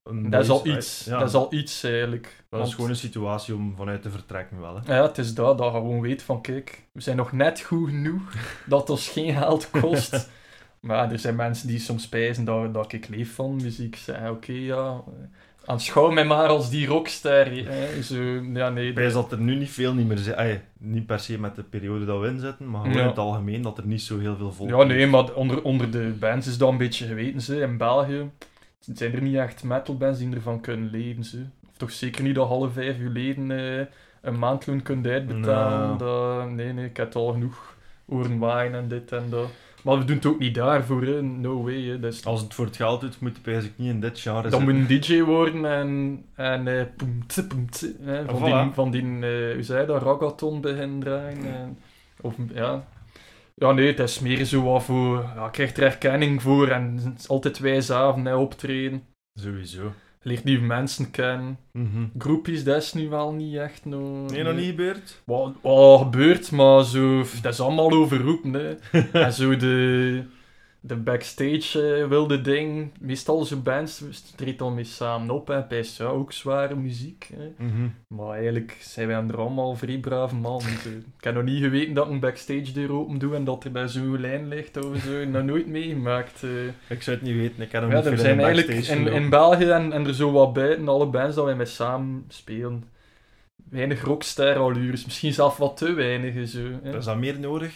Een 0.03 0.29
dat 0.29 0.43
is 0.43 0.49
al 0.49 0.67
iets. 0.67 1.05
Ja. 1.05 1.19
Dat 1.19 1.27
is 1.27 1.33
al 1.33 1.53
iets 1.53 1.83
eigenlijk. 1.83 2.43
Dat 2.49 2.67
is 2.67 2.73
gewoon 2.73 2.89
een 2.89 2.95
situatie 2.95 3.55
om 3.55 3.73
vanuit 3.75 4.01
te 4.01 4.09
vertrekken 4.09 4.61
wel, 4.61 4.79
hè. 4.83 4.95
Ja, 4.97 5.03
het 5.07 5.17
is 5.17 5.33
dat, 5.33 5.57
dat 5.57 5.67
je 5.73 5.79
gewoon 5.79 6.01
weet 6.01 6.23
van 6.23 6.41
kijk, 6.41 6.83
we 6.91 7.01
zijn 7.01 7.17
nog 7.17 7.31
net 7.31 7.59
goed 7.61 7.89
genoeg 7.89 8.33
dat 8.65 8.89
ons 8.89 9.07
geen 9.09 9.33
geld 9.33 9.69
kost. 9.69 10.29
maar 10.79 11.11
er 11.11 11.19
zijn 11.19 11.35
mensen 11.35 11.67
die 11.67 11.79
soms 11.79 12.03
spijzen 12.03 12.45
dat, 12.45 12.73
dat 12.73 12.93
ik 12.93 13.07
leef 13.07 13.35
van 13.35 13.55
muziek. 13.55 13.95
Zeggen, 13.95 14.29
oké, 14.31 14.51
ja, 14.51 15.03
aanschouw 15.65 16.11
mij 16.11 16.25
maar 16.25 16.47
als 16.47 16.69
die 16.69 16.87
rockster. 16.87 17.65
Hè. 17.67 18.01
Zo, 18.01 18.21
ja, 18.53 18.69
nee, 18.69 18.93
dat 18.93 19.31
er 19.31 19.39
nu 19.39 19.55
niet 19.55 19.69
veel 19.69 19.93
niet 19.93 20.07
meer. 20.07 20.35
Ay, 20.35 20.63
niet 20.79 21.05
per 21.05 21.19
se 21.19 21.39
met 21.39 21.55
de 21.55 21.63
periode 21.63 22.05
dat 22.05 22.19
we 22.19 22.27
in 22.27 22.39
zitten, 22.39 22.69
maar 22.69 22.81
gewoon 22.81 22.95
Ja. 22.97 23.01
in 23.01 23.07
het 23.07 23.17
algemeen 23.17 23.61
dat 23.61 23.77
er 23.77 23.85
niet 23.85 24.01
zo 24.01 24.19
heel 24.19 24.35
veel 24.37 24.51
volk 24.51 24.69
Ja, 24.69 24.83
nee, 24.83 25.07
maar 25.07 25.33
onder, 25.33 25.63
onder 25.63 25.91
de 25.91 26.15
bands 26.19 26.47
is 26.47 26.57
dat 26.57 26.69
een 26.69 26.77
beetje 26.77 27.05
geweten. 27.07 27.41
Ze. 27.41 27.59
In 27.59 27.77
België 27.77 28.29
zijn 28.93 29.13
er 29.13 29.21
niet 29.21 29.35
echt 29.35 29.63
metalbands 29.63 30.19
die 30.19 30.35
ervan 30.35 30.61
kunnen 30.61 30.89
leven. 30.89 31.23
Ze. 31.23 31.45
Of 31.69 31.77
toch 31.77 31.91
zeker 31.91 32.23
niet 32.23 32.35
dat 32.35 32.47
half 32.47 32.73
vijf 32.73 32.97
uur 32.97 33.09
leden 33.09 33.51
eh, 33.51 33.85
een 34.21 34.39
maandloon 34.39 34.81
kunt 34.81 35.07
uitbetalen. 35.07 35.97
Nou. 35.97 35.97
Dat, 35.97 36.49
nee, 36.49 36.73
nee, 36.73 36.85
ik 36.85 36.97
heb 36.97 37.15
al 37.15 37.31
genoeg 37.31 37.75
waaien 38.39 38.73
en 38.73 38.87
dit 38.87 39.11
en 39.11 39.29
dat. 39.29 39.49
Maar 39.83 39.97
we 39.97 40.05
doen 40.05 40.15
het 40.15 40.25
ook 40.25 40.39
niet 40.39 40.55
daarvoor, 40.55 41.01
hè. 41.01 41.21
no 41.21 41.63
way. 41.63 41.81
Hè. 41.81 42.07
Is, 42.07 42.25
Als 42.25 42.41
het 42.41 42.53
voor 42.53 42.65
het 42.65 42.75
geld 42.75 43.01
doet, 43.01 43.19
moet 43.19 43.37
je 43.43 43.69
niet 43.75 43.89
in 43.89 43.99
dit 43.99 44.19
genre 44.19 44.49
dan 44.49 44.63
moet 44.63 44.73
een 44.73 44.87
DJ 44.87 45.21
worden 45.21 45.65
en, 45.65 46.23
en 46.35 46.67
eh, 46.67 46.85
poem, 46.97 47.27
tse, 47.27 47.47
poem, 47.47 47.69
tse, 47.69 47.95
hè, 48.01 48.25
van, 48.25 48.51
Ah, 48.51 48.63
die, 48.63 48.73
van 48.73 48.91
die, 48.91 49.01
eh, 49.01 49.53
hoe 49.53 49.63
zei 49.63 49.81
je 49.81 49.87
dat, 49.87 50.01
ragaton 50.01 50.61
beginnen 50.61 50.99
draaien. 50.99 51.45
En, 51.45 51.77
of, 52.21 52.35
ja. 52.53 52.87
Ja, 53.55 53.71
nee, 53.71 53.87
het 53.87 53.99
is 53.99 54.19
meer 54.19 54.45
zo 54.45 54.63
wat 54.63 54.83
voor, 54.83 55.17
ja, 55.35 55.43
je 55.43 55.51
krijgt 55.51 55.77
er 55.77 55.83
erkenning 55.83 56.41
voor 56.41 56.67
en 56.67 56.99
het 57.03 57.19
is 57.19 57.27
altijd 57.27 57.59
wijsavond 57.59 58.25
hè, 58.25 58.35
optreden. 58.35 59.03
Sowieso. 59.39 59.93
Je 60.21 60.29
leert 60.29 60.43
nieuwe 60.43 60.65
mensen 60.65 61.11
kennen. 61.11 61.57
Mhm. 61.71 62.05
Groepjes, 62.17 62.63
dat 62.63 62.81
is 62.81 62.93
nu 62.93 63.09
wel 63.09 63.31
niet 63.31 63.55
echt 63.55 63.85
no, 63.85 64.25
Nee, 64.25 64.43
nog 64.43 64.55
niet 64.55 64.65
gebeurd? 64.65 65.21
Wat, 65.25 65.53
wat 65.61 65.99
gebeurt, 65.99 66.51
maar 66.51 66.83
zo, 66.83 67.23
dat 67.41 67.53
is 67.53 67.59
allemaal 67.59 67.91
overroepen. 67.91 68.53
Hè. 68.53 68.75
en 69.25 69.33
zo 69.33 69.55
de, 69.55 70.23
de 70.85 70.95
backstage 70.95 71.95
eh, 71.95 72.07
wilde 72.07 72.41
ding. 72.41 72.91
Meestal 72.99 73.43
zo 73.43 73.57
bands 73.57 74.03
treedt 74.35 74.59
dan 74.59 74.73
mee 74.73 74.83
samen 74.83 75.29
op. 75.35 75.49
En 75.49 75.65
bij 75.69 75.85
ja, 75.97 76.05
ook 76.05 76.31
zware 76.31 76.75
muziek. 76.75 77.29
Hè. 77.35 77.65
Mhm. 77.65 77.87
Maar 78.07 78.33
eigenlijk 78.35 78.77
zijn 78.81 79.07
wij 79.07 79.23
er 79.27 79.37
allemaal 79.37 79.75
vrij 79.75 79.97
brave 79.97 80.35
mannen. 80.35 80.61
zo. 80.83 80.89
Ik 81.17 81.23
heb 81.23 81.33
nog 81.33 81.43
niet 81.43 81.63
geweten 81.63 81.93
dat 81.93 82.05
ik 82.05 82.11
een 82.11 82.19
backstage 82.19 82.71
deur 82.73 82.91
open 82.91 83.17
doe 83.17 83.35
en 83.35 83.43
dat 83.43 83.63
er 83.63 83.71
bij 83.71 83.87
zo'n 83.87 84.19
lijn 84.19 84.47
ligt 84.47 84.85
of 84.85 84.97
zo. 84.97 85.25
Nog 85.25 85.43
nooit 85.43 85.67
meegemaakt. 85.67 86.43
eh. 86.43 86.49
Ik 86.95 87.01
zou 87.01 87.15
het 87.17 87.25
niet 87.25 87.35
weten, 87.35 87.61
ik 87.63 87.71
heb 87.71 87.89
Ja, 87.89 87.95
niet 87.95 88.05
er 88.05 88.17
zijn 88.17 88.39
in 88.39 88.45
eigenlijk 88.45 88.87
in, 88.87 89.07
in. 89.07 89.29
België 89.29 89.69
en, 89.69 89.91
en 89.91 90.07
er 90.07 90.13
zo 90.15 90.31
wat 90.31 90.53
buiten 90.53 90.87
alle 90.87 91.05
bands 91.05 91.35
dat 91.35 91.45
wij 91.45 91.55
met 91.55 91.69
samen 91.69 92.25
spelen. 92.27 92.83
Weinig 93.69 94.03
rockstar 94.03 94.55
allures, 94.57 95.05
misschien 95.05 95.33
zelfs 95.33 95.57
wat 95.57 95.77
te 95.77 95.93
weinig. 95.93 96.47
Zo, 96.49 96.59
hè. 96.83 96.97
Is 96.97 97.05
dat 97.05 97.17
meer 97.17 97.39
nodig? 97.39 97.73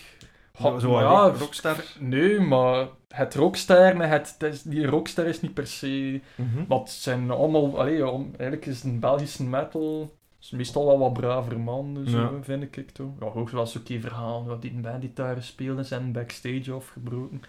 Zo 0.80 1.00
ja, 1.00 1.24
rock- 1.28 1.38
rockstar? 1.38 1.84
Nee, 2.00 2.40
maar 2.40 2.88
het 3.10 3.36
rockstar, 3.36 3.96
nee, 3.96 4.08
het, 4.08 4.36
het 4.38 4.54
is, 4.54 4.62
die 4.62 4.86
rockstar 4.86 5.26
is 5.26 5.42
niet 5.42 5.54
per 5.54 5.68
se... 5.68 6.22
Maar 6.68 6.78
het 6.80 6.90
zijn 6.90 7.32
allemaal... 7.32 7.80
Allee, 7.80 7.98
ja, 7.98 8.12
eigenlijk 8.12 8.66
is 8.66 8.84
een 8.84 9.00
Belgische 9.00 9.44
metal... 9.44 10.16
is 10.42 10.50
meestal 10.52 10.86
wel 10.86 11.00
wat 11.00 11.14
braver 11.14 11.60
man, 11.60 12.04
zo, 12.08 12.18
Ja. 12.20 12.30
vind 12.42 12.64
ik 12.78 12.90
toch. 12.92 13.12
Ja, 13.20 13.26
ook 13.26 13.50
wel 13.50 13.66
zo'n 13.66 13.84
keer 13.84 14.00
verhaal 14.02 14.46
wat 14.46 14.62
die 14.62 14.72
bandgitaren 14.74 15.44
speelden 15.44 15.86
zijn 15.86 16.12
backstage 16.12 16.72
afgebroken. 16.72 17.42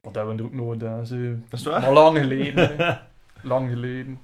Wat 0.00 0.14
hebben 0.14 0.36
we 0.36 0.40
er 0.42 0.46
ook 0.48 0.54
nooit 0.54 0.84
aan, 0.84 1.06
zo. 1.06 1.16
Dat 1.48 1.58
is 1.60 1.64
waar? 1.66 1.80
Maar 1.80 1.92
lang 1.92 2.18
geleden. 2.18 2.98
Lang 3.42 3.70
geleden. 3.70 4.20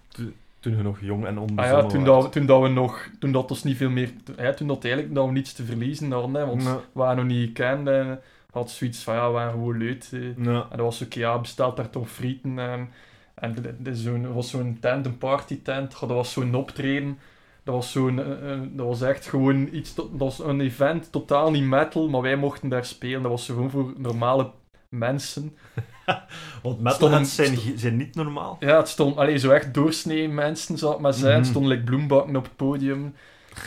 Toen 0.63 0.77
je 0.77 0.83
nog 0.83 1.01
jong 1.01 1.27
en 1.27 1.37
Ah 1.37 1.43
onbezonnen 1.43 1.83
ja, 1.83 1.89
toen, 1.91 2.05
dat, 2.05 2.23
we- 2.23 2.29
toen 2.29 2.47
dat 2.47 2.63
we 2.63 2.69
nog... 2.69 3.09
Toen 3.19 3.33
dat 3.33 3.51
ons 3.51 3.63
niet 3.63 3.77
veel 3.77 3.91
meer... 3.91 4.11
Ja, 4.37 4.53
toen 4.53 4.67
dat 4.67 4.85
eigenlijk 4.85 5.15
dat 5.15 5.27
we 5.27 5.33
niets 5.33 5.53
te 5.53 5.65
verliezen 5.65 6.13
hadden, 6.13 6.35
hè, 6.35 6.47
want 6.47 6.63
we 6.63 6.81
waren 6.93 7.17
nog 7.17 7.25
niet 7.27 7.47
gekend 7.47 7.89
en 7.89 8.21
had 8.51 8.71
zoiets 8.71 9.03
van, 9.03 9.15
ja, 9.15 9.27
we 9.27 9.33
waren 9.33 9.51
gewoon 9.53 9.79
leuk. 9.79 10.05
hè. 10.11 10.33
En 10.37 10.45
dat 10.45 10.77
was 10.77 11.05
ook, 11.05 11.13
ja, 11.13 11.39
bestaat 11.39 11.77
daar 11.77 11.91
toch 11.91 12.11
frieten 12.11 12.59
en... 12.59 12.91
En 13.35 13.55
er 13.85 14.35
was 14.35 14.51
zo'n 14.51 14.77
tent, 14.81 15.07
een 15.07 15.19
partytent, 15.19 16.01
dat 16.01 16.09
was 16.09 16.33
zo'n 16.33 16.55
optreden. 16.55 17.19
Dat 17.65 17.75
was, 17.75 17.93
zo'n, 17.93 18.19
eh, 18.19 18.53
eh, 18.53 18.61
dat 18.71 18.87
was 18.87 19.03
echt 19.03 19.27
gewoon 19.27 19.69
iets, 19.73 19.95
dat 19.95 20.09
was 20.13 20.39
een 20.39 20.61
event, 20.61 21.13
totaal 21.13 21.51
niet 21.51 21.63
metal, 21.65 22.09
maar 22.09 22.21
wij 22.23 22.37
mochten 22.37 22.69
daar 22.69 22.85
spelen. 22.85 23.23
Dat 23.23 23.31
was 23.31 23.47
gewoon 23.47 23.71
voor 23.71 23.93
normale 23.97 24.51
mensen. 24.89 25.57
Want 26.63 26.81
metalheads 26.81 27.35
zijn, 27.35 27.59
zijn 27.77 27.97
niet 27.97 28.15
normaal. 28.15 28.57
Ja, 28.61 28.77
het 28.77 28.89
stond, 28.89 29.17
allee, 29.17 29.37
zo 29.39 29.51
echt 29.51 29.75
doorsnee 29.75 30.29
mensen, 30.29 30.79
zou 30.79 30.95
ik 30.95 31.01
maar 31.01 31.13
zijn. 31.13 31.37
Het 31.37 31.47
stonden 31.47 31.71
like, 31.71 31.85
bloembakken 31.85 32.37
op 32.37 32.45
het 32.45 32.57
podium. 32.57 33.15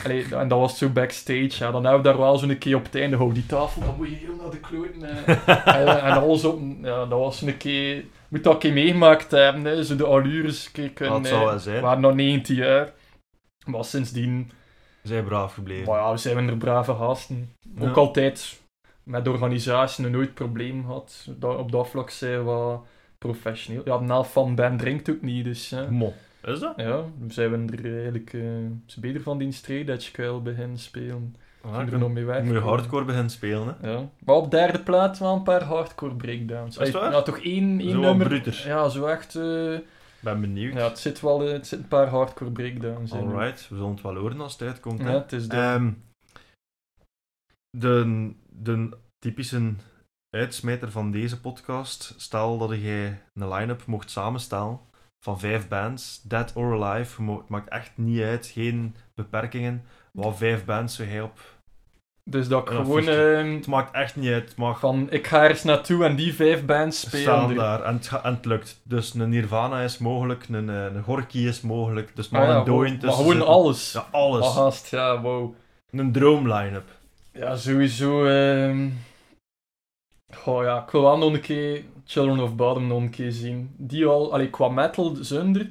Allee, 0.04 0.36
en 0.36 0.48
dat 0.48 0.60
was 0.60 0.78
zo 0.78 0.90
backstage. 0.90 1.52
Ja, 1.58 1.72
dan 1.72 1.84
hebben 1.84 2.02
we 2.02 2.08
daar 2.08 2.18
wel 2.18 2.38
zo'n 2.38 2.58
keer 2.58 2.76
op 2.76 2.84
het 2.84 2.96
einde, 2.96 3.16
hou 3.18 3.34
die 3.34 3.46
tafel, 3.46 3.82
dan 3.82 3.94
moet 3.98 4.10
je 4.10 4.16
heel 4.16 4.36
naar 4.42 4.50
de 4.52 4.60
kloten. 4.60 5.26
eh. 5.26 5.68
en, 5.80 6.02
en 6.04 6.12
alles 6.22 6.44
op, 6.44 6.62
ja, 6.82 7.06
dat 7.06 7.20
was 7.20 7.42
een 7.42 7.58
keer, 7.58 8.04
moet 8.28 8.44
dat 8.44 8.54
een 8.54 8.60
keer 8.60 8.74
meegemaakt 8.74 9.32
hebben, 9.32 9.64
hè. 9.66 9.84
zo 9.84 9.96
de 9.96 10.06
allures 10.06 10.70
een 10.74 10.94
kunnen. 10.94 11.22
Dat 11.22 11.32
zou 11.32 11.46
wel 11.46 11.60
zijn. 11.60 11.76
We 11.76 11.82
waren 11.82 12.02
nog 12.02 12.14
19 12.14 12.56
jaar. 12.56 12.94
Maar 13.66 13.86
sindsdien, 13.86 14.52
Zij 15.04 15.24
braaf 15.24 15.54
gebleven. 15.54 15.86
maar 15.86 16.00
ja, 16.00 16.12
we 16.12 16.18
zijn 16.18 16.48
er 16.50 16.58
brave 16.58 16.94
gasten. 16.96 17.54
Ja. 17.78 17.88
Ook 17.90 17.96
altijd 17.98 18.60
met 19.06 19.24
de 19.24 19.32
organisatie 19.32 20.03
nog 20.03 20.12
nooit 20.14 20.34
probleem 20.34 20.86
gehad. 20.86 21.28
Dat, 21.38 21.58
op 21.58 21.72
dat 21.72 21.88
vlak 21.89 22.10
zijn 22.10 22.38
we 22.38 22.43
wat 22.43 22.86
professioneel. 23.18 23.82
Ja, 23.86 23.97
de 23.97 24.06
helft 24.06 24.32
van 24.32 24.56
band 24.56 24.80
drinkt 24.80 25.10
ook 25.10 25.22
niet, 25.22 25.43
dus... 25.45 25.70
hè. 25.70 25.91
Mo. 25.91 26.14
Is 26.43 26.60
dat? 26.60 26.74
Ja, 26.78 27.03
zijn 27.28 27.68
we 27.68 27.76
er 27.78 27.93
eigenlijk 27.93 28.34
eh, 28.34 28.41
ze 28.86 28.99
beter 28.99 29.22
van 29.22 29.38
die 29.38 29.51
straight 29.51 29.89
edge 29.89 30.12
kuil 30.12 30.41
beginnen 30.41 30.78
spelen. 30.78 31.36
Ah, 31.62 31.78
Ging 31.78 31.91
er 31.91 31.99
nog 31.99 32.12
mee 32.12 32.26
weg. 32.26 32.43
moet 32.43 32.53
je 32.53 32.60
hardcore 32.60 33.06
beginnen 33.06 33.32
spelen, 33.32 33.76
hè? 33.82 33.91
Ja. 33.91 34.10
Maar 34.26 34.36
op 34.36 34.51
derde 34.51 34.80
plaats 34.84 35.20
wel 35.20 35.36
een 35.36 35.43
paar 35.43 35.64
hardcore 35.64 36.16
breakdowns. 36.16 36.78
Is? 36.78 36.91
Ja, 36.91 37.22
toch 37.22 37.38
één, 37.38 37.80
één 37.80 37.91
Zo 37.91 37.99
nummer. 37.99 38.28
bruter. 38.28 38.64
Ja, 38.66 38.89
zo 38.89 39.06
echt. 39.06 39.36
eh, 39.36 39.78
Ben 40.20 40.41
benieuwd. 40.41 40.74
ja, 40.74 40.88
het 40.88 40.99
zit 40.99 41.22
wel 41.22 41.43
eh, 41.45 41.51
het 41.51 41.68
zit 41.68 41.80
een 41.80 41.88
paar 41.88 42.08
hardcore 42.08 42.51
breakdowns 42.51 43.12
in. 43.12 43.18
Alright, 43.20 43.68
we 43.70 43.76
zullen 43.76 43.91
het 43.91 44.01
wel 44.01 44.16
horen 44.16 44.41
als 44.41 44.53
het 44.53 44.62
uitkomt. 44.62 44.99
Ja, 45.01 45.06
het 45.12 45.32
is 45.32 45.47
de... 45.47 45.56
Ehm, 45.56 45.91
de, 47.78 48.32
de 48.62 48.89
typische 49.20 49.74
uitsmijter 50.30 50.91
van 50.91 51.12
deze 51.12 51.39
podcast. 51.41 52.14
Stel 52.18 52.58
dat 52.58 52.70
jij 52.82 53.22
een 53.34 53.49
line-up 53.53 53.86
mocht 53.86 54.12
samenstellen 54.12 54.80
van 55.20 55.39
vijf 55.39 55.68
bands, 55.68 56.22
dead 56.24 56.51
or 56.56 56.84
alive. 56.84 57.24
je 57.24 57.32
Het 57.32 57.49
maakt 57.49 57.70
echt 57.70 57.91
niet 57.95 58.22
uit, 58.22 58.47
geen 58.47 58.95
beperkingen. 59.16 59.84
Wat 60.14 60.38
vijf 60.38 60.66
bands 60.66 60.95
zou 60.95 61.10
jij 61.10 61.22
op... 61.22 61.39
Dus 62.30 62.47
dat 62.47 62.62
ik 62.62 62.68
gewoon 62.68 63.03
50. 63.03 63.16
ehm, 63.16 63.53
Het 63.56 63.68
maakt 63.68 63.93
echt 63.95 64.16
niet 64.16 64.32
uit. 64.32 64.56
Mag 64.56 64.80
van, 64.80 65.08
ik 65.12 65.28
ga 65.28 65.41
ergens 65.43 65.64
naartoe 65.64 66.06
en 66.06 66.16
die 66.16 66.34
vijf 66.34 66.66
bands 66.66 66.99
spelen. 66.99 67.22
staan 67.22 67.56
daar. 67.56 67.84
En 67.84 67.93
het, 67.95 68.08
ga- 68.08 68.24
en 68.24 68.34
het 68.34 68.45
lukt. 68.45 68.82
Dus 68.84 69.14
een 69.14 69.30
Nirvana 69.30 69.82
is 69.82 69.97
mogelijk, 69.97 70.45
een, 70.49 70.70
eh, 70.70 70.84
een 70.84 71.03
Gorky 71.03 71.38
is 71.38 71.62
mogelijk. 71.62 72.16
Dus 72.16 72.30
maar 72.30 72.41
Ah 72.41 72.47
ja, 72.47 72.56
een 72.58 72.66
Doin 72.66 72.91
maar 72.91 72.99
tussen 72.99 73.18
gewoon 73.18 73.32
zitten. 73.36 73.47
alles. 73.53 73.91
Ja, 73.91 74.06
alles. 74.12 74.47
Gast, 74.47 74.89
ja, 74.89 75.22
wow. 75.22 75.53
Een 75.91 76.12
droom 76.12 76.51
line-up. 76.53 76.89
Ja, 77.36 77.56
sowieso. 77.56 78.24
Goh 80.34 80.64
ja, 80.64 80.84
ik 80.84 80.90
wil 80.92 81.02
wel 81.02 81.18
nog 81.18 81.34
een 81.34 81.42
keer 81.42 81.84
Children 82.06 82.40
of 82.40 82.56
Bottom 82.56 82.88
nog 82.88 83.02
een 83.02 83.10
keer 83.10 83.32
zien. 83.32 83.74
Die 83.78 84.06
al, 84.06 84.34
allee, 84.34 84.50
qua 84.50 84.68
metal 84.70 85.16
zonder. 85.16 85.70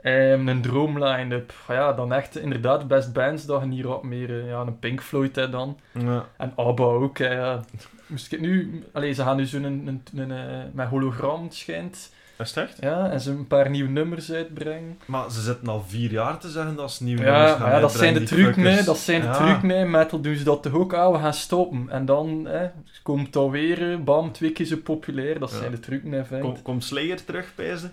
ehm, 0.00 0.48
een 0.48 0.62
droom 0.62 1.04
line-up. 1.04 1.52
Ah 1.66 1.76
Ja, 1.76 1.92
dan 1.92 2.12
echt 2.12 2.36
inderdaad 2.38 2.88
best 2.88 3.12
bands 3.12 3.46
dat 3.46 3.60
je 3.60 3.66
niet 3.66 3.84
wat 3.84 4.02
meer... 4.02 4.30
eh, 4.40 4.48
ja, 4.48 4.60
een 4.60 4.78
Pink 4.78 5.00
Floyd 5.02 5.36
hè, 5.36 5.50
dan. 5.50 5.78
Ja. 5.92 6.28
En 6.36 6.52
ABBA 6.56 6.84
ook. 6.84 7.18
hè, 7.18 7.32
ja. 7.32 7.64
Moest 8.06 8.32
ik 8.32 8.40
nu... 8.40 8.82
Allee, 8.92 9.12
ze 9.12 9.22
gaan 9.22 9.36
nu 9.36 9.44
zo'n 9.46 9.64
een, 9.64 9.86
een, 9.86 10.02
een, 10.14 10.30
eh, 10.32 10.64
met 10.72 10.88
hologram, 10.88 11.50
schijnt. 11.50 12.12
Is 12.38 12.54
het 12.54 12.56
echt? 12.68 12.76
Ja, 12.80 13.10
en 13.10 13.20
ze 13.20 13.30
een 13.30 13.46
paar 13.46 13.70
nieuwe 13.70 13.90
nummers 13.90 14.32
uitbrengen. 14.32 14.98
Maar 15.06 15.30
ze 15.30 15.40
zitten 15.40 15.68
al 15.68 15.82
vier 15.88 16.10
jaar 16.10 16.38
te 16.38 16.48
zeggen 16.50 16.76
dat 16.76 16.92
ze 16.92 17.04
nieuwe 17.04 17.22
Ja, 17.22 17.30
nummers 17.30 17.50
gaan 17.52 17.60
maar 17.62 17.72
ja, 17.74 17.80
dat 17.80 17.92
zijn 17.92 18.14
de 18.14 18.18
nee. 18.20 18.28
fuckers. 18.28 18.84
Dat 18.84 18.98
zijn 18.98 19.20
de 19.20 19.26
Ja. 19.26 19.32
trucs, 19.32 19.62
nee. 19.62 19.84
Metal 19.84 20.20
doen 20.20 20.36
ze 20.36 20.44
dat 20.44 20.62
toch 20.62 20.72
ook. 20.72 20.92
Ah, 20.92 21.12
we 21.12 21.18
gaan 21.18 21.34
stoppen. 21.34 21.86
En 21.90 22.04
dan 22.04 22.44
hè, 22.48 22.66
komt 23.02 23.32
dat 23.32 23.50
weer, 23.50 24.02
bam, 24.04 24.32
twee 24.32 24.52
keer 24.52 24.66
zo 24.66 24.76
populair. 24.76 25.38
Dat 25.38 25.50
Ja. 25.50 25.56
zijn 25.56 25.70
de 25.70 25.80
trucs, 25.80 26.04
nee, 26.04 26.22
vent. 26.22 26.42
Kom, 26.42 26.62
komt 26.62 26.84
Slayer 26.84 27.24
terug, 27.24 27.52
pijzen? 27.54 27.92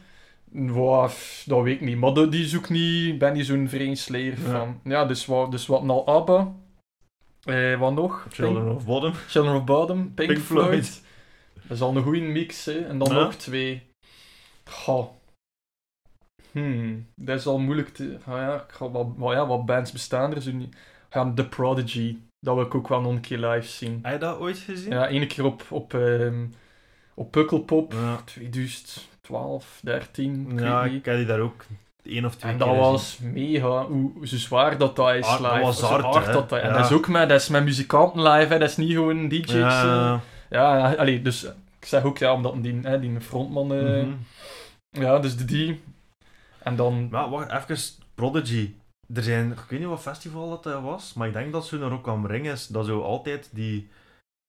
Wow, 0.52 1.10
dat 1.46 1.64
weet 1.64 1.76
ik 1.76 1.82
niet. 1.82 1.98
Maar 1.98 2.14
die 2.30 2.46
zoek 2.48 2.70
niet... 2.70 3.08
Ik 3.08 3.20
ben 3.20 3.34
niet 3.34 3.46
zo'n 3.46 3.70
vreemd 3.70 3.98
slayer 3.98 4.38
Ja. 4.46 4.50
van. 4.52 4.80
Ja, 4.84 5.06
dus 5.06 5.26
wat, 5.26 5.52
dus 5.52 5.66
wat 5.68 5.84
nou 5.84 6.06
ABBA. 6.08 6.52
Eh, 7.43 7.80
wat 7.80 7.93
nog? 7.93 8.28
Children 8.32 8.76
of 8.76 8.86
Bottom. 8.86 9.14
Children 9.28 9.56
of 9.56 9.64
Bottom. 9.64 10.14
Pink, 10.14 10.30
Pink 10.30 10.41
Floyd. 10.43 10.68
Floyd. 10.68 11.02
Dat 11.68 11.78
is 11.78 11.82
al 11.82 11.96
een 11.96 12.04
goede 12.04 12.20
mix, 12.22 12.66
hè. 12.66 12.80
En 12.80 12.98
dan 12.98 13.08
Ja. 13.08 13.14
nog 13.24 13.36
twee. 13.36 13.84
Goh. 14.70 15.07
Hmm, 16.51 17.07
dat 17.16 17.39
is 17.39 17.45
al 17.45 17.59
moeilijk 17.59 17.89
te... 17.89 18.18
Ah 18.28 18.38
ja, 18.38 18.53
ik 18.55 18.72
ga 18.72 18.86
ja, 19.32 19.47
wat 19.47 19.66
bands 19.66 19.91
bestaan 19.91 20.36
er 20.36 20.41
zo 20.41 20.51
niet. 20.51 20.76
Ja, 21.11 21.32
The 21.36 21.47
Prodigy. 21.47 22.18
Dat 22.39 22.55
wil 22.55 22.63
ik 22.66 22.76
ook 22.76 22.88
wel 22.88 23.01
nog 23.01 23.11
een 23.11 23.20
keer 23.22 23.38
live 23.38 23.68
zien. 23.68 23.99
Heb 24.01 24.13
je 24.13 24.20
dat 24.20 24.39
ooit 24.39 24.57
gezien? 24.57 24.91
Ja, 24.91 25.07
ene 25.07 25.26
keer 25.28 25.45
op, 25.45 25.63
op, 25.70 25.93
ehm, 25.93 26.45
op 27.13 27.32
Pukkelpop. 27.32 27.93
Ja, 27.93 28.22
2012, 28.26 29.80
13, 29.84 30.51
ik 30.51 30.59
ja 30.59 30.84
ik 30.86 31.05
heb 31.05 31.16
die 31.18 31.26
daar 31.26 31.39
ook 31.39 31.66
één 32.03 32.26
of 32.26 32.36
twee 32.36 32.51
En 32.51 32.57
keer 32.57 32.68
dat 32.68 32.76
was 32.78 33.20
mega, 33.22 33.86
hoe, 33.86 34.28
zo 34.28 34.38
zwaar 34.38 34.78
dat 34.78 34.95
dat 34.95 35.13
is 35.16 35.26
Hard- 35.26 35.41
dat 35.41 35.51
live. 35.51 35.63
was 35.63 35.80
Zo 35.80 35.86
hard, 35.86 36.26
hè. 36.26 36.32
dat 36.34 36.49
dat, 36.49 36.59
en 36.59 36.68
Ja. 36.68 36.74
dat 36.78 36.86
is 36.86 36.91
ook 36.91 37.07
met, 37.07 37.30
dat 37.30 37.41
is 37.41 37.47
met 37.49 37.63
muzikanten 37.63 38.22
live, 38.22 38.53
hè. 38.53 38.59
dat 38.59 38.70
is 38.70 38.78
niet 38.78 38.91
gewoon 38.91 39.28
DJ's. 39.28 39.53
eh. 39.53 39.61
Ja, 39.61 40.22
Ja, 40.49 40.93
allee, 40.93 41.22
dus 41.22 41.43
eh, 41.45 41.51
ik 41.80 41.86
zeg 41.86 42.03
ook 42.03 42.18
ja, 42.18 42.34
omdat 42.34 42.63
die, 42.63 42.80
hè, 42.82 42.99
die 42.99 43.20
frontman, 43.22 43.74
eh, 43.74 43.80
mhm. 44.03 44.11
Ja, 45.00 45.20
dus 45.20 45.38
de 45.38 45.46
die. 45.46 45.82
En 46.64 46.76
dan, 46.76 47.08
Maar 47.12 47.30
wacht, 47.30 47.52
even. 47.70 48.04
Prodigy. 48.16 48.74
Er 49.14 49.24
zijn, 49.24 49.52
ik 49.52 49.60
weet 49.70 49.80
niet 49.80 49.89
wat 49.89 50.02
festival 50.02 50.50
dat 50.50 50.66
eh, 50.66 50.84
was, 50.84 51.14
maar 51.14 51.28
ik 51.28 51.34
denk 51.34 51.52
dat 51.52 51.66
zo 51.66 51.78
naar 51.78 51.89
Rock 51.89 52.08
am 52.08 52.26
Ring 52.26 52.48
is, 52.48 52.68
dat 52.68 52.86
zo 52.86 53.02
altijd 53.02 53.50
die 53.52 53.88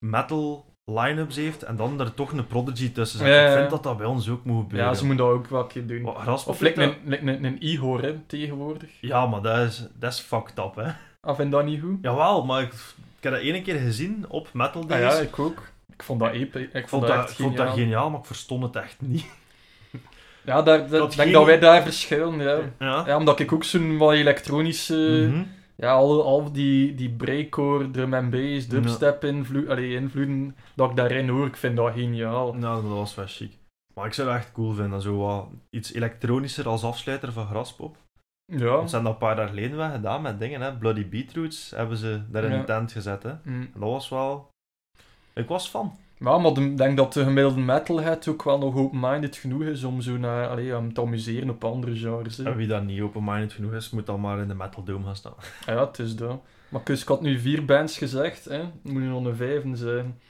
metal 0.07 0.65
line-ups 0.85 1.37
heeft 1.37 1.63
en 1.63 1.77
dan 1.77 2.01
er 2.01 2.15
toch 2.15 2.33
een 2.33 2.47
Prodigy 2.47 2.93
tussen 2.93 3.19
zit. 3.19 3.29
Ja, 3.29 3.47
Ik 3.47 3.57
vind 3.59 3.71
dat 3.71 3.83
dat 3.83 3.97
bij 3.97 4.07
ons 4.07 4.29
ook 4.29 4.45
moet 4.45 4.63
gebeuren. 4.63 4.89
ja, 4.89 4.95
ze 4.95 5.07
moeten 5.07 5.25
dat 5.27 5.35
ook 5.35 5.47
wel 5.47 5.61
een 5.61 5.67
keer 5.67 5.87
doen. 5.87 6.03
Wat, 6.03 6.47
Of 6.47 6.61
heeft 6.61 6.79
een, 6.79 6.97
like 7.05 8.07
hè, 8.07 8.19
tegenwoordig. 8.27 8.91
Ja, 9.01 9.27
maar 9.27 9.43
dat 9.43 9.59
is, 9.59 9.87
dat 9.99 10.13
is 10.13 10.21
fucked 10.21 10.59
up, 10.59 10.75
hè. 10.75 10.91
Vind 11.35 11.39
je 11.39 11.49
dat 11.49 11.65
niet 11.65 11.81
goed? 11.81 11.99
Jawel, 12.03 12.45
maar 12.45 12.63
ik, 12.63 12.73
ik 12.73 13.23
heb 13.23 13.33
dat 13.33 13.41
ene 13.43 13.63
keer 13.63 13.79
gezien 13.79 14.25
op 14.29 14.49
Metal 14.53 14.83
Ah, 14.83 14.89
Days. 14.89 15.15
ja, 15.17 15.21
ik 15.23 15.39
ook. 15.39 15.69
Ik 15.93 16.03
vond 16.03 16.21
dat 16.21 16.33
episch. 16.33 16.63
Ik, 16.63 16.71
vond 16.73 16.89
vond, 16.89 17.07
dat 17.07 17.33
vond 17.35 17.57
dat 17.57 17.75
geniaal, 17.75 18.11
maar 18.11 18.21
ik 18.21 18.27
verstond 18.27 18.63
het 18.63 18.77
echt 18.77 19.01
niet. 19.01 19.27
Ja, 20.47 20.63
daar, 20.63 20.89
had 20.91 21.11
ik 21.11 21.17
denk 21.17 21.33
dat 21.33 21.45
wij 21.45 21.59
daar 21.59 21.83
verschillen, 21.83 22.39
ja. 22.39 22.59
Ja. 22.79 23.03
Ja, 23.07 23.17
omdat 23.17 23.41
ik 23.41 23.53
ook 23.53 23.65
zo'n 23.65 23.97
wat 23.97 24.13
elektronische... 24.13 25.27
Mhm. 25.31 25.43
Ja, 25.79 25.93
al, 25.93 26.25
al 26.25 26.53
die, 26.53 26.95
die 26.95 27.11
breakcore, 27.11 27.91
drum 27.91 28.15
and 28.15 28.31
bass, 28.31 28.69
dubstep 28.69 29.25
invloed, 29.25 29.69
allee, 29.69 29.95
invloeden, 29.95 30.57
dat 30.75 30.91
ik 30.91 30.97
daarin 30.97 31.29
hoor, 31.29 31.47
ik 31.47 31.57
vind 31.57 31.77
dat 31.77 31.93
geniaal. 31.93 32.53
Nou, 32.53 32.83
dat 32.83 32.91
was 32.91 33.15
wel 33.15 33.27
chic. 33.29 33.53
Maar 33.95 34.07
ik 34.07 34.13
zou 34.13 34.29
dat 34.29 34.37
echt 34.37 34.53
cool 34.53 34.73
vinden, 34.73 35.03
zo 35.03 35.17
wat 35.17 35.47
iets 35.71 35.93
elektronischer 35.93 36.69
als 36.69 36.85
afsluiter 36.85 37.33
van 37.33 37.47
Graspop. 37.47 37.97
Ja. 38.53 38.65
Want 38.67 38.91
ze 38.91 38.95
hebben 38.95 39.13
dat 39.13 39.23
een 39.23 39.29
paar 39.29 39.37
jaar 39.37 39.49
geleden 39.49 39.77
wel 39.77 39.91
gedaan 39.91 40.23
met 40.23 40.39
dingen, 40.39 40.61
hè. 40.61 40.77
Bloody 40.77 41.09
Beetroots 41.09 41.71
hebben 41.71 41.97
ze 41.97 42.23
daar 42.31 42.45
in 42.45 42.51
Ja. 42.51 42.59
de 42.59 42.65
tent 42.65 42.93
gezet, 42.93 43.23
hè. 43.23 43.33
Mm. 43.43 43.61
En 43.75 43.81
dat 43.81 43.89
was 43.89 44.09
wel... 44.09 44.49
Ik 45.35 45.49
was 45.49 45.69
fan. 45.69 45.99
Ja, 46.19 46.39
maar 46.39 46.55
de- 46.55 46.61
ik 46.61 46.77
denk 46.77 46.97
dat 46.97 47.13
de 47.13 47.25
gemiddelde 47.25 47.61
metalhead 47.61 48.29
ook 48.29 48.43
wel 48.43 48.59
nog 48.59 48.75
open-minded 48.77 49.37
genoeg 49.37 49.63
is 49.63 49.85
om 49.85 50.01
zo 50.01 50.17
naar, 50.17 50.49
allee, 50.49 50.77
om 50.77 50.93
te 50.93 51.01
amuseren 51.01 51.51
op 51.51 51.65
andere 51.65 51.97
genres. 51.97 52.37
hè. 52.37 52.45
En 52.45 52.57
wie 52.57 52.67
dat 52.67 52.83
niet 52.85 53.01
open-minded 53.01 53.53
genoeg 53.53 53.73
is, 53.73 53.91
moet 53.91 54.07
dan 54.07 54.21
maar 54.21 54.39
in 54.39 54.49
de 54.49 54.55
Metal 54.55 54.85
Dome 54.85 55.05
gaan 55.05 55.17
staan. 55.17 55.35
Ah 55.37 55.67
Ja, 55.75 55.87
het 55.87 55.99
is 55.99 56.17
dat. 56.17 56.41
Maar 56.69 56.83
kus, 56.83 57.03
ik 57.03 57.09
had 57.09 57.21
nu 57.21 57.39
vier 57.39 57.65
bands 57.65 57.99
gezegd, 57.99 58.45
hè. 58.45 58.63
Moet 58.83 58.93
nu 59.03 59.07
nog 59.09 59.25
een 59.25 59.37
vijven 59.37 59.77
zijn. 59.77 60.21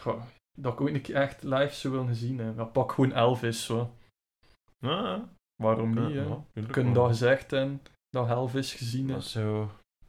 Goh, 0.00 0.22
dat 0.58 0.72
ik 0.72 0.80
ooit 0.80 0.94
een 0.94 1.00
keer 1.00 1.14
echt 1.16 1.42
live 1.42 1.74
zou 1.74 1.92
willen 1.94 2.08
gezien, 2.08 2.38
hè. 2.38 2.50
Ja, 2.56 2.64
pak 2.64 2.92
gewoon 2.92 3.12
Elvis, 3.12 3.64
zo. 3.64 3.90
Ja, 4.78 5.28
Waarom 5.62 5.94
ja, 5.98 6.06
niet, 6.06 6.14
hè. 6.16 6.22
ja, 6.22 6.44
We 6.52 6.66
kunnen 6.66 6.92
dat 6.92 7.08
gezegd 7.08 7.52
en 7.52 7.82
dat 8.10 8.28
Elvis 8.28 8.74
gezien 8.74 9.06
Dat 9.06 9.22
is. 9.22 9.38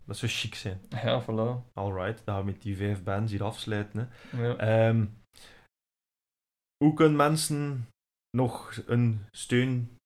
Dat 0.06 0.18
zou 0.18 0.32
chic 0.32 0.56
zijn. 0.56 0.82
Ja, 0.90 1.24
voilà. 1.24 1.74
Alright, 1.74 2.22
dan 2.26 2.36
gaan 2.36 2.46
we 2.46 2.52
met 2.52 2.62
die 2.62 2.78
vijf 2.78 3.04
bands 3.04 3.32
hier 3.32 3.44
afsluiten. 3.44 4.10
Hè. 4.30 4.48
Ja. 4.48 4.58
Ehm, 4.58 5.06
hoe 6.84 6.94
kunnen 6.94 7.16
mensen 7.16 7.88
nog 8.38 8.82
een 8.86 9.26
steun... 9.32 9.98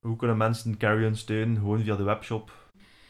Hoe 0.00 0.16
kunnen 0.16 0.36
mensen 0.36 0.76
Carrion 0.76 1.14
steunen? 1.14 1.56
Gewoon 1.56 1.80
via 1.80 1.96
de 1.96 2.02
webshop? 2.02 2.52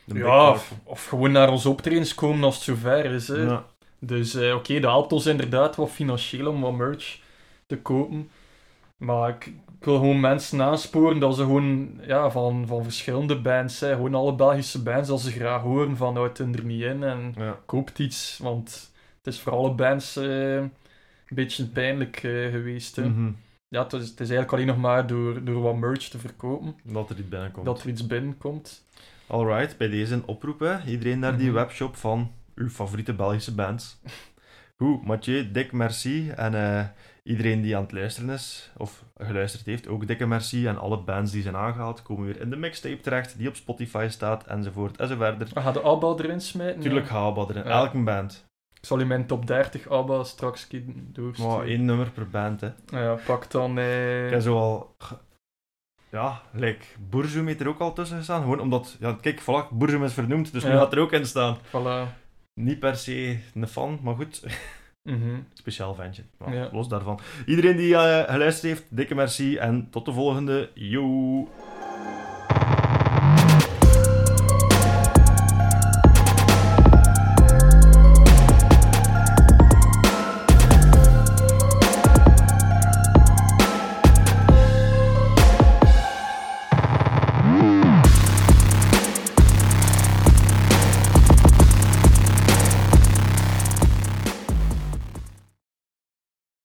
De 0.04 0.18
Ja, 0.18 0.50
of, 0.50 0.74
of 0.84 1.06
gewoon 1.06 1.32
naar 1.32 1.50
ons 1.50 1.66
optredens 1.66 2.14
komen 2.14 2.44
als 2.44 2.54
het 2.54 2.64
zover 2.64 3.04
is. 3.04 3.28
Hè. 3.28 3.42
Ja. 3.42 3.66
Dus 3.98 4.34
eh, 4.34 4.54
oké, 4.54 4.80
dat 4.80 4.90
helpt 4.90 5.12
ons 5.12 5.26
inderdaad 5.26 5.76
wat 5.76 5.90
financieel 5.90 6.50
om 6.50 6.60
wat 6.60 6.74
merch 6.76 7.20
te 7.66 7.78
kopen. 7.78 8.30
Maar 8.96 9.28
ik, 9.28 9.46
ik 9.46 9.84
wil 9.84 9.96
gewoon 9.98 10.20
mensen 10.20 10.62
aansporen 10.62 11.18
dat 11.18 11.34
ze 11.36 11.42
gewoon 11.42 12.00
ja, 12.06 12.30
van, 12.30 12.66
van 12.66 12.82
verschillende 12.82 13.40
bands, 13.40 13.80
hè, 13.80 13.94
gewoon 13.94 14.14
alle 14.14 14.34
Belgische 14.34 14.82
bands, 14.82 15.08
dat 15.08 15.20
ze 15.20 15.30
graag 15.30 15.62
horen 15.62 15.96
van 15.96 16.16
houd 16.16 16.38
er 16.38 16.64
niet 16.64 16.82
in 16.82 17.02
en 17.02 17.34
Ja. 17.38 17.58
koopt 17.66 17.98
iets. 17.98 18.38
Want 18.42 18.92
het 19.22 19.34
is 19.34 19.40
voor 19.40 19.52
alle 19.52 19.74
bands 19.74 20.16
eh, 20.16 20.54
een 20.56 20.70
beetje 21.28 21.66
pijnlijk 21.66 22.16
eh, 22.16 22.50
geweest. 22.50 22.96
Hè. 22.96 23.08
Mhm. 23.08 23.30
Ja, 23.68 23.82
het 23.82 23.92
is, 23.92 24.00
het 24.00 24.10
is 24.10 24.18
eigenlijk 24.30 24.52
alleen 24.52 24.66
nog 24.66 24.76
maar 24.76 25.06
door, 25.06 25.44
door 25.44 25.62
wat 25.62 25.76
merch 25.76 26.08
te 26.08 26.18
verkopen 26.18 26.74
Dat 26.82 27.10
er 27.10 27.18
iets 27.18 27.28
binnenkomt. 27.28 27.66
dat 27.66 27.82
er 27.82 27.88
iets 27.88 28.06
binnenkomt. 28.06 28.84
Alright, 29.26 29.76
bij 29.78 29.88
deze 29.88 30.14
een 30.14 30.26
oproep, 30.26 30.60
hè. 30.60 30.82
Iedereen 30.84 31.18
naar 31.18 31.36
die 31.36 31.46
Mhm. 31.46 31.54
webshop 31.56 31.96
van 31.96 32.30
uw 32.54 32.68
favoriete 32.68 33.14
Belgische 33.14 33.54
bands. 33.54 33.98
Goed, 34.76 35.04
Mathieu, 35.06 35.50
dik 35.52 35.72
merci. 35.72 36.30
En 36.30 36.54
eh, 36.54 36.84
iedereen 37.26 37.60
die 37.62 37.76
aan 37.76 37.82
het 37.82 37.92
luisteren 37.92 38.30
is, 38.30 38.70
of 38.76 39.04
geluisterd 39.16 39.66
heeft, 39.66 39.88
ook 39.88 40.06
dikke 40.06 40.26
merci. 40.26 40.66
En 40.66 40.78
alle 40.78 40.98
bands 40.98 41.32
die 41.32 41.42
zijn 41.42 41.56
aangehaald, 41.56 42.02
komen 42.02 42.24
weer 42.26 42.40
in 42.40 42.50
de 42.50 42.56
mixtape 42.56 43.00
terecht, 43.00 43.38
die 43.38 43.48
op 43.48 43.56
Spotify 43.56 44.06
staat, 44.10 44.44
enzovoort, 44.46 44.96
en 44.96 45.08
zo 45.08 45.16
verder. 45.16 45.48
We 45.54 45.60
gaan 45.60 45.72
de 45.72 45.80
ABBA 45.82 46.14
erin 46.24 46.40
smijten. 46.40 46.80
Tuurlijk 46.80 47.06
gaan 47.06 47.34
we 47.34 47.40
erin. 47.48 47.64
Ja. 47.64 47.70
Elke 47.70 47.98
band. 47.98 48.44
Ik 48.80 48.84
zal 48.86 49.00
u 49.00 49.04
mijn 49.04 49.26
top 49.26 49.46
30 49.46 49.88
ABBA 49.88 50.24
straks 50.24 50.66
doorsturen. 50.92 51.56
Maar 51.56 51.66
één 51.66 51.84
nummer 51.84 52.10
per 52.10 52.28
band, 52.28 52.60
hè. 52.60 52.70
Ja, 52.86 53.14
pak 53.26 53.50
dan... 53.50 53.78
eh, 53.78 54.24
Ik 54.24 54.30
heb 54.30 54.40
zo 54.40 54.58
al... 54.58 54.96
Ja, 56.10 56.42
like, 56.52 56.84
Bourgeois 57.10 57.46
heeft 57.46 57.60
er 57.60 57.68
ook 57.68 57.78
al 57.80 57.92
tussen 57.92 58.16
gestaan. 58.16 58.40
Gewoon 58.42 58.60
omdat... 58.60 58.96
Ja, 59.00 59.16
kijk, 59.20 59.40
voilà, 59.42 59.68
Bourgeois 59.70 60.08
is 60.08 60.14
vernoemd, 60.14 60.52
dus 60.52 60.64
nu 60.64 60.70
gaat 60.70 60.92
er 60.92 60.98
ook 60.98 61.12
in 61.12 61.26
staan. 61.26 61.56
Voilà. 61.58 62.12
Niet 62.60 62.78
per 62.78 62.96
se 62.96 63.38
een 63.54 63.68
fan, 63.68 63.98
maar 64.02 64.14
goed. 64.14 64.42
Mhm. 65.06 65.40
Speciaal 65.54 65.94
ventje. 65.94 66.22
Maar 66.38 66.54
Ja. 66.54 66.68
Los 66.72 66.88
daarvan. 66.88 67.20
Iedereen 67.46 67.76
die 67.76 67.94
eh, 67.96 68.32
geluisterd 68.32 68.72
heeft, 68.72 68.84
dikke 68.88 69.14
merci 69.14 69.56
en 69.56 69.90
tot 69.90 70.04
de 70.04 70.12
volgende. 70.12 70.70
Yo! 70.74 71.48